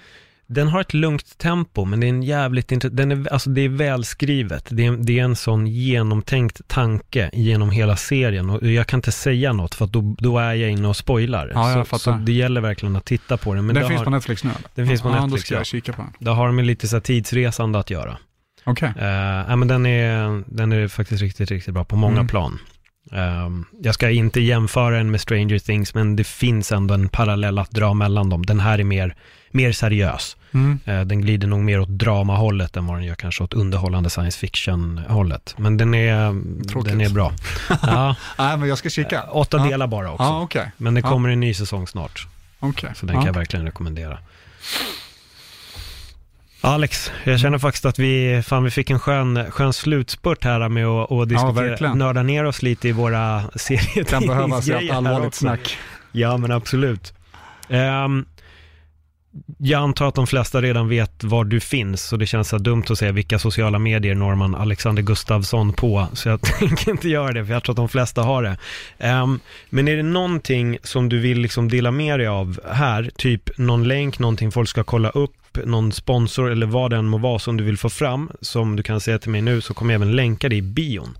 Den 0.48 0.68
har 0.68 0.80
ett 0.80 0.94
lugnt 0.94 1.38
tempo, 1.38 1.84
men 1.84 2.00
det 2.00 2.06
är 2.06 2.08
en 2.08 2.22
jävligt 2.22 2.72
intressant, 2.72 2.96
den 2.96 3.12
är, 3.12 3.32
alltså 3.32 3.50
det 3.50 3.60
är 3.60 3.68
välskrivet. 3.68 4.66
Det 4.70 4.86
är, 4.86 4.92
det 4.92 5.18
är 5.18 5.24
en 5.24 5.36
sån 5.36 5.66
genomtänkt 5.66 6.68
tanke 6.68 7.30
genom 7.32 7.70
hela 7.70 7.96
serien 7.96 8.50
och 8.50 8.66
jag 8.66 8.86
kan 8.86 8.98
inte 8.98 9.12
säga 9.12 9.52
något 9.52 9.74
för 9.74 9.84
att 9.84 9.92
då, 9.92 10.16
då 10.18 10.38
är 10.38 10.54
jag 10.54 10.70
inne 10.70 10.88
och 10.88 10.96
spoilar. 10.96 11.50
Ja, 11.54 11.70
jag 11.70 11.86
så, 11.86 11.98
fattar. 11.98 12.18
så 12.18 12.24
det 12.24 12.32
gäller 12.32 12.60
verkligen 12.60 12.96
att 12.96 13.04
titta 13.04 13.36
på 13.36 13.54
den. 13.54 13.66
Men 13.66 13.74
den 13.74 13.82
det 13.82 13.88
finns 13.88 13.98
har, 13.98 14.04
på 14.04 14.10
Netflix 14.10 14.44
nu 14.44 14.50
eller? 14.50 14.68
Den 14.74 14.86
finns 14.86 15.02
på 15.02 15.08
ja, 15.08 15.14
då 15.14 15.20
Netflix, 15.20 15.44
ska 15.44 15.54
jag 15.54 15.60
ja. 15.60 15.64
kika 15.64 15.92
på 15.92 16.02
den. 16.02 16.12
det 16.18 16.30
har 16.30 16.52
med 16.52 16.66
lite 16.66 16.88
så 16.88 16.96
här 16.96 17.00
tidsresande 17.00 17.78
att 17.78 17.90
göra. 17.90 18.18
Okej. 18.64 18.88
Uh, 18.88 19.04
ja, 19.48 19.56
men 19.56 19.68
den, 19.68 19.86
är, 19.86 20.42
den 20.46 20.72
är 20.72 20.88
faktiskt 20.88 21.22
riktigt, 21.22 21.50
riktigt 21.50 21.74
bra 21.74 21.84
på 21.84 21.96
många 21.96 22.14
Mm. 22.14 22.28
plan. 22.28 22.58
Ehm, 23.12 23.64
jag 23.82 23.94
ska 23.94 24.10
inte 24.10 24.40
jämföra 24.40 24.96
den 24.96 25.10
med 25.10 25.20
Stranger 25.20 25.58
Things, 25.58 25.94
men 25.94 26.16
det 26.16 26.24
finns 26.26 26.72
ändå 26.72 26.94
en 26.94 27.08
parallell 27.08 27.58
att 27.58 27.70
dra 27.70 27.94
mellan 27.94 28.30
dem. 28.30 28.46
Den 28.46 28.60
här 28.60 28.78
är 28.78 28.84
mer, 28.84 29.14
mer 29.50 29.72
seriös. 29.72 30.36
Mm. 30.54 30.78
Eh, 30.84 31.00
Den 31.00 31.20
glider 31.20 31.48
nog 31.48 31.60
mer 31.60 31.80
åt 31.80 31.88
dramahållet 31.88 32.76
än 32.76 32.86
vad 32.86 32.96
den 32.96 33.04
gör 33.04 33.14
kanske 33.14 33.44
åt 33.44 33.54
underhållande 33.54 34.10
science 34.10 34.38
fiction-hållet. 34.38 35.54
Men 35.58 35.76
den 35.76 35.94
är, 35.94 36.32
Tråkigt. 36.68 36.92
den 36.92 37.00
är 37.00 37.08
bra. 37.10 37.32
Ja, 37.82 38.16
Nej, 38.38 38.56
men 38.56 38.68
jag 38.68 38.78
ska 38.78 38.88
kika. 38.90 39.22
åtta 39.22 39.56
Ja. 39.56 39.64
delar 39.64 39.86
bara 39.86 40.10
också. 40.12 40.22
Ja, 40.24 40.40
okej. 40.42 40.70
Men 40.76 40.94
det 40.94 41.02
kommer 41.02 41.28
en 41.28 41.40
ny 41.40 41.54
säsong 41.54 41.86
snart, 41.86 42.26
Okej. 42.60 42.90
så 42.96 43.06
den 43.06 43.16
kan 43.16 43.26
jag 43.26 43.32
verkligen 43.32 43.66
rekommendera. 43.66 44.18
Alex, 46.60 47.12
jag 47.24 47.40
känner 47.40 47.58
faktiskt 47.58 47.84
att 47.84 47.98
vi, 47.98 48.42
fan, 48.46 48.64
vi 48.64 48.70
fick 48.70 48.90
en 48.90 48.98
skön, 48.98 49.50
skön 49.50 49.72
slutspurt 49.72 50.44
här 50.44 50.68
med 50.68 50.86
att, 50.86 51.12
att 51.12 51.28
diskutera, 51.28 51.52
verkligen. 51.52 51.98
nörda 51.98 52.22
ner 52.22 52.44
oss 52.44 52.62
lite 52.62 52.88
i 52.88 52.92
våra 52.92 53.42
Det 53.94 54.08
kan 54.08 54.26
behövas 54.26 54.64
serietidningsgrejer 54.64 54.90
ett 54.90 54.96
allvarligt 54.96 55.34
snack. 55.34 55.78
Ja, 56.12 56.36
men 56.36 56.52
absolut. 56.52 57.14
Ehm, 57.68 58.24
jag 59.58 59.82
antar 59.82 60.08
att 60.08 60.14
de 60.14 60.26
flesta 60.26 60.62
redan 60.62 60.88
vet 60.88 61.24
var 61.24 61.44
du 61.44 61.60
finns, 61.60 62.02
så 62.02 62.16
det 62.16 62.26
känns 62.26 62.48
så 62.48 62.58
dumt 62.58 62.84
att 62.90 62.98
säga 62.98 63.12
vilka 63.12 63.38
sociala 63.38 63.78
medier 63.78 64.14
når 64.14 64.34
man 64.34 64.54
Alexander 64.54 65.02
Gustafsson 65.02 65.72
på, 65.72 66.06
så 66.12 66.28
jag 66.28 66.40
tänker 66.58 66.90
inte 66.90 67.08
göra 67.08 67.32
det, 67.32 67.46
för 67.46 67.52
jag 67.52 67.62
tror 67.62 67.72
att 67.72 67.76
de 67.76 67.88
flesta 67.88 68.22
har 68.22 68.42
det. 68.42 68.56
Um, 69.08 69.40
men 69.70 69.88
är 69.88 69.96
det 69.96 70.02
någonting 70.02 70.78
som 70.82 71.08
du 71.08 71.18
vill 71.18 71.38
liksom 71.38 71.68
dela 71.68 71.90
med 71.90 72.18
dig 72.18 72.26
av 72.26 72.60
här, 72.72 73.10
typ 73.16 73.58
någon 73.58 73.88
länk, 73.88 74.18
någonting 74.18 74.52
folk 74.52 74.68
ska 74.68 74.84
kolla 74.84 75.10
upp, 75.10 75.58
någon 75.64 75.92
sponsor 75.92 76.50
eller 76.50 76.66
vad 76.66 76.90
det 76.90 76.96
än 76.96 77.08
må 77.08 77.18
vara 77.18 77.38
som 77.38 77.56
du 77.56 77.64
vill 77.64 77.78
få 77.78 77.90
fram, 77.90 78.30
som 78.40 78.76
du 78.76 78.82
kan 78.82 79.00
säga 79.00 79.18
till 79.18 79.30
mig 79.30 79.42
nu, 79.42 79.60
så 79.60 79.74
kommer 79.74 79.94
jag 79.94 80.02
även 80.02 80.16
länka 80.16 80.48
det 80.48 80.56
i 80.56 80.62
bion. 80.62 81.18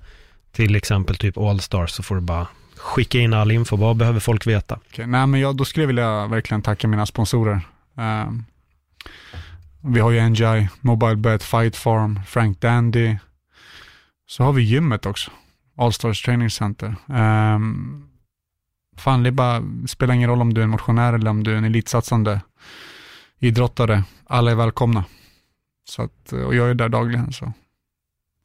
Till 0.52 0.76
exempel 0.76 1.16
typ 1.16 1.38
Allstars, 1.38 1.90
så 1.90 2.02
får 2.02 2.14
du 2.14 2.20
bara 2.20 2.46
skicka 2.76 3.18
in 3.18 3.32
all 3.32 3.50
info. 3.50 3.76
Vad 3.76 3.96
behöver 3.96 4.20
folk 4.20 4.46
veta? 4.46 4.78
Okay, 4.92 5.06
nej, 5.06 5.26
men 5.26 5.40
jag, 5.40 5.56
då 5.56 5.64
skulle 5.64 5.82
jag 5.82 5.88
vilja 5.88 6.26
verkligen 6.26 6.62
tacka 6.62 6.88
mina 6.88 7.06
sponsorer. 7.06 7.60
Um, 7.96 8.44
vi 9.80 10.00
har 10.00 10.10
ju 10.10 10.28
NGI, 10.28 10.68
Mobilebet, 10.80 11.42
Fight 11.42 11.76
Farm, 11.76 12.20
Frank 12.26 12.60
Dandy. 12.60 13.16
Så 14.26 14.42
har 14.44 14.52
vi 14.52 14.62
gymmet 14.62 15.06
också, 15.06 15.30
Allstars 15.76 16.22
Training 16.22 16.50
Center. 16.50 16.96
Um, 17.06 18.08
fan, 18.96 19.22
det 19.22 19.32
bara, 19.32 19.62
spelar 19.86 20.14
ingen 20.14 20.30
roll 20.30 20.40
om 20.40 20.54
du 20.54 20.60
är 20.60 20.64
en 20.64 20.70
motionär 20.70 21.12
eller 21.12 21.30
om 21.30 21.44
du 21.44 21.52
är 21.52 21.56
en 21.56 21.64
elitsatsande 21.64 22.40
idrottare. 23.38 24.04
Alla 24.26 24.50
är 24.50 24.54
välkomna. 24.54 25.04
Så 25.88 26.02
att, 26.02 26.32
och 26.32 26.54
jag 26.54 26.70
är 26.70 26.74
där 26.74 26.88
dagligen, 26.88 27.32
så 27.32 27.52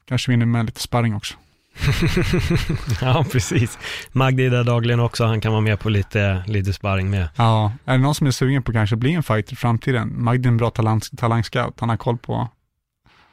kanske 0.04 0.30
vi 0.30 0.32
hinner 0.32 0.46
med 0.46 0.66
lite 0.66 0.80
sparring 0.80 1.14
också. 1.14 1.34
ja, 3.00 3.24
precis. 3.32 3.78
Magdi 4.12 4.46
är 4.46 4.50
där 4.50 4.64
dagligen 4.64 5.00
också, 5.00 5.24
han 5.24 5.40
kan 5.40 5.52
vara 5.52 5.60
med 5.60 5.80
på 5.80 5.88
lite, 5.88 6.44
lite 6.46 6.72
sparring 6.72 7.10
med. 7.10 7.28
Ja, 7.36 7.72
är 7.84 7.92
det 7.92 7.98
någon 8.02 8.14
som 8.14 8.26
är 8.26 8.30
sugen 8.30 8.62
på 8.62 8.72
kanske 8.72 8.96
bli 8.96 9.12
en 9.12 9.22
fighter 9.22 9.52
i 9.52 9.56
framtiden? 9.56 10.22
Magdi 10.22 10.48
är 10.48 10.50
en 10.50 10.56
bra 10.56 10.70
talang, 10.70 11.00
talangscout, 11.00 11.80
han 11.80 11.88
har 11.88 11.96
koll 11.96 12.18
på 12.18 12.48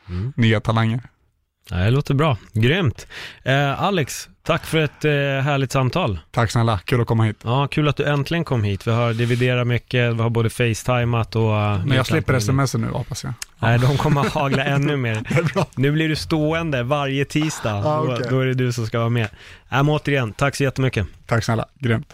mm. 0.10 0.34
nya 0.36 0.60
talanger. 0.60 1.02
Det 1.70 1.92
låter 1.92 2.14
bra, 2.14 2.38
grymt. 2.54 3.08
Eh, 3.44 3.84
Alex, 3.84 4.30
tack 4.44 4.66
för 4.66 4.78
ett 4.78 5.06
eh, 5.06 5.12
härligt 5.12 5.72
samtal. 5.72 6.20
Tack 6.32 6.52
snälla, 6.52 6.80
kul 6.86 7.02
att 7.02 7.08
komma 7.08 7.24
hit. 7.24 7.38
Ja, 7.44 7.68
kul 7.68 7.88
att 7.88 7.96
du 7.96 8.06
äntligen 8.06 8.44
kom 8.44 8.64
hit. 8.64 8.88
Vi 8.88 8.92
har 8.92 9.14
dividerat 9.14 9.68
mycket, 9.68 10.14
vi 10.16 10.22
har 10.22 10.30
både 10.30 10.50
facetimat 10.50 11.36
och... 11.36 11.42
Uh, 11.42 11.86
Men 11.86 11.98
jag 11.98 12.06
slipper 12.06 12.34
sms 12.34 12.74
nu 12.76 12.88
hoppas 12.88 13.24
jag. 13.24 13.34
Nej, 13.60 13.80
de 13.80 13.98
kommer 13.98 14.22
att 14.22 14.34
hagla 14.34 14.64
ännu 14.64 14.98
mer. 14.98 15.24
Nu 15.76 15.92
blir 15.92 16.10
du 16.10 16.16
stående 16.16 16.84
varje 16.84 17.26
tisdag. 17.26 17.74
Ah, 17.86 18.02
okay. 18.02 18.24
då, 18.24 18.30
då, 18.30 18.40
är 18.40 18.46
det 18.46 18.54
du 18.54 18.74
som 18.74 18.88
ska 18.88 19.00
vara 19.00 19.10
med. 19.10 19.24
Äh, 19.24 19.30
men 19.70 19.90
återigen, 19.90 20.34
tack 20.34 20.56
så 20.56 20.64
jättemycket. 20.64 21.08
Tack 21.26 21.44
snälla, 21.44 21.66
grymt. 21.80 22.14